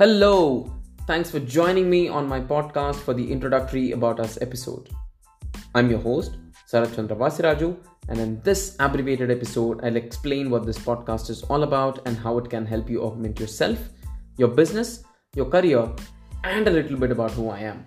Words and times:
Hello, 0.00 0.72
thanks 1.06 1.30
for 1.30 1.40
joining 1.40 1.90
me 1.90 2.08
on 2.08 2.26
my 2.26 2.40
podcast 2.40 2.96
for 3.00 3.12
the 3.12 3.30
introductory 3.30 3.90
About 3.92 4.18
Us 4.18 4.38
episode. 4.40 4.88
I'm 5.74 5.90
your 5.90 5.98
host, 5.98 6.38
Sarath 6.66 6.96
Chandra 6.96 7.14
Vasiraju, 7.14 7.76
and 8.08 8.18
in 8.18 8.40
this 8.40 8.76
abbreviated 8.80 9.30
episode, 9.30 9.84
I'll 9.84 9.96
explain 9.96 10.48
what 10.48 10.64
this 10.64 10.78
podcast 10.78 11.28
is 11.28 11.42
all 11.42 11.64
about 11.64 12.00
and 12.06 12.16
how 12.16 12.38
it 12.38 12.48
can 12.48 12.64
help 12.64 12.88
you 12.88 13.02
augment 13.02 13.38
yourself, 13.38 13.78
your 14.38 14.48
business, 14.48 15.04
your 15.36 15.50
career, 15.50 15.86
and 16.44 16.66
a 16.66 16.70
little 16.70 16.96
bit 16.96 17.10
about 17.10 17.32
who 17.32 17.50
I 17.50 17.58
am. 17.58 17.84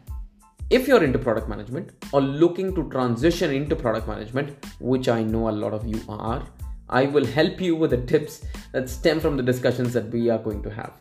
If 0.70 0.88
you're 0.88 1.04
into 1.04 1.18
product 1.18 1.50
management 1.50 1.94
or 2.12 2.22
looking 2.22 2.76
to 2.76 2.88
transition 2.92 3.50
into 3.50 3.76
product 3.76 4.08
management, 4.08 4.64
which 4.80 5.10
I 5.10 5.24
know 5.24 5.50
a 5.50 5.60
lot 5.64 5.74
of 5.74 5.88
you 5.88 6.00
are, 6.08 6.46
I 6.90 7.08
will 7.08 7.26
help 7.26 7.60
you 7.60 7.76
with 7.76 7.90
the 7.90 8.06
tips 8.06 8.46
that 8.72 8.88
stem 8.88 9.20
from 9.20 9.36
the 9.36 9.42
discussions 9.42 9.94
that 9.94 10.12
we 10.12 10.30
are 10.30 10.38
going 10.38 10.62
to 10.62 10.70
have. 10.70 10.94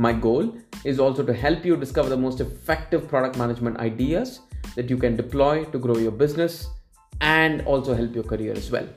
My 0.00 0.14
goal 0.14 0.54
is 0.82 0.98
also 0.98 1.22
to 1.22 1.34
help 1.34 1.62
you 1.62 1.76
discover 1.76 2.08
the 2.08 2.16
most 2.16 2.40
effective 2.40 3.06
product 3.06 3.36
management 3.36 3.76
ideas 3.80 4.40
that 4.74 4.88
you 4.88 4.96
can 4.96 5.14
deploy 5.14 5.64
to 5.64 5.78
grow 5.78 5.98
your 5.98 6.10
business 6.10 6.68
and 7.20 7.60
also 7.66 7.92
help 7.92 8.14
your 8.14 8.24
career 8.24 8.54
as 8.54 8.70
well. 8.70 8.88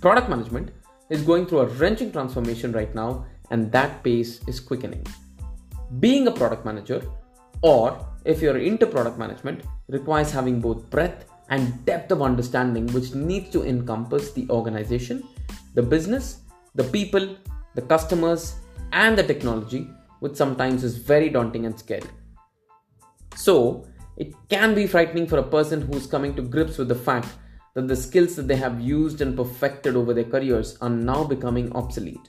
Product 0.00 0.28
management 0.28 0.70
is 1.10 1.22
going 1.22 1.46
through 1.46 1.62
a 1.62 1.66
wrenching 1.80 2.12
transformation 2.12 2.70
right 2.70 2.94
now, 2.94 3.26
and 3.50 3.72
that 3.72 4.04
pace 4.04 4.40
is 4.46 4.60
quickening. 4.60 5.04
Being 5.98 6.28
a 6.28 6.30
product 6.30 6.64
manager, 6.64 7.02
or 7.62 7.98
if 8.24 8.40
you're 8.40 8.58
into 8.58 8.86
product 8.86 9.18
management, 9.18 9.64
requires 9.88 10.30
having 10.30 10.60
both 10.60 10.88
breadth 10.90 11.24
and 11.48 11.84
depth 11.86 12.12
of 12.12 12.22
understanding, 12.22 12.86
which 12.92 13.14
needs 13.14 13.50
to 13.50 13.64
encompass 13.64 14.30
the 14.30 14.46
organization, 14.48 15.24
the 15.74 15.82
business, 15.82 16.42
the 16.76 16.84
people, 16.84 17.36
the 17.74 17.82
customers, 17.82 18.54
and 18.92 19.16
the 19.16 19.22
technology, 19.22 19.90
which 20.20 20.36
sometimes 20.36 20.84
is 20.84 20.96
very 20.96 21.28
daunting 21.28 21.66
and 21.66 21.78
scary. 21.78 22.08
So, 23.36 23.86
it 24.16 24.34
can 24.48 24.74
be 24.74 24.86
frightening 24.86 25.26
for 25.26 25.38
a 25.38 25.42
person 25.42 25.80
who's 25.80 26.06
coming 26.06 26.34
to 26.34 26.42
grips 26.42 26.78
with 26.78 26.88
the 26.88 26.94
fact 26.94 27.28
that 27.74 27.86
the 27.86 27.96
skills 27.96 28.34
that 28.36 28.48
they 28.48 28.56
have 28.56 28.80
used 28.80 29.20
and 29.20 29.36
perfected 29.36 29.94
over 29.94 30.12
their 30.12 30.24
careers 30.24 30.76
are 30.80 30.90
now 30.90 31.22
becoming 31.22 31.72
obsolete. 31.76 32.28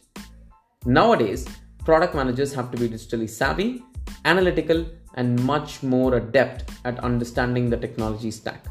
Nowadays, 0.86 1.48
product 1.84 2.14
managers 2.14 2.54
have 2.54 2.72
to 2.72 2.78
be 2.78 2.88
digitally 2.88 3.30
savvy, 3.30 3.84
analytical, 4.26 4.86
and 5.16 5.44
much 5.44 5.82
more 5.82 6.16
adept 6.16 6.70
at 6.86 7.00
understanding 7.00 7.70
the 7.70 7.78
technology 7.78 8.32
stack. 8.32 8.66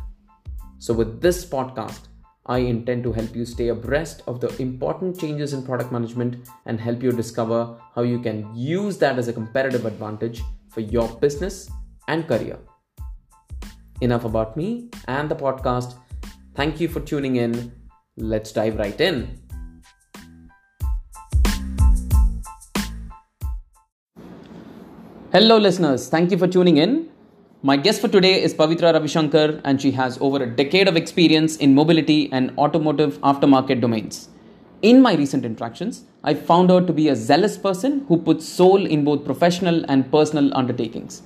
So, 0.79 0.95
with 0.95 1.21
this 1.21 1.45
podcast, 1.45 2.08
I 2.51 2.61
intend 2.61 3.03
to 3.03 3.13
help 3.13 3.37
you 3.37 3.45
stay 3.45 3.69
abreast 3.69 4.23
of 4.27 4.41
the 4.41 4.49
important 4.61 5.21
changes 5.21 5.53
in 5.53 5.63
product 5.63 5.93
management 5.93 6.49
and 6.65 6.81
help 6.81 7.03
you 7.03 7.13
discover 7.13 7.77
how 7.95 8.01
you 8.03 8.21
can 8.21 8.51
use 8.57 8.97
that 8.99 9.19
as 9.19 9.29
a 9.29 9.35
competitive 9.35 9.85
advantage 9.85 10.41
for 10.71 10.81
your 10.81 11.09
business 11.09 11.69
and 12.09 12.27
career. 12.27 12.59
Enough 14.01 14.25
about 14.25 14.57
me 14.57 14.89
and 15.09 15.31
the 15.31 15.37
podcast. 15.37 15.99
Thank 16.55 16.81
you 16.81 16.89
for 16.89 17.01
tuning 17.01 17.37
in. 17.37 17.71
Let's 18.17 18.51
dive 18.51 18.79
right 18.79 18.99
in. 18.99 19.39
Hello, 25.33 25.59
listeners. 25.59 26.09
Thank 26.09 26.31
you 26.31 26.39
for 26.39 26.49
tuning 26.49 26.79
in. 26.79 27.11
My 27.69 27.77
guest 27.77 28.01
for 28.01 28.09
today 28.09 28.43
is 28.43 28.55
Pavitra 28.55 28.95
Ravishankar, 28.95 29.61
and 29.63 29.79
she 29.79 29.91
has 29.91 30.17
over 30.23 30.43
a 30.43 30.47
decade 30.47 30.89
of 30.89 30.97
experience 30.97 31.57
in 31.59 31.75
mobility 31.75 32.33
and 32.33 32.51
automotive 32.57 33.19
aftermarket 33.21 33.83
domains. 33.83 34.31
In 34.81 35.03
my 35.03 35.13
recent 35.15 35.45
interactions, 35.45 36.05
I 36.25 36.33
found 36.33 36.71
her 36.71 36.81
to 36.81 36.95
be 36.95 37.09
a 37.11 37.15
zealous 37.15 37.59
person 37.59 38.07
who 38.09 38.17
puts 38.23 38.49
soul 38.49 38.87
in 38.87 39.05
both 39.05 39.27
professional 39.27 39.85
and 39.87 40.11
personal 40.11 40.57
undertakings. 40.57 41.21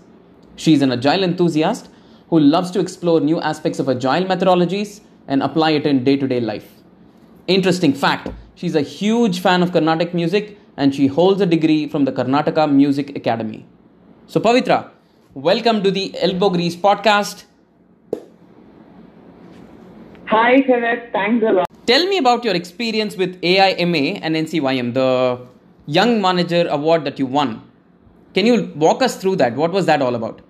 She 0.57 0.73
is 0.73 0.83
an 0.83 0.91
agile 0.91 1.23
enthusiast 1.23 1.89
who 2.31 2.41
loves 2.41 2.73
to 2.73 2.81
explore 2.81 3.21
new 3.21 3.41
aspects 3.41 3.79
of 3.79 3.89
agile 3.89 4.25
methodologies 4.25 5.01
and 5.29 5.45
apply 5.45 5.71
it 5.83 5.87
in 5.87 6.03
day 6.03 6.17
to 6.17 6.27
day 6.27 6.41
life. 6.41 6.73
Interesting 7.47 7.95
fact 7.95 8.31
she's 8.57 8.75
a 8.75 8.81
huge 8.81 9.39
fan 9.39 9.63
of 9.63 9.71
Carnatic 9.71 10.13
music 10.13 10.59
and 10.77 10.93
she 10.93 11.07
holds 11.07 11.41
a 11.41 11.47
degree 11.47 11.87
from 11.87 12.05
the 12.05 12.11
Karnataka 12.11 12.67
Music 12.73 13.17
Academy. 13.17 13.65
So, 14.27 14.41
Pavitra, 14.41 14.91
Welcome 15.35 15.83
to 15.83 15.91
the 15.91 16.15
Elbow 16.21 16.51
Grease 16.51 16.77
podcast. 16.77 17.45
Hi, 20.27 20.61
Kenneth. 20.61 21.11
Thanks 21.11 21.43
a 21.49 21.53
lot. 21.53 21.67
Tell 21.87 22.07
me 22.07 22.19
about 22.19 22.45
your 22.45 22.55
experience 22.55 23.17
with 23.17 23.39
AIMA 23.43 24.21
and 24.21 24.37
NCYM, 24.37 24.93
the 24.93 25.41
Young 25.87 26.21
Manager 26.21 26.69
Award 26.69 27.07
that 27.07 27.19
you 27.19 27.25
won. 27.25 27.63
Can 28.35 28.45
you 28.45 28.75
walk 28.77 29.03
us 29.03 29.17
through 29.17 29.37
that? 29.37 29.57
What 29.57 29.73
was 29.73 29.87
that 29.87 30.03
all 30.03 30.15
about? 30.15 30.43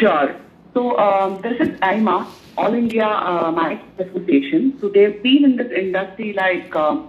Sure. 0.00 0.34
So, 0.72 0.96
um, 0.96 1.42
this 1.42 1.60
is 1.60 1.78
AIMA, 1.82 2.26
All 2.56 2.72
India 2.72 3.04
uh, 3.04 3.52
Management 3.52 4.00
Association. 4.00 4.78
So, 4.80 4.88
they've 4.88 5.22
been 5.22 5.44
in 5.44 5.56
this 5.56 5.70
industry 5.70 6.32
like 6.32 6.74
uh, 6.74 7.02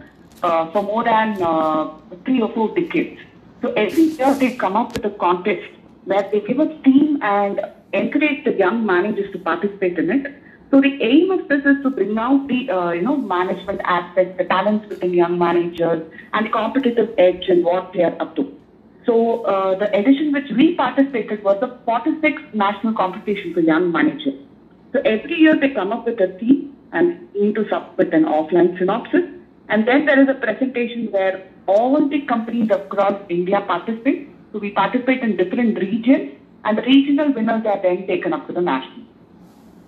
uh, 0.43 0.69
for 0.71 0.83
more 0.83 1.05
than 1.05 1.41
uh, 1.41 1.93
three 2.25 2.41
or 2.41 2.51
four 2.51 2.75
decades. 2.75 3.21
So, 3.61 3.71
every 3.71 4.03
year 4.03 4.33
they 4.33 4.57
come 4.57 4.75
up 4.75 4.91
with 4.91 5.05
a 5.05 5.11
contest 5.11 5.74
where 6.05 6.27
they 6.31 6.39
give 6.41 6.59
a 6.59 6.67
theme 6.83 7.19
and 7.21 7.59
encourage 7.93 8.43
the 8.45 8.53
young 8.53 8.85
managers 8.85 9.31
to 9.33 9.39
participate 9.39 9.97
in 9.97 10.09
it. 10.11 10.41
So 10.71 10.81
the 10.81 10.97
aim 11.01 11.31
of 11.31 11.47
this 11.47 11.63
is 11.65 11.81
to 11.83 11.89
bring 11.89 12.17
out 12.17 12.47
the 12.47 12.69
uh, 12.69 12.91
you 12.91 13.01
know 13.01 13.17
management 13.17 13.81
aspects, 13.83 14.37
the 14.37 14.45
talents 14.45 14.87
within 14.89 15.13
young 15.13 15.37
managers, 15.37 16.03
and 16.33 16.45
the 16.45 16.49
competitive 16.49 17.13
edge 17.17 17.45
and 17.47 17.63
what 17.63 17.93
they 17.93 18.03
are 18.03 18.15
up 18.21 18.35
to. 18.35 18.51
So 19.05 19.43
uh, 19.43 19.77
the 19.77 19.95
edition 19.95 20.31
which 20.33 20.49
we 20.55 20.75
participated 20.75 21.43
was 21.43 21.59
the 21.59 21.77
46th 21.87 22.53
national 22.53 22.93
competition 22.93 23.53
for 23.53 23.59
young 23.59 23.91
managers. 23.91 24.33
So 24.93 25.01
every 25.05 25.35
year 25.35 25.55
they 25.59 25.69
come 25.69 25.91
up 25.91 26.05
with 26.05 26.19
a 26.19 26.35
theme 26.39 26.75
and 26.91 27.31
need 27.35 27.55
to 27.55 27.65
submit 27.69 28.13
an 28.13 28.25
offline 28.25 28.77
synopsis, 28.79 29.21
and 29.69 29.87
then 29.87 30.05
there 30.05 30.21
is 30.21 30.29
a 30.29 30.33
presentation 30.33 31.11
where 31.11 31.47
all 31.67 32.07
the 32.09 32.21
companies 32.21 32.69
across 32.71 33.19
India 33.29 33.61
participate 33.61 34.34
so 34.55 34.59
we 34.59 34.71
participate 34.71 35.21
in 35.21 35.35
different 35.35 35.77
regions, 35.77 36.31
and 36.63 36.77
the 36.77 36.81
regional 36.83 37.33
winners 37.33 37.65
are 37.65 37.81
then 37.81 38.07
taken 38.07 38.31
up 38.31 38.47
to 38.47 38.53
the 38.53 38.61
national. 38.61 39.05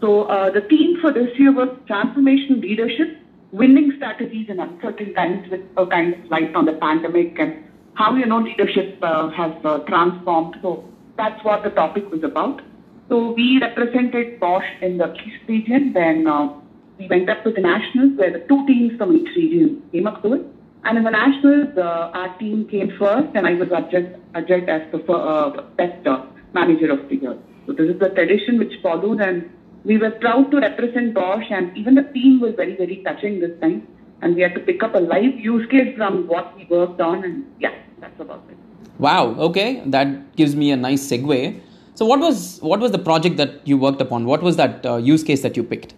So 0.01 0.23
uh, 0.23 0.51
the 0.51 0.59
theme 0.59 0.99
for 0.99 1.13
this 1.13 1.29
year 1.39 1.53
was 1.53 1.69
transformation 1.87 2.59
leadership, 2.59 3.17
winning 3.53 3.93
strategies 3.95 4.49
in 4.49 4.59
uncertain 4.59 5.13
times, 5.13 5.49
with 5.49 5.61
a 5.77 5.87
kind 5.87 6.15
of 6.15 6.29
light 6.29 6.53
on 6.53 6.65
the 6.65 6.73
pandemic 6.73 7.39
and 7.39 7.63
how 7.93 8.13
you 8.17 8.25
know 8.25 8.39
leadership 8.39 8.99
uh, 9.01 9.29
has 9.29 9.53
uh, 9.63 9.77
transformed. 9.91 10.57
So 10.61 10.83
that's 11.15 11.41
what 11.45 11.63
the 11.63 11.69
topic 11.69 12.11
was 12.11 12.25
about. 12.25 12.61
So 13.07 13.31
we 13.31 13.59
represented 13.61 14.37
Bosch 14.41 14.67
in 14.81 14.97
the 14.97 15.13
East 15.13 15.47
region. 15.47 15.93
Then 15.93 16.27
uh, 16.27 16.51
we 16.99 17.07
went 17.07 17.29
up 17.29 17.45
to 17.45 17.53
the 17.53 17.61
nationals, 17.61 18.17
where 18.17 18.33
the 18.33 18.45
two 18.49 18.67
teams 18.67 18.97
from 18.97 19.15
each 19.15 19.33
region 19.33 19.81
came 19.93 20.07
up 20.07 20.21
to 20.23 20.33
it. 20.33 20.45
And 20.83 20.97
in 20.97 21.03
the 21.03 21.11
nationals, 21.11 21.77
uh, 21.77 22.11
our 22.13 22.37
team 22.37 22.67
came 22.67 22.95
first, 22.97 23.35
and 23.35 23.45
I 23.47 23.53
was 23.53 23.69
adjudged, 23.71 24.69
as 24.69 24.91
the 24.91 25.11
uh, 25.11 25.61
best 25.75 26.07
uh, 26.07 26.25
manager 26.53 26.91
of 26.91 27.09
the 27.09 27.15
year. 27.15 27.37
So 27.65 27.73
this 27.73 27.89
is 27.89 27.99
the 27.99 28.09
tradition 28.09 28.57
which 28.57 28.73
followed, 28.81 29.19
and 29.19 29.49
we 29.83 29.97
were 29.97 30.11
proud 30.11 30.51
to 30.51 30.59
represent 30.59 31.13
Bosch, 31.13 31.45
and 31.49 31.75
even 31.77 31.95
the 31.95 32.03
team 32.03 32.39
was 32.39 32.53
very, 32.55 32.75
very 32.75 32.97
touching 33.03 33.39
this 33.39 33.59
time. 33.59 33.87
And 34.21 34.35
we 34.35 34.41
had 34.41 34.55
to 34.55 34.61
pick 34.61 34.81
up 34.81 34.95
a 34.95 34.99
live 34.99 35.39
use 35.39 35.69
case 35.69 35.95
from 35.95 36.27
what 36.27 36.55
we 36.57 36.65
worked 36.65 37.01
on, 37.01 37.23
and 37.23 37.45
yeah, 37.59 37.73
that's 37.99 38.19
about 38.19 38.43
it. 38.49 38.57
Wow. 38.97 39.35
Okay, 39.49 39.83
that 39.85 40.35
gives 40.35 40.55
me 40.55 40.71
a 40.71 40.77
nice 40.77 41.07
segue. 41.07 41.61
So, 41.93 42.05
what 42.05 42.19
was 42.19 42.59
what 42.61 42.79
was 42.79 42.91
the 42.91 42.99
project 42.99 43.37
that 43.37 43.67
you 43.67 43.77
worked 43.77 44.01
upon? 44.01 44.25
What 44.25 44.41
was 44.41 44.55
that 44.55 44.85
uh, 44.85 44.97
use 44.97 45.23
case 45.23 45.41
that 45.41 45.55
you 45.55 45.63
picked? 45.63 45.93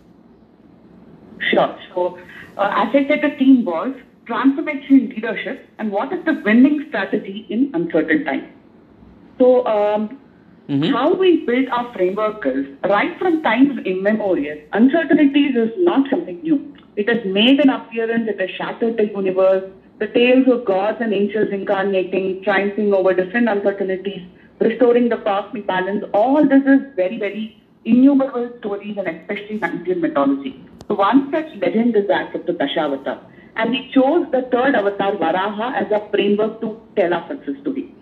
Sure. 1.51 1.77
So, 1.93 2.17
uh, 2.57 2.69
as 2.73 2.89
I 2.93 3.05
said, 3.07 3.21
the 3.21 3.35
team 3.37 3.63
was 3.63 3.93
transformation 4.29 4.99
in 5.01 5.09
leadership 5.09 5.67
and 5.79 5.91
what 5.91 6.13
is 6.13 6.23
the 6.25 6.35
winning 6.45 6.85
strategy 6.87 7.45
in 7.49 7.71
uncertain 7.73 8.23
times. 8.25 8.47
So, 9.39 9.65
um, 9.65 10.19
mm-hmm. 10.69 10.93
how 10.93 11.13
we 11.13 11.45
build 11.45 11.67
our 11.69 11.91
framework 11.93 12.45
is 12.45 12.65
right 12.83 13.17
from 13.17 13.41
times 13.41 13.79
immemorial, 13.85 14.59
uncertainties 14.73 15.55
is 15.55 15.71
not 15.77 16.09
something 16.09 16.41
new. 16.41 16.59
It 16.95 17.09
has 17.09 17.25
made 17.25 17.59
an 17.59 17.69
appearance, 17.69 18.29
it 18.29 18.39
has 18.39 18.49
shattered 18.57 18.97
the 18.97 19.07
universe, 19.07 19.71
the 19.99 20.07
tales 20.07 20.47
of 20.47 20.65
gods 20.65 20.99
and 21.01 21.13
angels 21.13 21.49
incarnating, 21.51 22.43
triumphing 22.43 22.93
over 22.93 23.13
different 23.13 23.49
uncertainties, 23.49 24.21
restoring 24.59 25.09
the 25.09 25.17
cosmic 25.17 25.65
balance. 25.67 26.03
All 26.13 26.47
this 26.47 26.63
is 26.65 26.81
very, 26.95 27.17
very 27.17 27.61
innumerable 27.85 28.51
stories 28.59 28.97
and 28.97 29.07
especially 29.07 29.59
in 29.61 29.63
Indian 29.63 30.01
mythology. 30.01 30.53
So 30.87 30.95
one 30.95 31.31
such 31.31 31.55
legend 31.61 31.95
is 31.95 32.07
that 32.07 32.35
of 32.35 32.45
the 32.45 32.53
Dashavatar. 32.53 33.19
And 33.59 33.71
we 33.71 33.91
chose 33.93 34.25
the 34.31 34.43
third 34.53 34.73
avatar, 34.73 35.17
Varaha, 35.17 35.75
as 35.75 35.91
a 35.91 36.09
framework 36.11 36.61
to 36.61 36.79
tell 36.95 37.13
our 37.13 37.27
success 37.27 37.55
story. 37.59 37.93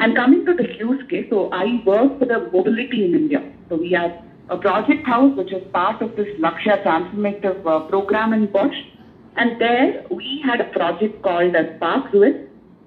And 0.00 0.16
coming 0.16 0.44
to 0.46 0.52
the 0.52 0.66
use 0.78 1.00
case, 1.08 1.26
so 1.30 1.48
I 1.52 1.80
work 1.86 2.18
for 2.18 2.24
the 2.24 2.50
mobility 2.52 3.04
in 3.04 3.14
India. 3.14 3.40
So 3.68 3.76
we 3.76 3.92
have 3.92 4.10
a 4.48 4.56
project 4.56 5.06
house 5.06 5.36
which 5.36 5.52
is 5.52 5.62
part 5.72 6.02
of 6.02 6.16
this 6.16 6.26
Lakshya 6.40 6.82
transformative 6.82 7.64
uh, 7.64 7.86
program 7.86 8.32
in 8.32 8.50
Bosch. 8.50 8.74
And 9.36 9.60
there 9.60 10.04
we 10.10 10.42
had 10.44 10.60
a 10.60 10.68
project 10.72 11.22
called 11.22 11.54
as 11.54 11.66
Suez, 12.10 12.34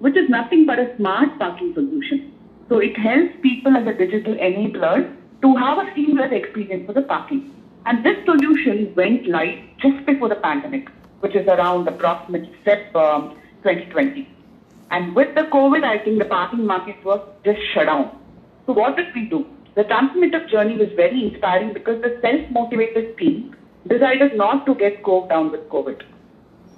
which 0.00 0.18
is 0.18 0.28
nothing 0.28 0.66
but 0.66 0.78
a 0.78 0.94
smart 0.98 1.38
parking 1.38 1.72
solution. 1.72 2.34
So 2.68 2.80
it 2.80 2.98
helps 2.98 3.32
people 3.40 3.74
as 3.74 3.86
a 3.86 3.94
digital 3.94 4.34
enabler 4.34 5.16
to 5.40 5.56
have 5.56 5.78
a 5.78 5.90
seamless 5.94 6.32
experience 6.32 6.84
for 6.84 6.92
the 6.92 7.02
parking. 7.02 7.50
And 7.86 8.04
this 8.04 8.22
solution 8.26 8.94
went 8.94 9.26
live 9.26 9.58
just 9.78 10.04
before 10.04 10.28
the 10.28 10.34
pandemic, 10.34 10.88
which 11.20 11.34
is 11.34 11.46
around 11.46 11.88
approximately 11.88 12.52
Feb 12.66 12.94
um, 12.94 13.36
2020. 13.62 14.28
And 14.90 15.14
with 15.14 15.34
the 15.34 15.42
COVID, 15.42 15.84
I 15.84 15.98
think 16.02 16.18
the 16.18 16.24
parking 16.24 16.66
market 16.66 17.02
was 17.04 17.20
just 17.44 17.60
shut 17.72 17.86
down. 17.86 18.18
So 18.66 18.72
what 18.72 18.96
did 18.96 19.14
we 19.14 19.26
do? 19.26 19.46
The 19.76 19.84
transformative 19.84 20.50
journey 20.50 20.76
was 20.76 20.88
very 20.96 21.28
inspiring 21.28 21.72
because 21.72 22.02
the 22.02 22.18
self-motivated 22.20 23.16
team 23.18 23.54
decided 23.88 24.36
not 24.36 24.66
to 24.66 24.74
get 24.74 25.02
coked 25.02 25.28
down 25.28 25.52
with 25.52 25.68
COVID. 25.68 26.02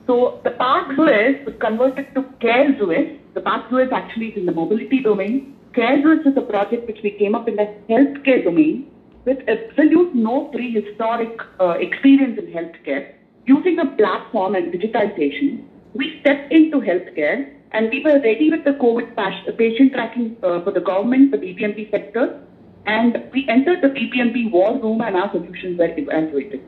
So 0.06 0.40
the 0.44 0.50
Park 0.50 0.94
Suez 0.96 1.44
was 1.46 1.54
converted 1.60 2.14
to 2.14 2.22
Care 2.40 2.76
Suez. 2.78 3.18
The 3.34 3.40
Park 3.40 3.70
Suez 3.70 3.88
actually 3.92 4.28
is 4.28 4.36
in 4.36 4.46
the 4.46 4.52
mobility 4.52 5.00
domain. 5.02 5.56
Care 5.74 6.02
Suez 6.02 6.26
is 6.26 6.36
a 6.36 6.42
project 6.42 6.86
which 6.86 6.98
we 7.02 7.12
came 7.12 7.34
up 7.34 7.48
in 7.48 7.56
the 7.56 7.74
healthcare 7.88 8.44
domain 8.44 8.90
with 9.24 9.38
absolute 9.48 10.14
no 10.14 10.46
prehistoric 10.46 11.40
uh, 11.60 11.76
experience 11.80 12.38
in 12.38 12.46
healthcare. 12.52 13.14
Using 13.46 13.78
a 13.78 13.86
platform 13.86 14.54
and 14.54 14.72
digitization, 14.72 15.64
we 15.94 16.18
stepped 16.20 16.52
into 16.52 16.80
healthcare 16.80 17.52
and 17.72 17.90
we 17.90 18.02
were 18.04 18.20
ready 18.20 18.50
with 18.50 18.64
the 18.64 18.72
COVID 18.72 19.16
patient 19.58 19.92
tracking 19.92 20.36
uh, 20.42 20.62
for 20.62 20.70
the 20.70 20.80
government, 20.80 21.32
the 21.32 21.38
BBMP 21.38 21.90
sector, 21.90 22.40
and 22.86 23.24
we 23.32 23.46
entered 23.48 23.80
the 23.82 23.88
BBMP 23.88 24.50
war 24.50 24.78
room 24.78 25.00
and 25.00 25.16
our 25.16 25.30
solutions 25.32 25.78
were 25.78 25.92
evaluated. 25.96 26.62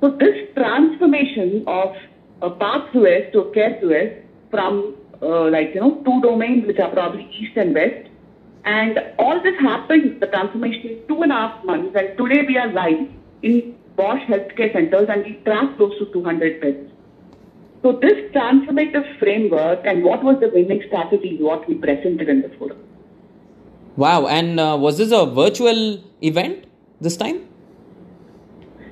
So 0.00 0.10
this 0.10 0.36
transformation 0.54 1.64
of 1.66 1.94
a 2.42 2.50
Park 2.50 2.92
Suez 2.92 3.32
to 3.32 3.40
a 3.40 3.54
Care 3.54 3.78
Suez 3.80 4.12
from 4.50 4.96
uh, 5.22 5.50
like, 5.50 5.74
you 5.74 5.80
know, 5.80 6.02
two 6.04 6.20
domains 6.20 6.66
which 6.66 6.78
are 6.78 6.90
probably 6.90 7.28
east 7.38 7.56
and 7.56 7.74
west. 7.74 8.08
And 8.64 8.98
all 9.18 9.42
this 9.42 9.58
happened, 9.60 10.20
the 10.20 10.26
transformation 10.26 10.90
in 10.90 11.08
two 11.08 11.22
and 11.22 11.32
a 11.32 11.34
half 11.34 11.64
months. 11.64 11.96
And 11.98 12.16
today 12.18 12.44
we 12.46 12.58
are 12.58 12.72
live 12.72 13.08
in 13.42 13.76
Bosch 13.96 14.22
healthcare 14.28 14.72
centers 14.72 15.08
and 15.08 15.24
we 15.24 15.34
track 15.44 15.76
close 15.76 15.98
to 15.98 16.06
200 16.12 16.60
beds. 16.60 16.90
So 17.82 17.92
this 17.92 18.30
transformative 18.34 19.18
framework 19.18 19.80
and 19.84 20.04
what 20.04 20.22
was 20.22 20.38
the 20.40 20.48
winning 20.48 20.82
strategy 20.86 21.38
what 21.40 21.68
we 21.68 21.74
presented 21.74 22.28
in 22.28 22.42
the 22.42 22.48
forum. 22.58 22.78
Wow. 23.96 24.26
And 24.26 24.60
uh, 24.60 24.76
was 24.78 24.98
this 24.98 25.12
a 25.12 25.26
virtual 25.26 26.02
event 26.20 26.66
this 27.00 27.16
time? 27.16 27.46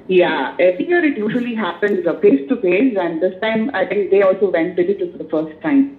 Yeah, 0.06 0.54
every 0.60 0.86
year 0.86 1.02
it 1.02 1.16
usually 1.16 1.54
happens 1.54 2.04
face 2.20 2.46
to 2.50 2.60
face, 2.60 2.94
and 3.00 3.22
this 3.22 3.32
time 3.40 3.70
I 3.74 3.86
think 3.86 4.10
they 4.10 4.20
also 4.20 4.50
went 4.50 4.76
digital 4.76 5.10
for 5.10 5.16
the 5.16 5.28
first 5.30 5.58
time. 5.62 5.96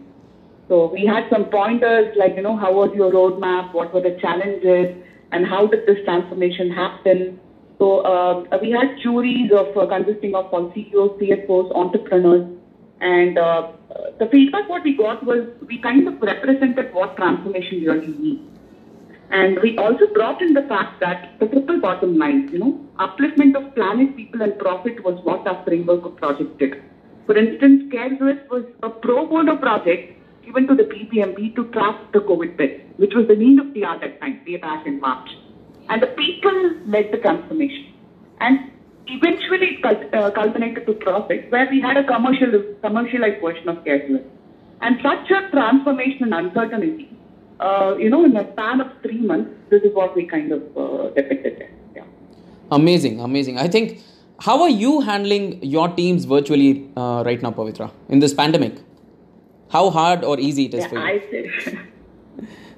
So 0.67 0.91
we 0.93 1.05
had 1.07 1.27
some 1.31 1.45
pointers 1.45 2.15
like, 2.15 2.35
you 2.35 2.43
know, 2.43 2.55
how 2.55 2.71
was 2.73 2.91
your 2.95 3.11
roadmap? 3.11 3.73
What 3.73 3.93
were 3.93 4.01
the 4.01 4.17
challenges? 4.21 4.95
And 5.31 5.45
how 5.45 5.65
did 5.65 5.87
this 5.87 5.97
transformation 6.05 6.69
happen? 6.69 7.39
So 7.77 7.99
uh, 7.99 8.57
we 8.61 8.71
had 8.71 8.97
juries 9.03 9.51
of 9.51 9.75
uh, 9.75 9.85
consisting 9.87 10.33
of 10.35 10.53
all 10.53 10.71
CEOs, 10.73 11.19
CFOs, 11.19 11.75
entrepreneurs, 11.75 12.47
and 13.01 13.37
uh, 13.37 13.71
the 14.19 14.27
feedback 14.31 14.69
what 14.69 14.83
we 14.83 14.95
got 14.95 15.25
was 15.25 15.47
we 15.67 15.79
kind 15.79 16.07
of 16.07 16.21
represented 16.21 16.93
what 16.93 17.17
transformation 17.17 17.83
really 17.83 18.07
needs. 18.07 18.41
And 19.31 19.59
we 19.61 19.77
also 19.77 20.05
brought 20.13 20.41
in 20.41 20.53
the 20.53 20.61
fact 20.63 20.99
that 21.01 21.39
the 21.39 21.47
triple 21.47 21.81
bottom 21.81 22.17
line, 22.17 22.47
you 22.51 22.59
know, 22.59 22.79
upliftment 22.99 23.55
of 23.55 23.73
planet, 23.75 24.15
people, 24.15 24.41
and 24.41 24.57
profit 24.59 25.03
was 25.03 25.19
what 25.23 25.45
our 25.47 25.63
framework 25.65 26.05
of 26.05 26.15
project 26.15 26.57
did. 26.59 26.81
For 27.25 27.35
instance, 27.35 27.91
CareSwiss 27.91 28.47
was 28.49 28.65
a 28.83 28.89
pro 28.89 29.25
bono 29.25 29.57
project 29.57 30.13
given 30.45 30.67
to 30.67 30.75
the 30.75 30.83
BBMP 30.83 31.55
to 31.55 31.65
track 31.71 32.11
the 32.13 32.19
COVID 32.19 32.55
beds, 32.55 32.83
which 32.97 33.13
was 33.15 33.27
the 33.27 33.35
need 33.35 33.59
of 33.59 33.73
the 33.73 33.83
hour 33.83 33.99
that 33.99 34.21
time, 34.21 34.41
way 34.47 34.57
back 34.57 34.85
in 34.85 34.99
March. 34.99 35.27
And 35.89 36.01
the 36.01 36.07
people 36.07 36.71
led 36.87 37.11
the 37.11 37.17
transformation. 37.17 37.93
And 38.39 38.71
eventually 39.07 39.79
it 39.81 40.13
uh, 40.13 40.31
culminated 40.31 40.85
to 40.87 40.93
profit, 40.93 41.51
where 41.51 41.67
we 41.69 41.81
had 41.81 41.97
a 41.97 42.03
commercial, 42.03 42.63
commercialized 42.81 43.41
version 43.41 43.69
of 43.69 43.77
CareSwiss. 43.83 44.23
And 44.81 44.97
such 45.01 45.31
a 45.31 45.49
transformation 45.51 46.33
and 46.33 46.47
uncertainty 46.47 47.09
uh, 47.59 47.95
you 47.97 48.09
know, 48.09 48.25
in 48.25 48.35
a 48.35 48.51
span 48.51 48.81
of 48.81 48.91
three 49.01 49.19
months, 49.19 49.51
this 49.69 49.81
is 49.83 49.93
what 49.93 50.15
we 50.15 50.25
kind 50.25 50.51
of 50.51 50.61
uh, 50.77 51.09
depicted 51.11 51.59
there. 51.59 51.71
Yeah. 51.95 52.03
Amazing, 52.71 53.19
amazing. 53.21 53.57
I 53.57 53.67
think, 53.67 54.01
how 54.39 54.61
are 54.61 54.69
you 54.69 55.01
handling 55.01 55.63
your 55.63 55.87
teams 55.89 56.25
virtually 56.25 56.89
uh, 56.97 57.23
right 57.25 57.41
now, 57.41 57.51
Pavitra, 57.51 57.91
in 58.09 58.19
this 58.19 58.33
pandemic? 58.33 58.75
How 59.69 59.89
hard 59.89 60.23
or 60.23 60.39
easy 60.39 60.65
it 60.65 60.73
is 60.73 60.81
yeah, 60.81 60.87
for 60.89 60.99
you? 60.99 61.79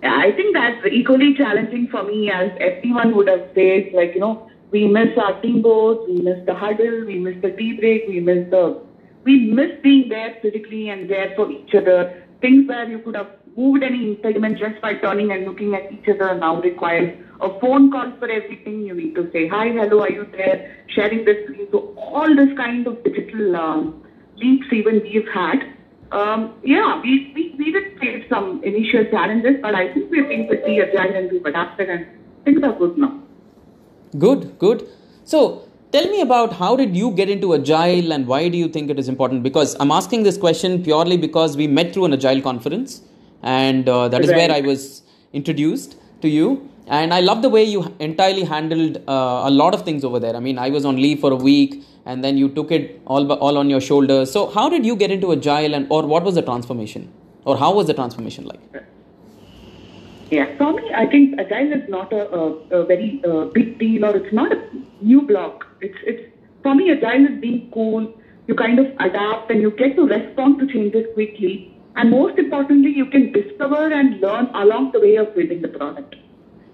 I 0.03 0.31
think, 0.31 0.53
that's 0.53 0.85
equally 0.91 1.33
challenging 1.33 1.87
for 1.89 2.03
me 2.03 2.29
as 2.31 2.51
everyone 2.59 3.15
would 3.15 3.27
have 3.27 3.51
faced. 3.53 3.95
Like, 3.95 4.13
you 4.13 4.21
know, 4.21 4.49
we 4.71 4.87
miss 4.87 5.17
our 5.17 5.39
team 5.41 5.61
boards, 5.61 6.01
we 6.07 6.21
miss 6.21 6.45
the 6.45 6.53
huddle, 6.53 7.05
we 7.05 7.19
miss 7.19 7.41
the 7.41 7.51
tea 7.51 7.73
break, 7.73 8.07
we 8.07 8.19
miss 8.19 8.49
the, 8.49 8.79
we 9.23 9.51
miss 9.51 9.71
being 9.81 10.09
there 10.09 10.35
physically 10.41 10.89
and 10.89 11.09
there 11.09 11.33
for 11.35 11.49
each 11.51 11.73
other. 11.73 12.23
Things 12.41 12.67
where 12.67 12.87
you 12.87 12.99
could 12.99 13.15
have 13.15 13.29
moved 13.55 13.81
any 13.81 14.03
impediment 14.03 14.59
just 14.59 14.79
by 14.81 14.93
turning 14.93 15.31
and 15.31 15.45
looking 15.45 15.73
at 15.73 15.91
each 15.91 16.07
other 16.07 16.35
now 16.35 16.61
requires 16.61 17.17
a 17.41 17.59
phone 17.59 17.89
call 17.89 18.11
for 18.19 18.29
everything. 18.29 18.81
You 18.81 18.93
need 18.93 19.15
to 19.15 19.29
say, 19.31 19.47
hi, 19.47 19.69
hello, 19.69 20.01
are 20.01 20.11
you 20.11 20.27
there? 20.31 20.75
Sharing 20.87 21.25
the 21.25 21.41
screen. 21.43 21.67
So 21.71 21.93
all 21.97 22.35
this 22.35 22.55
kind 22.55 22.85
of 22.85 23.03
digital 23.03 23.55
um, 23.55 24.03
leaps 24.35 24.67
even 24.71 25.01
we've 25.01 25.27
had. 25.33 25.73
Um, 26.11 26.53
yeah, 26.63 27.01
we, 27.01 27.31
we, 27.35 27.55
we 27.57 27.71
did 27.71 27.99
face 27.99 28.25
some 28.29 28.63
initial 28.63 29.05
challenges, 29.05 29.57
but 29.61 29.75
I 29.75 29.93
think 29.93 30.09
we've 30.09 30.27
been 30.27 30.47
pretty 30.47 30.81
agile 30.81 31.15
and 31.15 31.31
we've 31.31 31.45
adapted 31.45 31.89
and 31.89 32.07
things 32.45 32.63
are 32.63 32.73
good 32.73 32.97
now. 32.97 33.21
Good, 34.17 34.57
good. 34.57 34.87
So 35.25 35.67
tell 35.91 36.05
me 36.09 36.21
about 36.21 36.53
how 36.53 36.75
did 36.75 36.95
you 36.95 37.11
get 37.11 37.29
into 37.29 37.53
agile 37.53 38.13
and 38.13 38.25
why 38.27 38.47
do 38.47 38.57
you 38.57 38.67
think 38.67 38.89
it 38.89 38.99
is 38.99 39.07
important 39.07 39.41
because 39.41 39.73
i'm 39.79 39.89
asking 39.89 40.23
this 40.23 40.37
question 40.37 40.83
purely 40.83 41.15
because 41.15 41.55
we 41.55 41.65
met 41.65 41.93
through 41.93 42.03
an 42.03 42.11
agile 42.11 42.41
conference 42.41 43.01
and 43.43 43.87
uh, 43.87 44.07
that 44.07 44.23
is 44.23 44.29
where 44.29 44.51
I 44.51 44.61
was 44.61 45.03
introduced 45.33 45.95
to 46.21 46.27
you. 46.27 46.69
And 46.87 47.13
I 47.13 47.19
love 47.19 47.41
the 47.41 47.49
way 47.49 47.63
you 47.63 47.93
entirely 47.99 48.43
handled 48.43 48.97
uh, 49.07 49.41
a 49.45 49.51
lot 49.51 49.73
of 49.73 49.83
things 49.83 50.03
over 50.05 50.19
there. 50.19 50.35
I 50.35 50.39
mean, 50.39 50.57
I 50.57 50.69
was 50.69 50.85
on 50.85 50.95
leave 50.95 51.19
for 51.19 51.31
a 51.31 51.35
week, 51.35 51.83
and 52.05 52.23
then 52.23 52.37
you 52.37 52.47
took 52.47 52.71
it 52.71 53.01
all 53.05 53.31
all 53.33 53.57
on 53.57 53.69
your 53.69 53.81
shoulders. 53.81 54.31
So, 54.31 54.47
how 54.47 54.69
did 54.69 54.85
you 54.85 54.95
get 54.95 55.11
into 55.11 55.33
agile, 55.33 55.73
and 55.73 55.87
or 55.89 56.05
what 56.13 56.23
was 56.23 56.35
the 56.35 56.41
transformation, 56.41 57.11
or 57.43 57.57
how 57.57 57.73
was 57.73 57.87
the 57.87 57.93
transformation 57.93 58.45
like? 58.45 58.61
Yeah, 60.31 60.57
for 60.57 60.71
me, 60.73 60.91
I 60.93 61.05
think 61.05 61.39
agile 61.39 61.73
is 61.73 61.89
not 61.89 62.13
a, 62.13 62.23
a, 62.39 62.43
a 62.79 62.85
very 62.85 63.21
uh, 63.27 63.45
big 63.57 63.77
deal, 63.79 64.05
or 64.05 64.15
it's 64.15 64.33
not 64.33 64.53
a 64.53 64.61
new 65.01 65.21
block. 65.33 65.67
It's 65.81 65.97
it's 66.03 66.23
for 66.63 66.75
me, 66.75 66.91
agile 66.91 67.27
is 67.33 67.41
being 67.41 67.69
cool. 67.73 68.13
You 68.47 68.55
kind 68.55 68.79
of 68.79 68.87
adapt, 68.99 69.51
and 69.51 69.61
you 69.61 69.71
get 69.71 69.97
to 69.97 70.07
respond 70.07 70.59
to 70.59 70.67
changes 70.67 71.05
quickly 71.15 71.73
and 71.97 72.11
most 72.11 72.37
importantly, 72.37 72.91
you 72.91 73.07
can 73.07 73.31
discover 73.31 73.91
and 73.91 74.21
learn 74.21 74.45
along 74.53 74.91
the 74.91 74.99
way 74.99 75.15
of 75.15 75.33
building 75.35 75.63
the 75.63 75.67
product. 75.67 76.15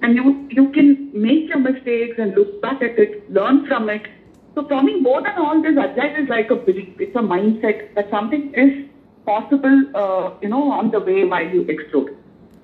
And 0.03 0.15
you, 0.15 0.47
you 0.51 0.69
can 0.71 1.09
make 1.13 1.47
your 1.47 1.59
mistakes 1.59 2.19
and 2.19 2.35
look 2.35 2.61
back 2.61 2.81
at 2.81 2.99
it, 2.99 3.31
learn 3.31 3.65
from 3.67 3.89
it. 3.89 4.05
So 4.53 4.67
for 4.67 4.83
me, 4.83 4.99
more 4.99 5.21
than 5.21 5.37
all 5.37 5.61
this, 5.61 5.77
agile 5.77 6.23
is 6.23 6.29
like 6.29 6.51
a 6.51 6.55
belief. 6.55 6.99
It's 6.99 7.15
a 7.15 7.19
mindset 7.19 7.95
that 7.95 8.09
something 8.09 8.53
is 8.53 8.89
possible, 9.25 9.85
uh, 9.95 10.33
you 10.41 10.49
know, 10.49 10.71
on 10.71 10.91
the 10.91 10.99
way 10.99 11.23
while 11.23 11.47
you 11.47 11.61
explore. 11.61 12.11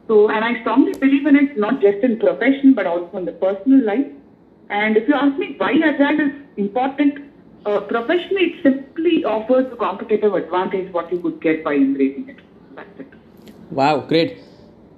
So, 0.08 0.30
and 0.30 0.44
I 0.44 0.60
strongly 0.62 0.94
believe 0.94 1.26
in 1.26 1.36
it, 1.36 1.58
not 1.58 1.82
just 1.82 2.04
in 2.04 2.20
profession, 2.20 2.74
but 2.74 2.86
also 2.86 3.18
in 3.18 3.26
the 3.26 3.32
personal 3.32 3.86
life. 3.86 4.06
And 4.70 4.98
if 4.98 5.08
you 5.08 5.14
ask 5.14 5.38
me 5.40 5.56
why 5.58 5.72
agile 5.84 6.28
is 6.28 6.34
important, 6.58 7.20
uh, 7.66 7.80
professionally, 7.82 8.54
it 8.54 8.64
simply 8.64 9.24
offers 9.24 9.72
a 9.72 9.76
competitive 9.78 10.34
advantage 10.34 10.92
what 10.92 11.12
you 11.12 11.22
could 11.22 11.42
get 11.42 11.64
by 11.64 11.76
embracing 11.76 12.30
it. 12.30 12.38
Wow, 13.72 14.00
great. 14.00 14.40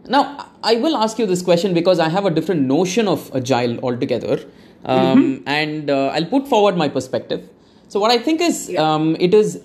Now, 0.08 0.50
I 0.64 0.76
will 0.76 0.98
ask 0.98 1.20
you 1.20 1.26
this 1.26 1.42
question 1.42 1.74
because 1.74 2.00
I 2.00 2.10
have 2.10 2.26
a 2.26 2.30
different 2.30 2.62
notion 2.64 3.08
of 3.08 3.32
agile 3.36 3.80
altogether. 3.80 4.44
Um, 4.84 5.00
mm-hmm. 5.00 5.48
And 5.48 5.90
uh, 5.90 6.08
I'll 6.08 6.26
put 6.26 6.48
forward 6.48 6.76
my 6.76 6.90
perspective. 6.90 7.48
So, 7.88 8.00
what 8.00 8.12
I 8.12 8.18
think 8.18 8.42
is 8.42 8.70
yeah. 8.70 8.82
um, 8.82 9.16
it 9.20 9.34
is 9.34 9.62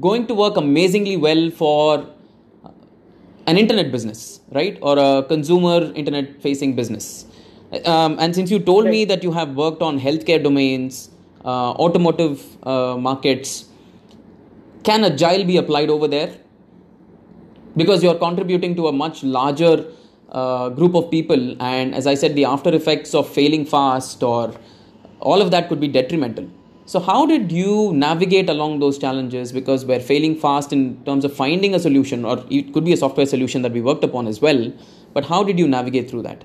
going 0.00 0.26
to 0.26 0.34
work 0.34 0.56
amazingly 0.56 1.16
well 1.16 1.50
for 1.50 2.06
an 3.46 3.58
internet 3.58 3.92
business, 3.92 4.40
right? 4.52 4.78
Or 4.80 4.98
a 4.98 5.22
consumer 5.22 5.92
internet 5.94 6.40
facing 6.40 6.74
business. 6.74 7.26
Um, 7.84 8.16
and 8.18 8.34
since 8.34 8.50
you 8.50 8.58
told 8.58 8.84
right. 8.84 8.90
me 8.90 9.04
that 9.06 9.22
you 9.22 9.32
have 9.32 9.54
worked 9.54 9.82
on 9.82 10.00
healthcare 10.00 10.42
domains, 10.42 11.10
uh, 11.44 11.72
automotive 11.72 12.42
uh, 12.66 12.96
markets, 12.96 13.66
can 14.82 15.04
agile 15.04 15.44
be 15.44 15.56
applied 15.56 15.90
over 15.90 16.08
there? 16.08 16.36
Because 17.76 18.02
you're 18.02 18.18
contributing 18.18 18.74
to 18.76 18.88
a 18.88 18.92
much 18.92 19.22
larger 19.22 19.84
uh, 20.30 20.68
group 20.70 20.94
of 20.94 21.10
people 21.10 21.62
and 21.62 21.94
as 21.94 22.06
i 22.06 22.14
said 22.14 22.34
the 22.34 22.44
after 22.44 22.74
effects 22.74 23.14
of 23.14 23.28
failing 23.28 23.64
fast 23.64 24.22
or 24.22 24.54
all 25.20 25.40
of 25.40 25.50
that 25.50 25.68
could 25.68 25.80
be 25.80 25.88
detrimental 25.88 26.46
So, 26.86 27.00
how 27.00 27.24
did 27.24 27.50
you 27.50 27.92
navigate 27.94 28.50
along 28.50 28.80
those 28.80 28.98
challenges? 28.98 29.52
Because 29.52 29.86
we're 29.86 30.00
failing 30.00 30.36
fast 30.36 30.72
in 30.72 31.02
terms 31.04 31.24
of 31.24 31.34
finding 31.34 31.74
a 31.74 31.78
solution, 31.78 32.26
or 32.26 32.44
it 32.50 32.74
could 32.74 32.84
be 32.84 32.92
a 32.92 32.96
software 32.96 33.24
solution 33.24 33.62
that 33.62 33.72
we 33.72 33.80
worked 33.80 34.04
upon 34.04 34.26
as 34.26 34.42
well. 34.42 34.70
But 35.14 35.24
how 35.24 35.42
did 35.44 35.58
you 35.58 35.66
navigate 35.66 36.10
through 36.10 36.22
that? 36.22 36.44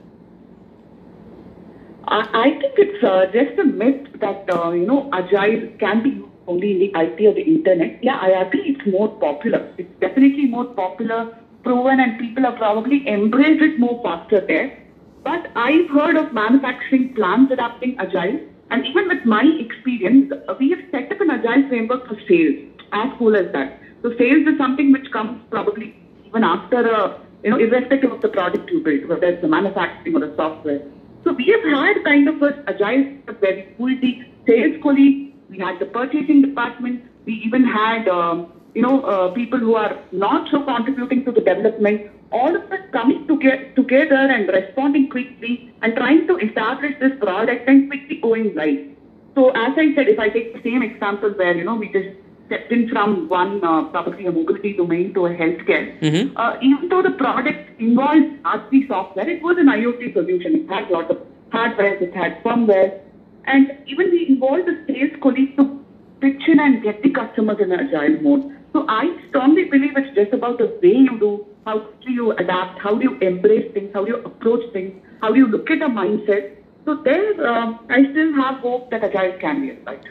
I 2.07 2.51
think 2.61 2.73
it's 2.77 3.03
uh, 3.03 3.25
just 3.33 3.59
a 3.59 3.65
myth 3.65 4.07
that 4.21 4.49
uh, 4.49 4.71
you 4.71 4.85
know 4.85 5.09
agile 5.11 5.67
can 5.77 6.01
be 6.03 6.23
only 6.49 6.71
in 6.71 6.79
the 6.79 6.91
IT 6.99 7.25
or 7.25 7.33
the 7.33 7.41
internet. 7.41 8.03
Yeah, 8.03 8.17
I 8.21 8.29
agree. 8.41 8.75
It's 8.75 8.85
more 8.91 9.09
popular. 9.19 9.73
It's 9.77 9.99
definitely 9.99 10.47
more 10.47 10.65
popular, 10.65 11.37
proven, 11.63 11.99
and 11.99 12.19
people 12.19 12.43
have 12.43 12.57
probably 12.57 13.07
embraced 13.07 13.61
it 13.61 13.79
more 13.79 14.01
faster 14.03 14.41
there. 14.45 14.77
But 15.23 15.47
I've 15.55 15.89
heard 15.89 16.17
of 16.17 16.33
manufacturing 16.33 17.13
plants 17.13 17.51
adapting 17.51 17.95
agile, 17.99 18.39
and 18.71 18.85
even 18.85 19.07
with 19.07 19.25
my 19.25 19.43
experience, 19.59 20.31
we 20.59 20.69
have 20.71 20.79
set 20.91 21.11
up 21.11 21.21
an 21.21 21.29
agile 21.29 21.67
framework 21.67 22.07
for 22.07 22.17
sales. 22.27 22.65
As 22.91 23.09
cool 23.19 23.35
as 23.35 23.51
that. 23.53 23.79
So 24.01 24.09
sales 24.17 24.47
is 24.47 24.57
something 24.57 24.91
which 24.91 25.11
comes 25.11 25.41
probably 25.51 25.95
even 26.25 26.43
after 26.43 26.79
a 26.87 27.19
you 27.43 27.51
know 27.51 27.57
irrespective 27.57 28.11
of 28.11 28.21
the 28.21 28.29
product 28.29 28.69
you 28.71 28.81
build, 28.83 29.07
whether 29.07 29.27
it's 29.27 29.41
the 29.41 29.47
manufacturing 29.47 30.15
or 30.15 30.21
the 30.21 30.33
software. 30.35 30.81
So 31.23 31.33
we 31.33 31.45
have 31.47 31.63
had 31.63 32.03
kind 32.03 32.27
of 32.29 32.41
an 32.41 32.63
agile 32.67 33.03
where 33.39 33.55
we 33.55 33.61
pulled 33.77 34.01
the 34.01 34.23
sales 34.47 34.81
colleagues, 34.81 35.28
we 35.49 35.59
had 35.59 35.79
the 35.79 35.85
purchasing 35.85 36.41
department, 36.41 37.03
we 37.25 37.33
even 37.45 37.63
had 37.63 38.07
um, 38.07 38.51
you 38.73 38.81
know 38.81 39.01
uh, 39.01 39.31
people 39.33 39.59
who 39.59 39.75
are 39.75 39.97
not 40.11 40.49
so 40.51 40.63
contributing 40.63 41.25
to 41.25 41.31
the 41.31 41.41
development. 41.41 42.11
All 42.31 42.55
of 42.55 42.61
us 42.71 42.79
coming 42.91 43.25
together, 43.27 43.71
together 43.75 44.15
and 44.15 44.47
responding 44.47 45.09
quickly 45.09 45.73
and 45.81 45.95
trying 45.95 46.27
to 46.27 46.37
establish 46.37 46.93
this 46.99 47.13
product 47.19 47.67
and 47.67 47.89
quickly 47.89 48.19
going 48.21 48.53
live. 48.53 48.85
So 49.33 49.49
as 49.49 49.73
I 49.75 49.95
said, 49.95 50.07
if 50.09 50.19
I 50.19 50.29
take 50.29 50.53
the 50.53 50.61
same 50.61 50.83
example 50.83 51.31
where 51.31 51.55
you 51.55 51.63
know 51.63 51.75
we 51.75 51.91
just 51.91 52.09
stepped 52.45 52.71
in 52.71 52.89
from 52.89 53.29
one 53.29 53.63
uh, 53.63 53.83
probably 53.85 54.25
a 54.25 54.31
mobility 54.31 54.73
domain 54.73 55.13
to 55.13 55.27
a 55.27 55.29
healthcare. 55.29 55.99
Mm-hmm. 56.01 56.37
Uh, 56.37 56.57
even 56.61 56.89
though 56.89 57.01
the 57.01 57.11
product 57.11 57.79
involved 57.79 58.43
RC 58.43 58.87
software, 58.87 59.29
it 59.29 59.41
was 59.41 59.57
an 59.57 59.67
IoT 59.67 60.13
solution. 60.13 60.55
It 60.55 60.69
had 60.69 60.89
a 60.89 60.93
lot 60.93 61.11
of 61.11 61.17
hardware, 61.51 61.95
it 61.95 62.15
had 62.15 62.43
firmware, 62.43 62.99
and 63.45 63.71
even 63.87 64.11
we 64.11 64.27
involve 64.27 64.65
the 64.65 64.83
sales 64.87 65.11
colleagues 65.21 65.55
to 65.57 65.83
pitch 66.21 66.47
in 66.47 66.59
and 66.59 66.83
get 66.83 67.01
the 67.01 67.09
customers 67.09 67.57
in 67.59 67.71
agile 67.71 68.21
mode. 68.21 68.55
So 68.73 68.85
I 68.87 69.17
strongly 69.29 69.65
believe 69.65 69.97
it's 69.97 70.15
just 70.15 70.33
about 70.33 70.57
the 70.57 70.67
way 70.83 70.95
you 70.95 71.17
do, 71.19 71.45
how 71.65 71.79
do 72.05 72.11
you 72.11 72.31
adapt, 72.33 72.79
how 72.79 72.95
do 72.95 73.03
you 73.03 73.17
embrace 73.19 73.71
things, 73.73 73.91
how 73.93 74.05
do 74.05 74.11
you 74.11 74.23
approach 74.23 74.71
things, 74.73 74.93
how 75.21 75.31
do 75.31 75.39
you 75.39 75.47
look 75.47 75.69
at 75.71 75.81
a 75.81 75.87
mindset. 75.87 76.57
So 76.85 76.95
there, 77.03 77.47
um, 77.47 77.79
I 77.89 78.03
still 78.11 78.33
have 78.35 78.59
hope 78.59 78.91
that 78.91 79.03
agile 79.03 79.37
can 79.39 79.61
be 79.61 79.71
right 79.85 80.03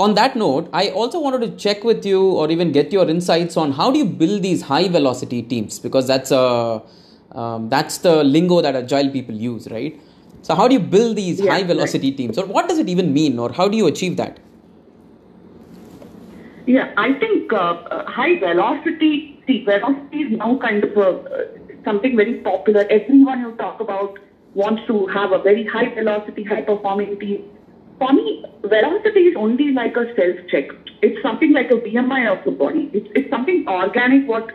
on 0.00 0.14
that 0.14 0.36
note, 0.36 0.68
I 0.72 0.90
also 0.90 1.20
wanted 1.20 1.40
to 1.40 1.56
check 1.56 1.84
with 1.84 2.06
you 2.06 2.22
or 2.32 2.50
even 2.50 2.72
get 2.72 2.92
your 2.92 3.08
insights 3.08 3.56
on 3.56 3.72
how 3.72 3.90
do 3.90 3.98
you 3.98 4.04
build 4.04 4.42
these 4.42 4.62
high 4.62 4.88
velocity 4.88 5.42
teams 5.42 5.78
because 5.78 6.06
that's 6.06 6.30
a 6.30 6.82
um, 7.32 7.68
that's 7.68 7.98
the 7.98 8.24
lingo 8.24 8.62
that 8.62 8.74
agile 8.74 9.10
people 9.10 9.34
use, 9.34 9.68
right? 9.70 10.00
So 10.42 10.54
how 10.54 10.68
do 10.68 10.74
you 10.74 10.80
build 10.80 11.16
these 11.16 11.40
yeah, 11.40 11.52
high 11.52 11.64
velocity 11.64 12.10
right. 12.10 12.16
teams, 12.16 12.38
or 12.38 12.46
what 12.46 12.68
does 12.68 12.78
it 12.78 12.88
even 12.88 13.12
mean, 13.12 13.38
or 13.38 13.52
how 13.52 13.68
do 13.68 13.76
you 13.76 13.86
achieve 13.86 14.16
that? 14.16 14.38
Yeah, 16.66 16.92
I 16.96 17.14
think 17.14 17.52
uh, 17.52 17.56
uh 17.56 18.10
high 18.10 18.38
velocity. 18.38 19.42
See, 19.46 19.64
velocity 19.64 20.18
is 20.18 20.38
now 20.38 20.58
kind 20.58 20.84
of 20.84 20.96
a, 20.96 21.08
uh, 21.08 21.44
something 21.84 22.16
very 22.16 22.34
popular. 22.40 22.86
Everyone 22.90 23.40
you 23.40 23.52
talk 23.52 23.80
about 23.80 24.18
wants 24.54 24.82
to 24.86 25.06
have 25.06 25.32
a 25.32 25.38
very 25.42 25.64
high 25.66 25.94
velocity, 25.94 26.44
high 26.44 26.62
performing 26.62 27.18
team 27.18 27.44
for 27.98 28.12
me, 28.12 28.44
velocity 28.62 29.20
is 29.20 29.36
only 29.36 29.72
like 29.72 29.96
a 29.96 30.06
self 30.14 30.36
check. 30.48 30.68
It's 31.02 31.20
something 31.22 31.52
like 31.52 31.70
a 31.70 31.74
BMI 31.74 32.38
of 32.38 32.44
the 32.44 32.52
body. 32.52 32.90
It's, 32.92 33.08
it's 33.14 33.30
something 33.30 33.66
organic 33.68 34.26
what 34.28 34.50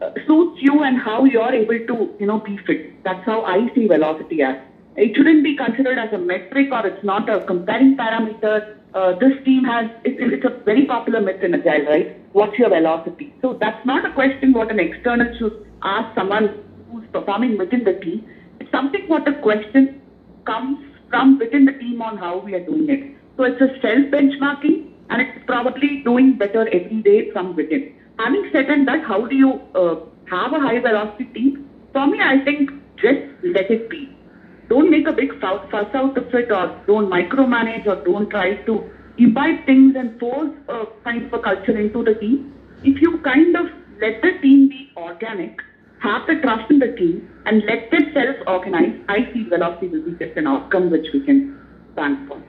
uh, 0.00 0.10
suits 0.26 0.60
you 0.60 0.82
and 0.82 0.98
how 0.98 1.24
you're 1.24 1.52
able 1.52 1.78
to, 1.86 2.14
you 2.18 2.26
know, 2.26 2.40
be 2.40 2.58
fit. 2.66 3.02
That's 3.04 3.24
how 3.24 3.42
I 3.42 3.72
see 3.74 3.86
velocity 3.86 4.42
as. 4.42 4.56
It 4.96 5.16
shouldn't 5.16 5.42
be 5.42 5.56
considered 5.56 5.98
as 5.98 6.12
a 6.12 6.18
metric 6.18 6.68
or 6.70 6.86
it's 6.86 7.02
not 7.02 7.28
a 7.28 7.44
comparing 7.46 7.96
parameter. 7.96 8.76
Uh, 8.94 9.18
this 9.18 9.32
team 9.44 9.64
has, 9.64 9.86
it, 10.04 10.16
it's 10.20 10.44
a 10.44 10.62
very 10.64 10.84
popular 10.84 11.20
myth 11.20 11.42
in 11.42 11.54
Agile, 11.54 11.86
right? 11.86 12.16
What's 12.32 12.58
your 12.58 12.68
velocity? 12.68 13.34
So 13.40 13.56
that's 13.58 13.84
not 13.86 14.04
a 14.04 14.12
question 14.12 14.52
what 14.52 14.70
an 14.70 14.78
external 14.78 15.32
should 15.38 15.66
ask 15.82 16.14
someone 16.14 16.62
who's 16.90 17.04
performing 17.12 17.56
within 17.56 17.84
the 17.84 17.94
team. 17.94 18.28
It's 18.60 18.70
something 18.70 19.08
what 19.08 19.26
a 19.26 19.40
question 19.40 20.02
comes 20.44 20.78
from 21.08 21.38
within 21.38 21.64
the 21.64 21.72
team 21.72 22.02
on 22.02 22.18
how 22.18 22.38
we 22.38 22.54
are 22.54 22.64
doing 22.64 22.88
it. 22.90 23.16
So 23.36 23.44
it's 23.44 23.60
a 23.60 23.68
self 23.80 24.12
benchmarking 24.12 24.92
and 25.08 25.22
it's 25.22 25.44
probably 25.46 26.02
doing 26.04 26.36
better 26.36 26.68
every 26.68 27.02
day 27.02 27.30
from 27.32 27.56
within. 27.56 27.94
Having 28.18 28.50
said 28.52 28.66
that, 28.68 29.04
how 29.04 29.26
do 29.26 29.34
you 29.34 29.60
uh, 29.74 29.96
have 30.30 30.52
a 30.52 30.60
high 30.60 30.80
velocity 30.80 31.24
team? 31.32 31.70
For 31.92 32.06
me, 32.06 32.18
I 32.20 32.44
think 32.44 32.70
just 32.96 33.20
let 33.42 33.70
it 33.70 33.88
be. 33.88 34.14
Don't 34.72 34.90
make 34.90 35.06
a 35.06 35.12
big 35.12 35.38
fuss 35.38 35.94
out 35.94 36.16
of 36.16 36.34
it 36.34 36.50
or 36.50 36.66
don't 36.86 37.10
micromanage 37.10 37.86
or 37.86 37.96
don't 38.06 38.30
try 38.30 38.54
to 38.68 38.90
imbibe 39.18 39.66
things 39.66 39.94
and 39.96 40.18
force 40.18 40.54
a 40.68 40.86
kind 41.04 41.26
of 41.26 41.34
a 41.34 41.40
culture 41.40 41.76
into 41.78 42.02
the 42.02 42.14
team. 42.14 42.54
If 42.82 43.02
you 43.02 43.18
kind 43.18 43.54
of 43.54 43.66
let 44.00 44.22
the 44.22 44.32
team 44.40 44.70
be 44.70 44.90
organic, 44.96 45.60
have 45.98 46.26
the 46.26 46.36
trust 46.36 46.70
in 46.70 46.78
the 46.78 46.90
team 46.92 47.28
and 47.44 47.62
let 47.68 47.90
them 47.90 48.08
self-organize, 48.14 48.98
I 49.10 49.30
feel 49.34 49.46
velocity 49.50 49.88
will 49.88 50.06
be 50.06 50.12
just 50.24 50.38
an 50.38 50.46
outcome 50.46 50.90
which 50.90 51.06
we 51.12 51.20
can 51.20 51.60
bank 51.94 52.26
for. 52.26 52.42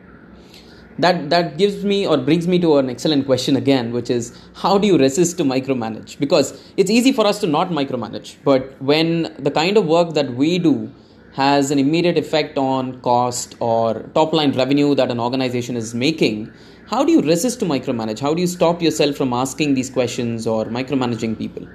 That 0.99 1.29
that 1.29 1.57
gives 1.57 1.83
me 1.83 2.07
or 2.07 2.17
brings 2.17 2.47
me 2.47 2.57
to 2.59 2.77
an 2.77 2.89
excellent 2.89 3.25
question 3.25 3.57
again, 3.57 3.91
which 3.91 4.09
is 4.09 4.33
how 4.55 4.77
do 4.77 4.87
you 4.87 4.97
resist 4.97 5.37
to 5.39 5.43
micromanage? 5.43 6.19
Because 6.19 6.57
it's 6.77 6.89
easy 6.89 7.11
for 7.11 7.27
us 7.27 7.39
to 7.39 7.47
not 7.47 7.71
micromanage, 7.71 8.35
but 8.45 8.81
when 8.81 9.33
the 9.39 9.51
kind 9.51 9.75
of 9.75 9.87
work 9.87 10.13
that 10.13 10.35
we 10.35 10.57
do 10.57 10.91
has 11.35 11.71
an 11.71 11.79
immediate 11.79 12.17
effect 12.17 12.57
on 12.57 13.01
cost 13.01 13.55
or 13.59 14.03
top 14.13 14.33
line 14.33 14.51
revenue 14.51 14.95
that 14.95 15.09
an 15.09 15.19
organization 15.19 15.75
is 15.75 15.93
making, 15.93 16.53
how 16.87 17.03
do 17.03 17.11
you 17.11 17.21
resist 17.21 17.59
to 17.59 17.65
micromanage? 17.65 18.19
How 18.19 18.33
do 18.33 18.41
you 18.41 18.47
stop 18.47 18.81
yourself 18.81 19.15
from 19.15 19.33
asking 19.33 19.73
these 19.73 19.89
questions 19.89 20.45
or 20.45 20.65
micromanaging 20.65 21.37
people? 21.37 21.67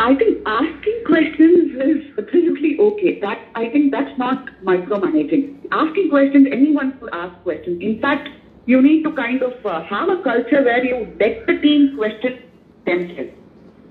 I 0.00 0.14
think 0.14 0.46
asking 0.46 1.02
questions 1.06 1.74
is 1.74 2.18
absolutely 2.18 2.78
okay. 2.78 3.18
That 3.20 3.40
I 3.56 3.68
think 3.68 3.90
that's 3.90 4.16
not 4.16 4.46
micromanaging. 4.62 5.66
Asking 5.72 6.10
questions, 6.10 6.46
anyone 6.52 6.96
could 7.00 7.10
ask 7.12 7.34
questions. 7.42 7.82
In 7.82 8.00
fact, 8.00 8.28
you 8.66 8.80
need 8.80 9.02
to 9.02 9.12
kind 9.12 9.42
of 9.42 9.66
uh, 9.66 9.82
have 9.84 10.08
a 10.08 10.22
culture 10.22 10.62
where 10.62 10.84
you 10.84 11.12
let 11.18 11.46
the 11.48 11.58
team 11.60 11.96
question 11.96 12.42
themselves. 12.86 13.32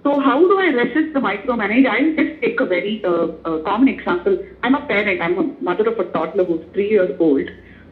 So 0.08 0.22
how 0.22 0.40
do 0.40 0.58
I 0.58 0.68
resist 0.68 1.14
the 1.14 1.20
micromanage? 1.20 1.86
I'll 1.86 2.16
just 2.16 2.42
take 2.42 2.62
a 2.62 2.66
very 2.66 3.04
uh, 3.04 3.28
uh, 3.44 3.62
common 3.64 3.90
example. 3.90 4.38
I'm 4.64 4.74
a 4.74 4.86
parent. 4.88 5.22
I'm 5.22 5.38
a 5.38 5.44
mother 5.62 5.90
of 5.90 6.00
a 6.00 6.06
toddler 6.14 6.46
who's 6.46 6.64
three 6.72 6.92
years 6.92 7.12
old. 7.20 7.50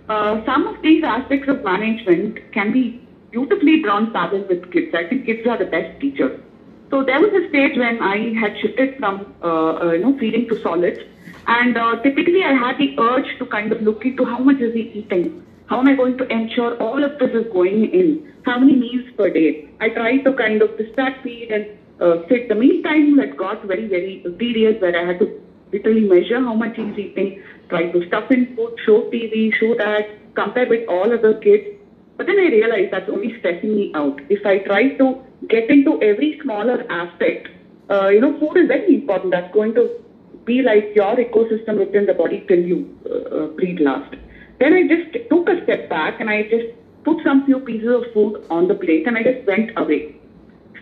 Uh, 0.07 0.41
some 0.45 0.65
of 0.65 0.81
these 0.81 1.03
aspects 1.03 1.49
of 1.49 1.61
management 1.65 2.39
can 2.53 2.71
be 2.71 3.05
beautifully 3.31 3.81
drawn 3.81 4.13
parallel 4.13 4.47
with 4.47 4.71
kids. 4.71 4.95
I 4.95 5.03
think 5.09 5.25
kids 5.25 5.45
are 5.45 5.57
the 5.57 5.65
best 5.65 5.99
teachers. 5.99 6.39
So 6.89 7.03
there 7.03 7.19
was 7.19 7.33
a 7.33 7.49
stage 7.49 7.77
when 7.77 8.01
I 8.01 8.33
had 8.39 8.57
shifted 8.61 8.97
from, 8.97 9.35
uh, 9.43 9.73
uh, 9.81 9.91
you 9.91 9.99
know, 9.99 10.17
feeding 10.17 10.47
to 10.47 10.61
solids. 10.61 10.99
And 11.47 11.77
uh, 11.77 11.97
typically 12.01 12.43
I 12.45 12.53
had 12.53 12.77
the 12.77 12.97
urge 12.97 13.37
to 13.39 13.45
kind 13.45 13.73
of 13.73 13.81
look 13.81 14.05
into 14.05 14.23
how 14.23 14.39
much 14.39 14.61
is 14.61 14.73
he 14.73 14.83
eating? 15.01 15.45
How 15.65 15.79
am 15.79 15.89
I 15.89 15.95
going 15.95 16.17
to 16.19 16.27
ensure 16.31 16.77
all 16.77 17.03
of 17.03 17.19
this 17.19 17.31
is 17.31 17.51
going 17.51 17.91
in? 17.91 18.33
How 18.45 18.57
many 18.57 18.75
meals 18.77 19.11
per 19.17 19.29
day? 19.29 19.67
I 19.81 19.89
tried 19.89 20.19
to 20.19 20.31
kind 20.31 20.61
of 20.61 20.77
distract 20.77 21.21
feed 21.21 21.51
and 21.51 21.65
uh, 21.99 22.17
set 22.29 22.47
the 22.47 22.55
meal 22.55 22.81
time 22.83 23.15
that 23.17 23.37
got 23.37 23.63
very, 23.63 23.87
very 23.87 24.23
tedious 24.39 24.79
where 24.81 24.95
I 24.95 25.05
had 25.05 25.19
to 25.19 25.41
literally 25.71 26.01
measure 26.01 26.39
how 26.39 26.53
much 26.53 26.75
he's 26.75 26.97
eating, 26.97 27.41
try 27.69 27.87
to 27.91 28.05
stuff 28.07 28.31
in 28.31 28.55
food, 28.55 28.75
show 28.85 29.01
TV, 29.11 29.53
show 29.53 29.75
that, 29.75 30.07
compare 30.35 30.67
with 30.67 30.87
all 30.87 31.11
other 31.11 31.33
kids. 31.33 31.63
But 32.17 32.27
then 32.27 32.39
I 32.39 32.47
realized 32.47 32.91
that's 32.91 33.09
only 33.09 33.37
stressing 33.39 33.75
me 33.75 33.91
out. 33.93 34.19
If 34.29 34.45
I 34.45 34.59
try 34.59 34.89
to 34.89 35.21
get 35.49 35.69
into 35.69 36.01
every 36.01 36.39
smaller 36.41 36.85
aspect, 36.89 37.49
uh, 37.89 38.07
you 38.07 38.21
know, 38.21 38.37
food 38.39 38.57
is 38.57 38.67
very 38.67 38.95
important. 38.95 39.31
That's 39.31 39.51
going 39.53 39.73
to 39.75 39.89
be 40.45 40.61
like 40.61 40.91
your 40.95 41.15
ecosystem 41.15 41.79
within 41.79 42.05
the 42.05 42.13
body 42.13 42.43
till 42.47 42.59
you 42.59 42.97
uh, 43.09 43.35
uh, 43.35 43.47
breathe 43.47 43.79
last. 43.79 44.15
Then 44.59 44.73
I 44.73 44.87
just 44.87 45.29
took 45.29 45.49
a 45.49 45.61
step 45.63 45.89
back 45.89 46.19
and 46.19 46.29
I 46.29 46.43
just 46.43 46.65
put 47.03 47.21
some 47.23 47.45
few 47.45 47.59
pieces 47.59 47.89
of 47.89 48.03
food 48.13 48.45
on 48.49 48.67
the 48.67 48.75
plate 48.75 49.05
and 49.07 49.17
I 49.17 49.23
just 49.23 49.45
went 49.45 49.71
away. 49.75 50.14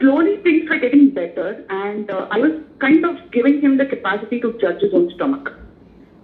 Slowly 0.04 0.36
things 0.44 0.70
were 0.70 0.80
getting 0.80 1.12
better 1.12 1.66
and 1.70 2.12
uh, 2.12 2.28
I 2.30 2.38
was 2.38 2.52
kind 2.80 3.06
of 3.06 3.32
giving 3.32 3.62
him 3.62 3.78
the 3.78 3.86
capacity 3.86 4.42
to 4.42 4.52
judge 4.60 4.82
his 4.82 4.94
own 4.94 5.10
stomach. 5.16 5.54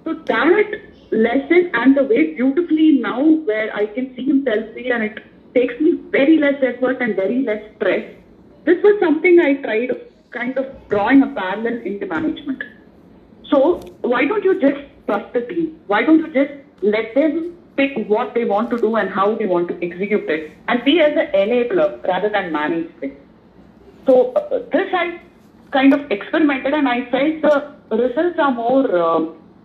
So 0.03 0.15
that 0.15 0.71
lesson 1.11 1.71
and 1.73 1.95
the 1.95 2.03
way 2.03 2.33
beautifully 2.33 2.99
now 2.99 3.21
where 3.21 3.73
I 3.73 3.85
can 3.85 4.13
see 4.17 4.25
him 4.25 4.43
self-feel 4.43 4.91
and 4.91 5.03
it 5.03 5.23
takes 5.53 5.79
me 5.79 5.93
very 6.09 6.37
less 6.37 6.55
effort 6.61 6.97
and 6.99 7.15
very 7.15 7.41
less 7.43 7.63
stress. 7.77 8.03
This 8.65 8.83
was 8.83 8.99
something 8.99 9.39
I 9.39 9.53
tried 9.61 9.91
kind 10.31 10.57
of 10.57 10.65
drawing 10.89 11.23
a 11.23 11.27
parallel 11.27 11.77
in 11.77 11.99
the 11.99 12.05
management. 12.05 12.61
So 13.49 13.79
why 14.01 14.25
don't 14.25 14.43
you 14.43 14.59
just 14.59 14.81
trust 15.05 15.31
the 15.31 15.43
team? 15.43 15.79
Why 15.87 16.03
don't 16.03 16.19
you 16.19 16.33
just 16.33 16.51
let 16.81 17.15
them 17.15 17.55
pick 17.77 18.09
what 18.09 18.33
they 18.33 18.43
want 18.43 18.71
to 18.71 18.77
do 18.77 18.97
and 18.97 19.09
how 19.09 19.35
they 19.35 19.45
want 19.45 19.69
to 19.69 19.75
execute 19.75 20.29
it, 20.29 20.51
and 20.67 20.83
be 20.83 20.99
as 20.99 21.13
an 21.15 21.27
enabler 21.33 22.05
rather 22.05 22.27
than 22.27 22.51
manage 22.51 22.91
it. 23.01 23.17
So 24.09 24.33
uh, 24.33 24.59
this 24.71 24.89
I 24.91 25.21
kind 25.71 25.93
of 25.93 26.09
experimented, 26.09 26.73
and 26.73 26.89
I 26.89 27.05
felt 27.11 27.43
the 27.89 27.95
results 27.95 28.39
are 28.39 28.51
more 28.51 28.85
uh, 28.97 29.19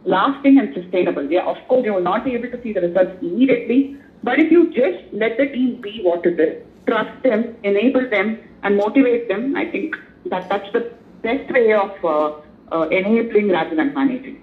lasting 0.04 0.58
and 0.58 0.74
sustainable. 0.74 1.30
Yeah, 1.30 1.46
of 1.46 1.56
course, 1.66 1.86
you 1.86 1.94
will 1.94 2.02
not 2.02 2.26
be 2.26 2.34
able 2.34 2.50
to 2.50 2.62
see 2.62 2.74
the 2.74 2.82
results 2.82 3.12
immediately, 3.22 3.96
but 4.22 4.38
if 4.38 4.52
you 4.52 4.66
just 4.66 5.02
let 5.14 5.38
the 5.38 5.46
team 5.46 5.80
be 5.80 6.02
what 6.02 6.26
it 6.26 6.38
is, 6.38 6.62
trust 6.86 7.22
them, 7.22 7.56
enable 7.62 8.06
them, 8.10 8.38
and 8.62 8.76
motivate 8.76 9.28
them, 9.28 9.56
I 9.56 9.64
think 9.64 9.96
that 10.26 10.50
that's 10.50 10.70
the 10.74 10.92
best 11.22 11.50
way 11.50 11.72
of 11.72 12.04
uh, 12.04 12.34
uh, 12.70 12.88
enabling 12.88 13.48
rather 13.48 13.74
than 13.74 13.94
managing. 13.94 14.42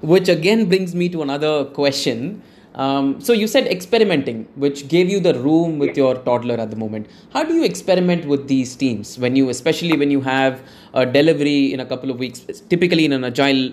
Which 0.00 0.28
again 0.28 0.68
brings 0.68 0.94
me 0.94 1.08
to 1.08 1.22
another 1.22 1.64
question. 1.64 2.42
Um, 2.74 3.20
so 3.20 3.32
you 3.32 3.46
said 3.46 3.66
experimenting, 3.66 4.48
which 4.56 4.88
gave 4.88 5.10
you 5.10 5.20
the 5.20 5.34
room 5.38 5.78
with 5.78 5.96
your 5.96 6.14
toddler 6.14 6.54
at 6.54 6.70
the 6.70 6.76
moment. 6.76 7.06
How 7.32 7.44
do 7.44 7.54
you 7.54 7.64
experiment 7.64 8.24
with 8.24 8.48
these 8.48 8.74
teams 8.74 9.18
when 9.18 9.36
you, 9.36 9.50
especially 9.50 9.96
when 9.96 10.10
you 10.10 10.22
have 10.22 10.62
a 10.94 11.04
delivery 11.04 11.72
in 11.72 11.80
a 11.80 11.86
couple 11.86 12.10
of 12.10 12.18
weeks? 12.18 12.40
Typically, 12.70 13.04
in 13.04 13.12
an 13.12 13.24
agile 13.24 13.72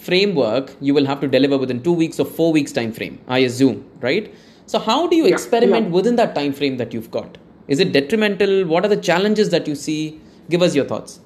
framework, 0.00 0.74
you 0.80 0.94
will 0.94 1.04
have 1.04 1.20
to 1.20 1.28
deliver 1.28 1.58
within 1.58 1.82
two 1.82 1.92
weeks 1.92 2.18
or 2.18 2.24
four 2.24 2.52
weeks 2.52 2.72
time 2.72 2.92
frame. 2.92 3.20
I 3.28 3.40
assume, 3.40 3.84
right? 4.00 4.34
So 4.66 4.78
how 4.78 5.06
do 5.06 5.16
you 5.16 5.26
yeah, 5.26 5.34
experiment 5.34 5.86
yeah. 5.86 5.92
within 5.92 6.16
that 6.16 6.34
time 6.34 6.52
frame 6.52 6.78
that 6.78 6.94
you've 6.94 7.10
got? 7.10 7.36
Is 7.66 7.80
it 7.80 7.92
detrimental? 7.92 8.66
What 8.66 8.84
are 8.84 8.88
the 8.88 8.96
challenges 8.96 9.50
that 9.50 9.68
you 9.68 9.74
see? 9.74 10.20
Give 10.48 10.62
us 10.62 10.74
your 10.74 10.86
thoughts. 10.86 11.20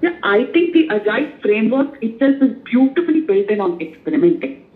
Yeah, 0.00 0.16
I 0.22 0.44
think 0.52 0.72
the 0.72 0.88
agile 0.90 1.30
framework 1.42 2.02
itself 2.02 2.36
is 2.40 2.56
beautifully 2.64 3.20
built 3.22 3.50
in 3.50 3.60
on 3.60 3.80
experimenting. 3.80 4.67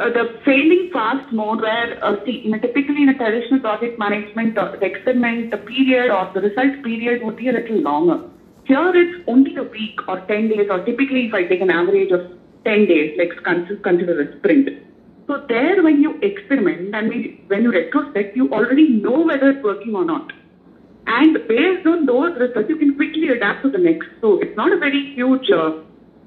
Uh, 0.00 0.08
the 0.08 0.40
failing 0.46 0.88
fast 0.94 1.30
mode 1.30 1.60
where, 1.60 2.02
uh, 2.02 2.16
typically 2.24 3.02
in 3.02 3.10
a 3.10 3.14
traditional 3.18 3.60
project 3.60 3.98
management, 3.98 4.56
uh, 4.56 4.74
the 4.80 4.86
experiment 4.86 5.50
the 5.50 5.58
period 5.58 6.10
or 6.10 6.30
the 6.32 6.40
result 6.40 6.82
period 6.82 7.22
would 7.22 7.36
be 7.36 7.48
a 7.48 7.52
little 7.52 7.82
longer. 7.82 8.18
Here 8.64 8.92
it's 8.94 9.22
only 9.26 9.54
a 9.56 9.62
week 9.62 10.00
or 10.08 10.20
10 10.20 10.48
days, 10.48 10.68
or 10.70 10.82
typically 10.86 11.26
if 11.26 11.34
I 11.34 11.44
take 11.44 11.60
an 11.60 11.70
average 11.70 12.12
of 12.12 12.22
10 12.64 12.86
days, 12.86 13.14
let's 13.18 13.38
consider 13.44 14.22
a 14.22 14.38
sprint. 14.38 14.70
So 15.26 15.44
there 15.50 15.82
when 15.82 16.00
you 16.00 16.18
experiment 16.22 16.94
and 16.94 17.12
when 17.48 17.62
you 17.62 17.70
retrospect, 17.70 18.34
you 18.34 18.50
already 18.54 18.88
know 18.88 19.20
whether 19.26 19.50
it's 19.50 19.62
working 19.62 19.94
or 19.94 20.06
not. 20.06 20.32
And 21.08 21.36
based 21.46 21.86
on 21.86 22.06
those 22.06 22.38
results, 22.38 22.70
you 22.70 22.76
can 22.76 22.96
quickly 22.96 23.28
adapt 23.28 23.64
to 23.64 23.70
the 23.70 23.76
next. 23.76 24.08
So 24.22 24.40
it's 24.40 24.56
not 24.56 24.72
a 24.72 24.78
very 24.78 25.12
huge, 25.14 25.50
uh, 25.50 25.72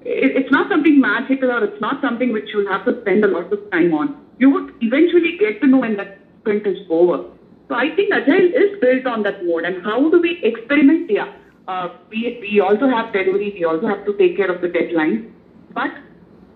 it, 0.05 0.35
it's 0.37 0.51
not 0.51 0.69
something 0.69 0.99
magical 0.99 1.51
or 1.51 1.63
it's 1.63 1.81
not 1.81 2.01
something 2.01 2.31
which 2.31 2.49
you'll 2.53 2.71
have 2.71 2.85
to 2.85 2.99
spend 3.01 3.23
a 3.23 3.27
lot 3.27 3.51
of 3.51 3.59
time 3.71 3.93
on. 3.93 4.19
You 4.39 4.49
would 4.51 4.73
eventually 4.81 5.37
get 5.39 5.61
to 5.61 5.67
know 5.67 5.79
when 5.79 5.97
that 5.97 6.19
sprint 6.39 6.67
is 6.67 6.77
over. 6.89 7.25
So 7.69 7.75
I 7.75 7.95
think 7.95 8.13
Agile 8.13 8.51
is 8.53 8.79
built 8.81 9.05
on 9.05 9.23
that 9.23 9.45
mode. 9.45 9.63
And 9.63 9.83
how 9.83 10.09
do 10.09 10.19
we 10.19 10.39
experiment? 10.43 11.09
Yeah, 11.09 11.31
uh, 11.67 11.89
we, 12.09 12.37
we 12.41 12.59
also 12.59 12.87
have 12.87 13.13
delivery, 13.13 13.53
we 13.55 13.63
also 13.63 13.87
have 13.87 14.05
to 14.05 14.17
take 14.17 14.37
care 14.37 14.51
of 14.51 14.61
the 14.61 14.67
deadline. 14.67 15.33
But 15.73 15.91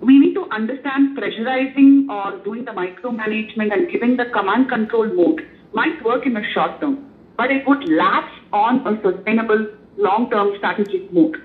we 0.01 0.19
need 0.19 0.33
to 0.35 0.47
understand 0.51 1.17
pressurizing 1.17 2.09
or 2.09 2.37
doing 2.43 2.65
the 2.65 2.71
micromanagement 2.71 3.73
and 3.73 3.89
giving 3.91 4.17
the 4.17 4.25
command 4.25 4.69
control 4.69 5.07
mode 5.07 5.41
might 5.73 6.03
work 6.03 6.25
in 6.25 6.37
a 6.37 6.43
short 6.53 6.79
term 6.81 7.07
but 7.37 7.51
it 7.51 7.65
would 7.67 7.87
lapse 7.87 8.33
on 8.51 8.85
a 8.87 8.99
sustainable 9.01 9.67
long-term 9.97 10.55
strategic 10.57 11.13
mode. 11.13 11.37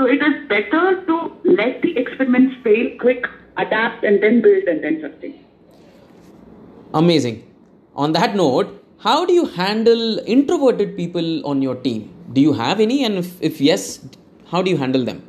So 0.00 0.06
it 0.06 0.22
is 0.22 0.48
better 0.48 1.04
to 1.04 1.14
let 1.44 1.82
the 1.82 1.94
experiments 1.98 2.54
fail 2.64 2.96
quick, 2.98 3.26
adapt, 3.58 4.02
and 4.02 4.22
then 4.22 4.40
build 4.40 4.64
and 4.64 4.82
then 4.82 4.98
sustain. 5.02 5.44
Amazing. 6.94 7.46
On 7.94 8.12
that 8.12 8.34
note, 8.34 8.82
how 9.00 9.26
do 9.26 9.34
you 9.34 9.44
handle 9.44 10.18
introverted 10.20 10.96
people 10.96 11.46
on 11.46 11.60
your 11.60 11.74
team? 11.74 12.10
Do 12.32 12.40
you 12.40 12.54
have 12.54 12.80
any? 12.80 13.04
And 13.04 13.18
if, 13.18 13.42
if 13.42 13.60
yes, 13.60 14.00
how 14.46 14.62
do 14.62 14.70
you 14.70 14.78
handle 14.78 15.04
them? 15.04 15.22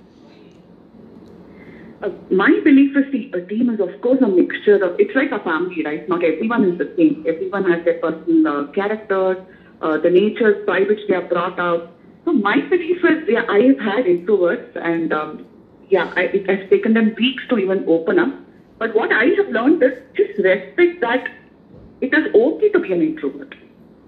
Uh, 2.01 2.07
my 2.29 2.57
belief 2.63 2.95
is 2.95 3.11
the 3.11 3.29
a 3.37 3.45
team 3.47 3.69
is 3.71 3.81
of 3.81 3.99
course 4.01 4.21
a 4.21 4.27
mixture 4.29 4.81
of 4.81 4.97
it's 4.97 5.13
like 5.13 5.33
a 5.33 5.43
family, 5.43 5.83
right? 5.83 6.07
Not 6.07 6.23
everyone 6.23 6.63
is 6.63 6.77
the 6.77 6.93
same. 6.95 7.25
Everyone 7.27 7.69
has 7.69 7.83
their 7.83 7.99
personal 7.99 8.47
uh, 8.47 8.67
characters, 8.71 9.35
uh, 9.81 9.97
the 9.97 10.09
natures 10.09 10.65
by 10.65 10.79
which 10.79 11.01
they 11.09 11.15
are 11.15 11.27
brought 11.27 11.59
up. 11.59 11.91
So 12.25 12.33
my 12.33 12.57
belief 12.69 12.97
is, 13.03 13.27
yeah, 13.27 13.43
I 13.49 13.59
have 13.61 13.79
had 13.79 14.05
introverts, 14.05 14.75
and 14.75 15.11
um, 15.11 15.45
yeah, 15.89 16.11
I, 16.15 16.21
it 16.21 16.49
has 16.49 16.69
taken 16.69 16.93
them 16.93 17.15
weeks 17.17 17.43
to 17.49 17.57
even 17.57 17.83
open 17.87 18.19
up. 18.19 18.33
But 18.77 18.95
what 18.95 19.11
I 19.11 19.25
have 19.37 19.49
learned 19.49 19.83
is 19.83 19.93
just 20.15 20.37
respect 20.39 21.01
that 21.01 21.27
it 22.01 22.13
is 22.13 22.33
okay 22.33 22.69
to 22.69 22.79
be 22.79 22.91
an 22.93 23.01
introvert. 23.01 23.55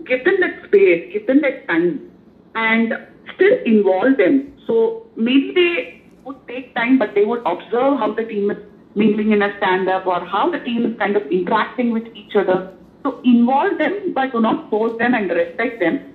Give 0.06 0.24
them 0.24 0.40
that 0.42 0.64
space, 0.66 1.12
give 1.14 1.28
them 1.28 1.42
that 1.42 1.68
time, 1.68 2.12
and 2.56 2.94
still 3.36 3.58
involve 3.66 4.18
them. 4.18 4.54
So 4.68 5.06
maybe 5.16 5.54
they 5.54 6.02
would 6.24 6.48
take 6.48 6.74
time, 6.76 6.98
but 6.98 7.14
they 7.16 7.26
would 7.26 7.42
observe 7.46 7.98
how 8.00 8.14
the 8.16 8.24
team 8.24 8.52
is 8.52 8.58
mingling 8.96 9.32
in 9.32 9.42
a 9.42 9.56
stand 9.58 9.90
up 9.90 10.06
or 10.06 10.24
how 10.26 10.52
the 10.52 10.60
team 10.60 10.86
is 10.86 10.98
kind 10.98 11.16
of 11.16 11.24
interacting 11.32 11.92
with 11.92 12.06
each 12.16 12.36
other 12.36 12.74
so 13.04 13.20
involve 13.26 13.78
them, 13.78 14.14
but 14.14 14.32
do 14.32 14.40
not 14.40 14.70
force 14.70 14.98
them 14.98 15.14
and 15.14 15.30
respect 15.30 15.80
them. 15.80 16.13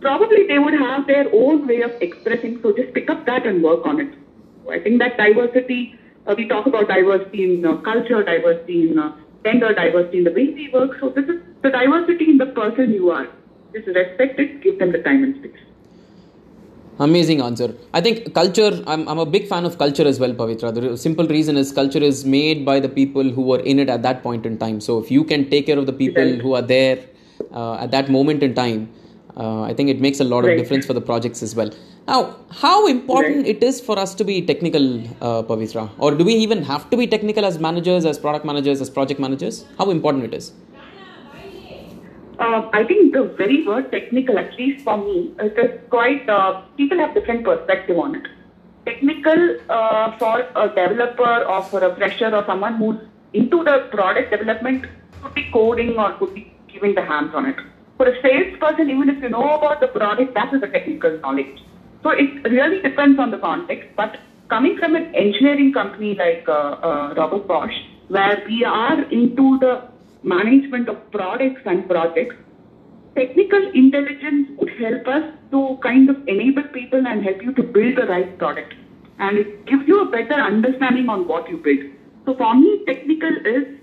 Probably 0.00 0.46
they 0.46 0.58
would 0.58 0.74
have 0.74 1.06
their 1.06 1.26
own 1.32 1.66
way 1.66 1.82
of 1.82 1.92
expressing. 2.00 2.60
So 2.62 2.72
just 2.72 2.94
pick 2.94 3.10
up 3.10 3.26
that 3.26 3.46
and 3.46 3.62
work 3.62 3.86
on 3.86 4.00
it. 4.00 4.14
So 4.64 4.72
I 4.72 4.80
think 4.80 4.98
that 5.00 5.16
diversity, 5.16 5.94
uh, 6.26 6.34
we 6.36 6.48
talk 6.48 6.66
about 6.66 6.88
diversity 6.88 7.44
in 7.44 7.66
uh, 7.66 7.76
culture, 7.78 8.22
diversity 8.22 8.90
in 8.90 8.98
uh, 8.98 9.16
gender, 9.44 9.74
diversity 9.74 10.18
in 10.18 10.24
the 10.24 10.32
way 10.32 10.48
we 10.54 10.70
work. 10.72 10.98
So 11.00 11.10
this 11.10 11.28
is 11.28 11.40
the 11.62 11.70
diversity 11.70 12.30
in 12.30 12.38
the 12.38 12.46
person 12.46 12.92
you 12.92 13.10
are. 13.10 13.28
Just 13.74 13.86
respect 13.88 14.40
it, 14.40 14.62
give 14.62 14.78
them 14.78 14.92
the 14.92 15.02
time 15.02 15.22
and 15.22 15.36
space. 15.36 15.52
Amazing 16.98 17.40
answer. 17.40 17.74
I 17.94 18.02
think 18.02 18.34
culture, 18.34 18.82
I'm, 18.86 19.08
I'm 19.08 19.18
a 19.18 19.24
big 19.24 19.48
fan 19.48 19.64
of 19.64 19.78
culture 19.78 20.06
as 20.06 20.20
well, 20.20 20.34
Pavitra. 20.34 20.74
The 20.74 20.98
simple 20.98 21.26
reason 21.26 21.56
is 21.56 21.72
culture 21.72 21.98
is 21.98 22.26
made 22.26 22.66
by 22.66 22.78
the 22.78 22.90
people 22.90 23.30
who 23.30 23.42
were 23.42 23.60
in 23.60 23.78
it 23.78 23.88
at 23.88 24.02
that 24.02 24.22
point 24.22 24.44
in 24.44 24.58
time. 24.58 24.80
So 24.80 24.98
if 24.98 25.10
you 25.10 25.24
can 25.24 25.48
take 25.48 25.64
care 25.66 25.78
of 25.78 25.86
the 25.86 25.94
people 25.94 26.38
who 26.40 26.52
are 26.54 26.62
there 26.62 26.98
uh, 27.52 27.76
at 27.76 27.90
that 27.92 28.10
moment 28.10 28.42
in 28.42 28.54
time, 28.54 28.92
uh, 29.36 29.62
I 29.62 29.74
think 29.74 29.88
it 29.88 30.00
makes 30.00 30.20
a 30.20 30.24
lot 30.24 30.44
right. 30.44 30.52
of 30.52 30.58
difference 30.58 30.86
for 30.86 30.92
the 30.92 31.00
projects 31.00 31.42
as 31.42 31.54
well. 31.54 31.70
Now, 32.06 32.36
how 32.50 32.86
important 32.86 33.38
right. 33.38 33.56
it 33.56 33.62
is 33.62 33.80
for 33.80 33.98
us 33.98 34.14
to 34.16 34.24
be 34.24 34.42
technical, 34.42 35.00
uh, 35.20 35.42
Pavitra? 35.42 35.90
Or 35.98 36.14
do 36.14 36.24
we 36.24 36.34
even 36.34 36.62
have 36.62 36.90
to 36.90 36.96
be 36.96 37.06
technical 37.06 37.44
as 37.44 37.58
managers, 37.58 38.04
as 38.04 38.18
product 38.18 38.44
managers, 38.44 38.80
as 38.80 38.90
project 38.90 39.20
managers? 39.20 39.64
How 39.78 39.90
important 39.90 40.24
it 40.24 40.34
is? 40.34 40.52
Uh, 42.38 42.68
I 42.72 42.84
think 42.84 43.12
the 43.12 43.24
very 43.36 43.66
word 43.66 43.92
technical, 43.92 44.38
at 44.38 44.58
least 44.58 44.82
for 44.82 44.96
me, 44.96 45.34
it 45.38 45.58
is 45.58 45.78
quite, 45.90 46.28
uh, 46.28 46.62
people 46.76 46.98
have 46.98 47.14
different 47.14 47.44
perspective 47.44 47.98
on 47.98 48.14
it. 48.14 48.26
Technical 48.86 49.58
uh, 49.68 50.16
for 50.16 50.48
a 50.56 50.68
developer 50.68 51.44
or 51.44 51.62
for 51.64 51.84
a 51.84 51.94
fresher 51.96 52.34
or 52.34 52.44
someone 52.46 52.76
who's 52.76 52.96
into 53.34 53.62
the 53.62 53.88
product 53.92 54.30
development 54.30 54.86
could 55.22 55.34
be 55.34 55.50
coding 55.52 55.98
or 55.98 56.12
could 56.14 56.34
be 56.34 56.50
giving 56.72 56.94
the 56.94 57.04
hands 57.04 57.34
on 57.34 57.44
it. 57.44 57.56
For 58.00 58.08
a 58.08 58.22
salesperson, 58.22 58.88
even 58.88 59.10
if 59.10 59.22
you 59.22 59.28
know 59.28 59.58
about 59.58 59.80
the 59.80 59.88
product, 59.88 60.32
that 60.32 60.54
is 60.54 60.62
a 60.62 60.68
technical 60.68 61.18
knowledge. 61.18 61.60
So 62.02 62.08
it 62.08 62.48
really 62.48 62.80
depends 62.80 63.18
on 63.20 63.30
the 63.30 63.36
context. 63.36 63.90
But 63.94 64.16
coming 64.48 64.78
from 64.78 64.96
an 64.96 65.14
engineering 65.14 65.74
company 65.74 66.14
like 66.14 66.48
uh, 66.48 66.80
uh, 66.80 67.14
Robert 67.14 67.46
Bosch, 67.46 67.74
where 68.08 68.42
we 68.46 68.64
are 68.64 69.02
into 69.12 69.58
the 69.58 69.86
management 70.22 70.88
of 70.88 70.96
products 71.10 71.60
and 71.66 71.86
projects, 71.86 72.36
technical 73.14 73.70
intelligence 73.74 74.48
would 74.56 74.72
help 74.80 75.06
us 75.06 75.24
to 75.50 75.78
kind 75.82 76.08
of 76.08 76.26
enable 76.26 76.62
people 76.72 77.06
and 77.06 77.22
help 77.22 77.42
you 77.42 77.52
to 77.52 77.62
build 77.62 77.98
the 77.98 78.06
right 78.06 78.38
product. 78.38 78.72
And 79.18 79.36
it 79.36 79.66
gives 79.66 79.86
you 79.86 80.00
a 80.00 80.10
better 80.10 80.40
understanding 80.40 81.10
on 81.10 81.28
what 81.28 81.50
you 81.50 81.58
build. 81.58 81.84
So 82.24 82.34
for 82.34 82.54
me, 82.54 82.82
technical 82.86 83.36
is 83.44 83.76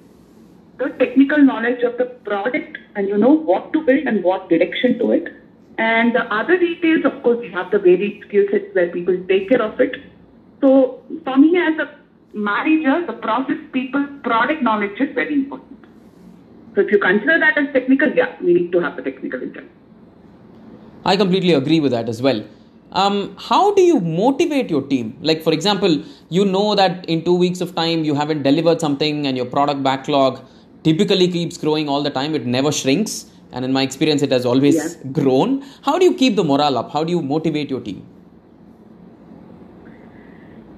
the 0.79 0.89
technical 0.97 1.37
knowledge 1.37 1.83
of 1.83 1.99
the 1.99 2.05
product 2.25 2.79
and 2.97 3.07
you 3.07 3.17
know 3.17 3.33
what 3.49 3.71
to 3.73 3.81
build 3.87 4.07
and 4.07 4.23
what 4.23 4.49
direction 4.49 4.97
to 4.99 5.11
it. 5.11 5.27
And 5.77 6.15
the 6.15 6.23
other 6.33 6.57
details, 6.57 7.05
of 7.05 7.21
course, 7.21 7.37
we 7.39 7.51
have 7.51 7.69
the 7.69 7.77
varied 7.77 8.23
skill 8.27 8.45
sets 8.51 8.73
where 8.73 8.89
people 8.89 9.15
take 9.29 9.49
care 9.49 9.61
of 9.61 9.79
it. 9.79 9.97
So 10.61 11.03
for 11.23 11.37
me 11.37 11.55
as 11.57 11.77
a 11.77 11.87
manager, 12.33 13.05
the 13.05 13.13
process 13.13 13.57
people, 13.71 14.07
product 14.23 14.63
knowledge 14.63 14.99
is 14.99 15.13
very 15.13 15.35
important. 15.35 15.85
So 16.73 16.81
if 16.81 16.91
you 16.91 16.97
consider 16.97 17.37
that 17.39 17.57
as 17.57 17.71
technical, 17.73 18.09
yeah, 18.13 18.35
we 18.41 18.55
need 18.55 18.71
to 18.71 18.79
have 18.79 18.95
the 18.95 19.03
technical 19.03 19.43
intent. 19.43 19.69
I 21.05 21.15
completely 21.15 21.53
agree 21.53 21.79
with 21.79 21.91
that 21.91 22.09
as 22.09 22.21
well. 22.21 22.43
Um, 22.93 23.35
how 23.37 23.75
do 23.75 23.81
you 23.81 23.99
motivate 23.99 24.71
your 24.71 24.81
team? 24.81 25.17
Like, 25.21 25.43
for 25.43 25.53
example, 25.53 26.03
you 26.29 26.45
know 26.45 26.73
that 26.73 27.05
in 27.07 27.23
two 27.23 27.35
weeks 27.35 27.61
of 27.61 27.75
time 27.75 28.03
you 28.03 28.15
haven't 28.15 28.41
delivered 28.41 28.81
something 28.81 29.27
and 29.27 29.37
your 29.37 29.45
product 29.45 29.83
backlog 29.83 30.43
typically 30.83 31.27
keeps 31.27 31.57
growing 31.57 31.89
all 31.89 32.03
the 32.03 32.09
time, 32.09 32.35
it 32.35 32.45
never 32.45 32.71
shrinks. 32.71 33.25
And 33.51 33.63
in 33.63 33.71
my 33.71 33.81
experience, 33.81 34.21
it 34.21 34.31
has 34.31 34.45
always 34.45 34.75
yeah. 34.75 35.11
grown. 35.11 35.63
How 35.83 35.97
do 35.97 36.05
you 36.05 36.13
keep 36.13 36.35
the 36.35 36.43
morale 36.43 36.77
up? 36.77 36.91
How 36.91 37.03
do 37.03 37.11
you 37.11 37.21
motivate 37.21 37.69
your 37.69 37.79
team? 37.79 38.05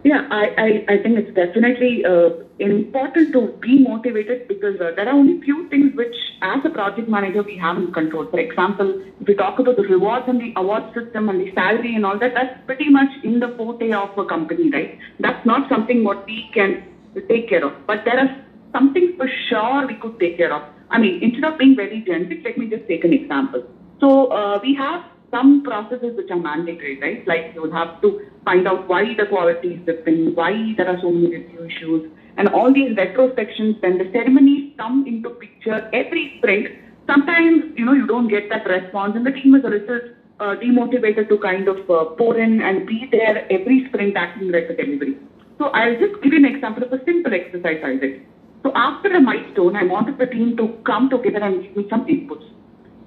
Yeah, 0.04 0.28
I, 0.32 0.44
I, 0.58 0.94
I 0.94 0.98
think 1.04 1.20
it's 1.20 1.36
definitely 1.36 2.06
uh, 2.06 2.30
important 2.60 3.34
to 3.34 3.48
be 3.60 3.80
motivated 3.80 4.48
because 4.48 4.80
uh, 4.80 4.92
there 4.96 5.08
are 5.10 5.14
only 5.14 5.42
few 5.42 5.68
things 5.70 5.94
which, 5.96 6.16
as 6.42 6.64
a 6.64 6.70
project 6.70 7.10
manager, 7.10 7.44
we 7.44 7.58
have 7.58 7.78
in 7.78 7.92
control. 7.92 8.26
For 8.30 8.40
example, 8.40 9.02
if 9.20 9.28
we 9.28 9.36
talk 9.36 9.60
about 9.60 9.76
the 9.76 9.84
rewards 9.84 10.26
and 10.28 10.40
the 10.40 10.54
award 10.56 10.84
system 10.94 11.28
and 11.28 11.42
the 11.42 11.54
salary 11.54 11.96
and 11.96 12.06
all 12.06 12.18
that, 12.18 12.34
that's 12.34 12.58
pretty 12.66 12.90
much 12.90 13.10
in 13.24 13.40
the 13.40 13.50
forte 13.58 13.92
of 13.92 14.18
a 14.18 14.26
company, 14.26 14.70
right? 14.72 14.98
That's 15.20 15.46
not 15.46 15.68
something 15.68 16.04
what 16.04 16.26
we 16.26 16.50
can 16.54 16.84
take 17.28 17.50
care 17.50 17.66
of. 17.66 17.74
But 17.86 18.06
there 18.06 18.20
are 18.20 18.46
some 18.72 18.94
things 18.94 19.12
for 19.18 19.28
sure 19.50 19.88
we 19.88 19.96
could 19.96 20.20
take 20.20 20.38
care 20.38 20.54
of. 20.54 20.64
I 20.90 21.00
mean, 21.00 21.22
instead 21.22 21.44
of 21.44 21.58
being 21.58 21.76
very 21.76 22.02
generic, 22.02 22.42
let 22.44 22.58
me 22.58 22.68
just 22.68 22.88
take 22.88 23.04
an 23.04 23.14
example. 23.14 23.64
So 24.00 24.32
uh, 24.32 24.60
we 24.62 24.74
have 24.76 25.04
some 25.32 25.64
processes 25.64 26.16
which 26.18 26.32
are 26.32 26.40
mandatory, 26.40 27.00
right? 27.00 27.28
Like 27.28 27.52
you 27.54 27.62
will 27.62 27.72
have 27.72 28.02
to 28.02 28.22
find 28.46 28.68
out 28.68 28.88
why 28.88 29.14
the 29.16 29.26
quality 29.26 29.76
is 29.76 29.86
dipping, 29.86 30.36
why 30.36 30.74
there 30.78 30.88
are 30.88 31.00
so 31.02 31.12
many 31.12 31.36
review 31.38 31.66
issues, 31.66 32.10
and 32.38 32.48
all 32.50 32.74
these 32.74 32.96
retrospections. 32.96 33.80
Then 33.82 33.98
the 33.98 34.10
ceremonies 34.12 34.74
come 34.78 35.06
into 35.06 35.30
picture 35.30 35.90
every 35.94 36.36
sprint. 36.38 36.68
Sometimes 37.08 37.64
you 37.76 37.86
know 37.86 37.94
you 37.94 38.08
don't 38.08 38.28
get 38.28 38.50
that 38.50 38.68
response, 38.68 39.16
and 39.16 39.26
the 39.26 39.32
team 39.32 39.56
is 39.56 39.64
a 39.64 39.70
little 39.70 40.00
uh, 40.40 40.56
demotivated 40.56 41.30
to 41.30 41.38
kind 41.38 41.68
of 41.68 41.78
uh, 41.90 42.06
pour 42.18 42.38
in 42.38 42.62
and 42.62 42.88
be 42.88 43.08
there 43.12 43.46
every 43.52 43.86
sprint 43.88 44.16
acting 44.16 44.52
like 44.52 44.70
a 44.70 44.76
delivery. 44.76 45.18
So 45.58 45.66
I'll 45.66 45.98
just 46.00 46.22
give 46.24 46.34
you 46.34 46.40
an 46.40 46.46
example 46.46 46.84
of 46.84 46.94
a 46.94 47.04
simple 47.04 47.34
exercise 47.34 47.82
I 47.84 47.98
did. 47.98 48.26
So 48.63 48.72
after 48.76 49.10
a 49.10 49.22
milestone, 49.22 49.76
I 49.76 49.84
wanted 49.84 50.17
the 50.17 50.26
team 50.26 50.58
to 50.58 50.67
come 50.86 51.10
together 51.10 51.39
and 51.39 51.63
give 51.63 51.76
me 51.76 51.88
some 51.89 52.06
inputs. 52.06 52.45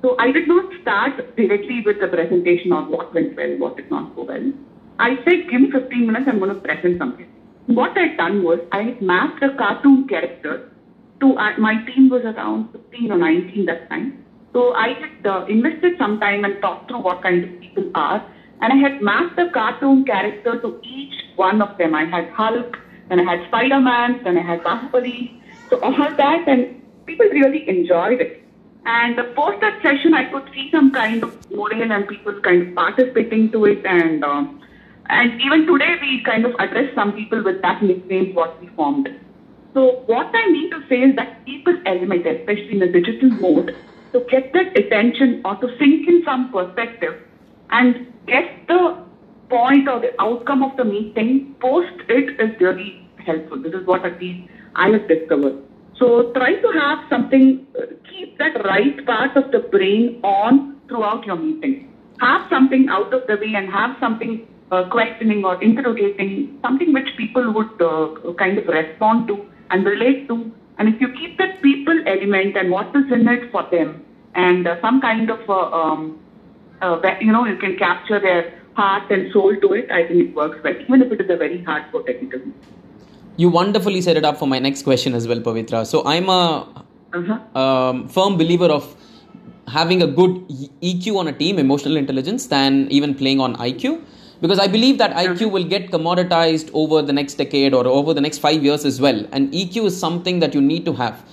So 0.03 0.17
I 0.19 0.33
did 0.33 0.49
not 0.49 0.73
start 0.81 1.37
directly 1.37 1.83
with 1.85 2.01
the 2.01 2.09
presentation 2.09 2.73
on 2.73 2.91
what 2.91 3.15
went 3.15 3.37
well, 3.37 3.59
what 3.59 3.77
did 3.77 3.91
not 3.91 4.17
go 4.17 4.25
well. 4.25 4.53
I 4.99 5.17
said, 5.25 5.49
give 5.51 5.61
me 5.61 5.71
15 5.71 6.07
minutes, 6.07 6.27
I'm 6.29 6.39
going 6.39 6.55
to 6.55 6.61
present 6.61 6.99
something. 6.99 7.27
What 7.67 7.97
I 7.97 8.09
had 8.09 8.17
done 8.17 8.43
was 8.43 8.59
I 8.73 8.97
mapped 9.01 9.43
a 9.43 9.55
cartoon 9.57 10.09
character 10.09 10.73
to 11.21 11.37
uh, 11.37 11.57
my 11.59 11.75
team 11.85 12.09
was 12.09 12.23
around 12.23 12.73
15 12.73 13.13
or 13.13 13.19
19 13.19 13.67
that 13.67 13.89
time. 13.89 14.25
So 14.53 14.75
I 14.75 14.89
had 14.89 15.27
uh, 15.27 15.47
invested 15.47 15.93
some 15.99 16.19
time 16.19 16.45
and 16.45 16.61
talked 16.61 16.89
through 16.91 17.01
what 17.03 17.23
kind 17.23 17.45
of 17.45 17.61
people 17.61 17.91
are. 17.95 18.27
And 18.61 18.73
I 18.73 18.77
had 18.77 19.01
mapped 19.01 19.37
the 19.37 19.51
cartoon 19.53 20.05
character 20.05 20.61
to 20.61 20.81
each 20.83 21.15
one 21.37 21.63
of 21.63 21.79
them. 21.79 21.95
I 21.95 22.05
had 22.05 22.29
Hulk, 22.31 22.77
and 23.11 23.21
I 23.21 23.25
had 23.25 23.47
Spider-Man, 23.49 24.21
then 24.25 24.39
I 24.39 24.43
had 24.43 24.63
Bahubali. 24.63 25.42
So 25.73 25.81
all 25.81 26.15
that 26.17 26.47
and 26.47 26.83
people 27.07 27.25
really 27.33 27.67
enjoyed 27.67 28.21
it. 28.21 28.45
And 28.85 29.17
the 29.17 29.25
post 29.35 29.59
that 29.63 29.81
session, 29.81 30.13
I 30.13 30.31
could 30.31 30.51
see 30.53 30.69
some 30.71 30.93
kind 30.93 31.23
of 31.23 31.51
morale 31.51 31.91
and 31.91 32.07
people 32.07 32.39
kind 32.43 32.69
of 32.69 32.75
participating 32.75 33.51
to 33.53 33.65
it. 33.65 33.87
And 33.87 34.23
um, 34.23 34.61
and 35.07 35.41
even 35.41 35.67
today, 35.67 35.97
we 36.03 36.23
kind 36.25 36.45
of 36.45 36.53
address 36.59 36.95
some 36.95 37.15
people 37.15 37.43
with 37.43 37.63
that 37.63 37.83
nickname 37.83 38.35
what 38.35 38.61
we 38.61 38.67
formed. 38.77 39.09
So 39.73 40.03
what 40.05 40.27
I 40.35 40.51
mean 40.51 40.71
to 40.73 40.87
say 40.91 40.97
is 40.97 41.17
that 41.17 41.43
people 41.47 41.75
element, 41.87 42.27
especially 42.27 42.73
in 42.73 42.81
the 42.81 42.89
digital 42.89 43.31
mode, 43.31 43.75
to 44.13 44.21
get 44.29 44.53
that 44.53 44.77
attention 44.77 45.41
or 45.47 45.57
to 45.57 45.69
sink 45.79 46.07
in 46.07 46.23
some 46.27 46.53
perspective 46.53 47.15
and 47.71 48.13
get 48.27 48.67
the 48.69 49.03
point 49.49 49.89
or 49.89 50.01
the 50.01 50.13
outcome 50.21 50.63
of 50.63 50.77
the 50.77 50.85
meeting 50.85 51.55
post 51.61 51.95
it 52.09 52.39
is 52.39 52.61
really 52.61 53.09
helpful. 53.25 53.63
This 53.63 53.73
is 53.73 53.87
what 53.87 54.05
at 54.05 54.21
least 54.21 54.52
I 54.75 54.89
have 54.91 55.09
discovered. 55.09 55.63
So 55.99 56.33
try 56.33 56.55
to 56.55 56.69
have 56.81 56.99
something, 57.09 57.67
uh, 57.79 57.87
keep 58.11 58.39
that 58.39 58.65
right 58.65 59.05
part 59.07 59.37
of 59.37 59.53
the 59.53 59.61
brain 59.61 60.21
on 60.25 60.81
throughout 60.89 61.25
your 61.27 61.37
meeting. 61.37 61.93
Have 62.21 62.49
something 62.51 62.89
out 62.89 63.13
of 63.13 63.27
the 63.27 63.37
way 63.37 63.55
and 63.55 63.71
have 63.71 63.97
something 64.01 64.47
uh, 64.71 64.89
questioning 64.89 65.45
or 65.45 65.63
interrogating, 65.63 66.59
something 66.63 66.93
which 66.93 67.09
people 67.17 67.53
would 67.53 67.83
uh, 67.83 68.33
kind 68.35 68.59
of 68.59 68.67
respond 68.67 69.29
to 69.29 69.45
and 69.71 69.85
relate 69.85 70.29
to. 70.29 70.51
And 70.79 70.89
if 70.89 71.01
you 71.01 71.13
keep 71.13 71.39
that 71.39 71.63
people 71.63 72.03
element 72.07 72.57
and 72.57 72.71
what 72.71 72.89
is 72.97 73.13
in 73.13 73.29
it 73.29 73.53
for 73.53 73.69
them 73.71 74.05
and 74.35 74.67
uh, 74.67 74.81
some 74.81 75.01
kind 75.01 75.31
of, 75.31 75.49
uh, 75.49 75.71
um, 75.71 76.19
uh, 76.81 77.01
you 77.21 77.33
know, 77.33 77.45
you 77.45 77.57
can 77.57 77.77
capture 77.77 78.19
their 78.19 78.59
heart 78.75 79.11
and 79.11 79.31
soul 79.33 79.55
to 79.55 79.73
it, 79.75 79.91
I 79.91 80.09
think 80.09 80.31
it 80.31 80.35
works 80.35 80.59
well, 80.65 80.75
even 80.75 81.03
if 81.03 81.13
it 81.13 81.21
is 81.21 81.31
a 81.31 81.37
very 81.37 81.63
hardcore 81.63 82.07
technical 82.07 82.41
you 83.43 83.49
wonderfully 83.49 84.01
set 84.07 84.17
it 84.17 84.25
up 84.25 84.39
for 84.39 84.49
my 84.55 84.59
next 84.59 84.83
question 84.89 85.15
as 85.15 85.29
well, 85.29 85.41
Pavitra. 85.41 85.87
So 85.87 86.05
I'm 86.05 86.29
a 86.29 86.43
uh-huh. 87.13 87.61
um, 87.61 88.09
firm 88.09 88.37
believer 88.37 88.67
of 88.67 88.85
having 89.69 90.03
a 90.03 90.07
good 90.07 90.35
EQ 90.91 91.17
on 91.17 91.29
a 91.29 91.33
team, 91.33 91.59
emotional 91.59 91.97
intelligence, 91.97 92.47
than 92.47 92.89
even 92.91 93.15
playing 93.15 93.41
on 93.41 93.57
IQ. 93.57 94.03
Because 94.41 94.59
I 94.59 94.67
believe 94.67 94.99
that 94.99 95.13
IQ 95.13 95.35
uh-huh. 95.37 95.49
will 95.49 95.65
get 95.65 95.91
commoditized 95.91 96.71
over 96.73 97.01
the 97.03 97.13
next 97.13 97.35
decade 97.35 97.75
or 97.75 97.87
over 97.87 98.15
the 98.15 98.21
next 98.21 98.39
five 98.39 98.63
years 98.63 98.85
as 98.85 99.01
well. 99.01 99.25
And 99.33 99.53
EQ 99.53 99.87
is 99.87 99.99
something 99.99 100.41
that 100.41 100.55
you 100.55 100.61
need 100.61 100.85
to 100.85 100.93
have. 100.95 101.25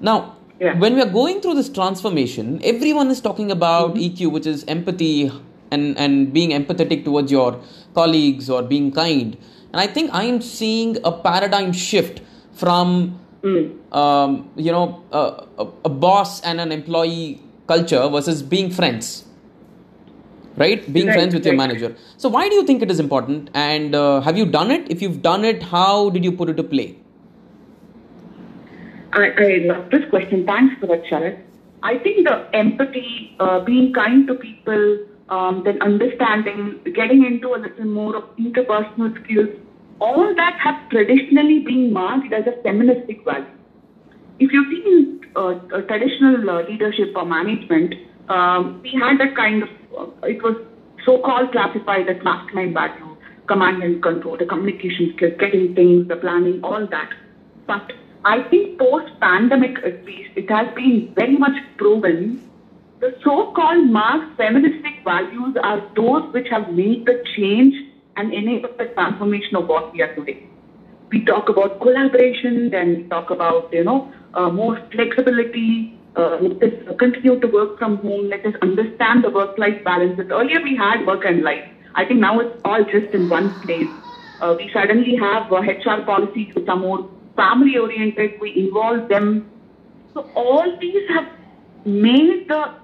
Now, 0.00 0.36
yeah. 0.60 0.78
when 0.78 0.94
we 0.94 1.02
are 1.02 1.10
going 1.10 1.40
through 1.40 1.54
this 1.54 1.68
transformation, 1.68 2.60
everyone 2.64 3.10
is 3.10 3.20
talking 3.20 3.50
about 3.50 3.94
mm-hmm. 3.94 4.24
EQ, 4.24 4.32
which 4.32 4.46
is 4.46 4.64
empathy 4.66 5.32
and, 5.70 5.98
and 5.98 6.32
being 6.32 6.50
empathetic 6.50 7.04
towards 7.04 7.30
your 7.30 7.60
colleagues 7.94 8.48
or 8.48 8.62
being 8.62 8.92
kind. 8.92 9.36
And 9.72 9.80
I 9.80 9.86
think 9.86 10.12
I 10.12 10.24
am 10.24 10.40
seeing 10.40 10.96
a 11.04 11.12
paradigm 11.12 11.72
shift 11.72 12.20
from, 12.52 13.18
mm. 13.42 13.94
um, 13.94 14.50
you 14.56 14.72
know, 14.72 15.02
a, 15.12 15.66
a, 15.84 15.88
boss 15.88 16.40
and 16.40 16.60
an 16.60 16.72
employee 16.72 17.42
culture 17.66 18.08
versus 18.08 18.42
being 18.42 18.70
friends. 18.70 19.24
Right? 20.56 20.90
Being 20.92 21.06
right, 21.06 21.14
friends 21.14 21.34
with 21.34 21.44
right. 21.44 21.52
your 21.52 21.56
manager. 21.56 21.94
So, 22.16 22.28
why 22.28 22.48
do 22.48 22.54
you 22.56 22.64
think 22.64 22.82
it 22.82 22.90
is 22.90 22.98
important? 22.98 23.50
And 23.54 23.94
uh, 23.94 24.20
have 24.22 24.36
you 24.36 24.44
done 24.44 24.70
it? 24.72 24.90
If 24.90 25.00
you've 25.00 25.22
done 25.22 25.44
it, 25.44 25.62
how 25.62 26.10
did 26.10 26.24
you 26.24 26.32
put 26.32 26.48
it 26.48 26.56
to 26.56 26.64
play? 26.64 26.98
I, 29.12 29.30
I 29.30 29.58
love 29.66 29.90
this 29.90 30.08
question. 30.10 30.44
Thanks 30.46 30.74
for 30.80 30.86
that, 30.86 31.04
Sharat. 31.04 31.38
I 31.82 31.98
think 31.98 32.26
the 32.26 32.48
empathy, 32.54 33.36
uh, 33.38 33.60
being 33.60 33.92
kind 33.92 34.26
to 34.26 34.34
people, 34.34 34.98
um, 35.28 35.62
then 35.64 35.80
understanding, 35.82 36.80
getting 36.94 37.24
into 37.24 37.54
a 37.54 37.58
little 37.58 37.84
more 37.84 38.16
of 38.16 38.24
interpersonal 38.36 39.12
skills, 39.24 39.48
all 40.00 40.34
that 40.34 40.58
have 40.58 40.88
traditionally 40.90 41.60
been 41.60 41.92
marked 41.92 42.32
as 42.32 42.46
a 42.46 42.62
feministic 42.62 43.24
value. 43.24 43.46
If 44.38 44.52
you 44.52 44.64
see 44.70 44.82
in 44.86 45.20
uh, 45.36 45.54
traditional 45.82 46.48
uh, 46.48 46.62
leadership 46.62 47.12
or 47.16 47.24
management, 47.24 47.94
um, 48.28 48.80
we 48.82 48.92
had 48.92 49.18
that 49.18 49.34
kind 49.34 49.62
of, 49.64 49.68
uh, 49.96 50.26
it 50.26 50.42
was 50.42 50.56
so-called 51.04 51.52
classified 51.52 52.08
as 52.08 52.22
masculine 52.22 52.72
value, 52.72 53.16
command 53.46 53.82
and 53.82 54.02
control, 54.02 54.36
the 54.36 54.46
communication 54.46 55.12
skills, 55.16 55.32
getting 55.38 55.74
things, 55.74 56.08
the 56.08 56.16
planning, 56.16 56.60
all 56.62 56.86
that. 56.86 57.10
But 57.66 57.92
I 58.24 58.42
think 58.48 58.78
post-pandemic 58.78 59.78
at 59.84 60.04
least, 60.04 60.30
it 60.36 60.50
has 60.50 60.72
been 60.74 61.12
very 61.14 61.36
much 61.36 61.56
proven 61.76 62.47
the 63.00 63.14
so-called 63.22 63.86
Marx 63.90 64.24
feministic 64.36 65.04
values 65.04 65.56
are 65.62 65.80
those 65.94 66.32
which 66.32 66.48
have 66.50 66.68
made 66.70 67.06
the 67.06 67.22
change 67.36 67.74
and 68.16 68.34
enabled 68.34 68.76
the 68.76 68.86
transformation 68.86 69.54
of 69.54 69.68
what 69.68 69.92
we 69.92 70.02
are 70.02 70.12
today. 70.14 70.42
We 71.10 71.24
talk 71.24 71.48
about 71.48 71.80
collaboration, 71.80 72.70
then 72.70 72.96
we 72.96 73.02
talk 73.04 73.30
about, 73.30 73.72
you 73.72 73.84
know, 73.84 74.12
uh, 74.34 74.50
more 74.50 74.80
flexibility, 74.90 75.96
uh, 76.16 76.38
let 76.40 76.62
us 76.62 76.96
continue 76.98 77.38
to 77.38 77.46
work 77.46 77.78
from 77.78 77.98
home, 77.98 78.28
let 78.28 78.44
us 78.44 78.54
understand 78.62 79.22
the 79.22 79.30
work-life 79.30 79.84
balance. 79.84 80.18
Earlier 80.18 80.60
we 80.60 80.74
had 80.76 81.06
work 81.06 81.24
and 81.24 81.42
life. 81.42 81.64
I 81.94 82.04
think 82.04 82.18
now 82.18 82.40
it's 82.40 82.60
all 82.64 82.82
just 82.82 83.14
in 83.14 83.28
one 83.28 83.60
place. 83.60 83.88
Uh, 84.40 84.54
we 84.58 84.70
suddenly 84.72 85.14
have 85.16 85.50
HR 85.50 86.02
policies 86.04 86.52
which 86.54 86.68
are 86.68 86.76
more 86.76 87.08
family-oriented. 87.36 88.40
We 88.40 88.56
involve 88.56 89.08
them. 89.08 89.48
So 90.14 90.28
all 90.34 90.76
these 90.80 91.08
have 91.10 91.28
made 91.84 92.48
the 92.48 92.74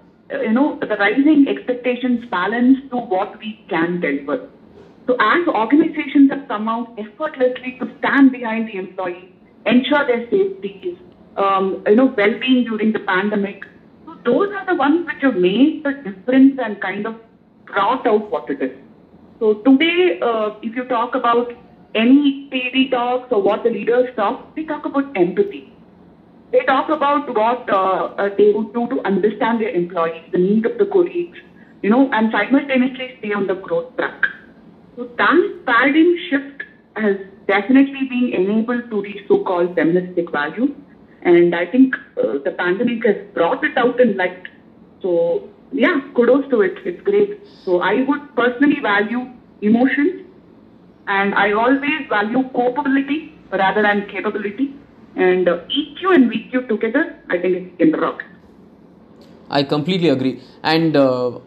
you 0.42 0.52
know, 0.52 0.78
the 0.80 0.96
rising 0.96 1.46
expectations 1.48 2.24
balance 2.30 2.78
to 2.90 2.96
what 2.96 3.38
we 3.38 3.58
can 3.68 4.00
deliver. 4.00 4.48
So 5.06 5.16
as 5.20 5.46
organizations 5.48 6.30
have 6.30 6.48
come 6.48 6.68
out 6.68 6.88
effortlessly 6.98 7.76
to 7.80 7.90
stand 7.98 8.32
behind 8.32 8.68
the 8.68 8.76
employee, 8.76 9.34
ensure 9.66 10.06
their 10.06 10.22
safety, 10.30 10.98
um, 11.36 11.82
you 11.86 11.96
know, 11.96 12.12
well-being 12.16 12.64
during 12.64 12.92
the 12.92 13.00
pandemic, 13.00 13.64
so 14.06 14.16
those 14.24 14.50
are 14.52 14.66
the 14.66 14.74
ones 14.74 15.06
which 15.06 15.22
have 15.22 15.36
made 15.36 15.82
the 15.84 15.92
difference 15.92 16.58
and 16.62 16.80
kind 16.80 17.06
of 17.06 17.16
brought 17.66 18.06
out 18.06 18.30
what 18.30 18.48
it 18.48 18.62
is. 18.62 18.70
So 19.40 19.54
today, 19.66 20.18
uh, 20.22 20.50
if 20.62 20.76
you 20.76 20.84
talk 20.84 21.14
about 21.14 21.52
any 21.94 22.48
PD 22.52 22.90
talks 22.90 23.30
or 23.30 23.42
what 23.42 23.62
the 23.62 23.70
leaders 23.70 24.08
talk, 24.16 24.54
they 24.56 24.64
talk 24.64 24.86
about 24.86 25.16
empathy. 25.16 25.73
They 26.54 26.62
talk 26.64 26.88
about 26.90 27.34
what 27.36 27.68
uh, 27.70 28.08
uh, 28.18 28.30
they 28.38 28.52
would 28.54 28.72
do 28.74 28.88
to 28.88 29.02
understand 29.06 29.60
their 29.60 29.70
employees, 29.70 30.24
the 30.32 30.38
need 30.38 30.66
of 30.66 30.78
the 30.78 30.86
colleagues, 30.86 31.38
you 31.82 31.90
know, 31.90 32.08
and 32.12 32.30
simultaneously 32.32 33.16
stay 33.18 33.32
on 33.32 33.46
the 33.48 33.56
growth 33.56 33.96
track. 33.98 34.26
So 34.96 35.08
that 35.18 35.42
paradigm 35.66 36.14
shift 36.30 36.64
has 36.96 37.16
definitely 37.48 38.04
been 38.08 38.30
enabled 38.32 38.90
to 38.90 39.02
these 39.02 39.22
so-called 39.28 39.74
feministic 39.74 40.30
values. 40.32 40.70
And 41.22 41.54
I 41.54 41.66
think 41.66 41.96
uh, 42.18 42.38
the 42.44 42.52
pandemic 42.52 43.04
has 43.06 43.16
brought 43.34 43.64
it 43.64 43.76
out 43.76 44.00
in 44.00 44.16
light. 44.16 44.48
So 45.02 45.42
yeah, 45.72 46.00
kudos 46.14 46.48
to 46.50 46.62
it. 46.62 46.78
It's 46.84 47.00
great. 47.02 47.32
So 47.64 47.80
I 47.80 48.02
would 48.06 48.22
personally 48.36 48.80
value 48.80 49.26
emotions, 49.62 50.22
And 51.06 51.34
I 51.34 51.52
always 51.52 52.06
value 52.08 52.44
capability 52.54 53.32
rather 53.52 53.82
than 53.82 54.06
capability. 54.06 54.70
And 55.16 55.48
uh, 55.48 55.58
EQ 55.68 56.14
and 56.14 56.30
VQ 56.30 56.68
together, 56.68 57.16
I 57.30 57.38
think 57.38 57.78
in 57.80 57.90
the 57.90 57.98
rock. 57.98 58.24
I 59.50 59.62
completely 59.62 60.08
agree. 60.08 60.42
And 60.62 60.96
uh, 60.96 61.38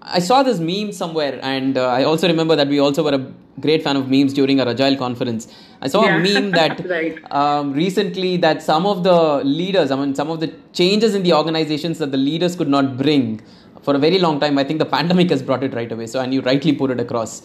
I 0.00 0.18
saw 0.18 0.42
this 0.42 0.58
meme 0.58 0.92
somewhere, 0.92 1.38
and 1.42 1.76
uh, 1.76 1.88
I 1.88 2.04
also 2.04 2.26
remember 2.28 2.56
that 2.56 2.68
we 2.68 2.78
also 2.78 3.02
were 3.02 3.14
a 3.14 3.32
great 3.60 3.82
fan 3.82 3.96
of 3.96 4.08
memes 4.10 4.32
during 4.32 4.60
our 4.60 4.68
Agile 4.68 4.96
conference. 4.96 5.48
I 5.80 5.88
saw 5.88 6.04
Yeah. 6.04 6.16
a 6.16 6.20
meme 6.20 6.50
that 6.60 6.86
Right. 6.88 7.18
um, 7.32 7.72
recently 7.72 8.36
that 8.38 8.62
some 8.62 8.86
of 8.86 9.02
the 9.04 9.42
leaders, 9.44 9.90
I 9.90 9.96
mean, 9.96 10.14
some 10.14 10.30
of 10.30 10.40
the 10.40 10.52
changes 10.72 11.14
in 11.14 11.22
the 11.22 11.32
organizations 11.34 11.98
that 11.98 12.10
the 12.10 12.18
leaders 12.18 12.56
could 12.56 12.68
not 12.68 12.96
bring 12.96 13.40
for 13.82 13.94
a 13.94 13.98
very 13.98 14.18
long 14.18 14.40
time. 14.40 14.58
I 14.58 14.64
think 14.64 14.78
the 14.78 14.86
pandemic 14.86 15.30
has 15.30 15.42
brought 15.42 15.62
it 15.62 15.74
right 15.74 15.90
away. 15.92 16.06
So, 16.06 16.20
and 16.20 16.32
you 16.32 16.40
rightly 16.40 16.72
put 16.72 16.90
it 16.90 17.00
across. 17.00 17.42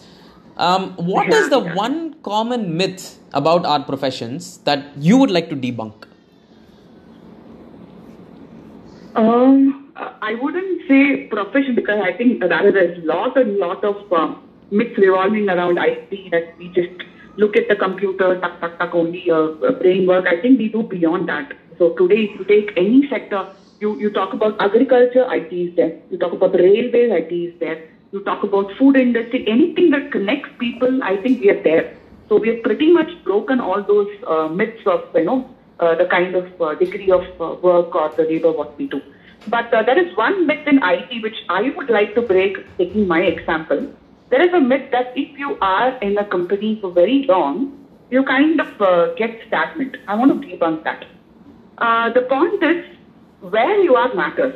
Um, 0.60 0.92
what 0.96 1.32
is 1.32 1.48
Yeah, 1.48 1.48
the 1.48 1.60
yeah. 1.64 1.74
one 1.74 2.14
common 2.22 2.76
myth 2.76 3.18
about 3.32 3.64
our 3.64 3.82
professions 3.82 4.58
that 4.64 4.96
you 4.96 5.16
would 5.16 5.30
like 5.30 5.48
to 5.48 5.56
debunk? 5.56 6.04
Um, 9.16 9.92
I 9.96 10.34
wouldn't 10.34 10.82
say 10.86 11.26
profession 11.28 11.74
because 11.74 12.00
I 12.04 12.12
think 12.12 12.42
rather 12.42 12.70
there's 12.72 13.02
lot 13.04 13.38
and 13.38 13.56
lot 13.56 13.82
of 13.84 14.12
um, 14.12 14.42
myths 14.70 14.98
revolving 14.98 15.48
around 15.48 15.78
IT 15.78 16.30
that 16.30 16.58
we 16.58 16.68
just 16.68 17.08
look 17.36 17.56
at 17.56 17.68
the 17.68 17.76
computer, 17.76 18.38
tuck, 18.40 18.60
tuck, 18.60 18.78
tuck, 18.78 18.94
only 18.94 19.30
uh, 19.30 19.36
uh, 19.36 19.72
brain 19.80 20.06
work. 20.06 20.26
I 20.26 20.40
think 20.42 20.58
we 20.58 20.68
do 20.68 20.82
beyond 20.82 21.28
that. 21.30 21.52
So 21.78 21.94
today, 21.94 22.28
if 22.28 22.38
you 22.38 22.44
take 22.44 22.76
any 22.76 23.08
sector, 23.08 23.48
you, 23.80 23.98
you 23.98 24.10
talk 24.10 24.34
about 24.34 24.60
agriculture, 24.60 25.24
IT 25.32 25.52
is 25.52 25.74
there. 25.76 25.98
You 26.10 26.18
talk 26.18 26.34
about 26.34 26.52
the 26.52 26.58
railways, 26.58 27.10
IT 27.10 27.32
is 27.32 27.58
there. 27.58 27.82
You 28.12 28.20
talk 28.24 28.42
about 28.42 28.72
food 28.76 28.96
industry, 28.96 29.44
anything 29.46 29.90
that 29.90 30.10
connects 30.10 30.50
people, 30.58 31.00
I 31.02 31.16
think 31.16 31.40
we 31.40 31.50
are 31.50 31.62
there. 31.62 31.96
So 32.28 32.38
we 32.38 32.48
have 32.48 32.62
pretty 32.64 32.92
much 32.92 33.10
broken 33.22 33.60
all 33.60 33.82
those 33.82 34.08
uh, 34.26 34.48
myths 34.48 34.82
of, 34.84 35.02
you 35.14 35.24
know, 35.24 35.48
uh, 35.78 35.94
the 35.94 36.06
kind 36.06 36.34
of 36.34 36.60
uh, 36.60 36.74
degree 36.74 37.10
of 37.12 37.22
uh, 37.40 37.54
work 37.62 37.94
or 37.94 38.08
the 38.16 38.24
labor 38.24 38.50
what 38.50 38.76
we 38.76 38.86
do. 38.86 39.00
But 39.46 39.72
uh, 39.72 39.84
there 39.84 39.98
is 39.98 40.16
one 40.16 40.44
myth 40.46 40.66
in 40.66 40.80
IT 40.82 41.22
which 41.22 41.36
I 41.48 41.70
would 41.70 41.88
like 41.88 42.16
to 42.16 42.22
break, 42.22 42.56
taking 42.78 43.06
my 43.06 43.20
example. 43.20 43.88
There 44.28 44.42
is 44.42 44.52
a 44.52 44.60
myth 44.60 44.90
that 44.90 45.12
if 45.14 45.38
you 45.38 45.56
are 45.60 45.96
in 45.98 46.18
a 46.18 46.24
company 46.24 46.78
for 46.80 46.90
very 46.90 47.24
long, 47.28 47.86
you 48.10 48.24
kind 48.24 48.60
of 48.60 48.80
uh, 48.82 49.14
get 49.14 49.38
stagnant. 49.46 49.96
I 50.08 50.16
want 50.16 50.42
to 50.42 50.48
debunk 50.48 50.82
that. 50.82 51.04
The 52.14 52.22
point 52.22 52.62
is, 52.62 52.84
where 53.40 53.80
you 53.80 53.94
are 53.94 54.12
matters, 54.14 54.54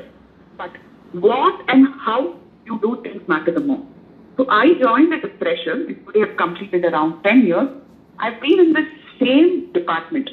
but 0.59 0.71
what 1.13 1.63
and 1.69 1.89
how 2.01 2.37
you 2.65 2.79
do 2.81 3.01
things 3.03 3.27
matter 3.29 3.53
the 3.53 3.61
most. 3.61 3.87
So 4.37 4.47
I 4.49 4.75
joined 4.83 5.13
a 5.15 5.21
fresher, 5.39 5.73
and 5.73 6.07
today 6.07 6.23
I've 6.29 6.37
completed 6.37 6.85
around 6.85 7.23
10 7.23 7.47
years. 7.47 7.69
I've 8.19 8.41
been 8.41 8.59
in 8.59 8.73
the 8.73 8.87
same 9.21 9.73
department. 9.73 10.31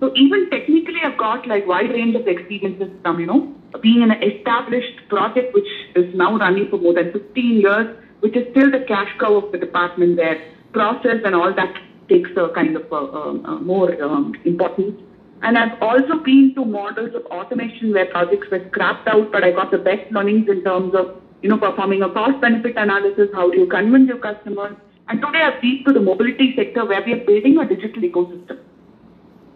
So 0.00 0.12
even 0.16 0.50
technically, 0.50 1.00
I've 1.02 1.16
got 1.16 1.46
like 1.46 1.66
wide 1.66 1.90
range 1.90 2.16
of 2.16 2.26
experiences 2.26 2.90
from, 3.02 3.20
you 3.20 3.26
know, 3.26 3.54
being 3.80 4.02
in 4.02 4.10
an 4.10 4.22
established 4.22 5.08
project 5.08 5.54
which 5.54 5.68
is 5.96 6.14
now 6.14 6.36
running 6.36 6.68
for 6.68 6.78
more 6.78 6.94
than 6.94 7.12
15 7.12 7.60
years, 7.60 7.96
which 8.20 8.36
is 8.36 8.46
still 8.50 8.70
the 8.70 8.84
cash 8.86 9.08
cow 9.18 9.36
of 9.36 9.52
the 9.52 9.58
department 9.58 10.16
where 10.16 10.40
process 10.72 11.20
and 11.24 11.34
all 11.34 11.54
that 11.54 11.74
takes 12.08 12.30
a 12.36 12.50
kind 12.54 12.76
of 12.76 12.92
uh, 12.92 12.96
um, 12.96 13.46
uh, 13.46 13.58
more 13.60 14.02
um, 14.02 14.34
importance. 14.44 15.00
And 15.42 15.58
I've 15.58 15.80
also 15.82 16.18
been 16.18 16.52
to 16.54 16.64
models 16.64 17.14
of 17.14 17.24
automation 17.26 17.92
where 17.92 18.06
projects 18.06 18.48
were 18.50 18.64
scrapped 18.68 19.08
out, 19.08 19.30
but 19.32 19.44
I 19.44 19.50
got 19.52 19.70
the 19.70 19.78
best 19.78 20.10
learnings 20.10 20.48
in 20.48 20.64
terms 20.64 20.94
of, 20.94 21.20
you 21.44 21.50
know, 21.50 21.58
performing 21.58 22.02
a 22.02 22.08
cost 22.08 22.40
benefit 22.40 22.74
analysis, 22.78 23.28
how 23.34 23.50
do 23.50 23.58
you 23.58 23.66
convince 23.66 24.08
your 24.08 24.16
customers. 24.16 24.74
And 25.08 25.20
today 25.20 25.42
I've 25.42 25.60
been 25.60 25.84
to 25.84 25.92
the 25.92 26.00
mobility 26.00 26.54
sector 26.56 26.86
where 26.86 27.02
we 27.04 27.12
are 27.12 27.22
building 27.22 27.58
a 27.58 27.68
digital 27.68 28.02
ecosystem. 28.02 28.60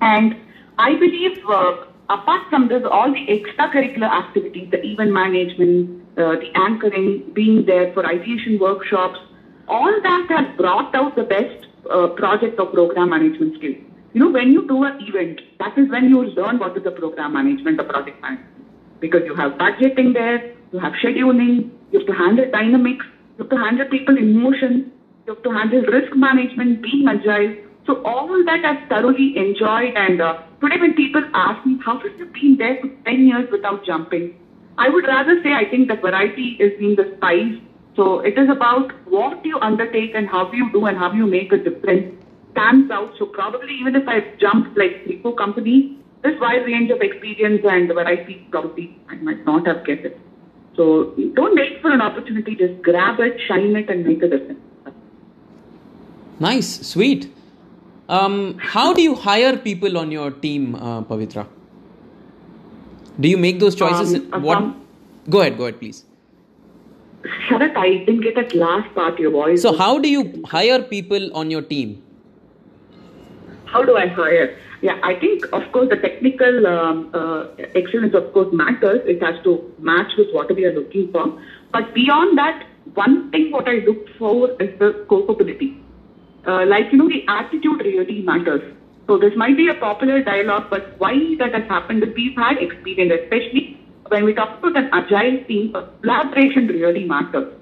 And 0.03 0.37
I 0.79 0.96
believe, 0.96 1.38
uh, 1.48 1.87
apart 2.11 2.42
from 2.51 2.68
this, 2.68 2.83
all 2.90 3.11
the 3.11 3.27
extracurricular 3.27 4.11
activities, 4.11 4.70
the 4.70 4.85
event 4.85 5.12
management, 5.12 6.03
uh, 6.18 6.33
the 6.33 6.51
anchoring, 6.57 7.33
being 7.33 7.64
there 7.64 7.90
for 7.94 8.05
ideation 8.05 8.59
workshops, 8.59 9.18
all 9.66 9.90
that 10.03 10.27
has 10.29 10.57
brought 10.59 10.94
out 10.94 11.16
the 11.16 11.24
best 11.24 11.68
uh, 11.90 12.09
project 12.09 12.61
or 12.61 12.66
program 12.66 13.09
management 13.09 13.57
skills. 13.57 13.79
You 14.12 14.20
know, 14.20 14.31
when 14.31 14.53
you 14.53 14.68
do 14.68 14.85
an 14.85 14.98
event, 15.01 15.40
that 15.59 15.79
is 15.79 15.88
when 15.88 16.11
you 16.11 16.22
learn 16.22 16.59
what 16.59 16.77
is 16.77 16.85
the 16.85 16.90
program 16.90 17.33
management 17.33 17.79
the 17.79 17.85
project 17.85 18.20
management. 18.20 19.01
Because 19.01 19.22
you 19.24 19.35
have 19.37 19.53
budgeting 19.53 20.12
there, 20.12 20.55
you 20.70 20.81
have 20.81 20.92
scheduling, 21.03 21.70
you 21.90 21.98
have 22.01 22.07
to 22.09 22.14
handle 22.14 22.51
dynamics, 22.51 23.05
you 23.37 23.44
have 23.44 23.51
to 23.51 23.57
handle 23.57 23.87
people 23.87 24.16
emotions, 24.16 24.87
you 25.27 25.35
have 25.35 25.42
to 25.42 25.51
handle 25.51 25.83
risk 25.83 26.14
management, 26.14 26.83
being 26.83 27.07
agile. 27.09 27.55
So 27.87 28.03
all 28.05 28.29
that 28.44 28.64
I've 28.64 28.88
thoroughly 28.88 29.37
enjoyed. 29.37 29.94
And 29.96 30.20
uh, 30.20 30.42
today, 30.61 30.77
when 30.81 30.94
people 30.94 31.22
ask 31.35 31.64
me, 31.66 31.79
how 31.85 31.98
have 31.98 32.18
you 32.18 32.27
been 32.27 32.57
there 32.59 32.79
for 32.81 32.88
10 33.05 33.27
years 33.27 33.48
without 33.51 33.85
jumping? 33.85 34.35
I 34.77 34.88
would 34.88 35.07
rather 35.07 35.42
say 35.42 35.53
I 35.53 35.64
think 35.68 35.88
that 35.88 36.03
variety 36.03 36.57
is 36.61 36.79
being 36.79 36.96
the 36.96 37.12
spice. 37.16 37.55
So 37.96 38.20
it 38.20 38.38
is 38.38 38.48
about 38.48 38.92
what 39.07 39.44
you 39.44 39.59
undertake 39.61 40.14
and 40.14 40.29
how 40.29 40.53
you 40.53 40.70
do 40.72 40.87
and 40.87 40.96
how 40.96 41.12
you 41.12 41.27
make 41.27 41.53
a 41.53 41.59
difference 41.59 42.14
stands 42.53 42.90
out. 42.90 43.12
So 43.18 43.27
probably 43.27 43.74
even 43.81 43.96
if 43.96 44.07
I've 44.07 44.38
jumped 44.38 44.77
like 44.77 45.05
three, 45.05 45.20
four 45.22 45.35
companies, 45.35 45.96
this 46.22 46.35
wide 46.40 46.64
range 46.64 46.90
of 46.90 47.01
experience 47.01 47.62
and 47.64 47.88
variety 47.88 48.46
probably 48.51 48.96
I 49.09 49.16
might 49.16 49.44
not 49.44 49.66
have 49.66 49.85
get 49.85 50.05
it. 50.05 50.18
So 50.79 51.12
don't 51.35 51.57
wait 51.57 51.83
for 51.83 51.91
an 51.91 52.01
opportunity, 52.01 52.55
just 52.55 52.81
grab 52.83 53.19
it, 53.19 53.41
shine 53.47 53.75
it, 53.75 53.91
and 53.91 54.05
make 54.07 54.23
a 54.23 54.29
difference. 54.29 54.61
Nice, 56.38 56.69
sweet. 56.88 57.29
Um, 58.09 58.57
how 58.59 58.93
do 58.93 59.03
you 59.03 59.17
hire 59.17 59.57
people 59.57 59.99
on 59.99 60.12
your 60.12 60.31
team, 60.31 60.77
uh, 60.77 61.03
Pavitra? 61.03 61.47
Do 63.19 63.29
you 63.29 63.37
make 63.37 63.59
those 63.59 63.75
choices? 63.75 64.14
Um, 64.14 64.29
uh, 64.33 64.38
what? 64.38 64.55
some- 64.59 64.87
Go 65.29 65.41
ahead, 65.41 65.59
go 65.59 65.64
ahead, 65.64 65.81
please. 65.81 66.05
Sharat, 67.49 67.77
I 67.77 67.88
didn't 68.05 68.21
get 68.21 68.37
that 68.37 68.55
last 68.55 68.95
part. 68.95 69.19
Your 69.19 69.33
voice. 69.33 69.61
So, 69.61 69.77
how 69.77 69.99
do 69.99 70.09
you 70.09 70.45
hire 70.47 70.81
people 70.81 71.29
on 71.37 71.51
your 71.51 71.61
team? 71.61 72.03
How 73.72 73.85
do 73.85 73.96
I 73.96 74.07
hire? 74.07 74.57
Yeah, 74.81 74.98
I 75.02 75.14
think, 75.14 75.44
of 75.52 75.70
course, 75.72 75.88
the 75.90 75.96
technical 75.96 76.66
um, 76.66 77.11
uh, 77.12 77.46
excellence, 77.74 78.14
of 78.14 78.33
course, 78.33 78.48
matters. 78.52 79.00
It 79.04 79.22
has 79.22 79.42
to 79.44 79.72
match 79.78 80.12
with 80.16 80.28
what 80.33 80.54
we 80.54 80.64
are 80.64 80.72
looking 80.72 81.11
for. 81.12 81.38
But 81.72 81.92
beyond 81.94 82.38
that, 82.38 82.64
one 82.94 83.31
thing 83.31 83.50
what 83.50 83.68
I 83.68 83.85
look 83.87 84.09
for 84.18 84.50
is 84.62 84.78
the 84.78 85.04
capability. 85.11 85.76
Uh, 86.46 86.64
like, 86.66 86.90
you 86.92 86.98
know, 86.98 87.09
the 87.09 87.24
attitude 87.28 87.81
really 87.81 88.22
matters. 88.22 88.62
So 89.07 89.18
this 89.18 89.33
might 89.37 89.57
be 89.57 89.68
a 89.68 89.74
popular 89.74 90.22
dialogue, 90.22 90.68
but 90.70 90.98
why 90.98 91.14
that 91.38 91.54
has 91.54 91.64
happened 91.68 92.02
is 92.02 92.14
we've 92.14 92.37
had 92.37 92.59
experience, 92.59 93.12
especially 93.22 93.78
when 94.09 94.24
we 94.24 94.33
talk 94.33 94.59
about 94.59 94.76
an 94.76 94.88
agile 94.92 95.44
team, 95.44 95.74
uh, 95.74 95.83
collaboration 96.00 96.68
really 96.68 97.04
matters. 97.04 97.52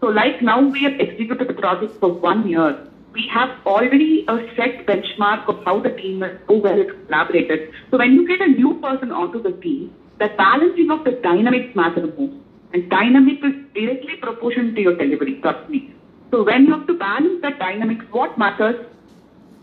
So 0.00 0.06
like 0.06 0.40
now 0.40 0.60
we 0.60 0.80
have 0.84 0.94
executed 0.98 1.48
the 1.48 1.54
project 1.54 1.98
for 2.00 2.12
one 2.12 2.48
year. 2.48 2.86
We 3.12 3.28
have 3.32 3.50
already 3.66 4.24
a 4.28 4.38
set 4.56 4.86
benchmark 4.86 5.48
of 5.48 5.64
how 5.64 5.80
the 5.80 5.90
team 5.90 6.22
is, 6.22 6.38
how 6.48 6.54
well 6.54 6.84
collaborated. 7.06 7.70
So 7.90 7.98
when 7.98 8.12
you 8.12 8.26
get 8.26 8.40
a 8.40 8.46
new 8.46 8.74
person 8.80 9.10
onto 9.10 9.42
the 9.42 9.52
team, 9.60 9.92
the 10.18 10.28
balancing 10.36 10.90
of 10.90 11.02
the 11.04 11.12
dynamics 11.22 11.74
matter 11.74 12.06
most. 12.06 12.34
And 12.72 12.88
dynamic 12.88 13.42
is 13.42 13.54
directly 13.74 14.16
proportional 14.22 14.72
to 14.74 14.80
your 14.80 14.96
delivery, 14.96 15.40
trust 15.42 15.68
me. 15.68 15.92
So 16.30 16.44
when 16.44 16.66
you 16.66 16.72
have 16.72 16.86
to 16.86 16.94
balance 16.94 17.42
that 17.42 17.58
dynamics, 17.58 18.04
what 18.12 18.38
matters? 18.38 18.86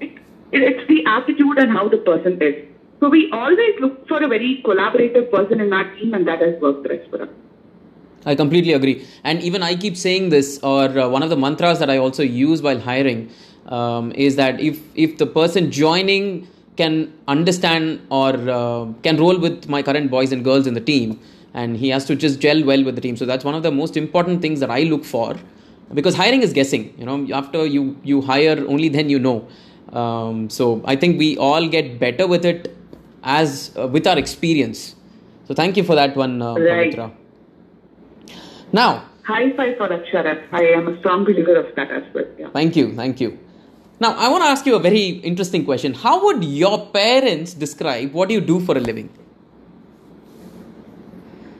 It, 0.01 0.17
it, 0.51 0.63
it's 0.63 0.87
the 0.89 1.05
attitude 1.07 1.57
and 1.57 1.71
how 1.71 1.87
the 1.87 1.97
person 1.97 2.41
is. 2.41 2.55
So 2.99 3.07
we 3.07 3.29
always 3.31 3.79
look 3.79 4.07
for 4.09 4.21
a 4.21 4.27
very 4.27 4.61
collaborative 4.65 5.31
person 5.31 5.61
in 5.61 5.71
our 5.71 5.85
team 5.95 6.13
and 6.13 6.27
that 6.27 6.41
has 6.41 6.59
worked 6.59 6.85
best 6.85 7.09
for 7.09 7.21
us. 7.21 7.29
I 8.31 8.35
completely 8.35 8.73
agree. 8.73 8.95
And 9.23 9.41
even 9.49 9.63
I 9.63 9.73
keep 9.83 9.95
saying 10.05 10.29
this, 10.35 10.59
or 10.71 10.83
uh, 10.99 11.07
one 11.15 11.23
of 11.25 11.29
the 11.33 11.37
mantras 11.45 11.79
that 11.83 11.89
I 11.89 11.97
also 12.05 12.23
use 12.23 12.61
while 12.61 12.79
hiring 12.79 13.29
um, 13.77 14.11
is 14.27 14.35
that 14.41 14.59
if 14.69 14.79
if 15.05 15.17
the 15.23 15.27
person 15.39 15.71
joining 15.77 16.47
can 16.81 16.95
understand 17.35 18.01
or 18.17 18.31
uh, 18.57 18.85
can 19.05 19.17
roll 19.23 19.37
with 19.45 19.67
my 19.75 19.81
current 19.89 20.11
boys 20.15 20.31
and 20.37 20.43
girls 20.49 20.67
in 20.71 20.73
the 20.79 20.85
team, 20.89 21.19
and 21.53 21.77
he 21.83 21.89
has 21.95 22.09
to 22.09 22.15
just 22.25 22.39
gel 22.47 22.63
well 22.71 22.83
with 22.89 22.95
the 22.99 23.03
team. 23.05 23.15
So 23.21 23.25
that's 23.31 23.45
one 23.51 23.55
of 23.59 23.63
the 23.69 23.71
most 23.71 23.97
important 24.03 24.41
things 24.47 24.59
that 24.65 24.73
I 24.79 24.81
look 24.91 25.05
for, 25.13 25.35
because 26.01 26.19
hiring 26.23 26.43
is 26.49 26.53
guessing. 26.59 26.93
You 26.99 27.05
know, 27.11 27.17
after 27.43 27.65
you 27.77 27.85
you 28.03 28.21
hire, 28.33 28.57
only 28.75 28.89
then 28.97 29.09
you 29.15 29.19
know. 29.29 29.37
Um, 30.01 30.49
so 30.49 30.81
I 30.85 30.97
think 31.05 31.17
we 31.17 31.29
all 31.37 31.69
get 31.77 31.97
better 31.99 32.27
with 32.27 32.45
it 32.45 32.75
as 33.23 33.71
uh, 33.77 33.87
with 33.87 34.05
our 34.05 34.19
experience. 34.25 34.83
So 35.47 35.55
thank 35.61 35.77
you 35.77 35.83
for 35.83 35.95
that 35.95 36.15
one, 36.25 36.41
uh, 36.41 36.55
Right. 36.55 36.93
Pavitra. 36.93 37.07
Now, 38.71 39.05
High 39.23 39.51
five 39.57 39.77
for 39.77 39.89
that, 39.89 40.05
Sharat. 40.05 40.47
I 40.53 40.63
am 40.67 40.87
a 40.87 40.97
strong 40.99 41.25
believer 41.25 41.57
of 41.57 41.75
that 41.75 41.91
as 41.91 42.03
well. 42.13 42.25
Yeah. 42.39 42.49
thank 42.53 42.77
you, 42.77 42.95
thank 42.95 43.19
you. 43.19 43.37
Now, 43.99 44.13
I 44.13 44.29
want 44.29 44.43
to 44.43 44.47
ask 44.47 44.65
you 44.65 44.75
a 44.75 44.79
very 44.79 45.07
interesting 45.31 45.65
question. 45.65 45.93
How 45.93 46.23
would 46.23 46.43
your 46.43 46.85
parents 46.87 47.53
describe 47.53 48.13
what 48.13 48.29
you 48.29 48.39
do 48.39 48.61
for 48.61 48.77
a 48.77 48.79
living? 48.79 49.09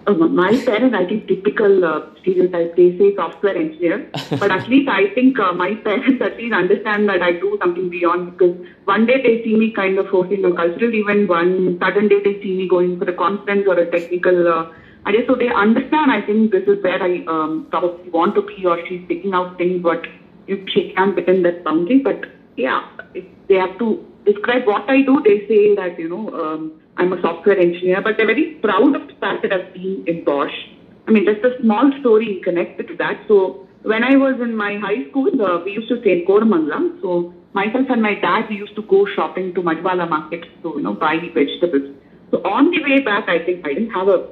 uh, 0.08 0.14
my 0.14 0.52
parents, 0.66 0.96
I 0.96 1.06
think, 1.06 1.28
typical 1.28 1.84
uh, 1.84 2.02
stereotype. 2.22 2.76
They 2.76 2.98
say 2.98 3.16
software 3.16 3.58
engineer, 3.58 4.10
but 4.40 4.52
at 4.52 4.68
least 4.70 4.90
I 4.90 5.10
think 5.14 5.38
uh, 5.40 5.54
my 5.54 5.76
parents 5.76 6.22
at 6.28 6.38
least 6.38 6.54
understand 6.54 7.10
that 7.10 7.22
I 7.22 7.34
do 7.34 7.58
something 7.62 7.90
beyond. 7.90 8.38
Because 8.38 8.56
one 8.86 9.06
day 9.06 9.22
they 9.22 9.44
see 9.44 9.56
me 9.56 9.72
kind 9.72 9.98
of 10.00 10.08
hosting 10.08 10.46
a 10.46 10.54
cultural 10.54 10.94
event, 10.94 11.30
one 11.30 11.78
sudden 11.80 12.08
day 12.08 12.22
they 12.24 12.42
see 12.42 12.56
me 12.56 12.68
going 12.68 12.98
for 12.98 13.10
a 13.10 13.14
conference 13.14 13.66
or 13.68 13.78
a 13.78 13.90
technical. 13.92 14.72
Uh, 15.08 15.10
idea. 15.10 15.26
So 15.28 15.36
they 15.36 15.50
understand. 15.50 16.12
I 16.12 16.22
think 16.22 16.52
this 16.52 16.64
is 16.68 16.84
where 16.84 17.02
I 17.02 17.24
um, 17.28 17.68
probably 17.70 18.10
want 18.10 18.36
to 18.36 18.42
be, 18.42 18.66
or 18.66 18.78
she's 18.88 19.02
picking 19.08 19.34
out 19.34 19.58
things, 19.58 19.82
but 19.82 20.02
she 20.48 20.94
can't 20.96 21.16
within 21.16 21.44
that 21.44 21.64
boundary. 21.64 22.00
But 22.00 22.26
yeah, 22.56 22.82
if 23.14 23.26
they 23.48 23.56
have 23.56 23.78
to 23.80 24.06
describe 24.26 24.66
what 24.66 24.90
I 24.90 25.02
do, 25.02 25.22
they 25.24 25.46
say 25.48 25.76
that 25.76 26.00
you 26.00 26.10
know. 26.10 26.30
Um, 26.34 26.72
I'm 27.00 27.14
a 27.14 27.22
software 27.22 27.60
engineer, 27.60 28.02
but 28.02 28.18
they're 28.18 28.26
very 28.26 28.58
proud 28.62 28.96
of 28.96 29.08
the 29.08 29.14
fact 29.22 29.44
that 29.44 29.54
I've 29.54 29.74
been 29.74 30.04
in 30.08 30.24
Bosch. 30.24 30.68
I 31.08 31.12
mean, 31.12 31.26
just 31.26 31.44
a 31.46 31.62
small 31.62 31.92
story 32.00 32.42
connected 32.44 32.88
to 32.88 32.96
that. 32.96 33.22
So 33.28 33.68
when 33.84 34.04
I 34.04 34.18
was 34.18 34.42
in 34.42 34.56
my 34.56 34.78
high 34.78 35.08
school, 35.10 35.30
uh, 35.40 35.60
we 35.64 35.74
used 35.74 35.90
to 35.90 36.00
stay 36.02 36.14
in 36.14 36.26
Koramangala. 36.26 37.00
So 37.04 37.34
myself 37.54 37.86
and 37.90 38.02
my 38.02 38.16
dad, 38.16 38.50
we 38.50 38.56
used 38.56 38.76
to 38.76 38.82
go 38.82 39.06
shopping 39.06 39.54
to 39.54 39.62
Madiwala 39.62 40.10
market 40.10 40.46
to, 40.64 40.74
you 40.76 40.82
know, 40.82 40.94
buy 40.94 41.20
vegetables. 41.20 41.96
So 42.32 42.38
on 42.44 42.72
the 42.72 42.82
way 42.82 43.00
back, 43.00 43.30
I 43.30 43.46
think 43.46 43.66
I 43.66 43.76
didn't 43.76 43.92
have 43.92 44.08
a 44.08 44.26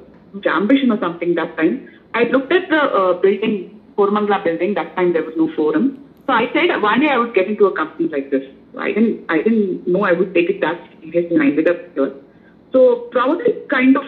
ambition 0.46 0.90
or 0.90 0.98
something 0.98 1.34
that 1.36 1.56
time. 1.56 1.88
I 2.14 2.24
looked 2.24 2.52
at 2.52 2.68
the 2.68 2.82
uh, 2.82 3.12
building, 3.20 3.80
Koramangala 3.96 4.44
building. 4.44 4.74
That 4.74 4.94
time 4.96 5.12
there 5.12 5.22
was 5.22 5.34
no 5.36 5.54
forum. 5.54 6.02
So 6.26 6.32
I 6.32 6.52
said 6.52 6.82
one 6.82 7.00
day 7.00 7.08
I 7.08 7.18
would 7.18 7.34
get 7.34 7.46
into 7.46 7.66
a 7.66 7.74
company 7.76 8.08
like 8.08 8.30
this. 8.30 8.42
I 8.76 8.92
didn't, 8.92 9.24
I 9.30 9.38
didn't 9.38 9.86
know 9.86 10.04
I 10.04 10.12
would 10.12 10.34
take 10.34 10.50
it 10.50 10.60
that 10.60 10.78
seriously, 11.00 11.36
and 11.36 11.42
I 11.42 11.46
ended 11.46 11.70
up 11.70 11.94
here. 11.94 12.12
So 12.72 13.08
probably 13.12 13.54
kind 13.70 13.96
of 13.96 14.04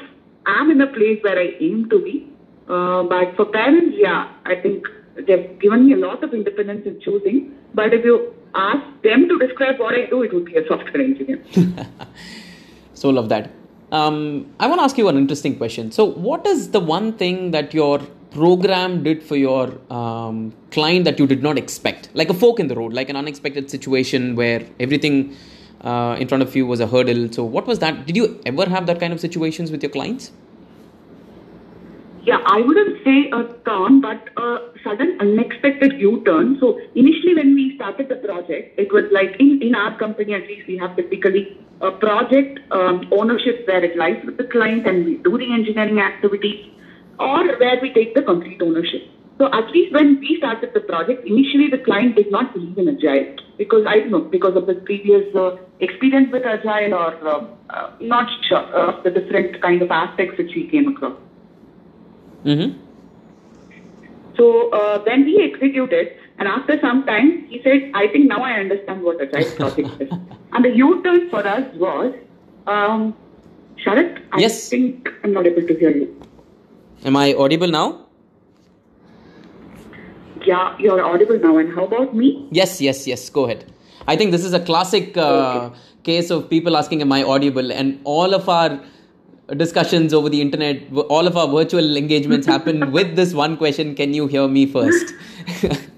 am 0.47 0.71
in 0.71 0.81
a 0.81 0.87
place 0.87 1.23
where 1.23 1.39
I 1.39 1.55
aim 1.61 1.89
to 1.91 2.01
be. 2.03 2.31
Uh, 2.69 3.03
but 3.05 3.35
for 3.37 3.47
parents, 3.47 3.97
yeah, 3.99 4.31
I 4.45 4.57
think 4.57 4.87
they've 5.15 5.59
given 5.59 5.87
me 5.87 5.95
a 5.95 5.97
lot 5.97 6.23
of 6.23 6.35
independence 6.35 6.87
in 6.87 7.01
choosing. 7.01 7.55
But 7.75 7.95
if 7.95 8.05
you 8.05 8.35
ask 8.55 8.85
them 9.03 9.29
to 9.29 9.39
describe 9.39 9.79
what 9.79 9.95
I 9.95 10.07
do, 10.07 10.23
it 10.23 10.33
would 10.33 10.45
be 10.45 10.57
a 10.57 10.67
software 10.67 11.01
engineer. 11.01 11.43
so 12.95 13.11
love 13.11 13.29
that. 13.31 13.51
Um, 13.91 14.53
I 14.61 14.67
want 14.67 14.81
to 14.81 14.85
ask 14.85 14.99
you 14.99 15.09
an 15.09 15.17
interesting 15.17 15.57
question. 15.57 15.91
So, 15.91 16.05
what 16.05 16.47
is 16.47 16.71
the 16.71 16.81
one 16.81 17.15
thing 17.15 17.53
that 17.53 17.73
your 17.73 18.01
program 18.31 19.03
did 19.03 19.23
for 19.23 19.37
your 19.37 19.79
um, 19.91 20.53
client 20.71 21.07
that 21.07 21.19
you 21.19 21.27
did 21.27 21.43
not 21.43 21.57
expect? 21.57 22.11
Like 22.13 22.29
a 22.29 22.35
fork 22.35 22.61
in 22.61 22.69
the 22.69 22.75
road, 22.75 22.93
like 22.93 23.09
an 23.09 23.17
unexpected 23.17 23.71
situation 23.71 24.37
where 24.37 24.63
everything 24.79 25.35
uh, 25.81 26.17
in 26.19 26.29
front 26.29 26.43
of 26.43 26.55
you 26.55 26.67
was 26.67 26.81
a 26.81 26.87
hurdle. 26.87 27.33
So, 27.33 27.45
what 27.45 27.67
was 27.67 27.79
that? 27.79 28.07
Did 28.07 28.17
you 28.17 28.41
ever 28.45 28.69
have 28.69 28.87
that 28.87 29.01
kind 29.01 29.13
of 29.13 29.21
situations 29.21 29.71
with 29.71 29.83
your 29.83 29.91
clients? 29.91 30.33
Yeah, 32.25 32.43
I 32.45 32.61
wouldn't 32.61 33.03
say 33.05 33.31
a 33.33 33.45
turn, 33.65 34.03
but 34.03 34.29
a 34.37 34.68
sudden 34.89 35.17
unexpected 35.21 36.01
U-turn. 36.01 36.57
So 36.61 36.81
initially 36.95 37.35
when 37.35 37.55
we 37.55 37.77
started 37.77 38.09
the 38.09 38.17
project, 38.17 38.79
it 38.79 38.93
was 38.93 39.05
like 39.13 39.37
in, 39.39 39.61
in 39.63 39.75
our 39.75 39.97
company 39.99 40.35
at 40.35 40.47
least 40.47 40.67
we 40.67 40.79
have 40.79 40.97
typically 40.97 41.57
a 41.81 41.91
project 41.91 42.61
um, 42.73 43.09
ownership 43.13 43.67
where 43.67 43.85
it 43.85 43.97
lies 43.97 44.21
with 44.25 44.37
the 44.37 44.45
client 44.45 44.87
and 44.87 45.05
we 45.05 45.17
do 45.19 45.37
the 45.39 45.53
engineering 45.53 46.01
activity 46.01 46.75
or 47.19 47.57
where 47.59 47.79
we 47.81 47.93
take 47.93 48.15
the 48.15 48.23
complete 48.23 48.61
ownership. 48.63 49.03
So 49.39 49.47
at 49.53 49.71
least 49.71 49.95
when 49.95 50.19
we 50.19 50.37
started 50.39 50.71
the 50.75 50.81
project, 50.81 51.25
initially 51.25 51.69
the 51.71 51.79
client 51.79 52.17
did 52.17 52.33
not 52.33 52.53
believe 52.53 52.77
in 52.77 52.89
Agile 52.89 53.37
because 53.57 53.87
I 53.87 54.01
don't 54.01 54.11
know, 54.11 54.21
because 54.21 54.57
of 54.57 54.67
the 54.67 54.75
previous 54.75 55.33
uh, 55.35 55.57
experience 55.79 56.31
with 56.33 56.45
Agile 56.45 56.95
or 56.95 57.29
uh, 57.29 57.47
uh, 57.71 57.93
not 58.01 58.29
sure 58.49 58.59
of 58.59 59.05
the 59.05 59.11
different 59.11 59.63
kind 59.63 59.81
of 59.83 59.93
aspects 59.93 60.39
which 60.39 60.51
we 60.57 60.67
came 60.69 60.89
across. 60.89 61.17
Mm-hmm. 62.45 62.88
So 64.39 64.71
uh, 64.71 65.03
when 65.03 65.25
we 65.25 65.43
executed, 65.43 66.13
and 66.39 66.47
after 66.47 66.81
some 66.81 67.05
time, 67.05 67.47
he 67.47 67.61
said, 67.63 67.91
I 67.95 68.07
think 68.07 68.29
now 68.29 68.43
I 68.43 68.53
understand 68.53 69.03
what 69.03 69.21
Agile 69.21 69.51
project 69.57 70.03
is. 70.03 70.11
And 70.53 70.65
the 70.65 70.71
U-turn 70.71 71.29
for 71.29 71.47
us 71.47 71.65
was, 71.75 72.15
um, 72.67 73.15
Sharath, 73.85 74.23
I 74.33 74.39
yes. 74.39 74.69
think 74.69 75.09
I'm 75.23 75.33
not 75.33 75.47
able 75.47 75.67
to 75.67 75.75
hear 75.75 75.91
you. 75.91 76.07
Am 77.05 77.17
I 77.17 77.35
audible 77.35 77.69
now? 77.69 78.07
Yeah, 80.45 80.77
you're 80.79 81.05
audible 81.05 81.39
now. 81.39 81.59
And 81.59 81.75
how 81.75 81.85
about 81.85 82.15
me? 82.15 82.49
Yes, 82.51 82.81
yes, 82.81 83.07
yes. 83.07 83.29
Go 83.29 83.45
ahead. 83.45 83.71
I 84.07 84.17
think 84.17 84.31
this 84.31 84.45
is 84.45 84.55
a 84.55 84.61
classic 84.61 85.17
uh, 85.17 85.23
okay. 85.23 85.77
case 86.05 86.31
of 86.31 86.49
people 86.49 86.77
asking, 86.77 87.03
Am 87.03 87.13
I 87.13 87.23
audible? 87.23 87.71
And 87.73 88.01
all 88.05 88.35
of 88.35 88.49
our 88.49 88.81
discussions 89.57 90.13
over 90.13 90.29
the 90.29 90.41
internet, 90.41 90.83
all 91.09 91.27
of 91.27 91.37
our 91.37 91.49
virtual 91.49 91.97
engagements 91.97 92.47
happen 92.47 92.93
with 92.99 93.17
this 93.17 93.35
one 93.35 93.57
question 93.57 93.95
Can 93.95 94.15
you 94.15 94.27
hear 94.27 94.49
me 94.49 94.67
first? 94.67 95.15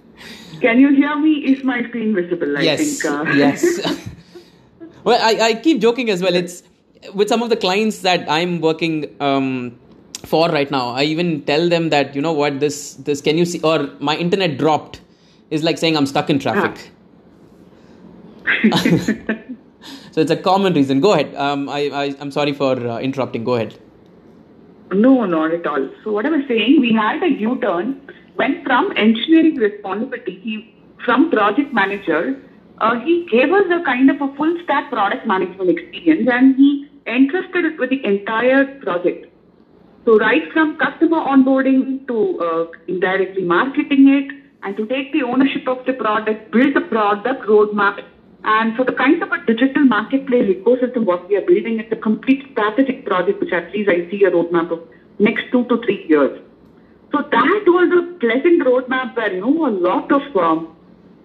Can 0.60 0.78
you 0.78 0.94
hear 0.94 1.18
me? 1.18 1.32
Is 1.52 1.64
my 1.64 1.82
screen 1.88 2.14
visible? 2.14 2.58
I 2.58 2.62
yes. 2.62 3.00
think. 3.00 3.04
Uh... 3.12 3.32
yes. 3.32 4.08
well, 5.04 5.18
I, 5.22 5.48
I 5.48 5.54
keep 5.54 5.80
joking 5.80 6.10
as 6.10 6.22
well. 6.22 6.34
It's 6.34 6.62
with 7.14 7.28
some 7.28 7.42
of 7.42 7.48
the 7.48 7.56
clients 7.56 8.00
that 8.00 8.30
I'm 8.30 8.60
working 8.60 9.16
um, 9.20 9.78
for 10.24 10.48
right 10.50 10.70
now 10.70 10.90
i 10.90 11.02
even 11.02 11.42
tell 11.44 11.68
them 11.68 11.88
that 11.90 12.14
you 12.14 12.20
know 12.20 12.32
what 12.32 12.60
this 12.60 12.94
this 12.94 13.20
can 13.20 13.38
you 13.38 13.44
see 13.44 13.60
or 13.60 13.88
my 13.98 14.16
internet 14.16 14.58
dropped 14.58 15.00
is 15.50 15.62
like 15.62 15.78
saying 15.78 15.96
i'm 15.96 16.06
stuck 16.06 16.28
in 16.28 16.38
traffic 16.38 16.90
so 20.11 20.20
it's 20.20 20.31
a 20.31 20.37
common 20.37 20.75
reason. 20.75 21.01
Go 21.01 21.12
ahead. 21.12 21.35
Um, 21.35 21.68
I, 21.68 21.81
I 22.03 22.14
i'm 22.20 22.31
sorry 22.31 22.53
for 22.53 22.75
uh, 22.88 22.99
interrupting. 22.99 23.44
Go 23.44 23.55
ahead. 23.55 23.79
No 24.92 25.25
not 25.25 25.53
at 25.53 25.66
all. 25.66 25.88
So 26.05 26.12
what 26.12 26.27
i 26.27 26.31
was 26.31 26.44
saying 26.49 26.81
we 26.81 26.92
had 26.92 27.23
a 27.23 27.29
u-turn 27.29 28.01
went 28.37 28.64
from 28.64 28.92
engineering 28.96 29.57
responsibility 29.57 30.40
he, 30.42 30.75
from 31.05 31.31
project 31.31 31.73
manager 31.73 32.40
uh, 32.81 32.99
he 33.01 33.27
gave 33.31 33.53
us 33.53 33.66
a 33.70 33.83
kind 33.85 34.11
of 34.11 34.20
a 34.20 34.35
full 34.37 34.59
stack 34.64 34.90
product 34.90 35.27
management 35.27 35.70
experience 35.70 36.29
and 36.33 36.57
he 36.57 36.88
entrusted 37.07 37.64
it 37.64 37.79
with 37.79 37.90
the 37.90 38.05
entire 38.05 38.64
project. 38.81 39.27
So 40.05 40.18
right 40.18 40.51
from 40.53 40.79
customer 40.79 41.18
onboarding 41.18 42.07
to 42.09 42.40
uh, 42.40 42.66
indirectly 42.88 43.42
marketing 43.42 44.09
it 44.09 44.40
and 44.62 44.77
to 44.77 44.87
take 44.87 45.12
the 45.12 45.23
ownership 45.23 45.68
of 45.68 45.85
the 45.85 45.92
product, 45.92 46.51
build 46.53 46.75
the 46.75 46.81
product 46.81 47.46
roadmap. 47.46 48.03
And 48.44 48.74
for 48.74 48.85
the 48.85 48.92
kind 48.92 49.22
of 49.22 49.31
a 49.33 49.44
digital 49.44 49.85
marketplace 49.85 50.57
ecosystem, 50.57 51.05
what 51.05 51.29
we 51.29 51.37
are 51.37 51.42
building, 51.42 51.79
it's 51.79 51.92
a 51.92 51.96
complete 51.96 52.46
strategic 52.53 53.05
project, 53.05 53.40
which 53.40 53.53
at 53.53 53.70
least 53.72 53.90
I 53.90 54.11
see 54.11 54.24
a 54.24 54.31
roadmap 54.31 54.70
of 54.70 54.81
next 55.18 55.44
two 55.53 55.64
to 55.64 55.76
three 55.83 56.07
years. 56.09 56.40
So 57.12 57.18
that 57.22 57.62
was 57.66 57.88
a 58.00 58.18
pleasant 58.18 58.62
roadmap 58.62 59.16
where, 59.16 59.35
you 59.35 59.40
know, 59.40 59.66
a 59.66 59.70
lot 59.70 60.11
of 60.11 60.22
um, 60.37 60.76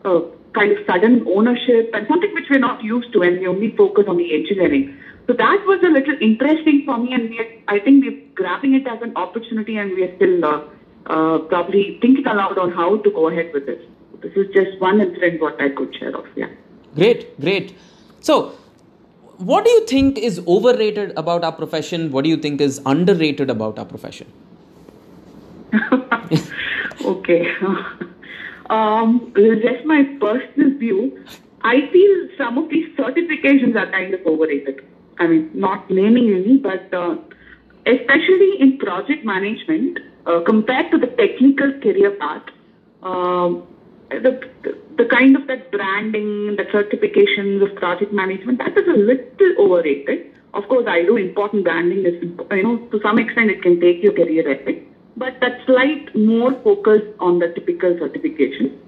uh, 0.03 0.21
kind 0.53 0.71
of 0.71 0.85
sudden 0.85 1.25
ownership 1.27 1.91
and 1.93 2.07
something 2.07 2.33
which 2.33 2.45
we're 2.49 2.59
not 2.59 2.83
used 2.83 3.13
to 3.13 3.21
and 3.21 3.39
we 3.39 3.47
only 3.47 3.75
focus 3.75 4.05
on 4.07 4.17
the 4.17 4.33
engineering. 4.33 4.97
So 5.27 5.33
that 5.33 5.63
was 5.65 5.79
a 5.83 5.89
little 5.89 6.15
interesting 6.21 6.83
for 6.85 6.97
me, 6.99 7.13
and 7.13 7.33
are, 7.33 7.47
I 7.67 7.79
think 7.79 8.03
we're 8.05 8.21
grabbing 8.35 8.75
it 8.75 8.85
as 8.85 9.01
an 9.01 9.13
opportunity, 9.15 9.77
and 9.77 9.91
we 9.95 10.03
are 10.03 10.15
still 10.17 10.45
uh, 10.45 10.61
uh, 11.07 11.39
probably 11.39 11.97
thinking 11.99 12.27
aloud 12.27 12.59
on 12.59 12.71
how 12.71 12.97
to 12.97 13.09
go 13.09 13.29
ahead 13.29 13.51
with 13.51 13.65
this. 13.65 13.81
This 14.21 14.33
is 14.35 14.53
just 14.53 14.79
one 14.79 15.01
incident 15.01 15.41
what 15.41 15.59
I 15.59 15.69
could 15.69 15.95
share 15.95 16.15
of. 16.15 16.25
Yeah. 16.35 16.49
Great, 16.95 17.39
great. 17.39 17.75
So, 18.21 18.53
what 19.37 19.65
do 19.65 19.71
you 19.71 19.85
think 19.85 20.17
is 20.17 20.41
overrated 20.47 21.13
about 21.17 21.43
our 21.43 21.51
profession? 21.51 22.11
What 22.11 22.23
do 22.23 22.29
you 22.29 22.37
think 22.37 22.61
is 22.61 22.81
underrated 22.85 23.49
about 23.49 23.77
our 23.77 23.85
profession? 23.85 24.31
okay. 27.05 27.51
um, 28.69 29.33
just 29.35 29.85
my 29.85 30.03
personal 30.19 30.77
view. 30.77 31.23
I 31.61 31.87
feel 31.91 32.29
some 32.37 32.57
of 32.57 32.69
these 32.69 32.95
certifications 32.95 33.75
are 33.75 33.91
kind 33.91 34.13
of 34.13 34.25
overrated. 34.25 34.85
I 35.19 35.27
mean, 35.27 35.51
not 35.53 35.89
naming 35.89 36.33
any, 36.33 36.57
but 36.57 36.93
uh, 36.93 37.17
especially 37.85 38.59
in 38.59 38.77
project 38.77 39.25
management, 39.25 39.99
uh, 40.25 40.41
compared 40.45 40.91
to 40.91 40.97
the 40.97 41.07
technical 41.07 41.73
career 41.79 42.11
path, 42.11 42.43
uh, 43.03 43.49
the, 44.09 44.49
the, 44.63 44.77
the 44.97 45.05
kind 45.05 45.35
of 45.35 45.47
that 45.47 45.71
branding, 45.71 46.55
the 46.55 46.63
certifications 46.65 47.61
of 47.61 47.75
project 47.75 48.13
management, 48.13 48.59
that 48.59 48.77
is 48.77 48.87
a 48.87 48.97
little 48.97 49.55
overrated. 49.59 50.31
Of 50.53 50.67
course, 50.67 50.85
I 50.87 51.03
do 51.03 51.17
important 51.17 51.63
branding. 51.63 52.05
Is, 52.05 52.21
you 52.21 52.63
know, 52.63 52.77
to 52.77 52.99
some 53.01 53.19
extent, 53.19 53.51
it 53.51 53.61
can 53.61 53.79
take 53.79 54.01
your 54.01 54.13
career 54.13 54.49
ahead. 54.49 54.85
But 55.17 55.39
that 55.41 55.59
slight 55.65 56.15
more 56.15 56.53
focus 56.63 57.01
on 57.19 57.39
the 57.39 57.49
typical 57.49 57.97
certification. 57.97 58.79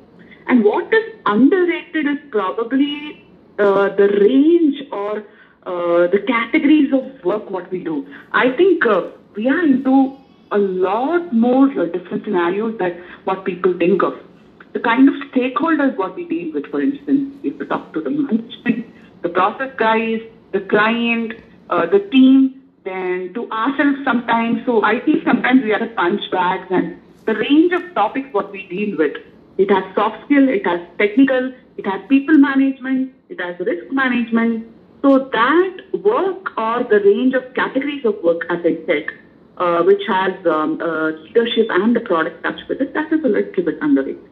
And 0.47 0.63
what 0.63 0.93
is 0.93 1.03
underrated 1.25 2.07
is 2.07 2.17
probably 2.32 3.25
uh, 3.59 3.89
the 3.95 4.07
range 4.21 4.82
or 4.91 5.23
uh, 5.63 6.07
the 6.07 6.23
categories 6.25 6.93
of 6.93 7.23
work 7.25 7.49
what 7.49 7.69
we 7.69 7.84
do. 7.84 8.07
I 8.32 8.51
think 8.51 8.86
uh, 8.86 9.09
we 9.36 9.49
are 9.49 9.63
into 9.63 10.17
a 10.51 10.57
lot 10.57 11.34
more 11.34 11.69
uh, 11.77 11.86
different 11.86 12.23
scenarios 12.23 12.77
than 12.79 13.03
what 13.25 13.43
people 13.43 13.77
think 13.77 14.03
of. 14.03 14.13
The 14.74 14.80
kind 14.80 15.09
of 15.09 15.15
stakeholders 15.32 15.95
what 15.97 16.15
we 16.15 16.26
deal 16.26 16.53
with, 16.53 16.68
for 16.68 16.82
instance, 16.82 17.34
if 17.43 17.57
we 17.57 17.65
talk 17.65 17.93
to 17.93 18.01
the 18.01 18.09
management, 18.09 18.86
the 19.22 19.30
process 19.30 19.72
guys, 19.78 20.22
the 20.51 20.61
client, 20.61 21.34
uh, 21.70 21.86
the 21.86 21.99
team, 21.99 22.63
then 22.84 23.34
to 23.34 23.49
ourselves 23.51 23.99
sometimes. 24.03 24.65
So 24.65 24.84
I 24.84 24.99
think 24.99 25.24
sometimes 25.24 25.63
we 25.63 25.74
are 25.74 25.80
the 25.80 25.93
punch 25.95 26.22
bags 26.32 26.68
and 26.70 26.99
the 27.26 27.36
range 27.36 27.74
of 27.74 27.93
topics 27.93 28.30
what 28.32 28.51
we 28.51 28.68
deal 28.68 28.97
with. 28.97 29.18
It 29.57 29.72
has 29.72 29.84
soft 29.95 30.24
skill, 30.26 30.47
it 30.47 30.65
has 30.65 30.80
technical, 30.97 31.53
it 31.78 31.86
has 31.86 32.01
people 32.07 32.38
management, 32.38 33.13
it 33.30 33.41
has 33.41 33.59
risk 33.59 33.91
management. 33.91 34.68
So 35.01 35.30
that 35.32 35.78
work 35.93 36.57
or 36.57 36.84
the 36.84 36.99
range 36.99 37.34
of 37.34 37.53
categories 37.53 38.05
of 38.05 38.15
work, 38.24 38.45
as 38.49 38.59
I 38.63 38.78
said, 38.86 39.05
uh, 39.57 39.84
which 39.84 40.03
has 40.07 40.34
um, 40.45 40.80
uh, 40.82 41.09
leadership 41.24 41.68
and 41.70 41.95
the 41.95 41.99
product 41.99 42.43
touch 42.43 42.59
with 42.70 42.82
it, 42.82 42.93
that 42.93 43.11
is 43.11 43.24
a 43.24 43.28
little 43.28 43.63
bit 43.63 43.78
underrated. 43.82 44.30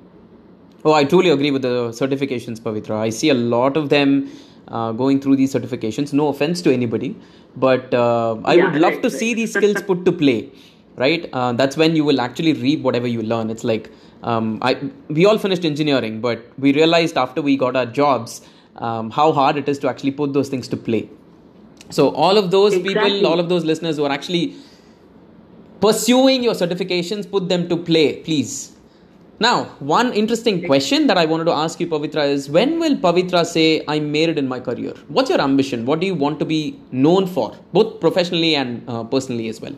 Oh, 0.85 0.93
I 0.93 1.03
truly 1.03 1.29
agree 1.31 1.49
with 1.51 1.63
the 1.63 1.89
certifications, 1.89 2.59
Pavitra. 2.61 2.95
I 2.97 3.09
see 3.09 3.29
a 3.29 3.33
lot 3.33 3.75
of 3.75 3.89
them 3.89 4.29
uh, 4.67 4.91
going 4.91 5.19
through 5.19 5.35
these 5.35 5.53
certifications. 5.53 6.13
No 6.13 6.27
offense 6.27 6.61
to 6.61 6.71
anybody, 6.71 7.15
but 7.55 7.93
uh, 7.93 8.37
I 8.45 8.53
Yeah, 8.53 8.65
would 8.65 8.79
love 8.79 8.93
right, 8.93 9.01
to 9.03 9.09
right. 9.09 9.19
see 9.19 9.33
these 9.33 9.53
skills 9.57 9.81
put 9.81 10.05
to 10.05 10.11
play. 10.11 10.51
Right, 10.97 11.27
uh, 11.33 11.51
that's 11.51 11.75
when 11.75 11.93
you 11.95 12.05
will 12.05 12.21
actually 12.21 12.53
reap 12.53 12.81
whatever 12.81 13.05
you 13.07 13.21
learn. 13.21 13.49
It's 13.49 13.65
like 13.65 13.89
um, 14.23 14.59
I 14.61 14.77
we 15.09 15.25
all 15.25 15.37
finished 15.37 15.65
engineering, 15.65 16.21
but 16.21 16.45
we 16.57 16.71
realized 16.71 17.17
after 17.17 17.41
we 17.41 17.57
got 17.57 17.75
our 17.75 17.85
jobs 17.85 18.41
um, 18.77 19.09
how 19.11 19.33
hard 19.33 19.57
it 19.57 19.67
is 19.67 19.77
to 19.79 19.89
actually 19.89 20.11
put 20.11 20.31
those 20.31 20.47
things 20.47 20.69
to 20.69 20.77
play. 20.77 21.09
So 21.89 22.09
all 22.15 22.37
of 22.37 22.51
those 22.51 22.73
Exactly. 22.75 23.09
people, 23.11 23.27
all 23.27 23.41
of 23.41 23.49
those 23.49 23.65
listeners 23.65 23.97
who 23.97 24.05
are 24.05 24.11
actually 24.11 24.55
pursuing 25.81 26.43
your 26.43 26.53
certifications, 26.53 27.29
put 27.29 27.49
them 27.49 27.67
to 27.69 27.77
play, 27.77 28.21
please. 28.23 28.74
Now, 29.37 29.65
one 29.79 30.13
interesting 30.13 30.65
question 30.65 31.07
that 31.07 31.17
I 31.17 31.25
wanted 31.25 31.43
to 31.45 31.51
ask 31.51 31.81
you, 31.81 31.87
Pavitra, 31.87 32.25
is 32.25 32.49
when 32.49 32.79
will 32.79 32.95
Pavitra 32.95 33.45
say, 33.45 33.83
I 33.85 33.99
made 33.99 34.29
it 34.29 34.37
in 34.37 34.47
my 34.47 34.61
career? 34.61 34.93
What's 35.09 35.29
your 35.29 35.41
ambition? 35.41 35.85
What 35.85 35.99
do 35.99 36.07
you 36.07 36.15
want 36.15 36.39
to 36.39 36.45
be 36.45 36.79
known 36.91 37.27
for, 37.27 37.53
both 37.73 37.99
professionally 37.99 38.55
and 38.55 38.89
uh, 38.89 39.03
personally 39.03 39.49
as 39.49 39.59
well? 39.59 39.75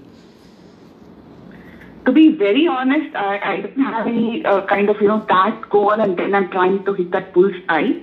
To 2.05 2.11
be 2.11 2.33
very 2.33 2.67
honest, 2.67 3.15
I, 3.15 3.39
I 3.39 3.61
don't 3.61 3.79
have 3.79 4.05
any 4.05 4.45
uh, 4.45 4.63
kind 4.67 4.89
of, 4.89 5.01
you 5.01 5.07
know, 5.07 5.25
that 5.27 5.67
goal 5.71 5.91
and 5.91 6.15
then 6.15 6.35
I'm 6.35 6.51
trying 6.51 6.85
to 6.85 6.93
hit 6.93 7.09
that 7.11 7.33
bullseye. 7.33 7.93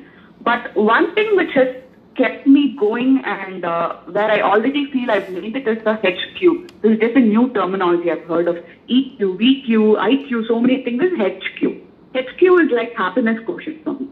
But 0.41 0.75
one 0.75 1.15
thing 1.15 1.37
which 1.37 1.53
has 1.55 1.69
kept 2.17 2.47
me 2.47 2.77
going 2.79 3.23
and 3.25 3.65
uh, 3.65 3.97
where 4.07 4.31
I 4.31 4.41
already 4.41 4.91
feel 4.93 5.11
I've 5.11 5.29
made 5.31 5.57
it 5.57 5.67
is 5.67 5.83
the 5.85 5.95
HQ. 5.95 6.83
This 6.83 6.93
is 6.93 6.99
just 6.99 7.17
a 7.17 7.21
new 7.21 7.53
terminology 7.53 8.11
I've 8.11 8.25
heard 8.25 8.49
of. 8.49 8.57
EQ, 8.89 9.19
VQ, 9.19 9.97
IQ, 9.99 10.49
so 10.49 10.61
many 10.61 10.83
things 10.85 11.03
is 11.03 11.12
HQ. 11.19 11.85
HQ 12.15 12.43
is 12.43 12.71
like 12.71 12.95
happiness 12.95 13.39
quotient 13.45 13.83
for 13.85 13.95
me. 13.95 14.09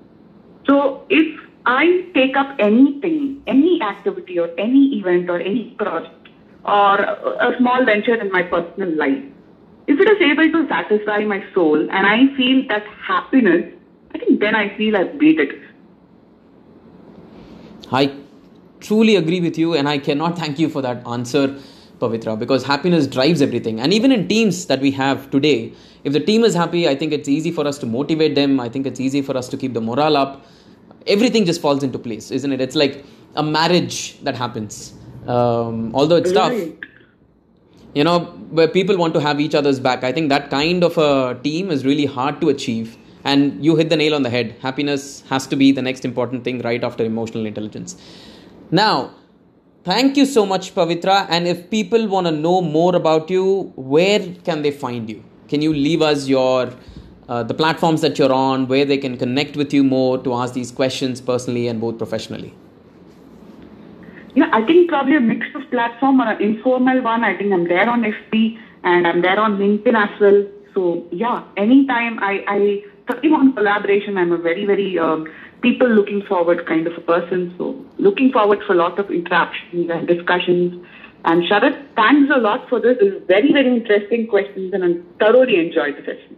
So 0.67 1.07
if 1.09 1.41
I 1.67 2.05
take 2.15 2.37
up 2.37 2.57
anything, 2.59 3.43
any 3.47 3.81
activity 3.83 4.39
or 4.39 4.51
any 4.59 4.99
event 4.99 5.31
or 5.31 5.39
any 5.39 5.75
project 5.79 6.29
or 6.65 6.99
a 7.01 7.55
small 7.59 7.85
venture 7.85 8.15
in 8.15 8.31
my 8.33 8.43
personal 8.43 8.97
life, 8.97 9.23
if 9.87 9.99
it 10.01 10.09
is 10.09 10.21
able 10.21 10.51
to 10.53 10.69
satisfy 10.69 11.21
my 11.21 11.45
soul 11.55 11.81
and 11.81 12.07
I 12.07 12.35
feel 12.37 12.67
that 12.69 12.85
happiness, 13.07 13.73
I 14.15 14.19
think 14.19 14.41
then 14.41 14.55
I 14.55 14.77
feel 14.77 14.97
I've 14.97 15.15
made 15.15 15.41
it. 15.41 15.62
I 17.93 18.17
truly 18.81 19.17
agree 19.17 19.41
with 19.41 19.59
you, 19.59 19.75
and 19.75 19.89
I 19.89 19.99
cannot 19.99 20.39
thank 20.39 20.59
you 20.59 20.69
for 20.69 20.83
that 20.83 21.07
answer, 21.07 21.57
Pavitra, 21.99 22.39
because 22.39 22.65
happiness 22.65 23.07
drives 23.07 23.43
everything. 23.43 23.81
And 23.81 23.93
even 23.93 24.13
in 24.13 24.29
teams 24.29 24.67
that 24.67 24.81
we 24.81 24.91
have 24.93 25.31
today, 25.31 25.73
if 26.05 26.13
the 26.13 26.21
team 26.21 26.43
is 26.43 26.55
happy, 26.55 26.89
I 26.89 26.97
think 26.97 27.13
it's 27.13 27.29
easy 27.29 27.51
for 27.53 27.67
us 27.67 27.79
to 27.79 27.87
motivate 27.87 28.35
them. 28.35 28.59
I 28.59 28.69
think 28.69 28.87
it's 28.87 28.99
easy 28.99 29.23
for 29.23 29.37
us 29.37 29.49
to 29.51 29.57
keep 29.57 29.75
the 29.75 29.81
morale 29.81 30.17
up. 30.17 30.45
Everything 31.07 31.45
just 31.45 31.61
falls 31.61 31.83
into 31.83 31.99
place, 31.99 32.31
isn't 32.31 32.53
it? 32.53 32.61
It's 32.61 32.77
like 32.77 33.05
a 33.37 33.43
marriage 33.43 34.21
that 34.23 34.35
happens. 34.37 34.95
Um, 35.27 35.95
although 35.95 36.17
it's 36.17 36.33
tough, 36.33 36.53
you 37.95 38.05
know, 38.05 38.21
where 38.51 38.69
people 38.69 38.97
want 38.97 39.15
to 39.15 39.21
have 39.21 39.41
each 39.41 39.55
other's 39.55 39.79
back. 39.79 40.03
I 40.03 40.13
think 40.13 40.29
that 40.31 40.51
kind 40.51 40.83
of 40.83 40.99
a 40.99 41.39
team 41.43 41.71
is 41.71 41.85
really 41.85 42.07
hard 42.07 42.41
to 42.41 42.49
achieve. 42.49 42.97
And 43.25 43.65
you 43.65 43.77
hit 43.77 43.89
the 43.89 43.97
nail 43.97 44.15
on 44.15 44.23
the 44.23 44.31
head. 44.31 44.57
Happiness 44.61 45.23
has 45.29 45.47
to 45.49 45.57
be 45.57 45.73
the 45.73 45.83
next 45.83 46.05
important 46.05 46.45
thing 46.45 46.61
right 46.63 46.83
after 46.83 47.05
emotional 47.05 47.47
intelligence. 47.47 47.97
Now, 48.71 49.15
thank 49.85 50.17
you 50.17 50.27
so 50.27 50.45
much, 50.45 50.75
Pavitra. 50.75 51.27
And 51.29 51.47
if 51.47 51.71
people 51.71 52.09
want 52.09 52.27
to 52.27 52.33
know 52.33 52.61
more 52.61 52.97
about 52.97 53.31
you, 53.31 53.73
where 53.77 54.35
can 54.45 54.63
they 54.63 54.71
find 54.71 55.09
you? 55.09 55.25
Can 55.49 55.63
you 55.63 55.73
leave 55.73 56.03
us 56.03 56.29
your 56.29 56.73
uh, 57.29 57.43
the 57.43 57.55
platforms 57.55 58.01
that 58.01 58.19
you're 58.19 58.33
on, 58.33 58.67
where 58.67 58.85
they 58.85 58.99
can 58.99 59.17
connect 59.17 59.57
with 59.57 59.73
you 59.73 59.85
more 59.85 60.19
to 60.19 60.35
ask 60.35 60.55
these 60.55 60.71
questions 60.71 61.21
personally 61.21 61.69
and 61.69 61.81
both 61.81 61.97
professionally? 61.97 62.53
Yeah, 64.35 64.49
I 64.53 64.65
think 64.65 64.89
probably 64.89 65.17
a 65.17 65.21
mix 65.21 65.47
of 65.55 65.63
platform 65.71 66.21
or 66.21 66.31
an 66.33 66.43
informal 66.43 67.01
one. 67.03 67.23
I 67.23 67.37
think 67.37 67.53
I'm 67.53 67.69
there 67.69 67.89
on 67.89 68.03
FB 68.03 68.59
and 68.83 69.07
I'm 69.07 69.23
there 69.23 69.39
on 69.39 69.59
LinkedIn 69.59 69.95
as 69.95 70.21
well. 70.21 70.47
So 70.75 71.07
yeah, 71.13 71.45
anytime 71.57 72.19
I, 72.21 72.45
I 72.49 72.83
thrive 73.21 73.33
on 73.33 73.53
collaboration. 73.55 74.19
I'm 74.19 74.33
a 74.33 74.39
very, 74.39 74.65
very 74.65 74.99
um, 74.99 75.29
people 75.63 75.89
looking 75.89 76.23
forward 76.23 76.67
kind 76.67 76.87
of 76.87 76.97
a 76.97 77.01
person. 77.01 77.55
So 77.59 77.85
looking 77.99 78.33
forward 78.33 78.61
for 78.67 78.73
a 78.73 78.77
lot 78.77 78.99
of 78.99 79.11
interactions 79.11 79.91
and 79.91 80.07
discussions. 80.07 80.85
And 81.25 81.45
Sharad, 81.45 81.87
thanks 81.95 82.33
a 82.35 82.39
lot 82.39 82.69
for 82.69 82.81
this. 82.81 82.99
This 82.99 83.15
is 83.15 83.23
very, 83.27 83.53
very 83.53 83.69
interesting 83.69 84.27
questions 84.27 84.75
and 84.75 84.85
I 84.85 85.25
thoroughly 85.25 85.59
enjoyed 85.61 85.97
the 85.97 86.01
session. 86.01 86.37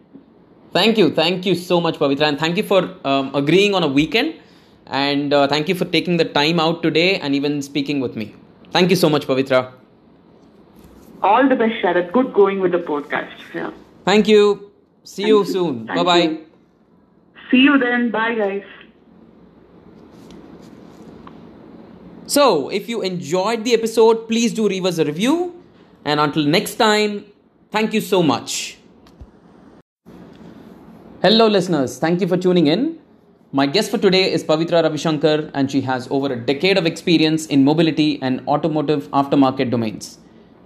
Thank 0.73 0.99
you. 0.99 1.11
Thank 1.11 1.47
you 1.47 1.55
so 1.55 1.81
much, 1.81 1.99
Pavitra. 1.99 2.29
And 2.29 2.39
thank 2.39 2.57
you 2.57 2.65
for 2.65 2.97
um, 3.05 3.35
agreeing 3.35 3.75
on 3.75 3.83
a 3.83 3.89
weekend. 3.89 4.35
And 4.87 5.33
uh, 5.33 5.47
thank 5.49 5.69
you 5.69 5.75
for 5.75 5.85
taking 5.87 6.17
the 6.19 6.25
time 6.25 6.61
out 6.61 6.83
today 6.83 7.19
and 7.19 7.35
even 7.35 7.63
speaking 7.63 8.01
with 8.01 8.17
me. 8.17 8.35
Thank 8.73 8.91
you 8.91 8.97
so 8.97 9.09
much, 9.09 9.27
Pavitra. 9.27 9.73
All 11.23 11.49
the 11.49 11.57
best, 11.57 11.83
Sharad. 11.83 12.13
Good 12.13 12.35
going 12.35 12.61
with 12.61 12.73
the 12.73 12.79
podcast. 12.79 13.33
Yeah. 13.55 13.71
Thank 14.05 14.29
you. 14.29 14.73
See 15.05 15.23
Thank 15.23 15.29
you 15.29 15.39
you. 15.39 15.45
soon. 15.45 15.87
Bye 15.87 16.03
bye. 16.03 16.45
See 17.51 17.59
you 17.59 17.79
then. 17.79 18.11
Bye, 18.11 18.35
guys. 18.35 18.65
So, 22.27 22.69
if 22.71 22.89
you 22.89 23.03
enjoyed 23.03 23.65
the 23.65 23.75
episode, 23.75 24.29
please 24.29 24.53
do 24.55 24.67
leave 24.67 24.87
us 24.87 24.99
a 24.99 25.05
review. 25.05 25.63
And 26.05 26.21
until 26.21 26.45
next 26.45 26.77
time, 26.77 27.27
thank 27.71 27.93
you 27.93 28.01
so 28.01 28.23
much. 28.23 28.79
Hello, 31.23 31.47
listeners. 31.47 31.99
Thank 31.99 32.21
you 32.21 32.29
for 32.29 32.37
tuning 32.37 32.67
in. 32.67 32.99
My 33.53 33.67
guest 33.67 33.91
for 33.91 33.99
today 33.99 34.33
is 34.33 34.43
Pavitra 34.43 34.83
Ravishankar, 34.83 35.51
and 35.55 35.71
she 35.71 35.81
has 35.83 36.09
over 36.11 36.33
a 36.33 36.37
decade 36.37 36.77
of 36.77 36.87
experience 36.87 37.47
in 37.47 37.63
mobility 37.65 38.21
and 38.21 38.47
automotive 38.49 39.09
aftermarket 39.13 39.71
domains. 39.71 40.19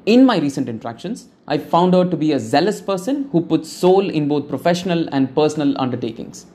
In 0.07 0.25
my 0.25 0.39
recent 0.39 0.69
interactions, 0.69 1.29
I 1.47 1.59
found 1.59 1.93
her 1.93 2.05
to 2.05 2.17
be 2.17 2.33
a 2.33 2.41
zealous 2.41 2.81
person 2.81 3.29
who 3.31 3.43
puts 3.43 3.71
soul 3.71 4.09
in 4.09 4.27
both 4.27 4.49
professional 4.49 5.07
and 5.13 5.35
personal 5.35 5.79
undertakings. 5.79 6.47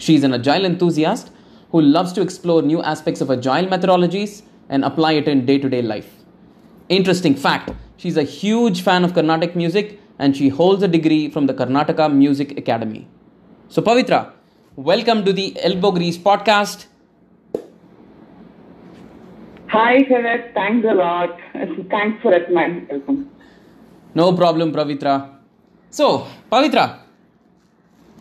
She 0.00 0.14
is 0.14 0.24
an 0.24 0.32
agile 0.32 0.64
enthusiast 0.64 1.30
who 1.72 1.82
loves 1.82 2.14
to 2.14 2.22
explore 2.22 2.62
new 2.62 2.82
aspects 2.82 3.20
of 3.20 3.30
agile 3.30 3.66
methodologies 3.72 4.42
and 4.70 4.82
apply 4.82 5.12
it 5.12 5.28
in 5.28 5.44
day 5.44 5.58
to 5.58 5.68
day 5.68 5.82
life. 5.82 6.10
Interesting 6.88 7.34
fact 7.34 7.72
she's 7.98 8.16
a 8.16 8.22
huge 8.22 8.80
fan 8.80 9.04
of 9.04 9.12
Carnatic 9.12 9.54
music 9.54 10.00
and 10.18 10.34
she 10.34 10.48
holds 10.48 10.82
a 10.82 10.88
degree 10.88 11.28
from 11.28 11.46
the 11.48 11.52
Karnataka 11.52 12.10
Music 12.14 12.56
Academy. 12.56 13.06
So, 13.68 13.82
Pavitra, 13.82 14.32
welcome 14.74 15.22
to 15.26 15.34
the 15.34 15.54
Elbow 15.62 15.90
Grease 15.90 16.16
podcast. 16.16 16.86
Hi, 19.68 19.98
Sharad. 20.04 20.54
Thanks 20.54 20.86
a 20.90 20.94
lot. 20.94 21.38
Thanks 21.90 22.22
for 22.22 22.30
that, 22.30 22.50
man. 22.50 22.86
Welcome. 22.90 23.30
No 24.14 24.32
problem, 24.32 24.72
Pavitra. 24.72 25.30
So, 25.90 26.26
Pavitra, 26.50 27.00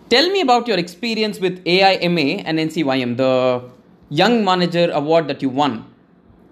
tell 0.10 0.30
me 0.30 0.42
about 0.42 0.68
your 0.68 0.78
experience 0.78 1.40
with 1.40 1.62
AIMA 1.66 2.44
and 2.46 2.60
NCYM, 2.60 3.18
the 3.18 3.70
Young 4.10 4.44
Manager 4.44 4.90
Award 4.92 5.28
that 5.28 5.42
you 5.42 5.50
won. 5.50 5.86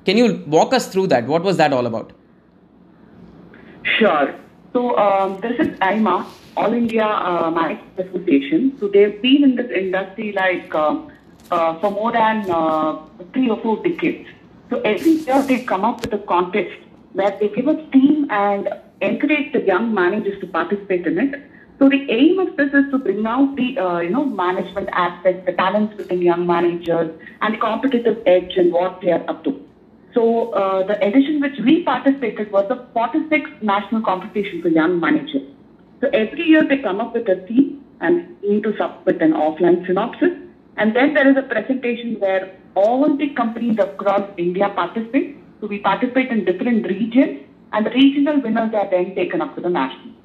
Can 0.05 0.17
you 0.17 0.43
walk 0.47 0.73
us 0.73 0.87
through 0.87 1.07
that? 1.07 1.27
What 1.27 1.43
was 1.43 1.57
that 1.57 1.73
all 1.73 1.85
about? 1.85 2.13
Sure. 3.97 4.33
So 4.73 4.97
um, 4.97 5.39
this 5.41 5.59
is 5.59 5.75
IMA, 5.81 6.25
All 6.55 6.73
India 6.73 7.05
uh, 7.05 7.51
Management 7.51 7.99
Association. 7.99 8.77
So 8.79 8.87
they've 8.87 9.21
been 9.21 9.43
in 9.43 9.55
this 9.55 9.71
industry 9.71 10.33
like 10.33 10.73
um, 10.75 11.11
uh, 11.51 11.79
for 11.79 11.91
more 11.91 12.11
than 12.11 12.49
uh, 12.49 13.01
three 13.33 13.49
or 13.49 13.59
four 13.61 13.81
decades. 13.83 14.27
So 14.69 14.81
every 14.81 15.11
year 15.11 15.41
they 15.41 15.63
come 15.63 15.83
up 15.83 16.01
with 16.01 16.13
a 16.13 16.19
contest 16.19 16.77
where 17.13 17.35
they 17.39 17.49
give 17.49 17.67
a 17.67 17.75
theme 17.91 18.27
and 18.29 18.69
encourage 19.01 19.53
the 19.53 19.61
young 19.61 19.93
managers 19.93 20.39
to 20.41 20.47
participate 20.47 21.07
in 21.07 21.17
it. 21.17 21.41
So 21.79 21.89
the 21.89 22.09
aim 22.09 22.39
of 22.39 22.57
this 22.57 22.73
is 22.73 22.89
to 22.91 22.97
bring 22.97 23.25
out 23.27 23.55
the 23.55 23.77
uh, 23.77 23.99
you 23.99 24.09
know 24.09 24.25
management 24.25 24.89
aspects, 24.91 25.45
the 25.45 25.53
talents 25.53 25.95
within 25.95 26.23
young 26.23 26.47
managers, 26.47 27.11
and 27.41 27.53
the 27.53 27.59
competitive 27.59 28.17
edge 28.25 28.57
and 28.57 28.73
what 28.73 28.99
they 29.01 29.11
are 29.11 29.23
up 29.29 29.43
to. 29.43 29.61
So 30.15 30.51
uh, 30.53 30.87
the 30.87 30.97
edition 31.05 31.39
which 31.39 31.59
we 31.63 31.83
participated 31.83 32.51
was 32.51 32.67
the 32.67 32.77
46th 32.95 33.61
national 33.61 34.01
competition 34.01 34.63
for 34.63 34.69
young 34.69 34.99
managers. 34.99 35.43
So 36.01 36.09
every 36.13 36.43
year 36.43 36.67
they 36.67 36.79
come 36.79 36.99
up 36.99 37.13
with 37.13 37.29
a 37.29 37.45
theme 37.47 37.85
and 38.01 38.41
need 38.41 38.63
to 38.63 38.75
submit 38.77 39.21
an 39.21 39.33
offline 39.33 39.85
synopsis. 39.85 40.33
And 40.77 40.95
then 40.95 41.13
there 41.13 41.29
is 41.29 41.37
a 41.37 41.43
presentation 41.43 42.19
where 42.19 42.57
all 42.73 43.15
the 43.15 43.29
companies 43.35 43.77
across 43.77 44.27
India 44.37 44.69
participate. 44.69 45.37
So 45.61 45.67
we 45.67 45.79
participate 45.79 46.31
in 46.31 46.45
different 46.45 46.87
regions 46.87 47.43
and 47.73 47.85
the 47.85 47.91
regional 47.91 48.41
winners 48.41 48.73
are 48.73 48.89
then 48.89 49.13
taken 49.13 49.41
up 49.41 49.53
to 49.55 49.61
the 49.61 49.69
national. 49.69 50.16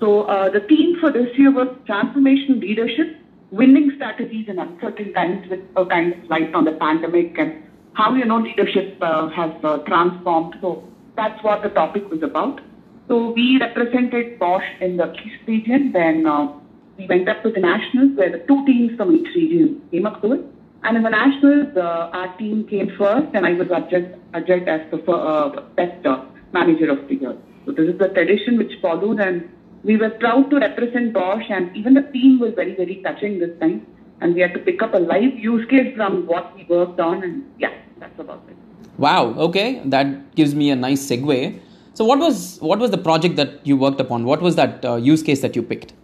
So 0.00 0.22
uh, 0.22 0.50
the 0.50 0.60
theme 0.60 0.98
for 0.98 1.12
this 1.12 1.28
year 1.36 1.52
was 1.52 1.68
transformation 1.84 2.58
leadership, 2.58 3.16
winning 3.50 3.92
strategies 3.96 4.48
in 4.48 4.58
uncertain 4.58 5.12
times 5.12 5.48
with 5.50 5.60
a 5.76 5.84
kind 5.84 6.14
of 6.14 6.30
light 6.30 6.54
on 6.54 6.64
the 6.64 6.72
pandemic 6.72 7.38
and 7.38 7.62
how 7.92 8.14
you 8.14 8.24
know 8.24 8.38
leadership 8.38 8.96
uh, 9.02 9.28
has 9.28 9.52
uh, 9.62 9.78
transformed. 9.78 10.56
So 10.62 10.88
that's 11.16 11.42
what 11.44 11.62
the 11.62 11.68
topic 11.68 12.08
was 12.10 12.22
about. 12.22 12.60
So 13.08 13.32
we 13.32 13.58
represented 13.60 14.38
Bosch 14.38 14.64
in 14.80 14.96
the 14.96 15.12
East 15.12 15.42
region. 15.46 15.92
Then 15.92 16.26
uh, 16.26 16.48
we 16.96 17.06
went 17.06 17.28
up 17.28 17.42
to 17.42 17.50
the 17.50 17.60
nationals 17.60 18.16
where 18.16 18.30
the 18.30 18.38
two 18.46 18.64
teams 18.64 18.96
from 18.96 19.14
each 19.14 19.34
region 19.34 19.82
came 19.90 20.06
up 20.06 20.22
to 20.22 20.32
it. 20.32 20.40
And 20.82 20.96
in 20.96 21.02
the 21.02 21.10
nationals, 21.10 21.76
uh, 21.76 22.08
our 22.14 22.34
team 22.38 22.66
came 22.66 22.90
first, 22.96 23.26
and 23.34 23.44
I 23.44 23.52
was 23.52 23.68
adjudged, 23.70 24.66
as 24.66 24.80
the 24.90 25.12
uh, 25.12 25.60
best 25.76 26.06
manager 26.54 26.90
of 26.90 27.06
the 27.06 27.16
year. 27.16 27.36
So 27.66 27.72
this 27.72 27.90
is 27.90 27.98
the 27.98 28.08
tradition 28.08 28.56
which 28.56 28.72
followed, 28.80 29.20
and 29.20 29.50
we 29.82 29.96
were 29.96 30.10
proud 30.10 30.50
to 30.50 30.58
represent 30.58 31.12
Bosch, 31.12 31.44
and 31.48 31.74
even 31.76 31.94
the 31.94 32.02
team 32.02 32.38
was 32.38 32.52
very, 32.54 32.74
very 32.76 32.96
touching 33.02 33.38
this 33.38 33.58
time. 33.60 33.86
And 34.20 34.34
we 34.34 34.42
had 34.42 34.52
to 34.52 34.60
pick 34.60 34.82
up 34.82 34.92
a 34.92 34.98
live 34.98 35.38
use 35.38 35.66
case 35.70 35.96
from 35.96 36.26
what 36.26 36.54
we 36.54 36.64
worked 36.64 37.00
on, 37.00 37.22
and 37.22 37.50
yeah, 37.58 37.72
that's 37.98 38.18
about 38.18 38.42
it. 38.48 38.56
Wow. 38.98 39.34
Okay, 39.48 39.80
that 39.86 40.34
gives 40.34 40.54
me 40.54 40.70
a 40.70 40.76
nice 40.76 41.06
segue. 41.06 41.58
So, 41.94 42.04
what 42.04 42.18
was 42.18 42.58
what 42.60 42.78
was 42.78 42.90
the 42.90 42.98
project 42.98 43.36
that 43.36 43.66
you 43.66 43.76
worked 43.76 44.00
upon? 44.00 44.24
What 44.24 44.42
was 44.42 44.56
that 44.56 44.84
uh, 44.84 44.96
use 44.96 45.22
case 45.22 45.40
that 45.40 45.56
you 45.56 45.62
picked? 45.62 45.94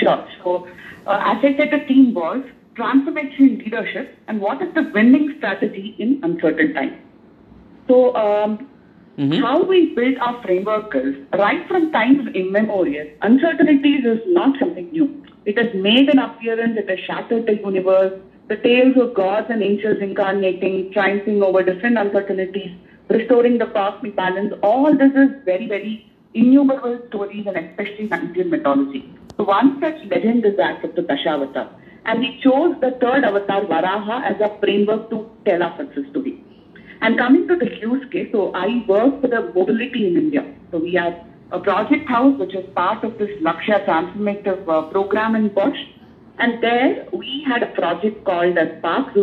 Sure. 0.00 0.26
So, 0.42 0.66
uh, 1.06 1.20
as 1.22 1.44
I 1.44 1.54
said, 1.58 1.70
the 1.70 1.84
team 1.86 2.14
was 2.14 2.42
transformation 2.74 3.50
in 3.50 3.58
leadership 3.58 4.16
and 4.28 4.40
what 4.40 4.62
is 4.62 4.72
the 4.74 4.90
winning 4.94 5.34
strategy 5.36 5.94
in 5.98 6.20
uncertain 6.22 6.72
times. 6.72 6.96
So, 7.86 8.14
um, 8.16 8.68
mm-hmm. 9.18 9.42
how 9.42 9.62
we 9.62 9.94
build 9.94 10.16
our 10.18 10.42
framework 10.42 10.94
is 10.94 11.16
right 11.32 11.66
from 11.68 11.92
times 11.92 12.28
immemorial. 12.34 13.08
Uncertainties 13.22 14.04
is 14.04 14.20
not 14.26 14.58
something 14.58 14.90
new. 14.92 15.22
It 15.44 15.58
has 15.58 15.74
made 15.74 16.08
an 16.08 16.18
appearance. 16.18 16.78
It 16.78 16.88
has 16.88 16.98
shattered 17.00 17.46
the 17.46 17.56
universe. 17.56 18.20
The 18.48 18.56
tales 18.56 18.96
of 18.96 19.14
gods 19.14 19.46
and 19.50 19.62
angels 19.62 19.98
incarnating, 20.00 20.92
triumphing 20.92 21.42
over 21.42 21.62
different 21.62 21.96
uncertainties, 21.96 22.70
restoring 23.08 23.58
the 23.58 23.66
cosmic 23.66 24.16
balance. 24.16 24.52
All 24.62 24.92
this 24.92 25.12
is 25.12 25.30
very, 25.44 25.66
very 25.66 26.10
innumerable 26.34 26.98
stories 27.08 27.46
and 27.46 27.56
especially 27.56 28.10
in 28.10 28.12
Indian 28.12 28.50
mythology. 28.50 29.08
So 29.36 29.44
one 29.44 29.80
such 29.80 30.04
legend 30.10 30.44
is 30.44 30.56
that 30.56 30.84
of 30.84 30.94
the 30.94 31.02
Dashavatar. 31.02 31.68
And 32.04 32.20
we 32.20 32.40
chose 32.42 32.74
the 32.80 32.90
third 33.00 33.24
avatar, 33.24 33.62
Varaha, 33.62 34.24
as 34.24 34.40
a 34.40 34.58
framework 34.60 35.08
to 35.10 35.30
tell 35.44 35.62
our 35.62 35.76
success 35.76 36.04
story. 36.10 36.41
And 37.02 37.18
coming 37.18 37.48
to 37.48 37.56
the 37.56 37.68
use 37.80 38.08
case, 38.12 38.28
so 38.30 38.52
I 38.54 38.84
work 38.86 39.20
for 39.20 39.26
the 39.26 39.52
mobility 39.54 40.06
in 40.06 40.16
India. 40.16 40.46
So 40.70 40.78
we 40.78 40.94
have 40.94 41.14
a 41.50 41.58
project 41.58 42.08
house 42.08 42.38
which 42.38 42.54
is 42.54 42.64
part 42.76 43.02
of 43.02 43.18
this 43.18 43.30
Lakshya 43.42 43.84
transformative 43.86 44.68
uh, 44.68 44.82
program 44.90 45.34
in 45.34 45.48
Bosch. 45.48 45.80
And 46.38 46.62
there 46.62 47.08
we 47.12 47.44
had 47.44 47.64
a 47.64 47.72
project 47.74 48.24
called 48.24 48.56
as 48.56 48.80
Park 48.80 49.14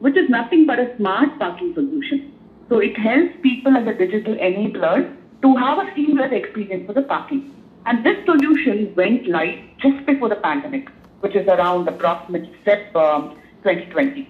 which 0.00 0.16
is 0.16 0.28
nothing 0.28 0.66
but 0.66 0.80
a 0.80 0.94
smart 0.96 1.38
parking 1.38 1.72
solution. 1.74 2.32
So 2.68 2.78
it 2.78 2.98
helps 2.98 3.32
people 3.42 3.76
as 3.76 3.86
a 3.86 3.94
digital 3.94 4.34
enabler 4.34 5.16
to 5.42 5.56
have 5.56 5.78
a 5.78 5.94
seamless 5.94 6.32
experience 6.32 6.86
for 6.86 6.94
the 6.94 7.02
parking. 7.02 7.54
And 7.86 8.04
this 8.04 8.16
solution 8.24 8.92
went 8.96 9.28
live 9.28 9.60
just 9.78 10.04
before 10.04 10.30
the 10.30 10.36
pandemic 10.36 10.88
which 11.20 11.36
is 11.36 11.46
around 11.46 11.88
approximately 11.88 12.54
Feb 12.66 12.94
um, 12.96 13.30
2020. 13.62 14.28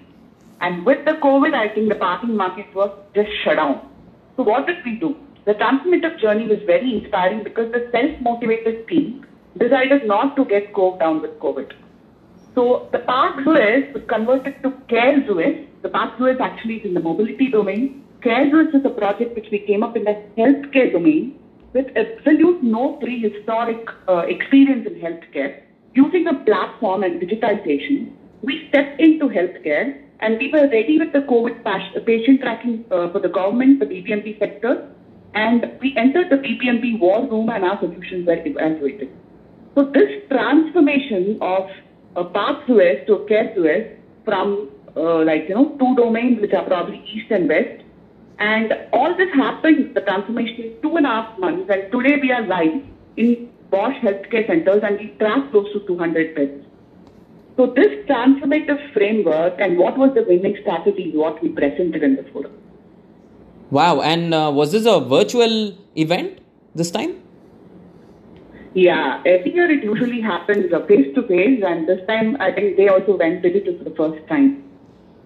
And 0.60 0.84
with 0.86 1.04
the 1.04 1.12
COVID, 1.12 1.54
I 1.54 1.74
think 1.74 1.88
the 1.88 1.94
parking 1.96 2.36
market 2.36 2.66
was 2.74 2.90
just 3.14 3.30
shut 3.42 3.56
down. 3.56 3.88
So 4.36 4.42
what 4.42 4.66
did 4.66 4.76
we 4.84 4.96
do? 4.96 5.16
The 5.44 5.54
transformative 5.54 6.20
journey 6.20 6.46
was 6.46 6.58
very 6.66 6.98
inspiring 6.98 7.44
because 7.44 7.70
the 7.72 7.88
self-motivated 7.92 8.88
team 8.88 9.26
decided 9.58 10.06
not 10.06 10.36
to 10.36 10.44
get 10.44 10.72
coped 10.74 11.00
down 11.00 11.20
with 11.20 11.38
COVID. 11.38 11.72
So 12.54 12.88
the 12.92 13.00
Park 13.00 13.44
Suez 13.44 13.92
was 13.92 14.02
converted 14.08 14.62
to 14.62 14.72
Care 14.88 15.24
Suez. 15.26 15.66
The 15.82 15.88
Park 15.88 16.14
Suez 16.18 16.38
actually 16.40 16.76
is 16.76 16.86
in 16.86 16.94
the 16.94 17.00
mobility 17.00 17.50
domain. 17.50 18.04
Care 18.22 18.50
Suez 18.50 18.74
is 18.74 18.84
a 18.84 18.90
project 18.90 19.34
which 19.34 19.48
we 19.50 19.58
came 19.58 19.82
up 19.82 19.96
in 19.96 20.04
the 20.04 20.22
healthcare 20.38 20.92
domain 20.92 21.38
with 21.74 21.86
absolute 21.96 22.62
no 22.62 22.92
prehistoric 22.94 23.88
uh, 24.08 24.18
experience 24.28 24.86
in 24.86 24.94
healthcare 24.94 25.60
using 25.94 26.26
a 26.26 26.34
platform 26.44 27.02
and 27.04 27.20
digitization, 27.20 28.12
we 28.42 28.66
stepped 28.68 29.00
into 29.00 29.26
healthcare 29.26 30.00
and 30.20 30.38
we 30.38 30.50
were 30.52 30.68
ready 30.68 30.98
with 30.98 31.12
the 31.12 31.20
COVID 31.20 31.64
patient 32.06 32.40
tracking 32.40 32.84
uh, 32.90 33.10
for 33.10 33.20
the 33.20 33.28
government, 33.28 33.80
the 33.80 33.86
BBMP 33.86 34.38
sector, 34.38 34.88
and 35.34 35.70
we 35.80 35.94
entered 35.96 36.30
the 36.30 36.36
BBMP 36.36 36.98
war 36.98 37.26
room 37.26 37.48
and 37.50 37.64
our 37.64 37.78
solutions 37.80 38.26
were 38.26 38.38
evaluated. 38.46 39.10
So 39.74 39.84
this 39.84 40.22
transformation 40.30 41.38
of 41.40 41.68
a 42.16 42.58
Suez 42.66 43.04
to 43.06 43.14
a 43.14 43.28
Care 43.28 43.52
Suez 43.54 43.98
from 44.24 44.70
uh, 44.96 45.24
like, 45.24 45.48
you 45.48 45.54
know, 45.56 45.76
two 45.78 45.96
domains 45.96 46.40
which 46.40 46.52
are 46.52 46.64
probably 46.64 47.02
east 47.12 47.30
and 47.30 47.48
west. 47.48 47.82
And 48.38 48.72
all 48.92 49.16
this 49.16 49.32
happened, 49.34 49.94
the 49.94 50.00
transformation 50.00 50.64
in 50.64 50.82
two 50.82 50.96
and 50.96 51.06
a 51.06 51.08
half 51.08 51.38
months. 51.38 51.70
And 51.72 51.90
today 51.90 52.18
we 52.20 52.30
are 52.30 52.46
live 52.46 52.82
in 53.16 53.50
Bosch 53.70 53.96
healthcare 53.96 54.46
centers 54.46 54.82
and 54.84 54.98
we 54.98 55.08
track 55.18 55.50
close 55.50 55.72
to 55.72 55.80
200 55.86 56.34
beds. 56.34 56.64
So 57.56 57.66
this 57.66 58.04
transformative 58.08 58.92
framework 58.92 59.60
and 59.60 59.78
what 59.78 59.96
was 59.96 60.12
the 60.14 60.24
winning 60.24 60.56
strategy 60.60 61.10
is 61.10 61.14
what 61.14 61.40
we 61.42 61.50
presented 61.50 62.02
in 62.02 62.16
the 62.16 62.24
forum. 62.32 62.52
Wow, 63.70 64.00
and 64.00 64.34
uh, 64.34 64.50
was 64.52 64.72
this 64.72 64.86
a 64.86 65.00
virtual 65.00 65.76
event 65.96 66.40
this 66.74 66.90
time? 66.90 67.22
Yeah, 68.74 69.22
every 69.24 69.54
year 69.54 69.70
it 69.70 69.84
usually 69.84 70.20
happens 70.20 70.66
face 70.88 71.14
to 71.14 71.22
face, 71.28 71.62
and 71.64 71.88
this 71.88 72.00
time 72.08 72.36
I 72.40 72.50
think 72.50 72.76
they 72.76 72.88
also 72.88 73.16
went 73.16 73.42
digital 73.42 73.78
for 73.78 73.84
the 73.84 73.94
first 73.94 74.28
time. 74.28 74.64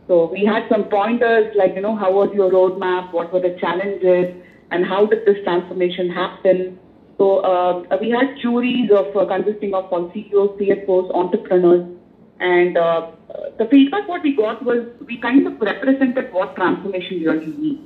So 0.06 0.30
we 0.30 0.44
had 0.44 0.68
some 0.70 0.84
pointers 0.84 1.54
like, 1.56 1.74
you 1.74 1.80
know, 1.80 1.96
how 1.96 2.12
was 2.12 2.30
your 2.34 2.50
roadmap? 2.50 3.12
What 3.12 3.32
were 3.32 3.40
the 3.40 3.56
challenges? 3.58 4.34
And 4.70 4.84
how 4.84 5.06
did 5.06 5.24
this 5.24 5.42
transformation 5.44 6.10
happen? 6.10 6.78
So 7.16 7.38
uh, 7.38 7.96
we 8.00 8.10
had 8.10 8.36
juries 8.40 8.90
of 8.90 9.16
uh, 9.16 9.26
consisting 9.26 9.74
of 9.74 9.92
all 9.92 10.10
CEOs, 10.12 10.58
CFOs, 10.60 11.14
entrepreneurs, 11.14 11.97
and 12.40 12.76
uh, 12.76 13.10
the 13.58 13.66
feedback 13.66 14.08
what 14.08 14.22
we 14.22 14.34
got 14.36 14.64
was 14.64 14.86
we 15.06 15.18
kind 15.18 15.46
of 15.46 15.60
represented 15.60 16.32
what 16.32 16.54
transformation 16.54 17.20
really 17.24 17.46
means. 17.46 17.80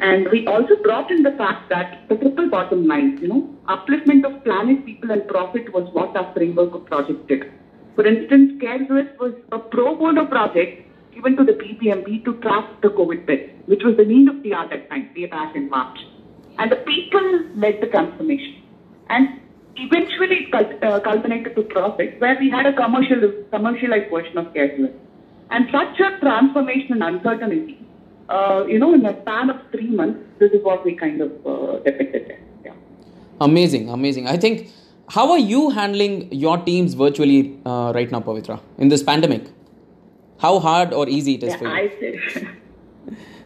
And 0.00 0.28
we 0.30 0.46
also 0.46 0.76
brought 0.82 1.10
in 1.10 1.22
the 1.22 1.32
fact 1.32 1.68
that 1.70 2.08
the 2.08 2.16
triple 2.16 2.48
bottom 2.48 2.86
line, 2.86 3.18
you 3.20 3.28
know, 3.28 3.54
upliftment 3.68 4.24
of 4.24 4.42
planet, 4.44 4.86
people, 4.86 5.10
and 5.10 5.26
profit 5.26 5.72
was 5.74 5.88
what 5.92 6.16
our 6.16 6.32
framework 6.34 6.72
of 6.74 6.86
project 6.86 7.26
did. 7.26 7.52
For 7.96 8.06
instance, 8.06 8.62
CareSwiss 8.62 9.18
was 9.18 9.34
a 9.50 9.58
pro 9.58 9.96
bono 9.96 10.24
project 10.24 10.88
given 11.12 11.36
to 11.36 11.44
the 11.44 11.52
BBMP 11.52 12.24
to 12.24 12.34
track 12.34 12.80
the 12.80 12.88
COVID 12.88 13.26
beds, 13.26 13.50
which 13.66 13.82
was 13.82 13.96
the 13.96 14.04
need 14.04 14.28
of 14.28 14.40
the 14.44 14.54
hour 14.54 14.68
that 14.68 14.88
time, 14.88 15.10
way 15.16 15.26
back 15.26 15.56
in 15.56 15.68
March. 15.68 15.98
And 16.58 16.70
the 16.70 16.76
people 16.76 17.42
led 17.56 17.80
the 17.80 17.88
transformation. 17.88 18.62
And 19.08 19.40
eventually 19.78 20.48
it 20.52 20.82
uh, 20.82 21.00
culminated 21.00 21.54
to 21.56 21.62
profit, 21.62 22.20
where 22.20 22.36
we 22.38 22.50
had 22.50 22.66
a 22.66 22.72
commercial, 22.72 23.32
commercialized 23.50 24.10
version 24.10 24.38
of 24.38 24.46
CareSwiss. 24.52 24.94
And 25.50 25.68
such 25.72 26.00
a 26.00 26.18
transformation 26.20 27.02
and 27.02 27.02
uncertainty, 27.02 27.78
uh, 28.28 28.64
you 28.68 28.78
know, 28.78 28.92
in 28.94 29.06
a 29.06 29.20
span 29.22 29.50
of 29.50 29.60
three 29.72 29.88
months, 29.88 30.20
this 30.38 30.52
is 30.52 30.62
what 30.62 30.84
we 30.84 30.94
kind 30.94 31.20
of 31.20 31.46
uh, 31.46 31.78
depicted 31.78 32.28
there. 32.28 32.40
Yeah. 32.64 32.72
Amazing, 33.40 33.88
amazing. 33.88 34.26
I 34.26 34.36
think, 34.36 34.70
how 35.08 35.30
are 35.32 35.38
you 35.38 35.70
handling 35.70 36.30
your 36.32 36.58
teams 36.58 36.94
virtually 36.94 37.58
uh, 37.64 37.92
right 37.94 38.10
now, 38.10 38.20
Pavitra, 38.20 38.60
in 38.76 38.88
this 38.88 39.02
pandemic? 39.02 39.44
How 40.38 40.58
hard 40.58 40.92
or 40.92 41.08
easy 41.08 41.34
it 41.34 41.42
is 41.42 41.50
yeah, 41.50 41.56
for 41.56 41.64
you? 41.64 41.70
I 41.70 42.54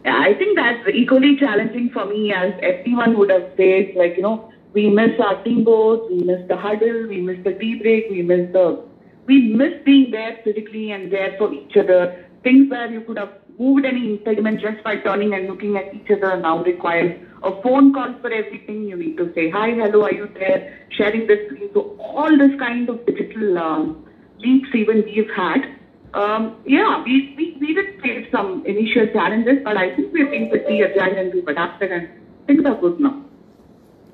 Yeah, 0.05 0.19
I 0.19 0.33
think 0.33 0.57
that's 0.57 0.89
equally 0.93 1.37
challenging 1.37 1.89
for 1.89 2.05
me 2.05 2.33
as 2.33 2.53
everyone 2.61 3.17
would 3.17 3.29
have 3.29 3.55
faced, 3.55 3.95
like, 3.97 4.17
you 4.17 4.23
know, 4.23 4.52
we 4.73 4.89
miss 4.89 5.19
our 5.19 5.43
team 5.43 5.63
boards, 5.63 6.03
we 6.09 6.23
miss 6.23 6.47
the 6.47 6.57
huddle, 6.57 7.07
we 7.07 7.21
miss 7.21 7.43
the 7.43 7.53
tea 7.53 7.75
break, 7.75 8.09
we 8.09 8.21
miss 8.21 8.51
the, 8.51 8.83
we 9.25 9.53
miss 9.53 9.73
being 9.85 10.11
there 10.11 10.39
physically 10.43 10.91
and 10.91 11.11
there 11.11 11.35
for 11.37 11.53
each 11.53 11.77
other. 11.77 12.25
Things 12.43 12.69
where 12.69 12.91
you 12.91 13.01
could 13.01 13.17
have 13.17 13.33
moved 13.57 13.85
any 13.85 14.13
impediment 14.13 14.59
just 14.59 14.83
by 14.83 14.97
turning 14.97 15.33
and 15.33 15.47
looking 15.47 15.77
at 15.77 15.93
each 15.93 16.09
other 16.09 16.37
now 16.37 16.63
requires 16.63 17.19
a 17.43 17.61
phone 17.61 17.93
call 17.93 18.13
for 18.21 18.31
everything. 18.31 18.83
You 18.83 18.95
need 18.97 19.17
to 19.17 19.31
say, 19.33 19.49
hi, 19.49 19.71
hello, 19.71 20.03
are 20.03 20.13
you 20.13 20.27
there? 20.33 20.85
Sharing 20.89 21.27
this 21.27 21.45
screen. 21.45 21.69
So 21.73 21.95
all 21.99 22.35
this 22.37 22.57
kind 22.59 22.89
of 22.89 23.05
digital 23.05 23.57
um, 23.57 24.05
leaps 24.39 24.69
even 24.73 25.03
we've 25.05 25.29
had 25.35 25.79
um, 26.13 26.57
yeah, 26.65 27.03
we, 27.03 27.33
we, 27.35 27.57
we 27.59 27.73
did 27.73 27.99
face 28.01 28.27
some 28.31 28.63
initial 28.65 29.07
challenges, 29.07 29.59
but 29.63 29.77
I 29.77 29.95
think 29.95 30.13
we've 30.13 30.29
been 30.29 30.49
pretty 30.49 30.83
agile 30.83 31.17
and 31.17 31.33
we've 31.33 31.47
adapted 31.47 31.91
and 31.91 32.09
things 32.45 32.63
are 32.65 32.75
good 32.75 32.99
now. 32.99 33.22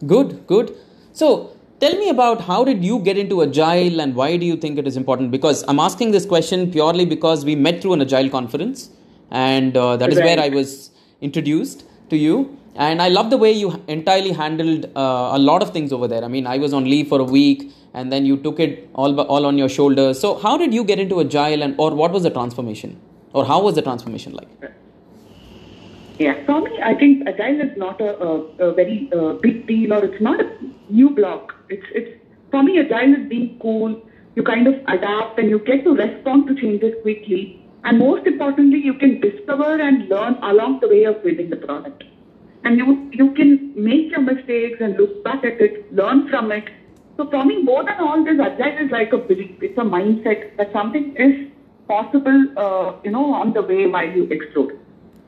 Good, 0.05 0.47
good. 0.47 0.75
So 1.13 1.55
tell 1.79 1.95
me 1.97 2.09
about 2.09 2.41
how 2.41 2.63
did 2.63 2.83
you 2.83 2.99
get 2.99 3.17
into 3.17 3.41
agile 3.43 3.99
and 3.99 4.15
why 4.15 4.37
do 4.37 4.45
you 4.45 4.55
think 4.55 4.77
it 4.77 4.87
is 4.87 4.97
important? 4.97 5.31
Because 5.31 5.63
I'm 5.67 5.79
asking 5.79 6.11
this 6.11 6.25
question 6.25 6.71
purely 6.71 7.05
because 7.05 7.45
we 7.45 7.55
met 7.55 7.81
through 7.81 7.93
an 7.93 8.01
agile 8.01 8.29
conference 8.29 8.89
and 9.31 9.75
uh, 9.75 9.97
that 9.97 10.11
is 10.11 10.17
right. 10.17 10.25
where 10.25 10.39
I 10.39 10.49
was 10.49 10.91
introduced 11.21 11.85
to 12.09 12.17
you. 12.17 12.57
and 12.75 13.01
I 13.01 13.09
love 13.09 13.29
the 13.29 13.37
way 13.37 13.51
you 13.51 13.83
entirely 13.87 14.31
handled 14.31 14.85
uh, 14.95 15.31
a 15.33 15.39
lot 15.39 15.61
of 15.61 15.71
things 15.71 15.91
over 15.91 16.07
there. 16.07 16.23
I 16.23 16.27
mean, 16.27 16.47
I 16.47 16.57
was 16.57 16.73
on 16.73 16.85
leave 16.85 17.07
for 17.09 17.19
a 17.19 17.23
week, 17.23 17.71
and 17.93 18.11
then 18.11 18.25
you 18.25 18.37
took 18.37 18.59
it 18.59 18.89
all 18.93 19.19
all 19.21 19.45
on 19.45 19.57
your 19.57 19.69
shoulders. 19.69 20.19
So, 20.19 20.35
how 20.45 20.57
did 20.57 20.73
you 20.73 20.83
get 20.83 20.99
into 20.99 21.19
agile, 21.21 21.65
and 21.67 21.75
or 21.77 21.89
what 22.01 22.11
was 22.11 22.23
the 22.23 22.29
transformation, 22.29 22.99
or 23.33 23.45
how 23.45 23.61
was 23.61 23.75
the 23.75 23.81
transformation 23.81 24.33
like? 24.33 24.71
Yeah, 26.19 26.35
for 26.45 26.61
me, 26.61 26.71
I 26.83 26.93
think 26.95 27.23
agile 27.27 27.61
is 27.61 27.77
not 27.77 28.01
a, 28.01 28.11
a, 28.21 28.31
a 28.67 28.73
very 28.73 29.09
uh, 29.15 29.33
big 29.33 29.65
deal, 29.67 29.93
or 29.93 30.03
it's 30.03 30.21
not 30.21 30.41
a 30.41 30.47
new 30.89 31.09
block. 31.09 31.55
It's 31.69 31.85
it's 31.95 32.11
for 32.51 32.61
me, 32.61 32.77
agile 32.79 33.15
is 33.15 33.27
being 33.29 33.57
cool. 33.61 33.95
You 34.35 34.43
kind 34.43 34.67
of 34.67 34.75
adapt, 34.87 35.39
and 35.39 35.49
you 35.49 35.59
get 35.59 35.83
to 35.85 35.95
respond 35.95 36.47
to 36.47 36.55
changes 36.55 36.93
quickly. 37.01 37.59
And 37.85 37.97
most 37.99 38.27
importantly, 38.27 38.79
you 38.79 38.93
can 38.93 39.19
discover 39.21 39.71
and 39.81 40.09
learn 40.09 40.35
along 40.43 40.79
the 40.81 40.89
way 40.89 41.05
of 41.05 41.23
building 41.23 41.49
the 41.49 41.55
product 41.55 42.03
and 42.63 42.77
you 42.77 43.09
you 43.19 43.27
can 43.35 43.51
make 43.89 44.11
your 44.11 44.21
mistakes 44.21 44.81
and 44.81 44.97
look 44.97 45.23
back 45.23 45.45
at 45.45 45.61
it, 45.61 45.77
learn 45.93 46.27
from 46.29 46.51
it. 46.51 46.65
So 47.17 47.29
for 47.29 47.45
me, 47.45 47.61
more 47.63 47.83
than 47.83 47.99
all 47.99 48.23
this, 48.23 48.39
agile 48.47 48.85
is 48.85 48.91
like 48.91 49.13
a 49.13 49.17
belief. 49.17 49.63
It's 49.69 49.77
a 49.77 49.87
mindset 49.93 50.57
that 50.57 50.71
something 50.73 51.15
is 51.15 51.33
possible, 51.87 52.45
uh, 52.57 52.93
you 53.03 53.11
know, 53.11 53.33
on 53.33 53.53
the 53.53 53.61
way 53.61 53.87
while 53.87 54.09
you 54.09 54.25
explore. 54.25 54.71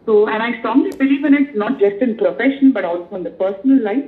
So, 0.05 0.27
and 0.27 0.41
I 0.41 0.57
strongly 0.59 0.91
believe 0.91 1.23
in 1.25 1.33
it, 1.33 1.55
not 1.55 1.79
just 1.79 2.01
in 2.01 2.17
profession, 2.17 2.71
but 2.71 2.85
also 2.85 3.15
in 3.15 3.23
the 3.23 3.29
personal 3.31 3.83
life. 3.83 4.05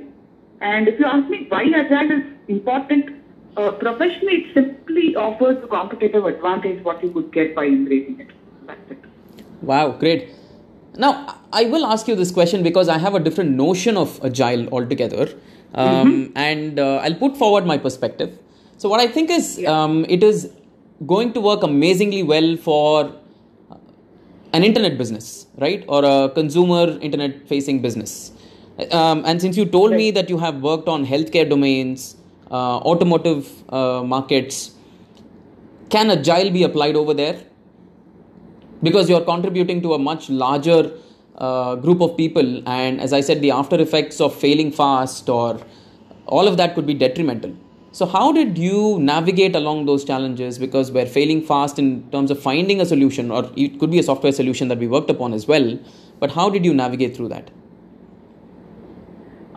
And 0.60 0.88
if 0.88 0.98
you 0.98 1.06
ask 1.06 1.28
me 1.28 1.46
why 1.48 1.64
agile 1.64 2.12
is 2.18 2.24
important, 2.48 3.10
uh, 3.56 3.72
professionally, 3.72 4.46
it 4.46 4.54
simply 4.54 5.14
offers 5.14 5.62
a 5.62 5.68
competitive 5.68 6.24
advantage 6.24 6.82
what 6.84 7.02
you 7.02 7.10
could 7.12 7.32
get 7.32 7.54
by 7.54 7.66
embracing 7.66 8.20
it. 8.20 8.28
That's 8.66 8.90
it. 8.90 8.98
Wow, 9.62 9.92
great. 9.92 10.30
Now, 10.96 11.40
I 11.52 11.64
will 11.64 11.86
ask 11.86 12.08
you 12.08 12.16
this 12.16 12.30
question 12.30 12.62
because 12.62 12.88
I 12.88 12.98
have 12.98 13.14
a 13.14 13.20
different 13.20 13.52
notion 13.52 13.96
of 13.96 14.20
agile 14.24 14.68
altogether. 14.68 15.28
Um, 15.74 16.28
mm-hmm. 16.28 16.38
And 16.38 16.78
uh, 16.78 16.96
I'll 16.96 17.14
put 17.14 17.36
forward 17.36 17.66
my 17.66 17.78
perspective. 17.78 18.38
So, 18.76 18.88
what 18.88 19.00
I 19.00 19.06
think 19.06 19.30
is 19.30 19.58
yeah. 19.58 19.70
um, 19.70 20.04
it 20.08 20.22
is 20.22 20.52
going 21.06 21.32
to 21.32 21.40
work 21.40 21.62
amazingly 21.62 22.22
well 22.22 22.56
for 22.56 23.12
an 24.54 24.64
internet 24.64 24.96
business, 24.96 25.46
right? 25.58 25.84
Or 25.88 26.04
a 26.04 26.30
consumer 26.34 26.98
internet 27.00 27.46
facing 27.46 27.80
business. 27.82 28.32
Um, 28.90 29.22
and 29.26 29.40
since 29.40 29.56
you 29.56 29.64
told 29.66 29.90
right. 29.90 29.98
me 29.98 30.10
that 30.12 30.28
you 30.30 30.38
have 30.38 30.62
worked 30.62 30.88
on 30.88 31.06
healthcare 31.06 31.48
domains, 31.48 32.16
uh, 32.50 32.78
automotive 32.92 33.48
uh, 33.72 34.02
markets, 34.02 34.72
can 35.90 36.10
agile 36.10 36.50
be 36.50 36.62
applied 36.62 36.96
over 36.96 37.14
there? 37.14 37.40
because 38.84 39.08
you're 39.08 39.26
contributing 39.32 39.80
to 39.82 39.94
a 39.94 39.98
much 39.98 40.28
larger 40.28 40.92
uh, 41.38 41.74
group 41.76 42.00
of 42.00 42.16
people 42.16 42.48
and 42.68 43.00
as 43.00 43.12
i 43.18 43.20
said 43.28 43.40
the 43.44 43.50
after 43.60 43.80
effects 43.86 44.20
of 44.26 44.34
failing 44.44 44.70
fast 44.80 45.28
or 45.28 45.60
all 46.26 46.46
of 46.50 46.56
that 46.60 46.74
could 46.74 46.86
be 46.92 46.94
detrimental 47.04 47.52
so 47.98 48.06
how 48.12 48.32
did 48.36 48.56
you 48.58 48.98
navigate 49.00 49.54
along 49.54 49.84
those 49.86 50.04
challenges 50.04 50.58
because 50.58 50.90
we're 50.90 51.10
failing 51.16 51.40
fast 51.50 51.78
in 51.78 51.90
terms 52.10 52.30
of 52.30 52.40
finding 52.46 52.80
a 52.80 52.86
solution 52.92 53.30
or 53.30 53.42
it 53.56 53.78
could 53.78 53.90
be 53.90 54.00
a 54.00 54.02
software 54.02 54.32
solution 54.32 54.66
that 54.68 54.78
we 54.78 54.88
worked 54.94 55.10
upon 55.10 55.32
as 55.32 55.46
well 55.46 55.78
but 56.18 56.32
how 56.32 56.48
did 56.50 56.64
you 56.64 56.74
navigate 56.74 57.16
through 57.16 57.28
that 57.28 57.52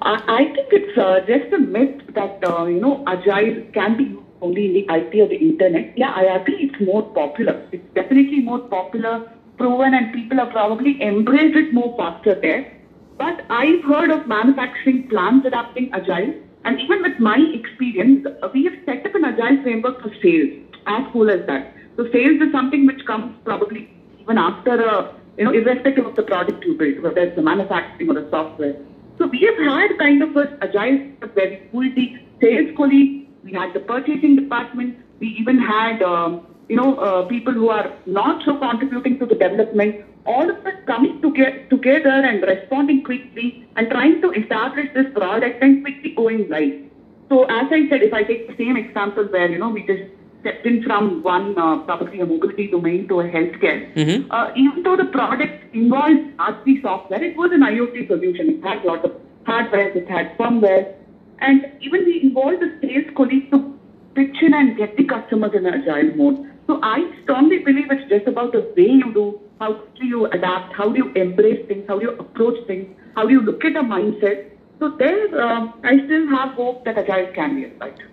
I 0.02 0.46
think 0.56 0.68
it's 0.72 0.98
uh, 0.98 1.20
just 1.28 1.52
a 1.54 1.58
myth 1.58 2.02
that 2.14 2.44
uh, 2.48 2.66
you 2.66 2.80
know 2.80 3.04
agile 3.08 3.64
can 3.74 3.98
be 3.98 4.18
only 4.42 4.66
in 4.68 4.74
the 4.74 4.94
IT 4.94 5.20
or 5.20 5.28
the 5.28 5.36
internet. 5.36 5.98
Yeah, 5.98 6.14
I 6.16 6.24
agree 6.36 6.70
it's 6.70 6.80
more 6.80 7.02
popular. 7.02 7.68
It's 7.72 7.84
definitely 7.94 8.42
more 8.42 8.60
popular, 8.60 9.32
proven, 9.58 9.94
and 9.94 10.14
people 10.14 10.38
have 10.38 10.52
probably 10.52 11.02
embraced 11.02 11.58
it 11.58 11.74
more 11.74 11.96
faster 11.98 12.40
there. 12.40 12.72
But 13.18 13.44
I've 13.50 13.84
heard 13.84 14.12
of 14.12 14.28
manufacturing 14.28 15.10
plants 15.10 15.48
adapting 15.48 15.92
agile. 15.92 16.34
And 16.68 16.80
even 16.82 17.02
with 17.02 17.18
my 17.18 17.38
experience, 17.54 18.28
we 18.54 18.66
have 18.66 18.74
set 18.86 19.06
up 19.06 19.16
an 19.16 19.24
agile 19.24 19.62
framework 19.64 20.02
for 20.02 20.12
sales. 20.22 20.52
As 20.86 21.04
cool 21.14 21.30
as 21.30 21.46
that. 21.48 21.74
So 21.96 22.04
sales 22.12 22.42
is 22.42 22.52
something 22.52 22.86
which 22.86 23.06
comes 23.06 23.36
probably 23.46 23.90
even 24.20 24.38
after 24.38 24.76
a, 24.80 25.16
you 25.38 25.46
know, 25.46 25.52
irrespective 25.52 26.06
of 26.06 26.16
the 26.16 26.24
product 26.24 26.64
you 26.66 26.76
build, 26.76 27.00
whether 27.04 27.22
it's 27.22 27.36
the 27.38 27.42
manufacturing 27.42 28.10
or 28.10 28.16
the 28.16 28.30
software. 28.30 28.76
So 29.18 29.28
we 29.28 29.40
have 29.50 29.58
had 29.58 29.98
kind 29.98 30.22
of 30.22 30.36
an 30.36 30.58
agile 30.62 30.98
where 31.34 31.50
we 31.50 31.58
pull 31.72 31.90
the 31.96 32.20
sales 32.42 32.76
colleague 32.76 33.28
we 33.48 33.54
had 33.54 33.74
the 33.74 33.80
purchasing 33.80 34.36
department. 34.36 34.98
We 35.20 35.28
even 35.40 35.58
had, 35.58 36.02
um, 36.02 36.46
you 36.68 36.76
know, 36.76 36.96
uh, 36.96 37.26
people 37.28 37.54
who 37.54 37.70
are 37.70 37.94
not 38.06 38.44
so 38.44 38.58
contributing 38.58 39.20
to 39.20 39.26
the 39.26 39.36
development. 39.36 40.04
All 40.28 40.50
of 40.50 40.66
us 40.66 40.74
coming 40.86 41.22
to 41.22 41.32
get 41.34 41.70
together 41.70 42.16
and 42.30 42.42
responding 42.44 43.04
quickly 43.04 43.66
and 43.76 43.90
trying 43.90 44.22
to 44.22 44.32
establish 44.32 44.88
this 44.94 45.08
product 45.14 45.64
and 45.64 45.84
quickly 45.84 46.12
going 46.16 46.50
live. 46.50 46.84
So 47.30 47.44
as 47.46 47.68
I 47.72 47.88
said, 47.90 48.04
if 48.04 48.14
I 48.14 48.24
take 48.24 48.48
the 48.48 48.56
same 48.58 48.78
example 48.78 49.26
where, 49.26 49.50
you 49.50 49.58
know, 49.58 49.70
we 49.70 49.86
just 49.86 50.04
stepped 50.42 50.66
in 50.66 50.84
from 50.84 51.24
one, 51.24 51.58
uh, 51.58 51.80
probably 51.80 52.20
a 52.22 52.26
mobility 52.26 52.68
domain 52.68 53.08
to 53.08 53.22
a 53.22 53.30
healthcare, 53.30 53.94
mm-hmm. 53.94 54.32
uh, 54.32 54.52
even 54.56 54.84
though 54.84 54.96
the 54.96 55.06
product 55.06 55.76
involves 55.76 56.20
RC 56.38 56.82
software, 56.82 57.24
it 57.24 57.36
was 57.36 57.52
an 57.52 57.62
IoT 57.62 58.08
solution. 58.08 58.50
It 58.50 58.64
had 58.64 58.84
a 58.84 58.88
lot 58.88 59.06
of 59.06 59.14
hardware, 59.46 59.90
it 59.90 60.10
had 60.10 60.38
firmware, 60.38 60.94
and 61.40 61.72
even 61.82 62.06
we 62.06 62.22
involved 62.22 62.62
the 62.62 62.78
sales 62.82 63.06
colleagues 63.16 63.50
to 63.52 63.78
pitch 64.16 64.38
in 64.42 64.54
and 64.54 64.78
get 64.78 64.98
the 64.98 65.04
customers 65.04 65.52
in 65.54 65.66
agile 65.66 66.16
mode. 66.16 66.52
So 66.68 66.80
I 66.84 67.10
strongly 67.24 67.60
believe 67.60 67.90
it's 67.90 68.10
just 68.10 68.28
about 68.28 68.52
the 68.52 68.60
way 68.76 68.90
you 68.90 69.14
do, 69.14 69.40
how 69.60 69.74
do 70.00 70.06
you 70.06 70.26
adapt, 70.26 70.74
how 70.76 70.90
do 70.90 70.98
you 70.98 71.12
embrace 71.14 71.66
things, 71.68 71.86
how 71.88 71.98
do 71.98 72.08
you 72.08 72.12
approach 72.18 72.68
things, 72.68 72.88
how 73.16 73.26
do 73.26 73.32
you 73.32 73.42
look 73.42 73.64
at 73.64 73.78
a 73.78 73.82
mindset. 73.82 74.52
So 74.80 74.90
there, 74.90 75.42
um, 75.42 75.74
I 75.84 75.98
still 76.06 76.28
have 76.28 76.56
hope 76.56 76.84
that 76.84 76.98
agile 76.98 77.34
can 77.34 77.56
be 77.56 77.66
applied. 77.66 78.04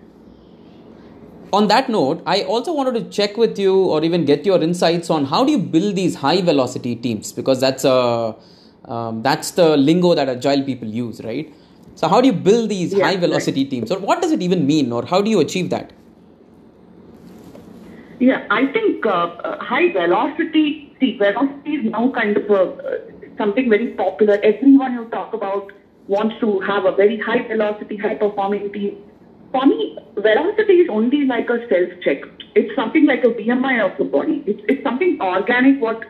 On 1.51 1.67
that 1.67 1.89
note, 1.89 2.23
I 2.25 2.43
also 2.43 2.73
wanted 2.73 2.95
to 2.95 3.09
check 3.09 3.37
with 3.37 3.59
you 3.59 3.75
or 3.75 4.03
even 4.03 4.25
get 4.25 4.45
your 4.45 4.61
insights 4.61 5.09
on 5.09 5.25
how 5.25 5.43
do 5.43 5.51
you 5.51 5.59
build 5.59 5.95
these 5.95 6.15
high 6.15 6.41
velocity 6.41 6.95
teams 6.95 7.31
because 7.33 7.59
that's 7.59 7.83
a 7.83 8.35
um, 8.85 9.21
that's 9.23 9.51
the 9.51 9.75
lingo 9.75 10.13
that 10.15 10.29
agile 10.29 10.63
people 10.63 10.87
use, 10.87 11.21
right? 11.23 11.53
So, 11.95 12.07
how 12.07 12.21
do 12.21 12.27
you 12.27 12.33
build 12.33 12.69
these 12.69 12.93
yeah, 12.93 13.05
high 13.05 13.17
velocity 13.17 13.63
right. 13.63 13.69
teams, 13.69 13.91
or 13.91 13.99
what 13.99 14.21
does 14.21 14.31
it 14.31 14.41
even 14.41 14.67
mean, 14.67 14.91
or 14.91 15.05
how 15.05 15.21
do 15.21 15.29
you 15.29 15.39
achieve 15.39 15.69
that? 15.71 15.91
Yeah, 18.19 18.45
I 18.49 18.65
think 18.67 19.05
uh, 19.05 19.09
uh 19.09 19.57
high 19.63 19.91
velocity, 19.91 20.95
see, 20.99 21.17
velocity 21.17 21.71
is 21.71 21.91
now 21.91 22.11
kind 22.11 22.37
of 22.37 22.49
a, 22.49 22.61
uh, 22.61 22.97
something 23.37 23.69
very 23.69 23.87
popular. 23.87 24.39
Everyone 24.41 24.93
you 24.93 25.05
talk 25.05 25.33
about 25.33 25.71
wants 26.07 26.35
to 26.39 26.59
have 26.61 26.85
a 26.85 26.91
very 26.95 27.19
high 27.19 27.45
velocity, 27.47 27.97
high 27.97 28.15
performing 28.15 28.71
team. 28.71 28.97
For 29.51 29.65
me, 29.65 29.97
velocity 30.15 30.73
is 30.73 30.89
only 30.89 31.25
like 31.25 31.49
a 31.49 31.59
self 31.67 31.89
check. 32.03 32.19
It's 32.55 32.73
something 32.75 33.05
like 33.05 33.23
a 33.23 33.27
BMI 33.27 33.83
of 33.83 33.97
the 33.97 34.05
body. 34.05 34.43
It's, 34.45 34.61
it's 34.69 34.83
something 34.83 35.17
organic, 35.19 35.81
what 35.81 36.05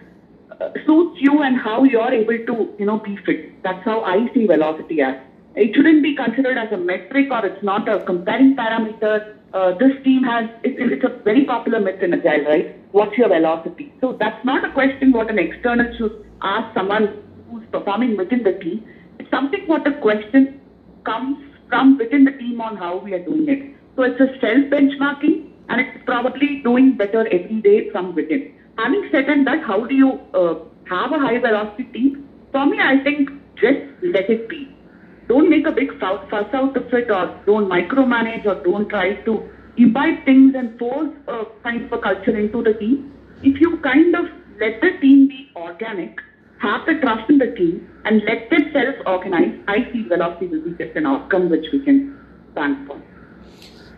uh, 0.61 0.69
suits 0.85 1.17
you 1.19 1.41
and 1.41 1.57
how 1.57 1.83
you're 1.83 2.11
able 2.13 2.37
to, 2.37 2.73
you 2.77 2.85
know, 2.85 2.99
be 2.99 3.17
fit. 3.25 3.63
That's 3.63 3.83
how 3.83 4.01
I 4.03 4.31
see 4.33 4.45
velocity 4.45 5.01
as. 5.01 5.15
It 5.55 5.73
shouldn't 5.73 6.03
be 6.03 6.13
considered 6.13 6.57
as 6.57 6.71
a 6.71 6.77
metric 6.77 7.27
or 7.31 7.45
it's 7.45 7.63
not 7.63 7.87
a 7.87 7.99
comparing 7.99 8.55
parameter. 8.55 9.23
Uh, 9.55 9.71
this 9.79 9.93
team 10.03 10.21
has, 10.21 10.47
it, 10.63 10.75
it's 10.77 11.03
a 11.05 11.23
very 11.23 11.45
popular 11.45 11.79
myth 11.79 12.01
in 12.01 12.13
Agile, 12.13 12.43
right? 12.43 12.67
What's 12.91 13.17
your 13.17 13.29
velocity? 13.29 13.93
So 14.01 14.17
that's 14.19 14.43
not 14.43 14.65
a 14.65 14.69
question 14.69 15.13
what 15.13 15.29
an 15.29 15.39
external 15.39 15.87
should 15.97 16.11
ask 16.41 16.67
someone 16.73 17.07
who's 17.49 17.63
performing 17.71 18.17
within 18.17 18.43
the 18.43 18.51
team. 18.51 18.83
It's 19.17 19.29
something 19.31 19.61
what 19.65 19.85
the 19.85 19.91
question 19.91 20.59
comes 21.05 21.37
from 21.69 21.95
within 21.97 22.25
the 22.25 22.31
team 22.31 22.59
on 22.59 22.75
how 22.75 22.97
we 22.97 23.13
are 23.13 23.19
doing 23.19 23.47
it. 23.47 23.59
So 23.95 24.03
it's 24.03 24.19
a 24.19 24.27
self 24.41 24.65
benchmarking 24.65 25.39
and 25.69 25.79
it's 25.79 26.03
probably 26.05 26.57
doing 26.65 26.91
better 26.91 27.25
every 27.31 27.61
day 27.61 27.89
from 27.91 28.13
within. 28.13 28.43
Having 28.77 29.03
said 29.09 29.25
that, 29.45 29.61
how 29.61 29.85
do 29.85 29.95
you 29.95 30.19
uh, 30.33 30.55
have 30.89 31.13
a 31.13 31.17
high 31.17 31.37
velocity 31.37 31.85
team? 31.93 32.27
For 32.51 32.65
me, 32.65 32.77
I 32.81 32.97
think 32.97 33.29
just 33.55 33.79
let 34.01 34.29
it 34.29 34.49
be 34.49 34.74
don't 35.27 35.49
make 35.49 35.65
a 35.67 35.71
big 35.71 35.97
fuss 35.99 36.21
out 36.31 36.77
of 36.77 36.93
it 36.93 37.09
or 37.09 37.39
don't 37.45 37.69
micromanage 37.69 38.45
or 38.45 38.55
don't 38.63 38.87
try 38.89 39.15
to 39.27 39.49
imbibe 39.77 40.23
things 40.25 40.55
and 40.55 40.77
force 40.79 41.09
a 41.27 41.43
kind 41.63 41.85
of 41.85 41.91
a 41.93 41.97
culture 41.97 42.37
into 42.37 42.63
the 42.63 42.73
team. 42.73 43.11
If 43.43 43.59
you 43.59 43.77
kind 43.77 44.15
of 44.15 44.25
let 44.59 44.81
the 44.81 44.91
team 45.01 45.27
be 45.27 45.49
organic, 45.55 46.19
have 46.59 46.85
the 46.85 46.95
trust 47.01 47.29
in 47.29 47.37
the 47.37 47.51
team, 47.51 47.89
and 48.05 48.21
let 48.23 48.49
them 48.49 48.71
self-organize, 48.71 49.59
I 49.67 49.91
feel 49.91 50.07
velocity 50.07 50.47
will 50.47 50.61
be 50.61 50.71
just 50.83 50.95
an 50.95 51.05
outcome 51.05 51.49
which 51.49 51.65
we 51.73 51.79
can 51.79 52.17
bank 52.53 52.87
for 52.87 53.01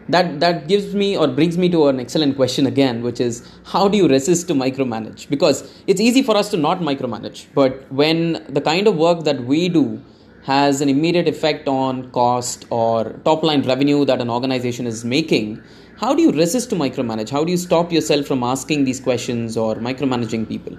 That 0.09 0.39
that 0.39 0.67
gives 0.67 0.95
me 0.95 1.17
or 1.17 1.27
brings 1.27 1.57
me 1.57 1.69
to 1.69 1.87
an 1.87 1.99
excellent 1.99 2.35
question 2.37 2.65
again, 2.65 3.03
which 3.03 3.19
is 3.19 3.47
how 3.65 3.87
do 3.87 3.97
you 3.97 4.07
resist 4.07 4.47
to 4.47 4.53
micromanage? 4.53 5.29
Because 5.29 5.63
it's 5.85 6.01
easy 6.01 6.23
for 6.23 6.35
us 6.35 6.49
to 6.51 6.57
not 6.57 6.79
micromanage, 6.79 7.47
but 7.53 7.91
when 7.91 8.43
the 8.49 8.61
kind 8.61 8.87
of 8.87 8.95
work 8.95 9.25
that 9.25 9.43
we 9.43 9.67
do 9.69 10.01
has 10.47 10.79
an 10.79 10.87
immediate 10.87 11.27
effect 11.27 11.67
on 11.67 12.09
cost 12.11 12.65
or 12.69 13.19
top 13.25 13.43
line 13.43 13.63
revenue 13.63 14.05
that 14.05 14.21
an 14.21 14.29
organization 14.29 14.87
is 14.87 15.03
making, 15.03 15.61
how 15.97 16.15
do 16.15 16.21
you 16.21 16.31
resist 16.31 16.69
to 16.69 16.75
micromanage? 16.75 17.29
How 17.29 17.43
do 17.43 17.51
you 17.51 17.57
stop 17.57 17.91
yourself 17.91 18.25
from 18.25 18.43
asking 18.43 18.85
these 18.85 19.01
questions 19.01 19.57
or 19.57 19.75
micromanaging 19.75 20.47
people? 20.47 20.77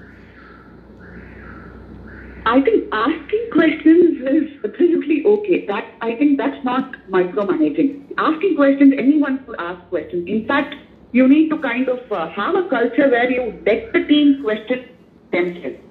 I 2.46 2.62
think 2.62 2.88
asking 2.92 3.50
questions 3.52 4.22
is 4.26 4.64
absolutely 4.64 5.22
okay. 5.26 5.66
That 5.66 5.84
I 6.00 6.14
think 6.14 6.38
that's 6.38 6.64
not 6.64 6.96
micromanaging. 7.10 8.14
Asking 8.16 8.56
questions, 8.56 8.94
anyone 8.96 9.44
could 9.44 9.56
ask 9.58 9.86
questions. 9.90 10.26
In 10.26 10.46
fact, 10.46 10.76
you 11.12 11.28
need 11.28 11.50
to 11.50 11.58
kind 11.58 11.90
of 11.90 12.10
uh, 12.10 12.30
have 12.30 12.54
a 12.54 12.66
culture 12.70 13.10
where 13.10 13.30
you 13.30 13.52
let 13.66 13.92
the 13.92 14.02
team 14.06 14.42
question 14.42 14.88
themselves. 15.30 15.87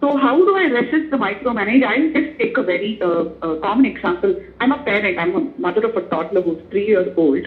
So 0.00 0.16
how 0.16 0.36
do 0.36 0.56
I 0.56 0.64
resist 0.64 1.10
the 1.10 1.16
micromanage? 1.16 1.84
I'll 1.84 2.12
just 2.12 2.38
take 2.38 2.56
a 2.56 2.62
very 2.62 3.00
uh, 3.02 3.24
uh, 3.42 3.60
common 3.60 3.86
example. 3.86 4.40
I'm 4.60 4.70
a 4.70 4.82
parent. 4.84 5.18
I'm 5.18 5.34
a 5.34 5.40
mother 5.60 5.86
of 5.86 5.96
a 5.96 6.02
toddler 6.02 6.40
who's 6.40 6.62
three 6.70 6.86
years 6.86 7.12
old. 7.16 7.46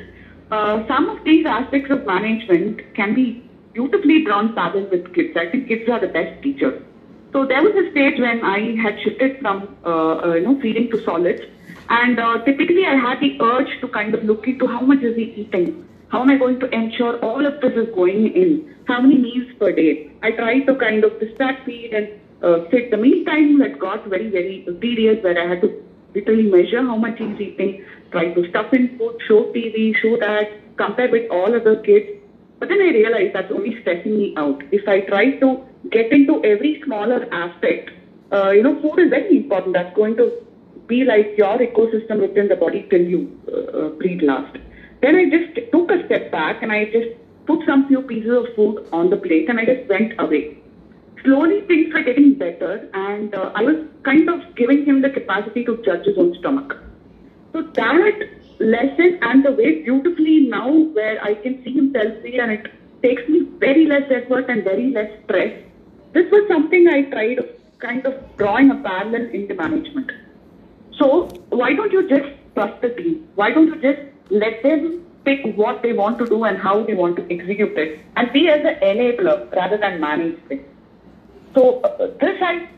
Uh, 0.52 0.86
some 0.86 1.08
of 1.08 1.24
these 1.24 1.46
aspects 1.46 1.90
of 1.92 2.06
management 2.06 2.94
can 2.94 3.16
be 3.16 3.50
beautifully 3.74 4.26
drawn 4.26 4.54
parallel 4.54 4.90
with 4.90 5.14
kids. 5.14 5.38
I 5.38 5.50
think 5.50 5.70
kids 5.70 5.90
are 5.90 6.02
the 6.02 6.08
best 6.08 6.44
teachers. 6.44 6.84
So 7.32 7.46
there 7.46 7.64
was 7.64 7.74
a 7.74 7.90
stage 7.92 8.20
when 8.20 8.44
I 8.44 8.76
had 8.76 9.00
shifted 9.02 9.40
from 9.40 9.78
uh, 9.86 10.18
uh, 10.18 10.34
you 10.34 10.42
know 10.42 10.60
feeding 10.60 10.92
to 10.92 11.02
solids, 11.06 11.42
and 11.88 12.20
uh, 12.20 12.44
typically 12.44 12.86
I 12.86 12.96
had 12.96 13.22
the 13.22 13.40
urge 13.42 13.80
to 13.80 13.88
kind 13.88 14.14
of 14.14 14.26
look 14.26 14.46
into 14.46 14.68
how 14.68 14.82
much 14.82 15.02
is 15.02 15.16
he 15.16 15.32
eating, 15.44 15.88
how 16.10 16.24
am 16.24 16.30
I 16.30 16.38
going 16.38 16.60
to 16.60 16.70
ensure 16.76 17.18
all 17.20 17.46
of 17.46 17.62
this 17.62 17.72
is 17.72 17.88
going 17.96 18.34
in, 18.36 18.76
how 18.90 19.00
many 19.00 19.18
meals 19.18 19.48
per 19.58 19.72
day. 19.72 20.12
I 20.22 20.32
tried 20.32 20.66
to 20.66 20.76
kind 20.76 21.06
of 21.06 21.18
distract 21.22 21.66
feed 21.66 21.94
and 21.94 22.10
uh, 22.44 22.60
set 22.72 22.90
the 22.90 22.98
meal 22.98 23.24
time 23.26 23.58
got 23.80 24.06
very 24.06 24.30
very 24.30 24.66
tedious, 24.82 25.18
where 25.22 25.38
I 25.38 25.48
had 25.48 25.62
to 25.62 25.72
literally 26.14 26.44
measure 26.44 26.82
how 26.82 26.98
much 26.98 27.18
he's 27.18 27.40
eating, 27.40 27.84
try 28.12 28.30
to 28.30 28.48
stuff 28.50 28.74
in 28.74 28.90
food, 28.98 29.16
show 29.28 29.46
TV, 29.56 29.96
show 29.96 30.18
that, 30.18 30.50
compare 30.78 31.10
with 31.10 31.24
all 31.30 31.56
other 31.56 31.76
kids. 31.78 32.06
But 32.60 32.70
then 32.70 32.82
I 32.82 32.92
realized 32.92 33.34
that's 33.34 33.52
only 33.52 33.76
stressing 33.82 34.18
me 34.18 34.34
out. 34.38 34.62
If 34.72 34.88
I 34.88 35.00
try 35.02 35.32
to 35.32 35.60
get 35.90 36.12
into 36.12 36.40
every 36.44 36.82
smaller 36.86 37.26
aspect. 37.32 37.92
Uh, 38.32 38.52
you 38.52 38.64
know, 38.64 38.76
food 38.82 39.00
is 39.00 39.10
very 39.10 39.36
important. 39.36 39.74
That's 39.74 39.92
going 39.94 40.16
to 40.18 40.32
be 40.88 41.04
like 41.04 41.34
your 41.38 41.58
ecosystem 41.58 42.22
within 42.22 42.48
the 42.48 42.56
body 42.56 42.86
till 42.90 43.02
you 43.02 43.28
uh, 43.52 43.90
breathe 43.90 44.22
last. 44.22 44.58
Then 45.02 45.16
I 45.16 45.26
just 45.26 45.72
took 45.72 45.90
a 45.90 46.04
step 46.06 46.32
back 46.32 46.62
and 46.62 46.72
I 46.72 46.86
just 46.86 47.08
put 47.48 47.60
some 47.66 47.88
few 47.88 48.02
pieces 48.02 48.32
of 48.32 48.46
food 48.56 48.86
on 48.92 49.10
the 49.10 49.18
plate 49.18 49.50
and 49.50 49.60
I 49.60 49.66
just 49.66 49.88
went 49.90 50.14
away. 50.20 50.61
Slowly 51.24 51.62
things 51.62 51.94
were 51.94 52.04
getting 52.04 52.36
better 52.36 52.90
and 52.94 53.34
uh, 53.36 53.52
I 53.56 53.64
was 53.64 53.88
kind 54.04 54.30
of 54.30 54.56
giving 54.56 54.86
him 54.86 55.02
the 55.02 55.10
capacity 55.10 55.64
to 55.66 55.82
judge 55.84 56.06
his 56.06 56.18
own 56.18 56.36
stomach. 56.40 56.78
So 57.54 57.62
that 57.62 58.14
lesson 58.60 59.20
and 59.22 59.46
the 59.46 59.52
way 59.52 59.82
beautifully 59.82 60.42
now 60.42 60.72
where 60.72 61.24
I 61.24 61.36
can 61.36 61.64
see 61.64 61.74
him 61.74 61.92
self-feed 61.94 62.40
and 62.40 62.52
it 62.52 62.72
takes 63.04 63.28
me 63.28 63.48
very 63.60 63.86
less 63.86 64.10
effort 64.10 64.50
and 64.50 64.64
very 64.64 64.92
less 64.92 65.12
stress 65.24 65.52
this 66.14 66.30
was 66.30 66.46
something 66.50 66.88
I 66.90 67.04
tried 67.04 67.40
kind 67.80 68.06
of 68.06 68.16
drawing 68.38 68.70
a 68.70 68.76
parallel 68.76 69.28
in 69.34 69.48
the 69.48 69.56
management. 69.56 70.12
So 70.98 71.30
why 71.50 71.74
don't 71.74 71.92
you 71.92 72.08
just 72.10 72.30
trust 72.54 72.82
the 72.82 72.90
team? 72.90 73.30
Why 73.36 73.52
don't 73.52 73.68
you 73.68 73.82
just 73.82 74.02
let 74.30 74.62
them 74.62 75.06
pick 75.24 75.56
what 75.56 75.82
they 75.82 75.94
want 75.94 76.20
to 76.20 76.26
do 76.26 76.44
and 76.44 76.58
how 76.58 76.84
they 76.84 76.94
want 76.94 77.16
to 77.16 77.24
execute 77.34 77.78
it 77.78 78.00
and 78.18 78.34
be 78.34 78.50
as 78.50 78.60
an 78.66 78.76
enabler 78.82 79.50
rather 79.56 79.78
than 79.78 80.02
manage 80.02 80.38
it. 80.50 80.68
So 81.54 81.82
uh, 81.82 82.08
this 82.20 82.38
I 82.42 82.70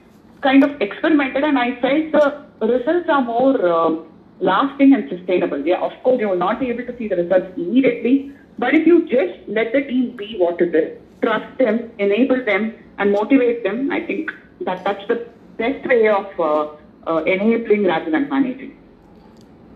kind 0.42 0.64
of 0.64 0.82
experimented 0.82 1.44
and 1.44 1.58
I 1.58 1.80
felt 1.82 2.12
the 2.60 2.68
results 2.68 3.10
are 3.10 3.22
more 3.22 3.56
uh, 3.66 3.96
lasting 4.40 4.94
and 4.94 5.10
sustainable. 5.10 5.66
Yeah, 5.66 5.82
of 5.82 5.92
course 6.04 6.20
you 6.20 6.30
will 6.30 6.38
not 6.38 6.60
be 6.60 6.70
able 6.70 6.86
to 6.86 6.98
see 6.98 7.08
the 7.08 7.18
results 7.18 7.48
immediately, 7.56 8.32
but 8.58 8.74
if 8.74 8.86
you 8.86 9.08
just 9.08 9.48
let 9.48 9.72
the 9.74 9.82
team 9.82 10.16
be 10.18 10.36
what 10.38 10.62
it 10.62 10.76
is, 10.76 10.98
trust 11.22 11.58
them, 11.58 11.92
enable 12.00 12.44
them, 12.44 12.74
and 12.98 13.12
motivate 13.12 13.64
them, 13.64 13.92
I 13.92 14.02
think 14.06 14.32
that 14.62 14.84
that's 14.84 15.08
the 15.08 15.28
best 15.58 15.86
way 15.88 16.08
of 16.08 16.28
uh, 16.40 16.68
uh, 17.08 17.24
enabling 17.24 17.86
rather 17.86 18.12
than 18.12 18.30
managing. 18.30 18.78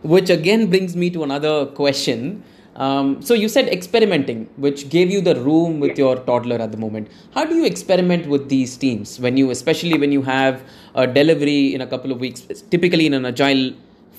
Which 0.04 0.30
again 0.30 0.70
brings 0.70 0.96
me 0.96 1.10
to 1.12 1.24
another 1.24 1.66
question. 1.66 2.44
Um, 2.78 3.24
so 3.24 3.34
you 3.34 3.50
said 3.50 3.70
experimenting, 3.70 4.48
which 4.56 4.90
gave 4.90 5.10
you 5.10 5.20
the 5.20 5.36
room 5.36 5.80
with 5.80 5.98
your 5.98 6.16
toddler 6.16 6.58
at 6.58 6.72
the 6.72 6.78
moment. 6.78 7.08
How 7.34 7.44
do 7.44 7.56
you 7.56 7.66
experiment 7.66 8.28
with 8.28 8.50
these 8.50 8.78
teams 8.78 9.20
when 9.20 9.36
you, 9.36 9.50
especially 9.50 9.98
when 9.98 10.12
you 10.12 10.22
have 10.22 10.64
a 10.94 11.08
delivery 11.08 11.74
in 11.74 11.82
a 11.82 11.88
couple 11.88 12.12
of 12.12 12.20
weeks? 12.20 12.42
Typically, 12.70 13.08
in 13.08 13.16
an 13.16 13.26
agile 13.26 13.74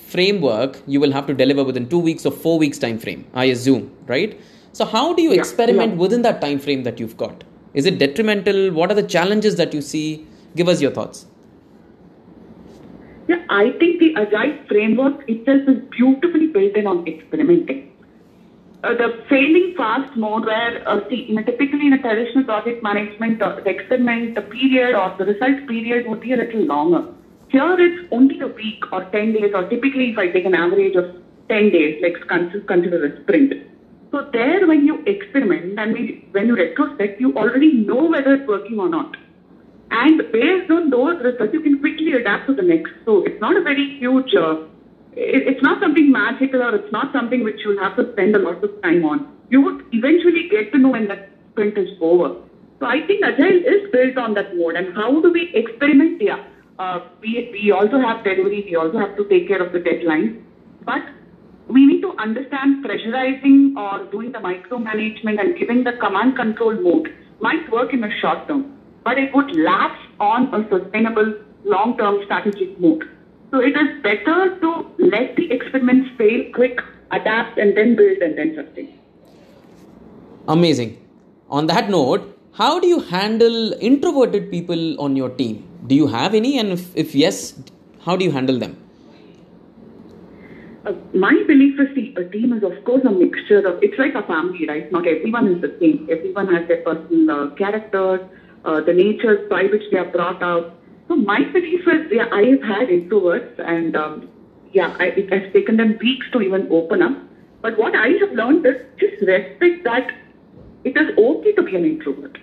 framework, 0.08 0.82
you 0.88 0.98
will 0.98 1.12
have 1.12 1.26
to 1.28 1.34
deliver 1.34 1.62
within 1.62 1.88
two 1.88 2.00
weeks 2.00 2.26
or 2.26 2.32
four 2.32 2.58
weeks 2.58 2.78
time 2.78 2.98
frame. 2.98 3.24
I 3.32 3.44
assume, 3.44 3.92
right? 4.06 4.40
So 4.72 4.84
how 4.84 5.12
do 5.12 5.22
you 5.22 5.32
experiment 5.32 5.96
within 5.96 6.22
that 6.22 6.40
time 6.40 6.58
frame 6.58 6.82
that 6.82 6.98
you've 6.98 7.16
got? 7.16 7.44
Is 7.74 7.86
it 7.86 7.98
detrimental? 7.98 8.72
What 8.72 8.90
are 8.90 8.94
the 8.94 9.02
challenges 9.02 9.54
that 9.56 9.72
you 9.72 9.82
see? 9.82 10.26
Give 10.56 10.68
us 10.68 10.80
your 10.80 10.90
thoughts. 10.90 11.26
Yeah, 13.28 13.44
I 13.50 13.70
think 13.78 14.00
the 14.00 14.14
agile 14.16 14.56
framework 14.66 15.28
itself 15.28 15.68
is 15.68 15.78
beautifully 15.90 16.48
built 16.48 16.74
in 16.76 16.86
on 16.86 17.06
experimenting. 17.06 17.92
Uh, 18.84 18.94
the 18.94 19.24
failing 19.28 19.74
fast 19.76 20.16
mode 20.16 20.44
where 20.44 20.88
uh, 20.88 21.00
see, 21.08 21.26
typically 21.44 21.88
in 21.88 21.94
a 21.94 21.98
traditional 21.98 22.44
project 22.44 22.80
management, 22.80 23.42
uh, 23.42 23.56
the 23.64 23.70
experiment 23.70 24.36
the 24.36 24.42
period 24.42 24.94
or 24.94 25.12
the 25.18 25.24
result 25.24 25.66
period 25.66 26.06
would 26.06 26.20
be 26.20 26.32
a 26.32 26.36
little 26.36 26.64
longer. 26.64 27.12
Here 27.48 27.76
it's 27.76 28.08
only 28.12 28.38
a 28.40 28.46
week 28.46 28.84
or 28.92 29.04
10 29.04 29.32
days 29.32 29.50
or 29.52 29.68
typically 29.68 30.10
if 30.10 30.18
I 30.18 30.28
take 30.28 30.44
an 30.44 30.54
average 30.54 30.94
of 30.94 31.06
10 31.48 31.70
days, 31.70 31.98
let's 32.02 32.22
consider 32.28 33.06
a 33.06 33.22
sprint. 33.22 33.54
So 34.12 34.28
there, 34.32 34.66
when 34.66 34.86
you 34.86 35.02
experiment 35.06 35.78
and 35.78 35.92
when 36.30 36.46
you 36.46 36.56
retrospect, 36.56 37.20
you 37.20 37.36
already 37.36 37.72
know 37.72 38.04
whether 38.04 38.34
it's 38.34 38.46
working 38.46 38.78
or 38.78 38.88
not. 38.88 39.16
And 39.90 40.22
based 40.30 40.70
on 40.70 40.90
those 40.90 41.22
results, 41.24 41.52
you 41.52 41.60
can 41.60 41.80
quickly 41.80 42.12
adapt 42.12 42.46
to 42.46 42.54
the 42.54 42.62
next. 42.62 42.92
So 43.04 43.24
it's 43.24 43.40
not 43.40 43.56
a 43.56 43.62
very 43.62 43.98
huge, 43.98 44.34
uh, 44.34 44.64
it's 45.12 45.62
not 45.62 45.80
something 45.80 46.10
magical 46.10 46.62
or 46.62 46.74
it's 46.74 46.92
not 46.92 47.12
something 47.12 47.44
which 47.44 47.60
you'll 47.64 47.82
have 47.82 47.96
to 47.96 48.12
spend 48.12 48.36
a 48.36 48.38
lot 48.38 48.62
of 48.62 48.70
time 48.82 49.04
on. 49.04 49.36
You 49.50 49.60
would 49.62 49.84
eventually 49.92 50.48
get 50.50 50.72
to 50.72 50.78
know 50.78 50.90
when 50.90 51.08
that 51.08 51.30
sprint 51.50 51.78
is 51.78 51.88
over. 52.00 52.36
So 52.80 52.86
I 52.86 53.06
think 53.06 53.24
Agile 53.24 53.62
is 53.66 53.90
built 53.90 54.18
on 54.18 54.34
that 54.34 54.56
mode. 54.56 54.76
And 54.76 54.94
how 54.94 55.20
do 55.20 55.32
we 55.32 55.50
experiment? 55.54 56.22
Yeah, 56.22 56.44
uh, 56.78 57.00
we, 57.20 57.50
we 57.52 57.72
also 57.72 57.98
have 57.98 58.22
delivery, 58.22 58.64
we 58.64 58.76
also 58.76 58.98
have 58.98 59.16
to 59.16 59.28
take 59.28 59.48
care 59.48 59.62
of 59.64 59.72
the 59.72 59.80
deadline. 59.80 60.44
But 60.84 61.02
we 61.68 61.86
need 61.86 62.00
to 62.02 62.16
understand 62.18 62.84
pressurizing 62.84 63.76
or 63.76 64.10
doing 64.10 64.32
the 64.32 64.38
micromanagement 64.38 65.40
and 65.40 65.58
giving 65.58 65.84
the 65.84 65.92
command 65.92 66.36
control 66.36 66.74
mode 66.74 67.08
might 67.40 67.70
work 67.70 67.92
in 67.92 68.00
the 68.00 68.10
short 68.20 68.48
term, 68.48 68.78
but 69.04 69.18
it 69.18 69.34
would 69.34 69.54
lapse 69.56 70.00
on 70.18 70.52
a 70.54 70.68
sustainable 70.68 71.34
long-term 71.64 72.22
strategic 72.24 72.80
mode. 72.80 73.04
So 73.50 73.60
it 73.60 73.76
is 73.76 74.02
better 74.02 74.58
to 74.60 74.86
let 74.98 75.36
the 75.36 75.50
experiments 75.50 76.10
fail 76.18 76.44
quick, 76.54 76.80
adapt, 77.10 77.58
and 77.58 77.76
then 77.76 77.96
build 77.96 78.18
and 78.18 78.36
then 78.36 78.54
sustain. 78.54 78.98
Amazing. 80.48 80.98
On 81.48 81.66
that 81.66 81.88
note, 81.88 82.38
how 82.52 82.78
do 82.78 82.86
you 82.86 83.00
handle 83.00 83.72
introverted 83.80 84.50
people 84.50 85.00
on 85.00 85.16
your 85.16 85.30
team? 85.30 85.66
Do 85.86 85.94
you 85.94 86.06
have 86.08 86.34
any? 86.34 86.58
And 86.58 86.72
if, 86.72 86.94
if 86.96 87.14
yes, 87.14 87.54
how 88.04 88.16
do 88.16 88.24
you 88.24 88.32
handle 88.32 88.58
them? 88.58 88.76
Uh, 90.84 90.92
my 91.14 91.42
belief 91.46 91.78
is 91.80 91.94
the 91.94 92.14
a 92.20 92.28
team 92.30 92.52
is 92.52 92.62
of 92.62 92.72
course 92.84 93.02
a 93.04 93.10
mixture 93.10 93.66
of 93.66 93.82
it's 93.82 93.98
like 93.98 94.14
a 94.14 94.22
family, 94.22 94.66
right? 94.66 94.90
Not 94.92 95.06
everyone 95.06 95.48
is 95.48 95.60
the 95.60 95.74
same. 95.80 96.08
Everyone 96.10 96.52
has 96.54 96.66
their 96.68 96.82
personal 96.82 97.30
uh, 97.30 97.50
characters, 97.56 98.20
uh, 98.64 98.80
the 98.80 98.92
natures 98.92 99.48
by 99.50 99.64
which 99.64 99.82
they 99.90 99.98
are 99.98 100.10
brought 100.10 100.42
up. 100.42 100.77
So 101.08 101.16
my 101.16 101.42
belief 101.52 101.88
is, 101.88 102.12
yeah, 102.12 102.26
I 102.30 102.42
have 102.44 102.62
had 102.62 102.88
introverts, 102.88 103.58
and 103.58 103.96
um, 103.96 104.28
yeah, 104.72 104.94
I, 105.00 105.06
it 105.06 105.32
has 105.32 105.50
taken 105.52 105.78
them 105.78 105.96
weeks 106.00 106.26
to 106.32 106.42
even 106.42 106.68
open 106.70 107.02
up. 107.02 107.16
But 107.62 107.78
what 107.78 107.94
I 107.94 108.08
have 108.20 108.32
learned 108.32 108.66
is 108.66 108.76
just 109.00 109.22
respect 109.22 109.84
that 109.84 110.12
it 110.84 110.96
is 110.96 111.16
okay 111.18 111.52
to 111.52 111.62
be 111.62 111.74
an 111.76 111.84
introvert. 111.84 112.38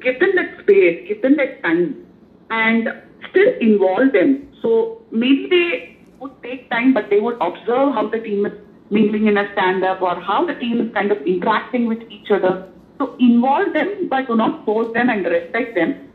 Give 0.00 0.18
them 0.20 0.30
that 0.36 0.58
space, 0.60 1.08
give 1.08 1.22
them 1.22 1.36
that 1.36 1.62
time, 1.62 2.06
and 2.50 2.88
still 3.30 3.52
involve 3.60 4.12
them. 4.12 4.46
So 4.60 5.00
maybe 5.10 5.48
they 5.48 5.96
would 6.20 6.32
take 6.42 6.68
time, 6.70 6.92
but 6.92 7.08
they 7.08 7.18
would 7.18 7.36
observe 7.40 7.94
how 7.94 8.08
the 8.08 8.18
team 8.18 8.46
is 8.46 8.52
mingling 8.90 9.26
in 9.26 9.38
a 9.38 9.50
stand-up 9.52 10.02
or 10.02 10.20
how 10.20 10.44
the 10.44 10.54
team 10.54 10.80
is 10.80 10.92
kind 10.92 11.10
of 11.10 11.18
interacting 11.22 11.86
with 11.86 12.02
each 12.10 12.30
other. 12.30 12.68
So 12.98 13.16
involve 13.18 13.72
them, 13.72 14.08
but 14.08 14.26
do 14.26 14.36
not 14.36 14.64
force 14.66 14.92
them 14.92 15.08
and 15.08 15.24
respect 15.24 15.74
them. 15.74 16.11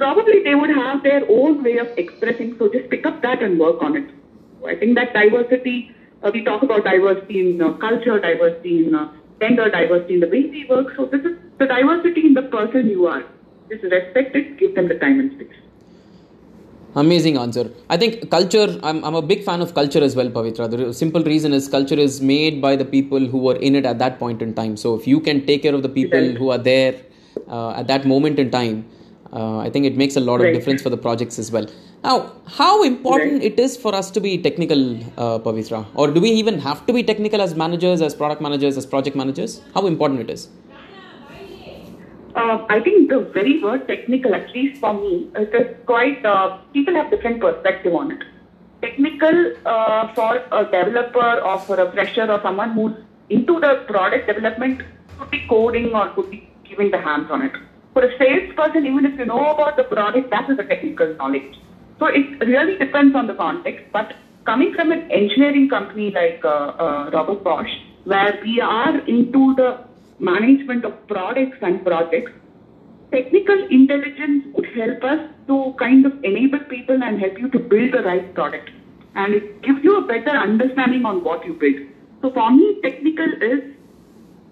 Probably 0.00 0.42
they 0.42 0.54
would 0.54 0.70
have 0.70 1.02
their 1.02 1.22
own 1.28 1.62
way 1.62 1.76
of 1.76 1.88
expressing, 1.98 2.56
so 2.58 2.68
just 2.72 2.88
pick 2.88 3.04
up 3.04 3.20
that 3.22 3.42
and 3.42 3.58
work 3.60 3.82
on 3.82 3.96
it. 3.96 4.06
So 4.60 4.68
I 4.68 4.74
think 4.74 4.94
that 4.96 5.12
diversity, 5.12 5.94
uh, 6.22 6.30
we 6.32 6.42
talk 6.42 6.62
about 6.62 6.84
diversity 6.84 7.40
in 7.40 7.60
uh, 7.60 7.72
culture, 7.74 8.18
diversity 8.18 8.86
in 8.86 8.94
uh, 8.94 9.12
gender, 9.40 9.70
diversity 9.70 10.14
in 10.14 10.20
the 10.20 10.28
way 10.28 10.44
we 10.54 10.64
work. 10.70 10.94
So 10.96 11.04
this 11.04 11.20
is 11.20 11.36
the 11.58 11.66
diversity 11.66 12.24
in 12.26 12.32
the 12.32 12.44
person 12.44 12.88
you 12.88 13.06
are. 13.06 13.24
Just 13.68 13.82
respect 13.84 14.34
it, 14.34 14.58
give 14.58 14.74
them 14.74 14.88
the 14.88 14.98
time 14.98 15.20
and 15.20 15.32
space. 15.32 15.58
Amazing 16.94 17.36
answer. 17.36 17.70
I 17.90 17.98
think 17.98 18.30
culture, 18.30 18.80
I'm, 18.82 19.04
I'm 19.04 19.14
a 19.14 19.22
big 19.22 19.44
fan 19.44 19.60
of 19.60 19.74
culture 19.74 20.02
as 20.02 20.16
well, 20.16 20.30
Pavitra. 20.30 20.70
The 20.70 20.94
simple 20.94 21.22
reason 21.22 21.52
is 21.52 21.68
culture 21.68 22.00
is 22.06 22.22
made 22.22 22.62
by 22.62 22.74
the 22.74 22.86
people 22.86 23.26
who 23.26 23.36
were 23.36 23.56
in 23.56 23.76
it 23.76 23.84
at 23.84 23.98
that 23.98 24.18
point 24.18 24.40
in 24.40 24.54
time. 24.54 24.78
So 24.78 24.94
if 24.94 25.06
you 25.06 25.20
can 25.20 25.44
take 25.44 25.62
care 25.62 25.74
of 25.74 25.82
the 25.82 25.90
people 25.90 26.32
who 26.36 26.48
are 26.50 26.58
there 26.58 27.02
uh, 27.48 27.72
at 27.72 27.86
that 27.88 28.06
moment 28.06 28.38
in 28.38 28.50
time, 28.50 28.88
uh, 29.32 29.58
I 29.58 29.70
think 29.70 29.86
it 29.86 29.96
makes 29.96 30.16
a 30.16 30.20
lot 30.20 30.40
right. 30.40 30.48
of 30.48 30.54
difference 30.54 30.82
for 30.82 30.90
the 30.90 30.96
projects 30.96 31.38
as 31.38 31.52
well. 31.52 31.66
Now, 32.02 32.32
how 32.46 32.82
important 32.82 33.34
right. 33.34 33.52
it 33.52 33.60
is 33.60 33.76
for 33.76 33.94
us 33.94 34.10
to 34.12 34.20
be 34.20 34.38
technical, 34.38 34.96
uh, 35.16 35.38
Pavitra, 35.38 35.86
or 35.94 36.10
do 36.10 36.20
we 36.20 36.30
even 36.30 36.58
have 36.58 36.86
to 36.86 36.92
be 36.92 37.02
technical 37.02 37.40
as 37.40 37.54
managers, 37.54 38.00
as 38.00 38.14
product 38.14 38.40
managers, 38.40 38.76
as 38.76 38.86
project 38.86 39.16
managers? 39.16 39.60
How 39.74 39.86
important 39.86 40.20
it 40.20 40.30
is? 40.30 40.48
Uh, 42.34 42.64
I 42.68 42.80
think 42.80 43.10
the 43.10 43.20
very 43.20 43.62
word 43.62 43.86
technical, 43.86 44.34
at 44.34 44.54
least 44.54 44.80
for 44.80 44.94
me, 44.94 45.30
it 45.34 45.54
is 45.54 45.76
quite. 45.84 46.24
Uh, 46.24 46.58
people 46.72 46.94
have 46.94 47.10
different 47.10 47.40
perspective 47.40 47.94
on 47.94 48.12
it. 48.12 48.22
Technical 48.80 49.52
uh, 49.66 50.14
for 50.14 50.36
a 50.52 50.64
developer 50.64 51.40
or 51.40 51.58
for 51.58 51.80
a 51.80 51.90
fresher 51.92 52.30
or 52.30 52.40
someone 52.40 52.72
who's 52.72 52.94
into 53.28 53.60
the 53.60 53.84
product 53.88 54.26
development 54.26 54.82
could 55.18 55.30
be 55.30 55.44
coding 55.48 55.92
or 55.92 56.08
could 56.10 56.30
be 56.30 56.48
giving 56.64 56.90
the 56.90 56.98
hands 56.98 57.30
on 57.30 57.42
it. 57.42 57.52
For 57.92 58.04
a 58.04 58.18
salesperson, 58.18 58.86
even 58.86 59.04
if 59.04 59.18
you 59.18 59.26
know 59.26 59.50
about 59.50 59.76
the 59.76 59.84
product, 59.84 60.30
that 60.30 60.48
is 60.48 60.58
a 60.58 60.64
technical 60.64 61.14
knowledge. 61.16 61.56
So 61.98 62.06
it 62.06 62.38
really 62.46 62.78
depends 62.78 63.14
on 63.16 63.26
the 63.26 63.34
context. 63.34 63.84
But 63.92 64.14
coming 64.46 64.72
from 64.74 64.92
an 64.92 65.10
engineering 65.10 65.68
company 65.68 66.10
like 66.10 66.40
uh, 66.44 66.48
uh, 66.48 67.10
Robert 67.12 67.42
Bosch, 67.42 67.70
where 68.04 68.38
we 68.42 68.60
are 68.60 68.98
into 69.06 69.54
the 69.56 69.84
management 70.18 70.84
of 70.84 71.06
products 71.08 71.58
and 71.62 71.84
projects, 71.84 72.32
technical 73.12 73.66
intelligence 73.70 74.44
would 74.54 74.66
help 74.74 75.02
us 75.02 75.20
to 75.48 75.74
kind 75.78 76.06
of 76.06 76.12
enable 76.24 76.60
people 76.60 77.02
and 77.02 77.18
help 77.18 77.38
you 77.38 77.50
to 77.50 77.58
build 77.58 77.92
the 77.92 78.02
right 78.02 78.32
product. 78.34 78.70
And 79.16 79.34
it 79.34 79.62
gives 79.62 79.82
you 79.82 79.98
a 79.98 80.06
better 80.06 80.30
understanding 80.30 81.04
on 81.04 81.24
what 81.24 81.44
you 81.44 81.54
build. 81.54 81.88
So 82.22 82.32
for 82.32 82.50
me, 82.50 82.80
technical 82.82 83.26
is 83.42 83.60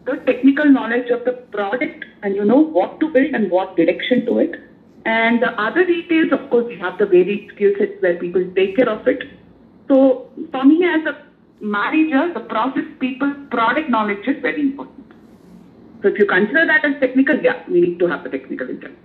the 0.08 0.16
technical 0.24 0.64
knowledge 0.64 1.10
of 1.10 1.24
the 1.24 1.32
product 1.56 2.04
and 2.22 2.34
you 2.34 2.44
know 2.44 2.58
what 2.58 2.98
to 3.00 3.08
build 3.10 3.34
and 3.34 3.50
what 3.50 3.76
direction 3.76 4.24
to 4.26 4.38
it. 4.38 4.60
And 5.04 5.42
the 5.42 5.50
other 5.60 5.84
details, 5.84 6.32
of 6.32 6.50
course, 6.50 6.66
you 6.70 6.78
have 6.78 6.98
the 6.98 7.06
varied 7.06 7.50
skill 7.54 7.72
sets 7.78 8.00
where 8.00 8.16
people 8.16 8.44
take 8.54 8.76
care 8.76 8.88
of 8.88 9.06
it. 9.06 9.22
So 9.88 10.30
for 10.52 10.64
me 10.64 10.84
as 10.84 11.06
a 11.06 11.16
manager, 11.60 12.32
the 12.34 12.40
process 12.40 12.84
people 13.00 13.32
product 13.50 13.88
knowledge 13.90 14.26
is 14.26 14.40
very 14.42 14.60
important. 14.60 15.12
So 16.02 16.08
if 16.08 16.18
you 16.18 16.26
consider 16.26 16.66
that 16.66 16.84
as 16.84 17.00
technical, 17.00 17.36
yeah, 17.40 17.62
we 17.68 17.80
need 17.80 17.98
to 17.98 18.06
have 18.06 18.22
the 18.24 18.30
technical 18.30 18.68
intent. 18.68 18.96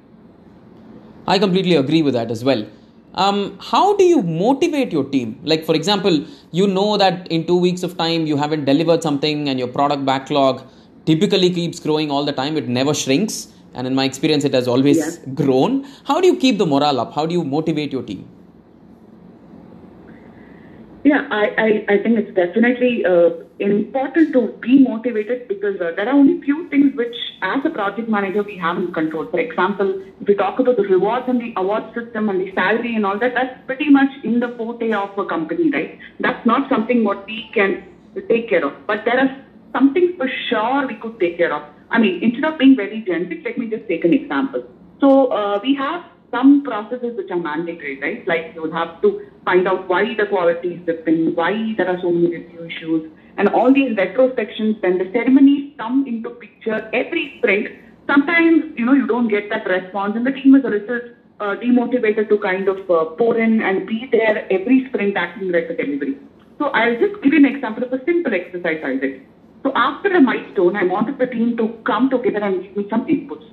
I 1.27 1.39
completely 1.39 1.75
agree 1.75 2.01
with 2.01 2.13
that 2.13 2.29
as 2.31 2.43
well. 2.43 2.65
Um, 3.15 3.57
how 3.61 3.95
do 3.95 4.03
you 4.03 4.21
motivate 4.21 4.91
your 4.91 5.03
team? 5.05 5.39
Like, 5.43 5.65
for 5.65 5.75
example, 5.75 6.25
you 6.51 6.67
know 6.67 6.97
that 6.97 7.31
in 7.31 7.45
two 7.45 7.55
weeks 7.55 7.83
of 7.83 7.97
time 7.97 8.25
you 8.25 8.37
haven't 8.37 8.65
delivered 8.65 9.03
something 9.03 9.47
and 9.47 9.59
your 9.59 9.67
product 9.67 10.05
backlog 10.05 10.63
typically 11.05 11.49
keeps 11.49 11.79
growing 11.79 12.11
all 12.11 12.25
the 12.25 12.33
time, 12.33 12.57
it 12.57 12.67
never 12.67 12.93
shrinks. 12.93 13.49
And 13.73 13.87
in 13.87 13.95
my 13.95 14.05
experience, 14.05 14.43
it 14.43 14.53
has 14.53 14.67
always 14.67 14.97
yeah. 14.97 15.33
grown. 15.33 15.85
How 16.05 16.21
do 16.21 16.27
you 16.27 16.37
keep 16.37 16.57
the 16.57 16.65
morale 16.65 16.99
up? 16.99 17.13
How 17.13 17.25
do 17.25 17.33
you 17.33 17.43
motivate 17.43 17.91
your 17.91 18.03
team? 18.03 18.27
Yeah, 21.03 21.27
I, 21.31 21.47
I, 21.57 21.93
I 21.95 21.97
think 22.01 22.17
it's 22.17 22.33
definitely 22.33 23.03
uh, 23.05 23.31
important 23.59 24.31
to 24.33 24.53
be 24.61 24.79
motivated 24.79 25.49
because 25.49 25.81
uh, 25.81 25.91
there 25.97 26.07
are 26.07 26.13
only 26.13 26.41
few 26.41 26.69
things 26.69 26.95
which, 26.95 27.15
as 27.41 27.59
a 27.65 27.69
project 27.69 28.07
manager, 28.07 28.41
we 28.41 28.57
have 28.57 28.77
in 28.77 28.93
control. 28.93 29.27
For 29.27 29.39
example, 29.39 30.01
if 30.21 30.27
we 30.27 30.35
talk 30.35 30.59
about 30.59 30.77
the 30.77 30.83
rewards 30.83 31.25
and 31.27 31.41
the 31.41 31.53
award 31.57 31.83
system 31.93 32.29
and 32.29 32.39
the 32.39 32.53
salary 32.53 32.95
and 32.95 33.05
all 33.05 33.19
that, 33.19 33.33
that's 33.33 33.65
pretty 33.65 33.89
much 33.89 34.11
in 34.23 34.39
the 34.39 34.55
forte 34.57 34.93
of 34.93 35.17
a 35.17 35.25
company, 35.25 35.69
right? 35.71 35.99
That's 36.21 36.45
not 36.45 36.69
something 36.69 37.03
what 37.03 37.25
we 37.25 37.49
can 37.53 37.83
take 38.29 38.47
care 38.47 38.65
of. 38.65 38.73
But 38.87 39.03
there 39.03 39.19
are 39.19 39.43
some 39.73 39.93
things 39.93 40.11
for 40.17 40.29
sure 40.49 40.87
we 40.87 40.95
could 40.95 41.19
take 41.19 41.37
care 41.37 41.53
of. 41.53 41.63
I 41.89 41.99
mean, 41.99 42.19
instead 42.21 42.45
of 42.45 42.57
being 42.57 42.75
very 42.75 43.01
generic, 43.01 43.41
let 43.43 43.57
me 43.57 43.67
just 43.67 43.87
take 43.87 44.03
an 44.05 44.13
example. 44.13 44.63
So 44.99 45.27
uh, 45.27 45.59
we 45.61 45.75
have 45.75 46.01
some 46.31 46.63
processes 46.63 47.15
which 47.15 47.29
are 47.29 47.37
mandatory, 47.37 47.97
right? 48.01 48.25
Like 48.25 48.51
you 48.55 48.61
will 48.63 48.71
have 48.71 49.01
to 49.01 49.21
find 49.45 49.67
out 49.67 49.87
why 49.87 50.15
the 50.17 50.25
quality 50.25 50.75
is 50.75 50.85
dipping, 50.85 51.35
why 51.35 51.73
there 51.77 51.87
are 51.89 51.97
so 52.01 52.11
many 52.11 52.29
review 52.29 52.65
issues, 52.65 53.03
and 53.37 53.47
all 53.49 53.71
these 53.71 53.95
retrospection. 53.95 54.75
Then 54.81 54.97
the 54.97 55.09
ceremonies 55.11 55.63
come 55.77 56.03
into 56.07 56.31
picture 56.31 56.81
every 56.93 57.31
sprint. 57.37 57.67
Sometimes 58.07 58.63
you 58.75 58.85
know 58.85 58.93
you 58.93 59.05
don't 59.05 59.27
get 59.27 59.49
that 59.49 59.65
response, 59.65 60.15
and 60.15 60.25
the 60.25 60.31
team 60.31 60.55
is 60.55 60.63
a 60.63 60.69
little 60.69 61.01
uh, 61.39 61.55
demotivated 61.55 62.29
to 62.29 62.37
kind 62.37 62.67
of 62.67 62.77
uh, 62.89 63.05
pour 63.17 63.37
in 63.37 63.61
and 63.61 63.85
be 63.85 64.07
there 64.11 64.43
every 64.49 64.83
sprint 64.87 65.15
acting 65.15 65.51
like 65.51 65.69
a 65.69 65.73
delivery. 65.73 66.15
So 66.57 66.69
I'll 66.73 66.95
just 66.95 67.21
give 67.21 67.33
you 67.33 67.39
an 67.39 67.45
example 67.45 67.83
of 67.83 67.93
a 67.93 68.03
simple 68.05 68.33
exercise 68.33 68.79
I 68.83 68.95
did. 68.97 69.21
So 69.63 69.71
after 69.75 70.09
a 70.09 70.21
milestone, 70.21 70.75
I 70.75 70.83
wanted 70.83 71.17
the 71.17 71.27
team 71.27 71.55
to 71.57 71.69
come 71.85 72.09
together 72.09 72.39
and 72.39 72.61
give 72.61 72.75
me 72.75 72.85
some 72.89 73.05
inputs. 73.05 73.49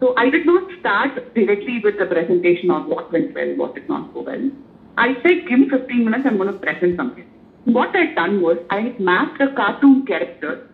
So 0.00 0.14
I 0.16 0.28
did 0.28 0.44
not 0.44 0.68
start 0.80 1.34
directly 1.34 1.80
with 1.82 1.98
the 1.98 2.06
presentation 2.06 2.70
on 2.70 2.88
what 2.88 3.12
went 3.12 3.34
well, 3.34 3.56
what 3.56 3.74
did 3.74 3.88
not 3.88 4.12
go 4.12 4.22
well. 4.22 4.50
I 4.98 5.14
said, 5.22 5.48
give 5.48 5.58
me 5.60 5.68
15 5.70 6.04
minutes, 6.04 6.24
I'm 6.26 6.36
going 6.36 6.52
to 6.52 6.58
present 6.58 6.96
something. 6.96 7.24
What 7.64 7.94
I 7.96 8.06
had 8.06 8.16
done 8.16 8.42
was 8.42 8.58
I 8.70 8.80
had 8.80 9.00
mapped 9.00 9.40
a 9.40 9.52
cartoon 9.54 10.04
character 10.06 10.68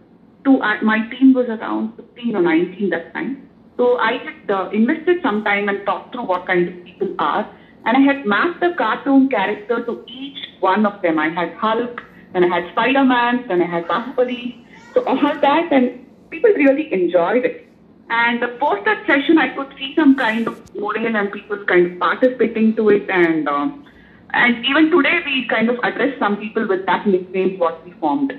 to, 0.45 0.61
uh, 0.61 0.83
my 0.83 1.09
team 1.11 1.35
was 1.35 1.47
around 1.47 1.97
15 1.97 2.37
or 2.37 2.43
19 2.43 2.91
that 2.91 3.12
time. 3.12 3.49
So 3.76 3.99
I 3.99 4.12
had 4.12 4.51
uh, 4.51 4.70
invested 4.70 5.18
some 5.22 5.45
time 5.45 5.68
and 5.68 5.85
talked 5.87 6.12
through 6.12 6.24
what 6.24 6.47
kind 6.47 6.68
of 6.68 6.85
people 6.85 7.14
are. 7.18 7.49
And 7.85 7.97
I 7.97 8.01
had 8.01 8.26
mapped 8.26 8.61
the 8.61 8.74
cartoon 8.76 9.28
character 9.28 9.85
to 9.85 10.05
each 10.07 10.39
one 10.61 10.85
of 10.85 11.01
them. 11.03 11.18
I 11.18 11.28
had 11.28 11.55
Hulk, 11.55 12.01
then 12.33 12.45
I 12.45 12.61
had 12.61 12.72
Spider-Man, 12.72 13.47
then 13.49 13.62
I 13.62 13.66
had 13.66 13.87
Bahubali. 13.87 14.64
So 14.95 15.05
all 15.05 15.41
that 15.41 15.72
and 15.72 16.07
people 16.30 16.51
really 16.51 16.93
enjoyed 16.93 17.45
it. 17.45 17.66
And 18.09 18.43
the 18.43 18.49
post 18.59 18.84
that 18.86 19.07
session, 19.07 19.38
I 19.38 19.55
could 19.55 19.72
see 19.78 19.95
some 19.95 20.16
kind 20.16 20.49
of 20.49 20.74
morale 20.74 21.14
and 21.14 21.32
people 21.32 21.64
kind 21.64 21.93
of 21.93 21.99
participating 22.01 22.74
to 22.76 22.88
it. 22.91 23.09
And 23.09 23.49
um, 23.49 23.86
and 24.32 24.64
even 24.66 24.91
today, 24.91 25.20
we 25.24 25.47
kind 25.49 25.70
of 25.70 25.78
address 25.82 26.18
some 26.18 26.36
people 26.36 26.66
with 26.66 26.86
that 26.86 27.07
nickname 27.07 27.59
what 27.59 27.84
we 27.84 27.93
formed. 27.93 28.32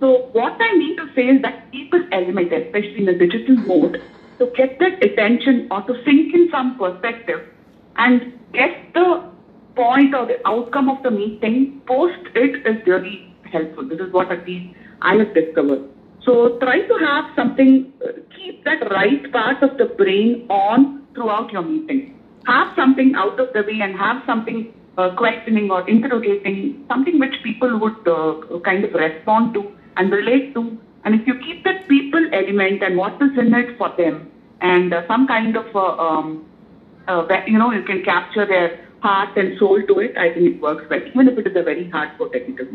So 0.00 0.28
what 0.32 0.56
I 0.60 0.76
mean 0.76 0.96
to 0.96 1.06
say 1.14 1.28
is 1.28 1.42
that 1.42 1.70
people 1.70 2.02
element, 2.10 2.52
especially 2.52 3.02
in 3.02 3.08
a 3.08 3.18
digital 3.18 3.56
mode, 3.56 4.02
to 4.38 4.46
get 4.56 4.78
that 4.78 5.02
attention 5.04 5.68
or 5.70 5.82
to 5.82 5.94
sink 6.04 6.34
in 6.34 6.48
some 6.50 6.78
perspective 6.78 7.48
and 7.96 8.38
get 8.52 8.92
the 8.94 9.30
point 9.76 10.14
or 10.14 10.26
the 10.26 10.40
outcome 10.46 10.88
of 10.88 11.02
the 11.02 11.10
meeting 11.10 11.80
post 11.86 12.18
it 12.34 12.66
is 12.66 12.86
really 12.86 13.34
helpful. 13.44 13.88
This 13.88 14.00
is 14.00 14.12
what 14.12 14.32
at 14.32 14.46
least 14.46 14.74
I 15.02 15.16
have 15.16 15.34
discovered. 15.34 15.88
So 16.24 16.58
try 16.58 16.80
to 16.80 16.96
have 16.98 17.24
something, 17.34 17.92
uh, 18.04 18.12
keep 18.36 18.64
that 18.64 18.90
right 18.90 19.30
part 19.32 19.62
of 19.62 19.76
the 19.76 19.86
brain 19.86 20.46
on 20.48 21.06
throughout 21.14 21.52
your 21.52 21.62
meeting. 21.62 22.18
Have 22.46 22.74
something 22.76 23.14
out 23.16 23.38
of 23.40 23.52
the 23.52 23.62
way 23.62 23.80
and 23.82 23.96
have 23.96 24.22
something 24.24 24.72
uh, 24.98 25.14
questioning 25.16 25.70
or 25.70 25.88
interrogating, 25.88 26.84
something 26.88 27.18
which 27.18 27.34
people 27.42 27.78
would 27.78 28.06
uh, 28.06 28.60
kind 28.60 28.84
of 28.84 28.94
respond 28.94 29.54
to 29.54 29.72
and 29.96 30.12
relate 30.12 30.54
to. 30.54 30.78
And 31.04 31.20
if 31.20 31.26
you 31.26 31.34
keep 31.40 31.64
that 31.64 31.88
people 31.88 32.24
element 32.32 32.82
and 32.82 32.96
what 32.96 33.20
is 33.20 33.36
in 33.36 33.52
it 33.54 33.76
for 33.76 33.92
them 33.96 34.30
and 34.60 34.94
uh, 34.94 35.06
some 35.08 35.26
kind 35.26 35.56
of, 35.56 35.74
uh, 35.74 35.96
um, 35.96 36.46
uh, 37.08 37.26
you 37.46 37.58
know, 37.58 37.72
you 37.72 37.82
can 37.82 38.04
capture 38.04 38.46
their 38.46 38.86
heart 39.00 39.36
and 39.36 39.58
soul 39.58 39.82
to 39.88 39.98
it, 39.98 40.16
I 40.16 40.32
think 40.32 40.54
it 40.54 40.60
works 40.60 40.84
well, 40.88 41.00
even 41.04 41.28
if 41.28 41.38
it 41.38 41.48
is 41.48 41.56
a 41.56 41.62
very 41.64 41.90
hardcore 41.90 42.30
technical 42.32 42.66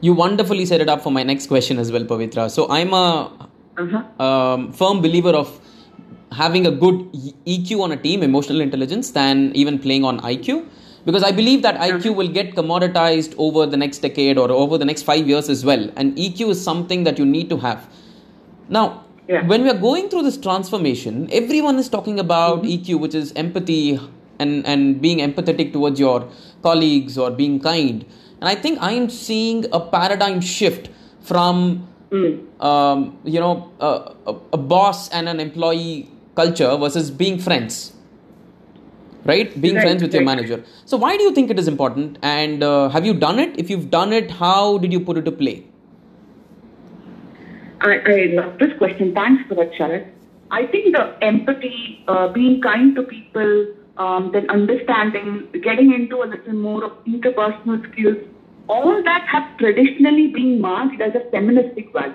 you 0.00 0.14
wonderfully 0.14 0.66
set 0.66 0.80
it 0.80 0.88
up 0.88 1.02
for 1.02 1.12
my 1.12 1.22
next 1.22 1.46
question 1.46 1.78
as 1.78 1.92
well, 1.92 2.04
Pavitra. 2.04 2.50
So 2.50 2.68
I'm 2.70 2.92
a 2.92 3.48
uh-huh. 3.76 4.24
um, 4.24 4.72
firm 4.72 5.00
believer 5.00 5.30
of 5.30 5.60
having 6.32 6.66
a 6.66 6.70
good 6.70 7.12
EQ 7.46 7.80
on 7.80 7.92
a 7.92 7.96
team, 7.96 8.22
emotional 8.22 8.60
intelligence, 8.60 9.10
than 9.10 9.52
even 9.54 9.78
playing 9.78 10.04
on 10.04 10.20
IQ. 10.20 10.66
Because 11.04 11.22
I 11.22 11.32
believe 11.32 11.62
that 11.62 11.76
IQ 11.76 12.00
uh-huh. 12.00 12.12
will 12.12 12.28
get 12.28 12.54
commoditized 12.54 13.34
over 13.38 13.66
the 13.66 13.76
next 13.76 13.98
decade 13.98 14.38
or 14.38 14.50
over 14.50 14.78
the 14.78 14.84
next 14.84 15.02
five 15.02 15.26
years 15.26 15.48
as 15.48 15.64
well. 15.64 15.90
And 15.96 16.16
EQ 16.16 16.50
is 16.50 16.62
something 16.62 17.04
that 17.04 17.18
you 17.18 17.24
need 17.24 17.48
to 17.50 17.58
have. 17.58 17.88
Now, 18.68 19.04
yeah. 19.28 19.46
when 19.46 19.62
we 19.62 19.70
are 19.70 19.78
going 19.78 20.08
through 20.08 20.22
this 20.22 20.36
transformation, 20.36 21.28
everyone 21.32 21.78
is 21.78 21.88
talking 21.88 22.20
about 22.20 22.62
mm-hmm. 22.62 22.94
EQ, 22.94 23.00
which 23.00 23.14
is 23.14 23.32
empathy 23.32 23.98
and, 24.38 24.66
and 24.66 25.00
being 25.00 25.18
empathetic 25.18 25.72
towards 25.72 25.98
your 25.98 26.28
colleagues 26.62 27.16
or 27.18 27.30
being 27.30 27.60
kind. 27.60 28.04
And 28.40 28.48
I 28.48 28.54
think 28.54 28.80
I 28.80 28.92
am 28.92 29.10
seeing 29.10 29.66
a 29.72 29.80
paradigm 29.80 30.40
shift 30.40 30.88
from, 31.20 31.86
mm. 32.10 32.62
um, 32.62 33.18
you 33.24 33.38
know, 33.38 33.70
a, 33.80 34.14
a, 34.26 34.34
a, 34.54 34.56
boss 34.56 35.10
and 35.10 35.28
an 35.28 35.40
employee 35.40 36.10
culture 36.34 36.74
versus 36.78 37.10
being 37.10 37.38
friends. 37.38 37.92
Right? 39.24 39.60
Being 39.60 39.74
right, 39.74 39.82
friends 39.82 40.02
with 40.02 40.14
right. 40.14 40.20
your 40.20 40.24
manager. 40.24 40.64
So, 40.86 40.96
why 40.96 41.18
do 41.18 41.22
you 41.22 41.34
think 41.34 41.50
it 41.50 41.58
is 41.58 41.68
important? 41.68 42.18
And 42.22 42.62
uh, 42.62 42.88
have 42.88 43.04
you 43.04 43.12
done 43.12 43.38
it? 43.38 43.58
If 43.58 43.68
you've 43.68 43.90
done 43.90 44.14
it, 44.14 44.30
how 44.30 44.78
did 44.78 44.94
you 44.94 45.00
put 45.00 45.18
it 45.18 45.26
to 45.26 45.32
play? 45.32 45.66
I, 47.82 47.98
I 48.06 48.16
love 48.32 48.58
this 48.58 48.76
question. 48.78 49.14
Thanks 49.14 49.46
for 49.46 49.54
that, 49.56 49.72
Sharad. 49.72 50.10
I 50.50 50.66
think 50.66 50.96
the 50.96 51.16
empathy, 51.22 52.02
uh, 52.08 52.28
being 52.28 52.62
kind 52.62 52.94
to 52.96 53.02
people, 53.02 53.74
um, 54.00 54.30
then 54.32 54.48
understanding, 54.48 55.46
getting 55.62 55.92
into 55.92 56.22
a 56.22 56.26
little 56.32 56.54
more 56.54 56.84
of 56.84 56.92
interpersonal 57.04 57.80
skills, 57.92 58.16
all 58.66 59.02
that 59.08 59.26
have 59.30 59.46
traditionally 59.58 60.28
been 60.28 60.60
marked 60.60 61.00
as 61.02 61.14
a 61.14 61.28
feministic 61.30 61.92
value. 61.92 62.14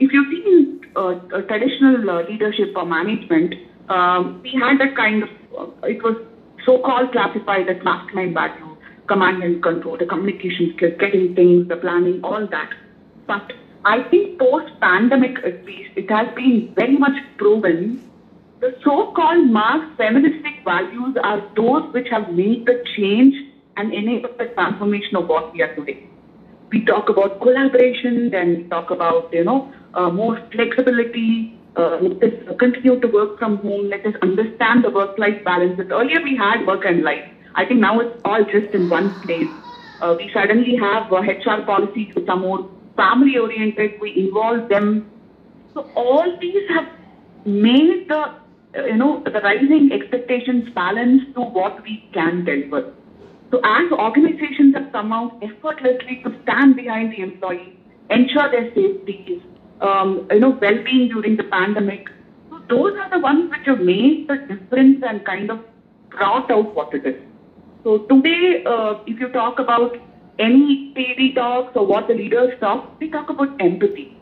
If 0.00 0.12
you 0.12 0.22
see 0.30 0.42
in 0.52 0.80
uh, 0.96 1.14
traditional 1.48 2.10
uh, 2.10 2.22
leadership 2.28 2.76
or 2.76 2.84
management, 2.84 3.54
um, 3.88 4.40
we 4.42 4.52
had 4.52 4.78
that 4.80 4.94
kind 4.94 5.22
of, 5.22 5.30
uh, 5.58 5.86
it 5.86 6.02
was 6.02 6.16
so-called 6.66 7.12
classified 7.12 7.70
as 7.70 7.82
masculine 7.82 8.34
value, 8.34 8.76
command 9.06 9.42
and 9.42 9.62
control, 9.62 9.96
the 9.96 10.06
communication 10.06 10.74
skills, 10.76 10.92
getting 11.00 11.34
things, 11.34 11.68
the 11.68 11.76
planning, 11.76 12.20
all 12.22 12.46
that. 12.48 12.70
But 13.26 13.54
I 13.86 14.02
think 14.10 14.38
post-pandemic 14.38 15.38
at 15.38 15.64
least, 15.64 15.92
it 15.96 16.10
has 16.10 16.28
been 16.34 16.72
very 16.76 16.98
much 16.98 17.16
proven 17.38 18.02
the 18.62 18.72
so-called 18.84 19.50
Marx 19.50 19.84
feministic 19.96 20.62
values 20.64 21.16
are 21.24 21.40
those 21.56 21.82
which 21.92 22.06
have 22.10 22.28
made 22.28 22.64
the 22.64 22.80
change 22.96 23.34
and 23.76 23.92
enabled 23.92 24.38
the 24.38 24.46
transformation 24.54 25.16
of 25.16 25.26
what 25.26 25.52
we 25.52 25.62
are 25.62 25.74
today. 25.74 25.98
We 26.70 26.84
talk 26.84 27.08
about 27.08 27.40
collaboration, 27.40 28.30
then 28.30 28.54
we 28.58 28.62
talk 28.68 28.92
about, 28.92 29.32
you 29.32 29.42
know, 29.42 29.68
uh, 29.94 30.10
more 30.10 30.38
flexibility, 30.52 31.58
uh, 31.76 31.98
let 32.00 32.22
us 32.22 32.56
continue 32.60 33.00
to 33.00 33.08
work 33.08 33.36
from 33.36 33.58
home, 33.58 33.88
let 33.88 34.06
us 34.06 34.14
understand 34.22 34.84
the 34.84 34.90
work-life 34.90 35.42
balance. 35.42 35.74
But 35.76 35.90
Earlier 35.90 36.22
we 36.22 36.36
had 36.36 36.64
work 36.64 36.84
and 36.84 37.02
life. 37.02 37.24
I 37.56 37.64
think 37.64 37.80
now 37.80 37.98
it's 37.98 38.14
all 38.24 38.44
just 38.44 38.72
in 38.72 38.88
one 38.88 39.10
place. 39.22 39.50
Uh, 40.00 40.14
we 40.16 40.30
suddenly 40.32 40.76
have 40.76 41.12
uh, 41.12 41.16
HR 41.16 41.62
policies 41.66 42.14
which 42.14 42.28
are 42.28 42.36
more 42.36 42.64
family 42.96 43.36
oriented, 43.38 43.98
we 44.00 44.16
involve 44.16 44.68
them. 44.68 45.10
So 45.74 45.90
all 45.96 46.38
these 46.40 46.68
have 46.68 46.86
made 47.44 48.06
the 48.08 48.41
you 48.74 48.96
know 48.96 49.22
the 49.24 49.40
rising 49.40 49.90
expectations 49.92 50.68
balance 50.74 51.22
to 51.34 51.40
what 51.40 51.82
we 51.82 52.08
can 52.12 52.44
deliver. 52.44 52.92
So 53.50 53.60
as 53.64 53.92
organizations 53.92 54.74
have 54.74 54.90
come 54.92 55.12
out 55.12 55.42
effortlessly 55.42 56.22
to 56.24 56.34
stand 56.42 56.76
behind 56.76 57.12
the 57.12 57.20
employee, 57.20 57.76
ensure 58.08 58.50
their 58.50 58.72
safety, 58.74 59.42
um, 59.82 60.26
you 60.30 60.40
know, 60.40 60.56
well-being 60.60 61.08
during 61.08 61.36
the 61.36 61.44
pandemic. 61.44 62.08
So 62.48 62.60
those 62.68 62.94
are 62.96 63.10
the 63.10 63.18
ones 63.18 63.50
which 63.50 63.66
have 63.66 63.80
made 63.80 64.26
the 64.28 64.36
difference 64.36 65.02
and 65.06 65.24
kind 65.26 65.50
of 65.50 65.60
brought 66.08 66.50
out 66.50 66.74
what 66.74 66.94
it 66.94 67.04
is. 67.04 67.20
So 67.84 67.98
today, 67.98 68.62
uh, 68.64 68.94
if 69.06 69.20
you 69.20 69.28
talk 69.28 69.58
about 69.58 69.96
any 70.38 70.94
TV 70.96 71.34
talks 71.34 71.76
or 71.76 71.84
what 71.84 72.08
the 72.08 72.14
leaders 72.14 72.58
talk, 72.60 72.98
they 73.00 73.08
talk 73.08 73.28
about 73.28 73.60
empathy. 73.60 74.16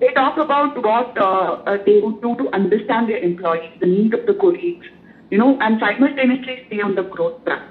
They 0.00 0.08
talk 0.12 0.36
about 0.36 0.76
what 0.82 1.16
uh, 1.18 1.62
uh, 1.66 1.78
they 1.86 2.00
would 2.00 2.20
do 2.20 2.36
to 2.36 2.50
understand 2.54 3.08
their 3.08 3.18
employees, 3.18 3.72
the 3.80 3.86
need 3.86 4.14
of 4.14 4.26
the 4.26 4.34
colleagues, 4.34 4.86
you 5.30 5.38
know, 5.38 5.56
and 5.60 5.78
simultaneously 5.80 6.64
stay 6.66 6.80
on 6.80 6.94
the 6.94 7.02
growth 7.02 7.42
track. 7.44 7.70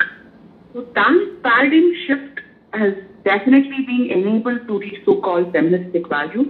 So 0.74 0.86
that 0.96 1.30
paradigm 1.44 1.92
shift 2.08 2.40
has 2.74 2.94
definitely 3.24 3.84
been 3.86 4.08
enabled 4.12 4.68
to 4.68 4.80
these 4.80 4.98
so-called 5.06 5.52
feministic 5.52 6.10
values. 6.10 6.48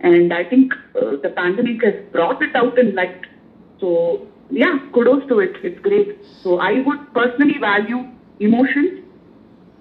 And 0.00 0.32
I 0.32 0.44
think 0.44 0.72
uh, 0.94 1.16
the 1.22 1.30
pandemic 1.30 1.82
has 1.84 1.94
brought 2.12 2.40
it 2.42 2.54
out 2.54 2.78
in 2.78 2.94
light. 2.94 3.20
So 3.80 4.26
yeah, 4.50 4.78
kudos 4.92 5.26
to 5.28 5.40
it. 5.40 5.56
It's 5.62 5.78
great. 5.80 6.16
So 6.42 6.58
I 6.58 6.80
would 6.86 7.12
personally 7.14 7.58
value 7.58 8.04
emotions 8.38 9.00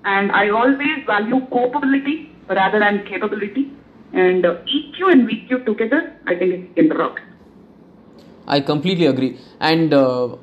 and 0.06 0.32
I 0.32 0.50
always 0.50 1.04
value 1.06 1.40
capability 1.52 2.32
rather 2.50 2.80
than 2.80 3.06
capability. 3.06 3.72
And 4.16 4.46
uh, 4.46 4.56
EQ 4.76 5.12
and 5.12 5.30
VQ 5.30 5.66
together, 5.66 6.16
I 6.26 6.36
think 6.36 6.54
it's 6.54 6.78
in 6.78 6.88
the 6.90 6.96
rock. 6.96 7.22
I 8.48 8.62
completely 8.62 9.08
agree. 9.08 9.38
And 9.60 9.94
uh, 9.94 10.38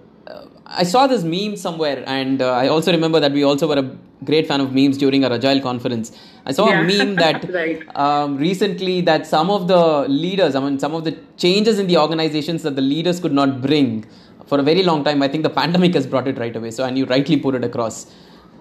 I 0.67 0.85
saw 0.85 1.07
this 1.07 1.23
meme 1.23 1.57
somewhere, 1.57 2.03
and 2.07 2.43
uh, 2.43 2.53
I 2.53 2.69
also 2.69 2.93
remember 2.93 3.21
that 3.21 3.33
we 3.33 3.43
also 3.43 3.69
were 3.69 3.79
a 3.79 3.97
great 4.25 4.47
fan 4.47 4.61
of 4.61 4.73
memes 4.75 4.97
during 4.99 5.25
our 5.25 5.33
Agile 5.33 5.61
conference. 5.61 6.13
I 6.47 6.53
saw 6.53 6.69
yeah. 6.69 6.81
a 6.81 6.85
meme 6.85 7.15
that 7.17 7.51
right. 7.61 7.97
um, 7.97 8.37
recently 8.37 9.01
that 9.03 9.27
some 9.27 9.51
of 9.51 9.69
the 9.69 10.07
leaders, 10.09 10.55
I 10.55 10.61
mean, 10.61 10.79
some 10.79 10.95
of 10.95 11.05
the 11.05 11.19
changes 11.37 11.79
in 11.79 11.87
the 11.87 11.99
organizations 11.99 12.63
that 12.63 12.77
the 12.77 12.83
leaders 12.83 13.21
could 13.21 13.33
not 13.33 13.61
bring 13.61 14.07
for 14.47 14.59
a 14.59 14.63
very 14.63 14.83
long 14.83 15.05
time. 15.05 15.23
I 15.23 15.29
think 15.29 15.43
the 15.43 15.51
pandemic 15.51 15.95
has 15.95 16.07
brought 16.07 16.29
it 16.29 16.39
right 16.39 16.55
away. 16.55 16.71
So, 16.71 16.85
and 16.85 16.99
you 16.99 17.07
rightly 17.07 17.37
put 17.37 17.55
it 17.55 17.65
across. 17.65 18.07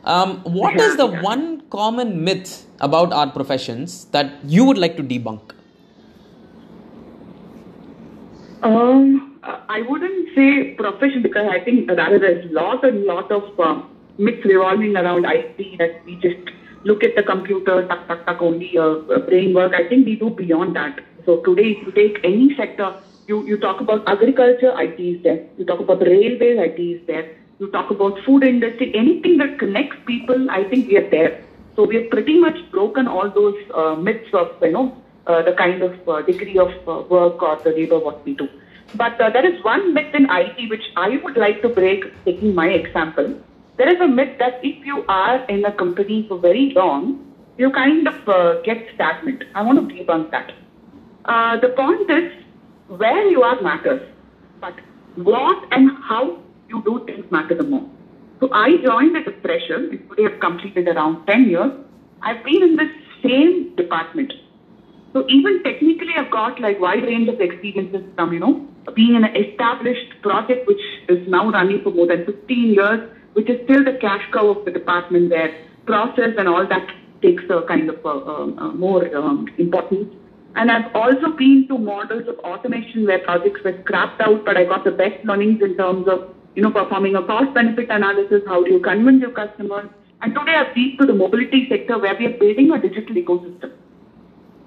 Um, 0.04 0.42
what 0.44 0.76
yeah, 0.76 0.88
is 0.88 0.98
the 0.98 1.08
yeah. 1.08 1.22
one 1.22 1.62
common 1.70 2.24
myth 2.24 2.66
about 2.80 3.14
our 3.14 3.30
professions 3.30 4.06
that 4.06 4.44
you 4.44 4.66
would 4.66 4.78
like 4.78 4.98
to 4.98 5.04
debunk? 5.04 5.54
Um, 8.64 9.40
I 9.44 9.82
wouldn't 9.88 10.30
say 10.36 10.74
profession 10.74 11.22
because 11.22 11.48
I 11.50 11.60
think 11.60 11.90
rather 11.90 12.18
there's 12.18 12.52
lot 12.52 12.84
and 12.84 13.06
lot 13.06 13.32
of 13.32 13.60
uh, 13.60 13.82
myths 14.18 14.44
revolving 14.46 14.96
around 14.98 15.26
IT 15.26 15.78
that 15.78 16.04
we 16.06 16.16
just 16.16 16.50
look 16.84 17.04
at 17.04 17.16
the 17.16 17.24
computer, 17.24 17.88
tuck, 17.88 18.08
tuck, 18.08 18.26
tuck, 18.26 18.42
only 18.42 18.78
uh, 18.78 18.96
brain 19.28 19.54
work. 19.54 19.74
I 19.74 19.88
think 19.88 20.06
we 20.06 20.16
do 20.16 20.32
beyond 20.32 20.76
that. 20.76 21.00
So 21.26 21.42
today, 21.42 21.78
if 21.78 21.86
you 21.86 21.92
take 21.92 22.24
any 22.24 22.56
sector, 22.56 22.96
you, 23.28 23.46
you 23.46 23.58
talk 23.58 23.82
about 23.82 24.08
agriculture, 24.08 24.74
IT 24.80 25.00
is 25.00 25.24
there. 25.24 25.46
You 25.60 25.66
talk 25.66 25.80
about 25.80 26.02
railways, 26.02 26.58
IT 26.58 26.80
is 26.82 27.06
there 27.06 27.41
you 27.62 27.68
talk 27.70 27.92
about 27.92 28.18
food 28.26 28.44
industry, 28.44 28.92
anything 28.96 29.38
that 29.38 29.60
connects 29.60 29.96
people, 30.08 30.50
I 30.50 30.64
think 30.64 30.88
we 30.88 30.98
are 30.98 31.10
there. 31.10 31.44
So 31.76 31.86
we 31.86 31.96
have 31.98 32.10
pretty 32.10 32.40
much 32.40 32.58
broken 32.72 33.08
all 33.08 33.30
those 33.30 33.56
uh, 33.76 33.96
myths 33.96 34.34
of, 34.34 34.50
you 34.64 34.72
know, 34.72 34.98
uh, 35.28 35.44
the 35.44 35.54
kind 35.54 35.84
of 35.84 36.10
uh, 36.10 36.24
degree 36.24 36.58
of 36.58 36.72
uh, 36.88 37.04
work 37.08 37.42
or 37.44 37.58
the 37.64 37.70
labor 37.70 38.00
what 38.00 38.26
we 38.26 38.34
do. 38.34 38.50
But 38.96 39.22
uh, 39.22 39.30
there 39.30 39.46
is 39.46 39.64
one 39.64 39.94
myth 39.94 40.14
in 40.16 40.28
IT 40.30 40.72
which 40.72 40.86
I 40.98 41.18
would 41.24 41.38
like 41.38 41.62
to 41.62 41.70
break, 41.70 42.04
taking 42.26 42.56
my 42.56 42.68
example. 42.68 43.40
There 43.78 43.94
is 43.94 44.02
a 44.02 44.08
myth 44.08 44.40
that 44.40 44.60
if 44.64 44.84
you 44.84 45.06
are 45.08 45.46
in 45.46 45.64
a 45.64 45.72
company 45.72 46.26
for 46.28 46.40
very 46.40 46.74
long, 46.76 47.32
you 47.60 47.72
kind 47.72 48.08
of 48.08 48.28
uh, 48.28 48.62
get 48.64 48.88
stagnant. 48.96 49.44
I 49.54 49.62
want 49.62 49.88
to 49.88 49.96
debunk 49.96 50.32
that. 50.32 50.52
the 51.62 51.70
point 51.70 52.10
is, 52.10 52.34
where 52.88 53.28
you 53.30 53.44
are 53.44 53.62
matters, 53.62 54.02
but 54.60 54.74
what 55.16 55.68
and 55.72 55.92
how 56.10 56.41
you 56.72 56.82
do 56.84 57.04
things 57.06 57.30
matter 57.32 57.56
the 57.56 57.64
most. 57.64 57.90
So 58.40 58.50
I 58.52 58.78
joined 58.84 59.16
at 59.18 59.28
a 59.28 59.32
pressure. 59.32 59.80
Today 59.90 60.26
I've 60.26 60.40
completed 60.40 60.88
around 60.88 61.26
10 61.28 61.50
years. 61.50 61.72
I've 62.22 62.44
been 62.44 62.64
in 62.64 62.76
the 62.76 62.90
same 63.24 63.76
department. 63.76 64.34
So 65.14 65.26
even 65.28 65.62
technically 65.64 66.14
I've 66.18 66.32
got 66.32 66.60
like 66.60 66.80
wide 66.80 67.04
range 67.04 67.30
of 67.30 67.40
experiences 67.40 68.04
from, 68.16 68.34
you 68.34 68.40
know, 68.40 68.68
being 68.96 69.16
in 69.16 69.24
an 69.24 69.36
established 69.36 70.22
project 70.22 70.68
which 70.68 70.82
is 71.10 71.28
now 71.28 71.52
running 71.52 71.84
for 71.84 71.92
more 71.92 72.08
than 72.08 72.26
15 72.26 72.74
years, 72.74 73.10
which 73.34 73.50
is 73.50 73.60
still 73.66 73.84
the 73.84 73.98
cash 74.02 74.24
cow 74.34 74.48
of 74.50 74.66
the 74.66 74.72
department 74.72 75.30
where 75.30 75.54
process 75.86 76.34
and 76.38 76.48
all 76.48 76.66
that 76.68 76.88
takes 77.22 77.44
a 77.50 77.62
kind 77.68 77.90
of 77.90 78.04
a, 78.04 78.10
a, 78.10 78.44
a 78.70 78.74
more 78.74 79.16
um, 79.16 79.48
importance. 79.58 80.14
And 80.56 80.72
I've 80.72 80.94
also 80.96 81.32
been 81.32 81.68
to 81.70 81.78
models 81.78 82.28
of 82.28 82.40
automation 82.40 83.06
where 83.06 83.20
projects 83.20 83.62
were 83.64 83.78
scrapped 83.84 84.22
out, 84.22 84.44
but 84.46 84.58
I 84.58 84.66
got 84.66 84.84
the 84.84 84.92
best 84.92 85.24
learnings 85.24 85.62
in 85.62 85.78
terms 85.78 86.08
of 86.08 86.34
you 86.56 86.62
know, 86.62 86.72
performing 86.72 87.16
a 87.16 87.24
cost 87.24 87.54
benefit 87.54 87.90
analysis, 87.90 88.42
how 88.48 88.64
do 88.64 88.72
you 88.72 88.80
convince 88.80 89.22
your 89.22 89.32
customers? 89.32 89.90
And 90.22 90.36
today 90.36 90.56
I've 90.56 90.76
reached 90.76 91.00
to 91.00 91.08
the 91.08 91.14
mobility 91.14 91.68
sector 91.70 91.98
where 91.98 92.16
we 92.18 92.28
are 92.28 92.38
building 92.38 92.72
a 92.72 92.82
digital 92.82 93.16
ecosystem. 93.16 93.72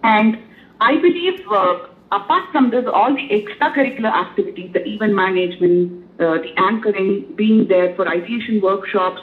And 0.03 0.39
I 0.81 0.97
believe 0.97 1.41
uh, 1.51 1.89
apart 2.11 2.51
from 2.53 2.71
this, 2.71 2.85
all 2.93 3.15
the 3.15 3.29
extracurricular 3.29 4.13
activities, 4.13 4.73
the 4.73 4.87
event 4.87 5.15
management, 5.15 6.05
uh, 6.21 6.39
the 6.39 6.53
anchoring, 6.57 7.33
being 7.37 7.69
there 7.69 7.95
for 7.97 8.09
ideation 8.09 8.61
workshops, 8.61 9.21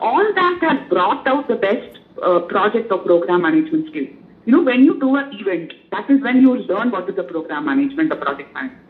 all 0.00 0.34
that 0.34 0.58
has 0.62 0.88
brought 0.88 1.26
out 1.26 1.48
the 1.48 1.56
best 1.56 1.98
uh, 2.22 2.40
project 2.40 2.90
or 2.90 2.98
program 2.98 3.42
management 3.42 3.88
skills. 3.88 4.08
You 4.46 4.52
know, 4.52 4.62
when 4.62 4.84
you 4.84 5.00
do 5.00 5.16
an 5.16 5.32
event, 5.32 5.72
that 5.90 6.10
is 6.10 6.20
when 6.22 6.42
you 6.42 6.56
learn 6.56 6.90
what 6.90 7.08
is 7.08 7.16
the 7.16 7.22
program 7.22 7.64
management 7.66 8.12
or 8.12 8.16
project 8.16 8.52
management. 8.52 8.82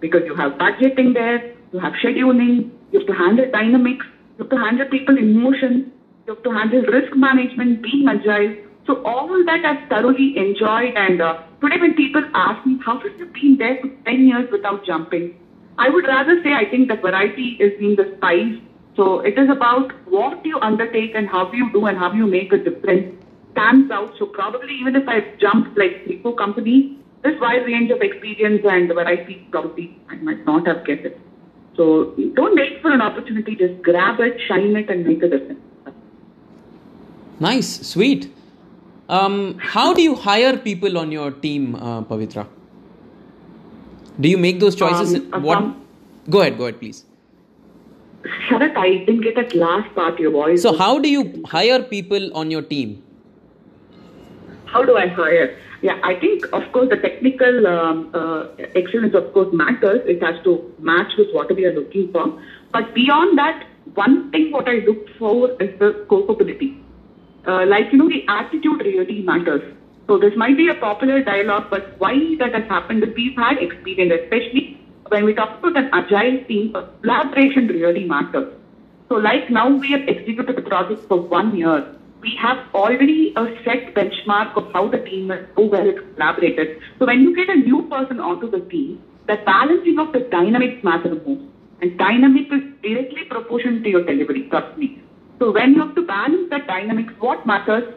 Because 0.00 0.22
you 0.24 0.34
have 0.34 0.52
budgeting 0.52 1.12
there, 1.14 1.54
you 1.72 1.80
have 1.80 1.94
scheduling, 1.94 2.70
you 2.90 2.98
have 3.00 3.06
to 3.06 3.14
handle 3.14 3.46
dynamics, 3.50 4.06
you 4.36 4.44
have 4.44 4.50
to 4.50 4.56
handle 4.56 4.86
people 4.86 5.16
emotions, 5.16 5.86
you 6.26 6.34
have 6.34 6.42
to 6.42 6.50
handle 6.50 6.82
risk 6.82 7.14
management, 7.16 7.82
being 7.82 8.06
agile. 8.08 8.54
So 8.86 9.02
all 9.04 9.28
that 9.46 9.64
I've 9.64 9.88
thoroughly 9.88 10.36
enjoyed 10.36 10.94
and 10.96 11.22
uh, 11.22 11.38
today 11.62 11.80
when 11.80 11.94
people 11.94 12.22
ask 12.34 12.64
me, 12.66 12.78
how 12.84 12.98
have 12.98 13.18
you 13.18 13.26
been 13.26 13.56
there 13.58 13.78
for 13.80 13.88
10 14.04 14.26
years 14.26 14.50
without 14.50 14.84
jumping? 14.84 15.34
I 15.78 15.88
would 15.88 16.04
rather 16.06 16.42
say 16.42 16.52
I 16.52 16.68
think 16.68 16.88
the 16.88 16.96
variety 16.96 17.56
is 17.58 17.78
being 17.78 17.96
the 17.96 18.12
spice. 18.16 18.54
So 18.96 19.20
it 19.20 19.38
is 19.38 19.48
about 19.48 19.92
what 20.06 20.44
you 20.44 20.58
undertake 20.60 21.14
and 21.14 21.28
how 21.28 21.50
you 21.52 21.72
do 21.72 21.86
and 21.86 21.96
how 21.96 22.12
you 22.12 22.26
make 22.26 22.52
a 22.52 22.58
difference 22.58 23.14
stands 23.52 23.90
out. 23.90 24.12
So 24.18 24.26
probably 24.26 24.74
even 24.80 24.96
if 24.96 25.08
I 25.08 25.20
jumped 25.40 25.78
like 25.78 26.04
three, 26.04 26.20
four 26.20 26.34
companies, 26.34 26.98
this 27.22 27.38
wide 27.40 27.64
range 27.64 27.90
of 27.90 28.02
experience 28.02 28.62
and 28.64 28.88
variety 28.88 29.46
probably 29.50 29.96
I 30.10 30.16
might 30.16 30.44
not 30.44 30.66
have 30.66 30.84
get 30.84 31.04
it. 31.06 31.18
So 31.76 32.14
don't 32.34 32.54
wait 32.54 32.82
for 32.82 32.92
an 32.92 33.00
opportunity, 33.00 33.56
just 33.56 33.82
grab 33.82 34.20
it, 34.20 34.40
shine 34.46 34.76
it, 34.76 34.90
and 34.90 35.06
make 35.06 35.22
a 35.22 35.28
difference. 35.28 35.60
Nice, 37.40 37.86
sweet. 37.86 38.32
Um, 39.08 39.58
how 39.58 39.92
do 39.94 40.02
you 40.02 40.14
hire 40.14 40.56
people 40.56 40.98
on 40.98 41.10
your 41.12 41.30
team, 41.30 41.74
uh, 41.74 42.02
Pavitra? 42.02 42.46
Do 44.20 44.28
you 44.28 44.38
make 44.38 44.60
those 44.60 44.76
choices? 44.76 45.14
Um, 45.32 45.42
what? 45.42 45.58
Um, 45.58 45.86
go 46.28 46.40
ahead, 46.42 46.58
go 46.58 46.64
ahead, 46.64 46.78
please. 46.78 47.04
Sharath, 48.48 48.76
I 48.76 48.98
didn't 49.04 49.22
get 49.22 49.34
that 49.34 49.54
last 49.54 49.92
part. 49.94 50.20
Your 50.20 50.30
voice. 50.30 50.62
So, 50.62 50.76
how 50.76 50.98
do 50.98 51.08
you 51.08 51.42
hire 51.46 51.82
people 51.82 52.36
on 52.36 52.50
your 52.50 52.62
team? 52.62 53.02
How 54.72 54.82
do 54.82 54.96
I 54.96 55.06
hire? 55.06 55.54
Yeah, 55.82 55.98
I 56.02 56.14
think, 56.14 56.46
of 56.52 56.62
course, 56.72 56.88
the 56.88 56.96
technical 56.96 57.66
um, 57.66 58.10
uh, 58.14 58.46
excellence, 58.74 59.14
of 59.14 59.32
course, 59.34 59.52
matters. 59.52 60.00
It 60.06 60.22
has 60.22 60.42
to 60.44 60.72
match 60.78 61.12
with 61.18 61.28
what 61.32 61.54
we 61.54 61.66
are 61.66 61.74
looking 61.74 62.10
for. 62.10 62.40
But 62.72 62.94
beyond 62.94 63.36
that, 63.36 63.66
one 63.94 64.30
thing 64.30 64.50
what 64.52 64.68
I 64.68 64.76
look 64.86 65.08
for 65.18 65.50
is 65.62 65.78
the 65.78 66.06
scopeability. 66.06 66.80
Uh, 67.46 67.66
like, 67.66 67.92
you 67.92 67.98
know, 67.98 68.08
the 68.08 68.24
attitude 68.28 68.80
really 68.80 69.20
matters. 69.22 69.62
So 70.06 70.18
this 70.18 70.32
might 70.36 70.56
be 70.56 70.68
a 70.68 70.74
popular 70.74 71.22
dialogue, 71.22 71.66
but 71.68 71.98
why 71.98 72.14
that 72.38 72.54
has 72.54 72.64
happened 72.68 73.02
is 73.02 73.14
we've 73.14 73.36
had 73.36 73.58
experience, 73.58 74.12
especially 74.22 74.80
when 75.08 75.24
we 75.24 75.34
talk 75.34 75.58
about 75.58 75.76
an 75.76 75.90
agile 75.92 76.42
team, 76.44 76.74
collaboration 77.02 77.66
really 77.68 78.04
matters. 78.04 78.52
So 79.08 79.16
like 79.16 79.50
now 79.50 79.68
we 79.68 79.90
have 79.90 80.08
executed 80.08 80.56
the 80.56 80.62
project 80.62 81.06
for 81.08 81.20
one 81.20 81.54
year. 81.56 81.94
We 82.22 82.36
have 82.40 82.58
already 82.72 83.32
a 83.36 83.46
set 83.64 83.94
benchmark 83.94 84.56
of 84.56 84.72
how 84.72 84.88
the 84.88 84.98
team 84.98 85.32
is, 85.32 85.44
how 85.56 85.64
well 85.64 85.92
collaborated. 86.14 86.80
So 86.98 87.06
when 87.06 87.20
you 87.20 87.34
get 87.34 87.48
a 87.48 87.56
new 87.56 87.82
person 87.90 88.20
onto 88.20 88.48
the 88.48 88.60
team, 88.60 89.02
the 89.26 89.36
balancing 89.44 89.98
of 89.98 90.12
the 90.12 90.20
dynamics 90.20 90.82
matter 90.84 91.16
most. 91.26 91.42
And 91.80 91.98
dynamic 91.98 92.46
is 92.52 92.62
directly 92.80 93.24
proportional 93.24 93.82
to 93.82 93.88
your 93.88 94.04
delivery, 94.04 94.46
trust 94.50 94.78
me. 94.78 95.02
So 95.40 95.50
when 95.50 95.74
you 95.74 95.80
have 95.80 95.96
to 95.96 96.02
balance 96.02 96.48
that 96.50 96.68
dynamics, 96.68 97.12
what 97.18 97.44
matters? 97.44 97.92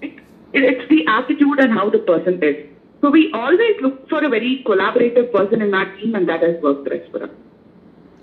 It, 0.00 0.12
it, 0.54 0.64
it's 0.64 0.88
the 0.88 1.04
attitude 1.06 1.60
and 1.60 1.74
how 1.74 1.90
the 1.90 1.98
person 1.98 2.42
is. 2.42 2.56
So 3.02 3.10
we 3.10 3.30
always 3.34 3.76
look 3.82 4.08
for 4.08 4.24
a 4.24 4.30
very 4.30 4.62
collaborative 4.64 5.30
person 5.30 5.60
in 5.60 5.74
our 5.74 5.84
team, 5.96 6.14
and 6.14 6.26
that 6.26 6.42
has 6.42 6.56
worked 6.62 6.88
best 6.88 7.10
for 7.10 7.24
us. 7.24 7.30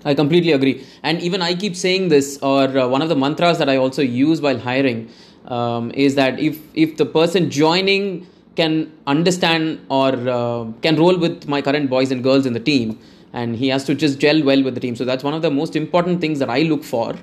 I 0.04 0.14
completely 0.14 0.52
agree. 0.52 0.84
And 1.02 1.20
even 1.20 1.42
I 1.42 1.54
keep 1.54 1.76
saying 1.76 2.08
this, 2.08 2.38
or 2.42 2.64
uh, 2.78 2.88
one 2.88 3.02
of 3.02 3.08
the 3.08 3.16
mantras 3.16 3.58
that 3.58 3.68
I 3.68 3.76
also 3.76 4.02
use 4.02 4.40
while 4.40 4.58
hiring 4.58 5.10
um, 5.46 5.90
is 5.92 6.14
that 6.14 6.38
if 6.38 6.58
if 6.74 6.96
the 6.96 7.06
person 7.06 7.50
joining 7.50 8.26
can 8.56 8.92
understand 9.06 9.80
or 9.88 10.12
uh, 10.28 10.64
can 10.82 10.96
roll 10.96 11.16
with 11.16 11.48
my 11.48 11.60
current 11.62 11.90
boys 11.90 12.10
and 12.10 12.22
girls 12.22 12.46
in 12.46 12.52
the 12.52 12.60
team, 12.60 12.98
and 13.32 13.56
he 13.56 13.68
has 13.68 13.84
to 13.84 13.94
just 13.94 14.18
gel 14.18 14.42
well 14.42 14.62
with 14.62 14.74
the 14.74 14.80
team. 14.80 14.96
So 14.96 15.04
that's 15.04 15.22
one 15.22 15.34
of 15.34 15.42
the 15.42 15.50
most 15.50 15.76
important 15.76 16.20
things 16.20 16.38
that 16.38 16.50
I 16.50 16.62
look 16.62 16.82
for 16.82 17.14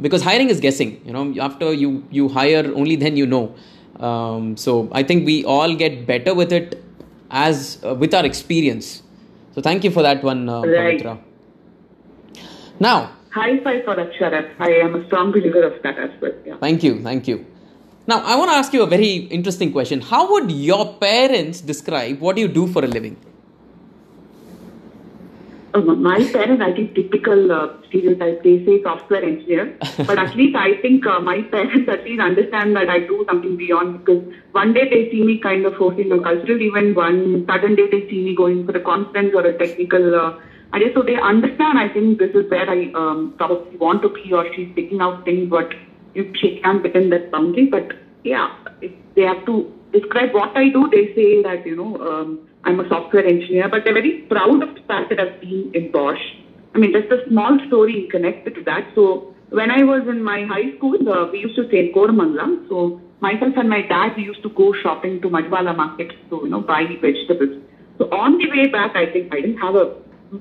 because 0.00 0.22
hiring 0.22 0.48
is 0.48 0.60
guessing 0.60 1.00
you 1.04 1.12
know 1.12 1.24
after 1.40 1.72
you 1.72 2.04
you 2.10 2.28
hire 2.28 2.64
only 2.74 2.96
then 2.96 3.16
you 3.16 3.26
know 3.26 3.54
um, 4.00 4.56
so 4.56 4.88
i 4.92 5.02
think 5.02 5.26
we 5.26 5.44
all 5.44 5.74
get 5.74 6.06
better 6.06 6.34
with 6.34 6.52
it 6.52 6.82
as 7.30 7.78
uh, 7.84 7.94
with 7.94 8.14
our 8.14 8.24
experience 8.24 9.02
so 9.54 9.60
thank 9.60 9.84
you 9.84 9.90
for 9.90 10.02
that 10.02 10.22
one 10.22 10.48
uh, 10.48 10.62
right. 10.62 11.27
Now 12.80 13.12
high 13.30 13.58
five 13.60 13.84
for 13.84 13.94
that 13.96 14.12
Sharath. 14.18 14.50
i 14.58 14.70
am 14.70 14.94
a 14.94 15.06
strong 15.06 15.32
believer 15.32 15.62
of 15.62 15.82
that 15.82 15.98
as 15.98 16.10
well 16.20 16.34
yeah. 16.46 16.56
thank 16.58 16.82
you 16.82 17.00
thank 17.02 17.28
you 17.28 17.44
now 18.06 18.18
i 18.24 18.36
want 18.36 18.50
to 18.50 18.56
ask 18.56 18.72
you 18.72 18.82
a 18.82 18.86
very 18.86 19.14
interesting 19.38 19.72
question 19.72 20.00
how 20.00 20.30
would 20.32 20.50
your 20.50 20.94
parents 20.94 21.60
describe 21.60 22.20
what 22.20 22.38
you 22.38 22.48
do 22.48 22.66
for 22.66 22.84
a 22.84 22.88
living 22.88 23.16
uh, 25.74 25.80
my 25.80 26.18
parents, 26.32 26.62
I 26.62 26.72
think, 26.72 26.94
typical 26.94 27.52
uh, 27.52 27.68
stereotype. 27.88 28.42
They 28.42 28.64
say 28.64 28.82
software 28.82 29.22
engineer, 29.22 29.76
but 30.06 30.18
at 30.18 30.34
least 30.34 30.56
I 30.56 30.76
think 30.80 31.06
uh, 31.06 31.20
my 31.20 31.42
parents 31.42 31.88
at 31.92 32.04
least 32.04 32.20
understand 32.20 32.74
that 32.76 32.88
I 32.88 33.00
do 33.00 33.24
something 33.28 33.56
beyond. 33.56 34.04
Because 34.04 34.24
one 34.52 34.72
day 34.72 34.88
they 34.88 35.10
see 35.10 35.22
me 35.22 35.38
kind 35.38 35.66
of 35.66 35.74
hosting 35.74 36.10
a 36.12 36.20
cultural 36.20 36.60
event, 36.60 36.96
one 36.96 37.44
sudden 37.46 37.74
day 37.76 37.88
they 37.90 38.08
see 38.08 38.24
me 38.24 38.34
going 38.34 38.66
for 38.66 38.76
a 38.76 38.80
conference 38.80 39.34
or 39.34 39.44
a 39.46 39.56
technical. 39.58 40.14
Uh, 40.14 40.38
idea. 40.72 40.88
So 40.94 41.02
they 41.02 41.16
understand. 41.16 41.78
I 41.78 41.88
think 41.88 42.18
this 42.18 42.30
is 42.34 42.50
where 42.50 42.68
I 42.68 42.90
um, 42.94 43.34
probably 43.36 43.76
want 43.76 44.02
to 44.02 44.08
be, 44.08 44.32
or 44.32 44.44
she's 44.54 44.68
picking 44.74 45.00
out 45.00 45.24
things, 45.24 45.48
but 45.48 45.68
she 46.14 46.60
can't 46.62 46.82
within 46.82 47.10
that 47.10 47.30
boundary. 47.30 47.66
But 47.66 47.92
yeah, 48.24 48.48
if 48.80 48.92
they 49.14 49.22
have 49.22 49.44
to 49.46 49.72
describe 49.92 50.32
what 50.32 50.56
I 50.56 50.68
do, 50.68 50.88
they 50.90 51.12
say 51.14 51.42
that 51.42 51.66
you 51.66 51.76
know. 51.76 51.96
Um, 51.96 52.40
I'm 52.64 52.80
a 52.80 52.88
software 52.88 53.24
engineer, 53.24 53.68
but 53.68 53.84
they're 53.84 53.94
very 53.94 54.26
proud 54.28 54.62
of 54.62 54.74
the 54.74 54.82
fact 54.82 55.10
that 55.10 55.20
I've 55.20 55.40
been 55.40 55.70
in 55.74 55.90
Bosch. 55.90 56.20
I 56.74 56.78
mean, 56.78 56.92
just 56.92 57.10
a 57.10 57.26
small 57.28 57.58
story 57.66 58.08
connected 58.10 58.54
to 58.56 58.62
that. 58.64 58.88
So 58.94 59.32
when 59.50 59.70
I 59.70 59.84
was 59.84 60.06
in 60.08 60.22
my 60.22 60.44
high 60.44 60.76
school, 60.76 60.96
uh, 61.08 61.30
we 61.30 61.38
used 61.38 61.56
to 61.56 61.66
stay 61.68 61.78
in 61.78 61.92
Koramangala. 61.92 62.68
So 62.68 63.00
myself 63.20 63.54
and 63.56 63.70
my 63.70 63.82
dad, 63.82 64.16
we 64.16 64.24
used 64.24 64.42
to 64.42 64.50
go 64.50 64.74
shopping 64.82 65.20
to 65.22 65.28
Madiwala 65.28 65.74
market 65.76 66.12
to, 66.30 66.40
you 66.42 66.50
know, 66.50 66.60
buy 66.60 66.84
vegetables. 67.00 67.62
So 67.96 68.04
on 68.10 68.36
the 68.38 68.50
way 68.50 68.66
back, 68.66 68.94
I 68.94 69.06
think 69.06 69.32
I 69.32 69.40
didn't 69.40 69.58
have 69.58 69.74
a 69.74 69.94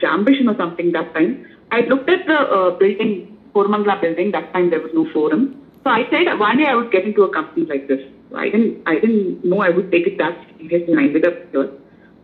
ambition 0.04 0.50
or 0.50 0.58
something 0.58 0.92
that 0.92 1.14
time. 1.14 1.46
I 1.72 1.82
looked 1.82 2.10
at 2.10 2.26
the 2.28 2.40
uh, 2.40 2.72
building, 2.78 3.38
Koramangala 3.54 4.02
building. 4.02 4.32
That 4.32 4.54
time 4.54 4.70
there 4.70 4.82
was 4.82 4.92
no 4.94 5.12
forum. 5.12 5.62
So 5.84 5.90
I 5.90 6.10
said 6.10 6.40
one 6.40 6.58
day 6.58 6.66
I 6.66 6.76
would 6.76 6.92
get 6.92 7.06
into 7.06 7.24
a 7.24 7.34
company 7.34 7.66
like 7.66 7.88
this. 7.88 8.02
I 8.36 8.50
didn't, 8.50 8.84
I 8.86 8.96
didn't 8.96 9.44
know 9.46 9.62
I 9.62 9.70
would 9.70 9.92
take 9.92 10.06
it 10.08 10.18
that 10.18 10.38
seriously 10.58 10.96
I 10.98 11.04
ended 11.04 11.26
up 11.26 11.34
here. 11.52 11.72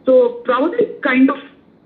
So 0.05 0.41
probably 0.45 0.86
kind 1.01 1.30
of 1.30 1.38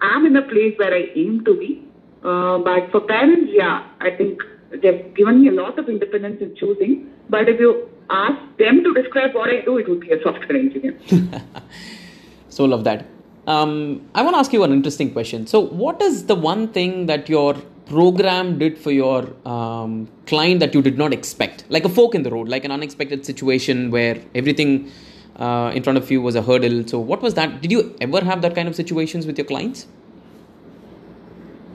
am 0.01 0.25
in 0.25 0.35
a 0.35 0.41
place 0.41 0.73
where 0.77 0.93
I 0.93 1.09
aim 1.15 1.45
to 1.45 1.57
be. 1.57 1.83
Uh, 2.23 2.57
but 2.59 2.91
for 2.91 3.01
parents, 3.01 3.51
yeah, 3.53 3.87
I 3.99 4.09
think 4.09 4.41
they've 4.71 5.13
given 5.13 5.41
me 5.41 5.49
a 5.49 5.51
lot 5.51 5.77
of 5.77 5.87
independence 5.87 6.41
in 6.41 6.55
choosing. 6.55 7.11
But 7.29 7.47
if 7.47 7.59
you 7.59 7.89
ask 8.09 8.39
them 8.57 8.83
to 8.83 8.93
describe 8.93 9.35
what 9.35 9.49
I 9.49 9.61
do, 9.61 9.77
it 9.77 9.87
would 9.87 9.99
be 9.99 10.11
a 10.11 10.21
software 10.21 10.57
engineer. 10.57 10.97
so 12.49 12.65
love 12.65 12.83
that. 12.85 13.05
Um, 13.47 14.09
I 14.13 14.23
want 14.23 14.35
to 14.35 14.39
ask 14.39 14.51
you 14.51 14.63
an 14.63 14.73
interesting 14.73 15.11
question. 15.13 15.47
So, 15.47 15.61
what 15.61 16.01
is 16.01 16.25
the 16.25 16.35
one 16.35 16.67
thing 16.67 17.05
that 17.05 17.29
your 17.29 17.53
program 17.85 18.59
did 18.59 18.77
for 18.77 18.91
your 18.91 19.33
um, 19.47 20.09
client 20.25 20.59
that 20.59 20.73
you 20.75 20.81
did 20.81 20.97
not 20.97 21.13
expect? 21.13 21.63
Like 21.69 21.85
a 21.85 21.89
fork 21.89 22.13
in 22.13 22.23
the 22.23 22.29
road, 22.29 22.49
like 22.49 22.65
an 22.65 22.71
unexpected 22.71 23.25
situation 23.25 23.89
where 23.89 24.21
everything 24.35 24.91
uh, 25.37 25.71
in 25.73 25.81
front 25.81 25.97
of 25.97 26.11
you 26.11 26.21
was 26.21 26.35
a 26.35 26.41
hurdle. 26.41 26.85
So, 26.85 26.99
what 26.99 27.21
was 27.21 27.35
that? 27.35 27.61
Did 27.61 27.71
you 27.71 27.95
ever 28.01 28.19
have 28.19 28.41
that 28.41 28.53
kind 28.53 28.67
of 28.67 28.75
situations 28.75 29.25
with 29.25 29.37
your 29.37 29.45
clients? 29.45 29.87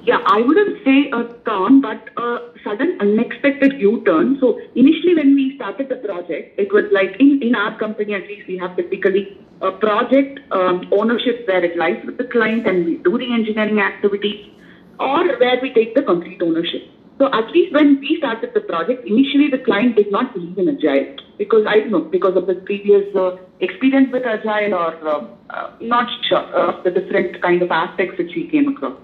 Yeah, 0.04 0.18
I 0.26 0.40
wouldn't 0.40 0.82
say 0.84 1.10
a 1.12 1.22
turn, 1.46 1.80
but 1.80 2.10
a 2.16 2.38
sudden 2.64 2.98
unexpected 3.00 3.78
U-turn. 3.78 4.36
So 4.40 4.58
initially 4.74 5.14
when 5.14 5.36
we 5.36 5.54
started 5.54 5.88
the 5.88 5.96
project, 5.96 6.58
it 6.58 6.72
was 6.72 6.86
like 6.90 7.14
in, 7.20 7.40
in 7.40 7.54
our 7.54 7.78
company 7.78 8.14
at 8.14 8.22
least 8.26 8.48
we 8.48 8.58
have 8.58 8.74
typically 8.74 9.38
a 9.60 9.70
project 9.70 10.40
um, 10.50 10.90
ownership 10.90 11.46
where 11.46 11.64
it 11.64 11.78
lies 11.78 12.02
with 12.04 12.18
the 12.18 12.24
client 12.24 12.66
and 12.66 12.84
we 12.84 12.96
do 12.96 13.16
the 13.16 13.32
engineering 13.32 13.78
activities 13.78 14.50
or 14.98 15.38
where 15.38 15.60
we 15.62 15.72
take 15.72 15.94
the 15.94 16.02
complete 16.02 16.42
ownership. 16.42 16.82
So 17.18 17.32
at 17.32 17.48
least 17.52 17.72
when 17.72 18.00
we 18.00 18.16
started 18.18 18.50
the 18.54 18.60
project, 18.62 19.06
initially 19.06 19.50
the 19.50 19.62
client 19.64 19.94
did 19.94 20.10
not 20.10 20.34
believe 20.34 20.58
in 20.58 20.68
Agile 20.68 21.14
because 21.38 21.64
I 21.68 21.78
don't 21.78 21.92
know, 21.92 22.00
because 22.00 22.36
of 22.36 22.48
the 22.48 22.56
previous 22.56 23.06
uh, 23.14 23.36
experience 23.60 24.10
with 24.10 24.26
Agile 24.26 24.74
or 24.74 25.08
uh, 25.08 25.26
uh, 25.50 25.70
not 25.80 26.08
sure 26.28 26.42
of 26.42 26.82
the 26.82 26.90
different 26.90 27.40
kind 27.40 27.62
of 27.62 27.70
aspects 27.70 28.18
which 28.18 28.32
we 28.34 28.48
came 28.50 28.66
across. 28.66 28.98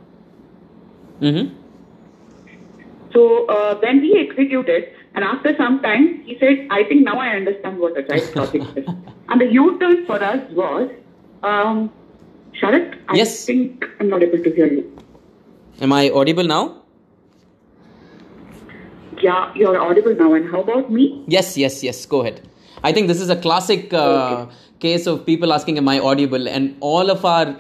Mm-hmm. 1.20 1.54
So 3.12 3.46
uh, 3.46 3.78
when 3.80 4.00
we 4.00 4.26
executed, 4.28 4.92
and 5.14 5.24
after 5.24 5.56
some 5.56 5.80
time, 5.82 6.22
he 6.24 6.38
said, 6.38 6.68
I 6.70 6.84
think 6.84 7.04
now 7.04 7.18
I 7.18 7.28
understand 7.30 7.78
what 7.78 7.96
Agile 7.96 8.32
project 8.32 8.78
is. 8.78 8.86
And 9.30 9.40
the 9.42 9.46
U-turn 9.52 10.06
for 10.06 10.22
us 10.22 10.40
was, 10.52 10.90
um, 11.42 11.92
Sharath, 12.54 12.98
I 13.08 13.16
yes. 13.16 13.44
think 13.44 13.84
I'm 14.00 14.08
not 14.08 14.22
able 14.22 14.42
to 14.42 14.50
hear 14.54 14.66
you. 14.66 14.98
Am 15.80 15.92
I 15.92 16.10
audible 16.10 16.44
now? 16.44 16.82
Yeah, 19.20 19.52
you're 19.54 19.78
audible 19.78 20.14
now. 20.14 20.32
And 20.34 20.50
how 20.50 20.62
about 20.62 20.90
me? 20.90 21.24
Yes, 21.26 21.58
yes, 21.58 21.82
yes. 21.82 22.06
Go 22.06 22.22
ahead. 22.22 22.40
I 22.82 22.92
think 22.92 23.08
this 23.08 23.20
is 23.20 23.28
a 23.28 23.36
classic 23.36 23.92
uh, 23.92 23.98
okay. 23.98 24.52
case 24.78 25.06
of 25.06 25.26
people 25.26 25.52
asking, 25.52 25.76
Am 25.78 25.88
I 25.88 25.98
audible? 25.98 26.48
And 26.48 26.76
all 26.80 27.10
of 27.10 27.24
our 27.24 27.56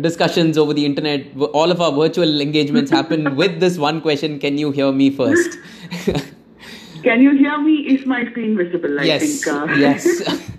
discussions 0.00 0.58
over 0.58 0.74
the 0.74 0.84
internet, 0.84 1.26
all 1.52 1.70
of 1.70 1.80
our 1.80 1.92
virtual 1.92 2.40
engagements 2.40 2.90
happen 2.90 3.36
with 3.42 3.60
this 3.60 3.78
one 3.78 4.00
question 4.00 4.38
Can 4.38 4.58
you 4.58 4.70
hear 4.70 4.92
me 4.92 5.10
first? 5.10 5.58
Can 7.02 7.22
you 7.22 7.36
hear 7.36 7.60
me? 7.60 7.86
Is 7.86 8.04
my 8.04 8.24
screen 8.30 8.56
visible? 8.56 8.98
I 8.98 9.04
yes. 9.04 9.44
Think, 9.44 9.56
uh... 9.56 9.72
yes. 9.76 10.52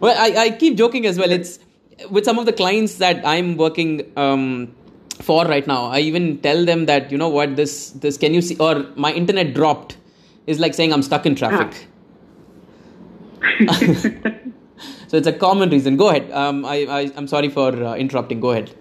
well, 0.00 0.16
I, 0.18 0.44
I 0.44 0.50
keep 0.50 0.76
joking 0.76 1.06
as 1.06 1.18
well. 1.18 1.30
It's 1.30 1.58
with 2.10 2.24
some 2.24 2.38
of 2.38 2.46
the 2.46 2.52
clients 2.52 2.94
that 2.96 3.26
I'm 3.26 3.58
working 3.58 4.10
um, 4.16 4.74
for 5.22 5.44
right 5.44 5.66
now 5.66 5.84
i 5.86 6.00
even 6.00 6.38
tell 6.38 6.64
them 6.64 6.86
that 6.86 7.12
you 7.12 7.18
know 7.18 7.28
what 7.28 7.56
this 7.56 7.90
this 8.04 8.16
can 8.16 8.34
you 8.34 8.40
see 8.40 8.56
or 8.56 8.86
my 8.96 9.12
internet 9.12 9.54
dropped 9.54 9.96
is 10.46 10.58
like 10.58 10.74
saying 10.74 10.92
i'm 10.92 11.02
stuck 11.02 11.26
in 11.26 11.34
traffic 11.34 11.86
ah. 13.68 14.32
So 15.10 15.16
it's 15.16 15.26
a 15.26 15.32
common 15.32 15.70
reason. 15.70 15.96
Go 15.96 16.08
ahead. 16.10 16.30
Um, 16.30 16.64
I, 16.64 16.76
I 16.98 17.00
i'm 17.16 17.26
sorry 17.26 17.48
for 17.48 17.70
uh, 17.84 17.94
interrupting. 17.96 18.38
Go 18.38 18.50
ahead. 18.50 18.72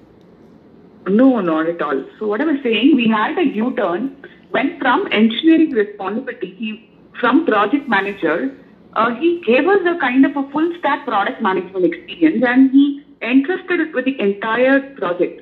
No 1.08 1.42
not 1.42 1.68
at 1.68 1.82
all. 1.82 2.04
So 2.20 2.28
what 2.28 2.42
i 2.42 2.46
was 2.50 2.60
saying 2.62 2.96
we 2.96 3.08
had 3.08 3.40
a 3.40 3.46
u-turn 3.60 4.16
went 4.52 4.80
from 4.80 5.08
engineering 5.12 5.72
responsibility 5.72 6.54
he, 6.60 6.70
from 7.20 7.46
project 7.48 7.90
manager 7.96 8.38
uh, 8.94 9.10
he 9.16 9.42
gave 9.48 9.68
us 9.68 9.82
a 9.88 9.98
kind 10.00 10.24
of 10.30 10.38
a 10.38 10.48
full 10.52 10.72
stack 10.78 11.06
product 11.08 11.42
management 11.42 11.86
experience 11.86 12.44
and 12.48 12.72
he 12.72 13.04
entrusted 13.22 13.80
it 13.80 13.94
with 13.94 14.06
the 14.06 14.20
entire 14.20 14.80
project. 14.96 15.42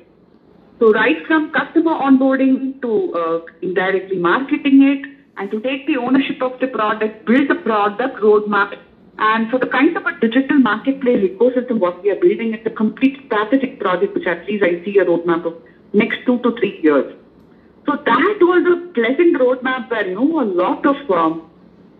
So 0.78 0.92
right 0.92 1.26
from 1.26 1.50
customer 1.52 1.92
onboarding 1.92 2.80
to 2.82 3.14
uh, 3.14 3.40
indirectly 3.62 4.18
marketing 4.18 4.82
it 4.82 5.06
and 5.36 5.50
to 5.50 5.60
take 5.60 5.86
the 5.86 5.96
ownership 5.96 6.42
of 6.42 6.58
the 6.60 6.68
product, 6.68 7.26
build 7.26 7.48
the 7.48 7.56
product 7.56 8.20
roadmap. 8.20 8.76
And 9.18 9.50
for 9.50 9.58
the 9.58 9.66
kind 9.66 9.96
of 9.96 10.06
a 10.06 10.18
digital 10.20 10.58
marketplace 10.58 11.30
ecosystem, 11.30 11.80
what 11.80 12.02
we 12.02 12.10
are 12.10 12.20
building, 12.20 12.54
it's 12.54 12.66
a 12.66 12.70
complete 12.70 13.20
strategic 13.26 13.80
project, 13.80 14.14
which 14.14 14.26
at 14.26 14.46
least 14.46 14.62
I 14.62 14.84
see 14.84 14.98
a 14.98 15.04
roadmap 15.04 15.44
of 15.44 15.54
next 15.92 16.18
two 16.24 16.38
to 16.40 16.52
three 16.56 16.80
years. 16.82 17.14
So 17.86 17.96
that 17.96 18.38
was 18.40 18.62
a 18.66 18.92
pleasant 18.92 19.36
roadmap 19.38 19.90
where, 19.90 20.06
you 20.06 20.14
know, 20.14 20.40
a 20.40 20.44
lot 20.44 20.86
of 20.86 21.10
um, 21.10 21.50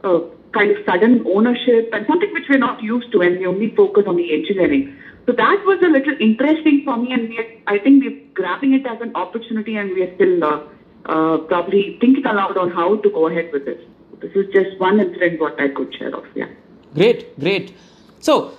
uh, 0.05 0.21
kind 0.53 0.71
of 0.71 0.77
sudden 0.87 1.25
ownership 1.27 1.91
and 1.93 2.07
something 2.07 2.33
which 2.33 2.45
we're 2.49 2.59
not 2.59 2.83
used 2.83 3.11
to 3.13 3.23
and 3.23 3.39
we 3.39 3.47
only 3.47 3.75
focus 3.75 4.05
on 4.07 4.17
the 4.17 4.33
engineering. 4.33 4.97
So 5.27 5.33
that 5.33 5.63
was 5.67 5.79
a 5.83 5.89
little 5.89 6.15
interesting 6.21 6.83
for 6.85 6.97
me 6.97 7.13
and 7.13 7.29
we 7.29 7.39
are, 7.39 7.51
I 7.67 7.79
think 7.79 8.05
we're 8.05 8.21
grabbing 8.35 8.75
it 8.75 8.87
as 8.87 9.01
an 9.01 9.15
opportunity 9.17 9.77
and 9.77 9.91
we 9.91 10.03
are 10.03 10.15
still 10.15 10.45
uh, 10.45 10.61
uh, 11.07 11.39
probably 11.39 11.99
thinking 12.01 12.25
aloud 12.27 12.57
on 12.57 12.71
how 12.71 12.97
to 12.97 13.11
go 13.11 13.27
ahead 13.27 13.51
with 13.53 13.65
this. 13.65 13.81
This 14.21 14.33
is 14.35 14.47
just 14.53 14.79
one 14.79 15.01
incident 15.01 15.41
what 15.41 15.61
I 15.61 15.69
could 15.69 15.95
share 15.95 16.15
of, 16.15 16.25
yeah. 16.35 16.47
Great, 16.95 17.39
great. 17.39 17.75
So, 18.21 18.53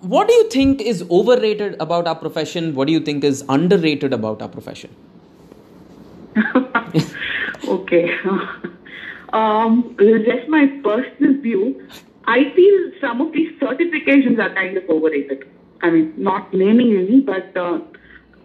what 0.00 0.28
do 0.28 0.34
you 0.34 0.50
think 0.50 0.80
is 0.80 1.04
overrated 1.10 1.76
about 1.80 2.06
our 2.06 2.16
profession? 2.16 2.74
What 2.74 2.86
do 2.86 2.92
you 2.92 3.00
think 3.00 3.24
is 3.24 3.44
underrated 3.48 4.12
about 4.12 4.42
our 4.42 4.48
profession? 4.48 4.94
okay. 7.68 8.10
um, 9.32 9.96
just 9.98 10.48
my 10.48 10.66
personal 10.82 11.40
view. 11.40 11.86
I 12.24 12.52
feel 12.54 12.92
some 13.00 13.20
of 13.20 13.32
these 13.32 13.52
certifications 13.60 14.38
are 14.38 14.54
kind 14.54 14.76
of 14.76 14.88
overrated. 14.88 15.48
I 15.82 15.90
mean, 15.90 16.14
not 16.16 16.52
naming 16.54 16.96
any, 16.96 17.20
but 17.20 17.56
uh, 17.56 17.80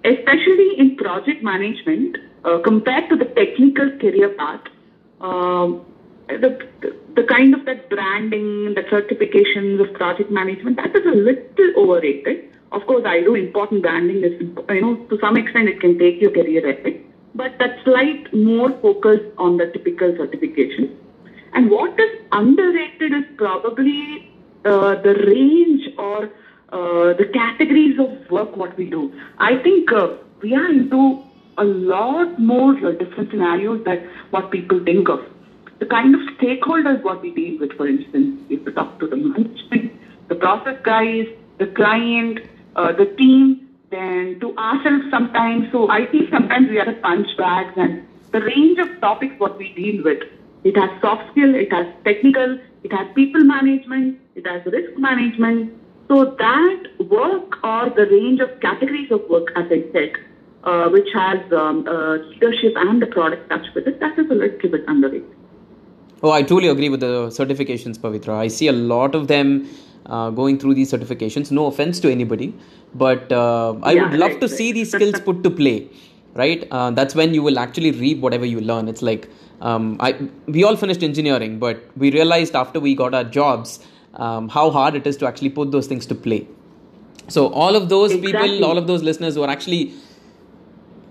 especially 0.04 0.78
in 0.78 0.96
project 0.96 1.44
management, 1.44 2.18
uh, 2.44 2.60
compared 2.60 3.10
to 3.10 3.16
the 3.16 3.26
technical 3.26 3.92
career 4.00 4.30
path, 4.30 4.62
um, 5.22 5.86
the, 6.28 6.68
the, 6.82 6.96
the 7.18 7.24
kind 7.24 7.54
of 7.56 7.66
that 7.66 7.90
branding, 7.90 8.76
the 8.76 8.84
certifications 8.94 9.82
of 9.82 9.92
project 9.96 10.30
management, 10.30 10.78
that 10.78 10.96
is 10.96 11.06
a 11.06 11.16
little 11.18 11.70
overrated. 11.76 12.44
Of 12.72 12.86
course, 12.86 13.06
I 13.06 13.22
do 13.22 13.34
important 13.34 13.82
branding. 13.82 14.24
Is 14.24 14.34
you 14.40 14.82
know 14.82 14.96
to 15.10 15.18
some 15.20 15.36
extent 15.36 15.68
it 15.68 15.82
can 15.82 15.98
take 15.98 16.22
your 16.22 16.32
career 16.32 16.64
ahead, 16.70 17.02
but 17.34 17.58
that 17.58 17.78
slight 17.84 18.32
more 18.34 18.72
focus 18.82 19.20
on 19.38 19.58
the 19.58 19.66
typical 19.66 20.14
certification. 20.16 20.96
And 21.54 21.72
what 21.72 22.00
is 22.00 22.12
underrated 22.32 23.14
is 23.14 23.24
probably 23.38 24.30
uh, 24.66 24.96
the 25.02 25.16
range 25.26 25.90
or 25.98 26.26
uh, 26.70 27.14
the 27.22 27.26
categories 27.34 27.98
of 28.00 28.30
work 28.30 28.56
what 28.56 28.78
we 28.78 28.90
do. 28.92 29.12
I 29.40 29.56
think 29.64 29.92
uh, 29.92 30.10
we 30.44 30.54
are 30.54 30.70
into 30.70 31.24
a 31.58 31.64
lot 31.64 32.38
more 32.38 32.76
different 32.92 33.32
scenarios 33.32 33.84
than 33.86 34.08
what 34.30 34.52
people 34.52 34.84
think 34.84 35.10
of 35.10 35.22
the 35.80 35.86
kind 35.86 36.16
of 36.16 36.22
stakeholders 36.38 37.04
what 37.04 37.22
we 37.22 37.32
deal 37.32 37.60
with, 37.60 37.72
for 37.74 37.88
instance, 37.88 38.42
if 38.50 38.66
we 38.66 38.72
talk 38.74 39.00
to 39.00 39.08
the 39.08 39.16
management, 39.16 39.92
the 40.28 40.36
process 40.36 40.78
guys, 40.84 41.28
the 41.60 41.68
client, 41.68 42.40
uh, 42.76 42.92
the 42.92 43.06
team, 43.18 43.70
then 43.90 44.40
to 44.40 44.56
ourselves 44.58 45.06
sometimes. 45.10 45.72
So 45.72 45.90
I 45.90 46.06
think 46.08 46.30
sometimes 46.30 46.70
we 46.70 46.80
are 46.80 46.90
a 46.90 46.94
punch 46.96 47.28
bags 47.38 47.74
and 47.78 48.06
the 48.32 48.42
range 48.42 48.80
of 48.80 49.00
topics 49.00 49.36
what 49.38 49.58
we 49.58 49.74
deal 49.74 50.04
with. 50.04 50.24
It 50.64 50.76
has 50.76 50.90
soft 51.02 51.32
skill, 51.32 51.56
it 51.56 51.72
has 51.72 51.88
technical, 52.04 52.60
it 52.84 52.92
has 52.92 53.08
people 53.16 53.44
management, 53.44 54.20
it 54.36 54.46
has 54.46 54.66
risk 54.66 54.98
management. 54.98 55.74
So 56.08 56.36
that 56.38 56.84
work 57.10 57.64
or 57.64 57.90
the 57.90 58.08
range 58.10 58.40
of 58.40 58.60
categories 58.60 59.12
of 59.12 59.22
work, 59.30 59.52
as 59.56 59.66
I 59.70 59.84
said, 59.92 60.14
uh, 60.64 60.90
which 60.90 61.08
has 61.14 61.40
um, 61.52 61.88
uh, 61.88 62.18
leadership 62.30 62.74
and 62.76 63.02
the 63.02 63.08
product 63.08 63.50
touch 63.50 63.66
with 63.76 63.88
it, 63.88 64.00
that 64.00 64.18
is 64.18 64.30
a 64.30 64.34
little 64.34 64.70
bit 64.70 64.84
underrated. 64.88 65.37
Oh, 66.24 66.32
I 66.32 66.42
truly 66.42 66.68
agree 66.68 66.90
with 66.90 67.02
the 67.02 67.28
certifications, 67.28 68.00
Pavitra. 68.00 68.34
I 68.34 68.48
see 68.48 68.68
a 68.68 68.72
lot 68.74 69.14
of 69.14 69.28
them 69.28 69.70
uh, 70.08 70.32
going 70.32 70.58
through 70.58 70.74
these 70.74 70.92
certifications. 70.92 71.52
No 71.52 71.68
offense 71.68 72.00
to 72.00 72.12
anybody, 72.12 72.56
but 72.96 73.32
uh, 73.32 73.76
I 73.84 73.92
yeah, 73.94 74.04
would 74.04 74.20
love 74.20 74.32
right, 74.32 74.42
to 74.42 74.48
right. 74.48 74.58
see 74.58 74.72
these 74.72 74.92
skills 74.92 75.20
put 75.20 75.44
to 75.44 75.52
play. 75.52 75.90
Right, 76.34 76.68
uh, 76.70 76.92
that's 76.92 77.16
when 77.16 77.34
you 77.34 77.42
will 77.42 77.58
actually 77.58 77.92
reap 77.92 78.20
whatever 78.20 78.46
you 78.46 78.62
learn. 78.62 78.88
It's 78.88 79.02
like 79.02 79.28
um, 79.62 79.98
I 80.00 80.16
we 80.46 80.64
all 80.64 80.76
finished 80.76 81.02
engineering, 81.04 81.58
but 81.58 81.84
we 81.98 82.12
realized 82.12 82.56
after 82.56 82.80
we 82.80 82.94
got 82.96 83.16
our 83.16 83.24
jobs 83.24 83.80
um, 84.16 84.48
how 84.50 84.70
hard 84.70 84.96
it 84.96 85.08
is 85.08 85.18
to 85.18 85.28
actually 85.28 85.50
put 85.50 85.72
those 85.72 85.88
things 85.88 86.06
to 86.08 86.16
play. 86.16 86.48
So 87.28 87.48
all 87.48 87.76
of 87.76 87.90
those 87.90 88.12
exactly. 88.12 88.50
people, 88.50 88.66
all 88.66 88.78
of 88.78 88.86
those 88.88 89.02
listeners 89.04 89.34
who 89.34 89.44
are 89.44 89.50
actually 89.50 89.94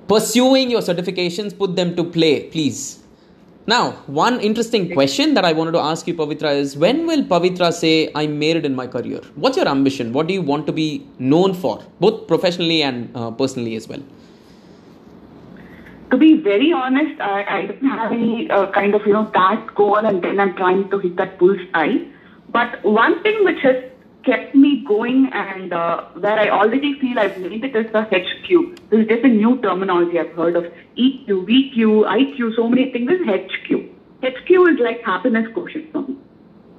pursuing 0.06 0.70
your 0.70 0.80
certifications, 0.80 1.56
put 1.58 1.74
them 1.74 1.96
to 1.96 2.04
play, 2.04 2.44
please 2.44 3.02
now, 3.68 3.92
one 4.06 4.40
interesting 4.40 4.92
question 4.92 5.34
that 5.34 5.44
I 5.44 5.52
wanted 5.52 5.72
to 5.72 5.80
ask 5.80 6.06
you, 6.06 6.14
Pavitra, 6.14 6.54
is 6.54 6.76
when 6.76 7.06
will 7.06 7.24
Pavitra 7.24 7.72
say, 7.72 8.10
I 8.14 8.28
made 8.28 8.56
it 8.56 8.64
in 8.64 8.76
my 8.76 8.86
career? 8.86 9.20
What's 9.34 9.56
your 9.56 9.66
ambition? 9.68 10.12
What 10.12 10.28
do 10.28 10.34
you 10.34 10.42
want 10.42 10.66
to 10.66 10.72
be 10.72 11.04
known 11.18 11.52
for, 11.52 11.82
both 11.98 12.28
professionally 12.28 12.82
and 12.82 13.10
uh, 13.16 13.32
personally 13.32 13.74
as 13.74 13.88
well? 13.88 14.02
To 16.12 16.16
be 16.16 16.36
very 16.36 16.72
honest, 16.72 17.20
I, 17.20 17.44
I 17.58 17.66
don't 17.66 17.84
have 17.84 18.12
any 18.12 18.48
uh, 18.48 18.70
kind 18.70 18.94
of, 18.94 19.04
you 19.04 19.12
know, 19.12 19.28
that 19.34 19.74
goal 19.74 19.96
and 19.96 20.22
then 20.22 20.38
I'm 20.38 20.54
trying 20.54 20.88
to 20.90 20.98
hit 21.00 21.16
that 21.16 21.36
bullseye. 21.36 22.04
But 22.50 22.84
one 22.84 23.20
thing 23.24 23.44
which 23.44 23.60
has 23.62 23.82
kept 24.26 24.54
me 24.54 24.84
going 24.86 25.30
and 25.32 25.72
uh, 25.72 26.04
where 26.14 26.38
I 26.38 26.48
already 26.50 26.98
feel 27.00 27.18
I've 27.18 27.38
made 27.38 27.64
it 27.64 27.76
is 27.76 27.90
the 27.92 28.02
HQ. 28.02 28.90
This 28.90 29.00
is 29.00 29.06
just 29.06 29.24
a 29.24 29.28
new 29.28 29.58
terminology 29.62 30.18
I've 30.18 30.32
heard 30.32 30.56
of 30.56 30.64
EQ, 30.98 31.28
VQ, 31.50 32.04
IQ, 32.04 32.56
so 32.56 32.68
many 32.68 32.90
things. 32.90 33.08
This 33.08 33.20
is 33.20 33.26
HQ. 33.26 33.96
HQ 34.22 34.50
is 34.72 34.80
like 34.80 35.02
happiness 35.04 35.46
quotient 35.54 35.92
for 35.92 36.02
me. 36.02 36.16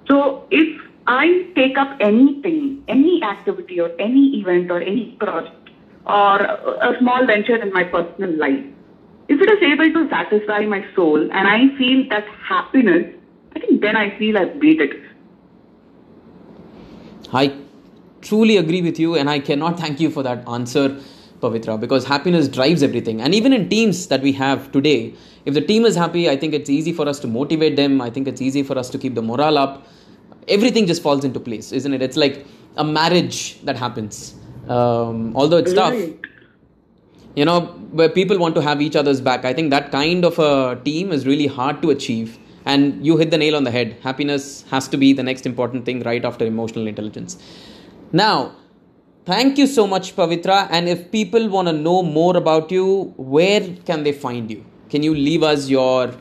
So 0.07 0.45
if 0.51 0.81
I 1.07 1.47
take 1.55 1.77
up 1.77 1.97
anything, 2.01 2.83
any 2.87 3.23
activity 3.23 3.79
or 3.79 3.91
any 3.99 4.39
event 4.39 4.69
or 4.69 4.81
any 4.81 5.15
project 5.19 5.69
or 6.05 6.41
a 6.41 6.95
small 6.99 7.25
venture 7.25 7.55
in 7.55 7.71
my 7.71 7.85
personal 7.85 8.37
life, 8.37 8.65
if 9.29 9.41
it 9.41 9.49
is 9.49 9.63
able 9.63 9.93
to 9.93 10.09
satisfy 10.09 10.65
my 10.65 10.85
soul 10.95 11.21
and 11.21 11.47
I 11.47 11.75
feel 11.77 12.07
that 12.09 12.25
happiness, 12.47 13.13
I 13.55 13.59
think 13.59 13.81
then 13.81 13.95
I 13.95 14.17
feel 14.17 14.37
I've 14.37 14.55
made 14.57 14.81
it. 14.81 14.91
I 17.33 17.55
truly 18.21 18.57
agree 18.57 18.81
with 18.81 18.99
you, 18.99 19.15
and 19.15 19.29
I 19.29 19.39
cannot 19.39 19.79
thank 19.79 19.99
you 19.99 20.09
for 20.09 20.23
that 20.23 20.47
answer, 20.47 20.99
Pavitra, 21.39 21.79
because 21.79 22.05
happiness 22.05 22.47
drives 22.47 22.83
everything. 22.83 23.21
And 23.21 23.35
even 23.35 23.53
in 23.53 23.69
teams 23.69 24.07
that 24.07 24.21
we 24.21 24.31
have 24.33 24.71
today, 24.71 25.13
if 25.45 25.53
the 25.53 25.61
team 25.61 25.85
is 25.85 25.95
happy, 25.95 26.29
I 26.29 26.35
think 26.35 26.53
it's 26.53 26.69
easy 26.69 26.91
for 26.91 27.07
us 27.07 27.19
to 27.19 27.27
motivate 27.27 27.75
them. 27.75 28.01
I 28.01 28.09
think 28.09 28.27
it's 28.27 28.41
easy 28.41 28.63
for 28.63 28.77
us 28.77 28.89
to 28.89 28.97
keep 28.97 29.15
the 29.15 29.21
morale 29.21 29.57
up. 29.57 29.87
Everything 30.47 30.87
just 30.87 31.01
falls 31.01 31.23
into 31.23 31.39
place, 31.39 31.71
isn't 31.71 31.93
it? 31.93 32.01
It's 32.01 32.17
like 32.17 32.45
a 32.75 32.83
marriage 32.83 33.61
that 33.63 33.77
happens. 33.77 34.35
Um, 34.67 35.35
although 35.35 35.57
it's 35.57 35.73
tough, 35.73 35.93
you 37.35 37.45
know, 37.45 37.61
where 37.91 38.09
people 38.09 38.37
want 38.37 38.55
to 38.55 38.61
have 38.61 38.81
each 38.81 38.95
other's 38.95 39.21
back. 39.21 39.45
I 39.45 39.53
think 39.53 39.69
that 39.69 39.91
kind 39.91 40.25
of 40.25 40.39
a 40.39 40.81
team 40.83 41.11
is 41.11 41.25
really 41.25 41.47
hard 41.47 41.81
to 41.81 41.91
achieve 41.91 42.37
and 42.73 43.05
you 43.07 43.17
hit 43.17 43.31
the 43.31 43.37
nail 43.37 43.55
on 43.55 43.63
the 43.63 43.71
head. 43.71 43.97
Happiness 44.03 44.63
has 44.71 44.87
to 44.93 44.97
be 44.97 45.13
the 45.13 45.23
next 45.23 45.45
important 45.45 45.85
thing 45.85 46.01
right 46.03 46.25
after 46.29 46.45
emotional 46.45 46.87
intelligence. 46.87 47.37
Now, 48.11 48.55
thank 49.25 49.57
you 49.57 49.67
so 49.67 49.87
much, 49.87 50.15
Pavitra. 50.15 50.67
And 50.69 50.89
if 50.89 51.11
people 51.11 51.47
want 51.49 51.69
to 51.69 51.73
know 51.73 52.03
more 52.03 52.35
about 52.35 52.71
you, 52.71 53.13
where 53.17 53.61
can 53.85 54.03
they 54.03 54.11
find 54.11 54.51
you? 54.51 54.65
Can 54.89 55.01
you 55.01 55.15
leave 55.15 55.43
us 55.43 55.69
your 55.69 56.13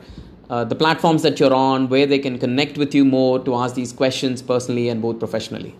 uh, 0.49 0.63
the 0.63 0.75
platforms 0.75 1.23
that 1.23 1.41
you're 1.41 1.53
on, 1.53 1.89
where 1.89 2.05
they 2.05 2.19
can 2.19 2.37
connect 2.39 2.77
with 2.77 2.95
you 2.95 3.03
more 3.03 3.37
to 3.47 3.55
ask 3.55 3.75
these 3.75 3.91
questions 3.91 4.41
personally 4.41 4.87
and 4.87 5.01
both 5.01 5.19
professionally? 5.19 5.75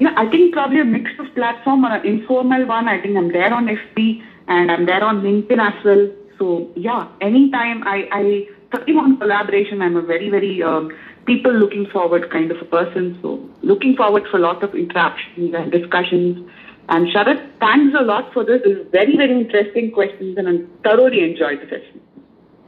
Yeah, 0.00 0.14
I 0.16 0.28
think 0.28 0.54
probably 0.54 0.80
a 0.80 0.84
mix 0.84 1.10
of 1.20 1.32
platform 1.36 1.84
or 1.84 1.92
an 1.94 2.04
informal 2.04 2.66
one. 2.66 2.88
I 2.88 3.00
think 3.00 3.16
I'm 3.16 3.30
there 3.32 3.52
on 3.54 3.66
FB 3.66 4.22
and 4.48 4.72
I'm 4.72 4.86
there 4.86 5.04
on 5.04 5.20
LinkedIn 5.22 5.60
as 5.60 5.84
well. 5.84 6.08
So 6.38 6.68
yeah, 6.74 7.06
anytime 7.20 7.84
I, 7.86 8.08
I 8.10 8.48
talking 8.70 8.96
on 8.96 9.18
collaboration, 9.18 9.82
I'm 9.82 9.96
a 9.96 10.02
very, 10.02 10.30
very 10.30 10.62
um, 10.62 10.90
people 11.26 11.52
looking 11.52 11.86
forward 11.86 12.30
kind 12.30 12.50
of 12.50 12.60
a 12.60 12.64
person. 12.64 13.18
So 13.22 13.48
looking 13.62 13.96
forward 13.96 14.24
for 14.30 14.38
a 14.38 14.40
lot 14.40 14.62
of 14.62 14.74
interactions 14.74 15.54
and 15.54 15.70
discussions. 15.72 16.50
And 16.88 17.06
Sharath, 17.08 17.48
thanks 17.60 17.96
a 17.98 18.02
lot 18.02 18.32
for 18.32 18.44
this. 18.44 18.62
This 18.64 18.78
is 18.78 18.86
very, 18.90 19.16
very 19.16 19.32
interesting 19.32 19.92
questions 19.92 20.36
and 20.38 20.48
I 20.48 20.88
thoroughly 20.88 21.22
enjoyed 21.22 21.60
the 21.60 21.66
session. 21.66 22.00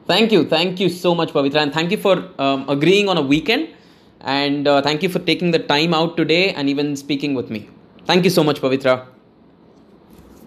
Thank 0.06 0.32
you. 0.32 0.44
Thank 0.44 0.80
you 0.80 0.88
so 0.88 1.14
much, 1.14 1.32
Pavitra. 1.32 1.62
And 1.62 1.72
thank 1.72 1.90
you 1.90 1.96
for 1.96 2.30
um, 2.38 2.68
agreeing 2.68 3.08
on 3.08 3.16
a 3.16 3.22
weekend. 3.22 3.68
And 4.20 4.68
uh, 4.68 4.82
thank 4.82 5.02
you 5.02 5.08
for 5.08 5.18
taking 5.18 5.50
the 5.50 5.58
time 5.58 5.94
out 5.94 6.16
today 6.16 6.52
and 6.54 6.68
even 6.68 6.96
speaking 6.96 7.34
with 7.34 7.50
me. 7.50 7.68
Thank 8.06 8.24
you 8.24 8.30
so 8.30 8.44
much, 8.44 8.60
Pavitra. 8.60 9.06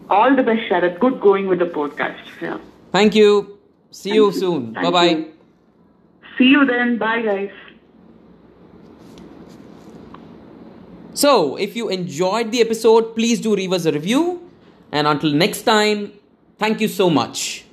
All 0.09 0.35
the 0.35 0.43
best, 0.43 0.61
Sharath. 0.69 0.99
Good 0.99 1.19
going 1.19 1.47
with 1.47 1.59
the 1.59 1.65
podcast. 1.65 2.19
Yeah. 2.41 2.59
Thank 2.91 3.15
you. 3.15 3.59
See 3.91 4.09
thank 4.09 4.15
you, 4.15 4.25
you 4.25 4.31
soon. 4.31 4.73
Bye 4.73 4.91
bye. 4.91 5.34
See 6.37 6.45
you 6.45 6.65
then. 6.65 6.97
Bye, 6.97 7.21
guys. 7.21 7.51
So, 11.13 11.55
if 11.55 11.75
you 11.75 11.89
enjoyed 11.89 12.51
the 12.51 12.61
episode, 12.61 13.15
please 13.15 13.39
do 13.39 13.55
leave 13.55 13.71
us 13.71 13.85
a 13.85 13.91
review. 13.91 14.49
And 14.91 15.07
until 15.07 15.31
next 15.31 15.61
time, 15.61 16.11
thank 16.57 16.81
you 16.81 16.87
so 16.87 17.09
much. 17.09 17.64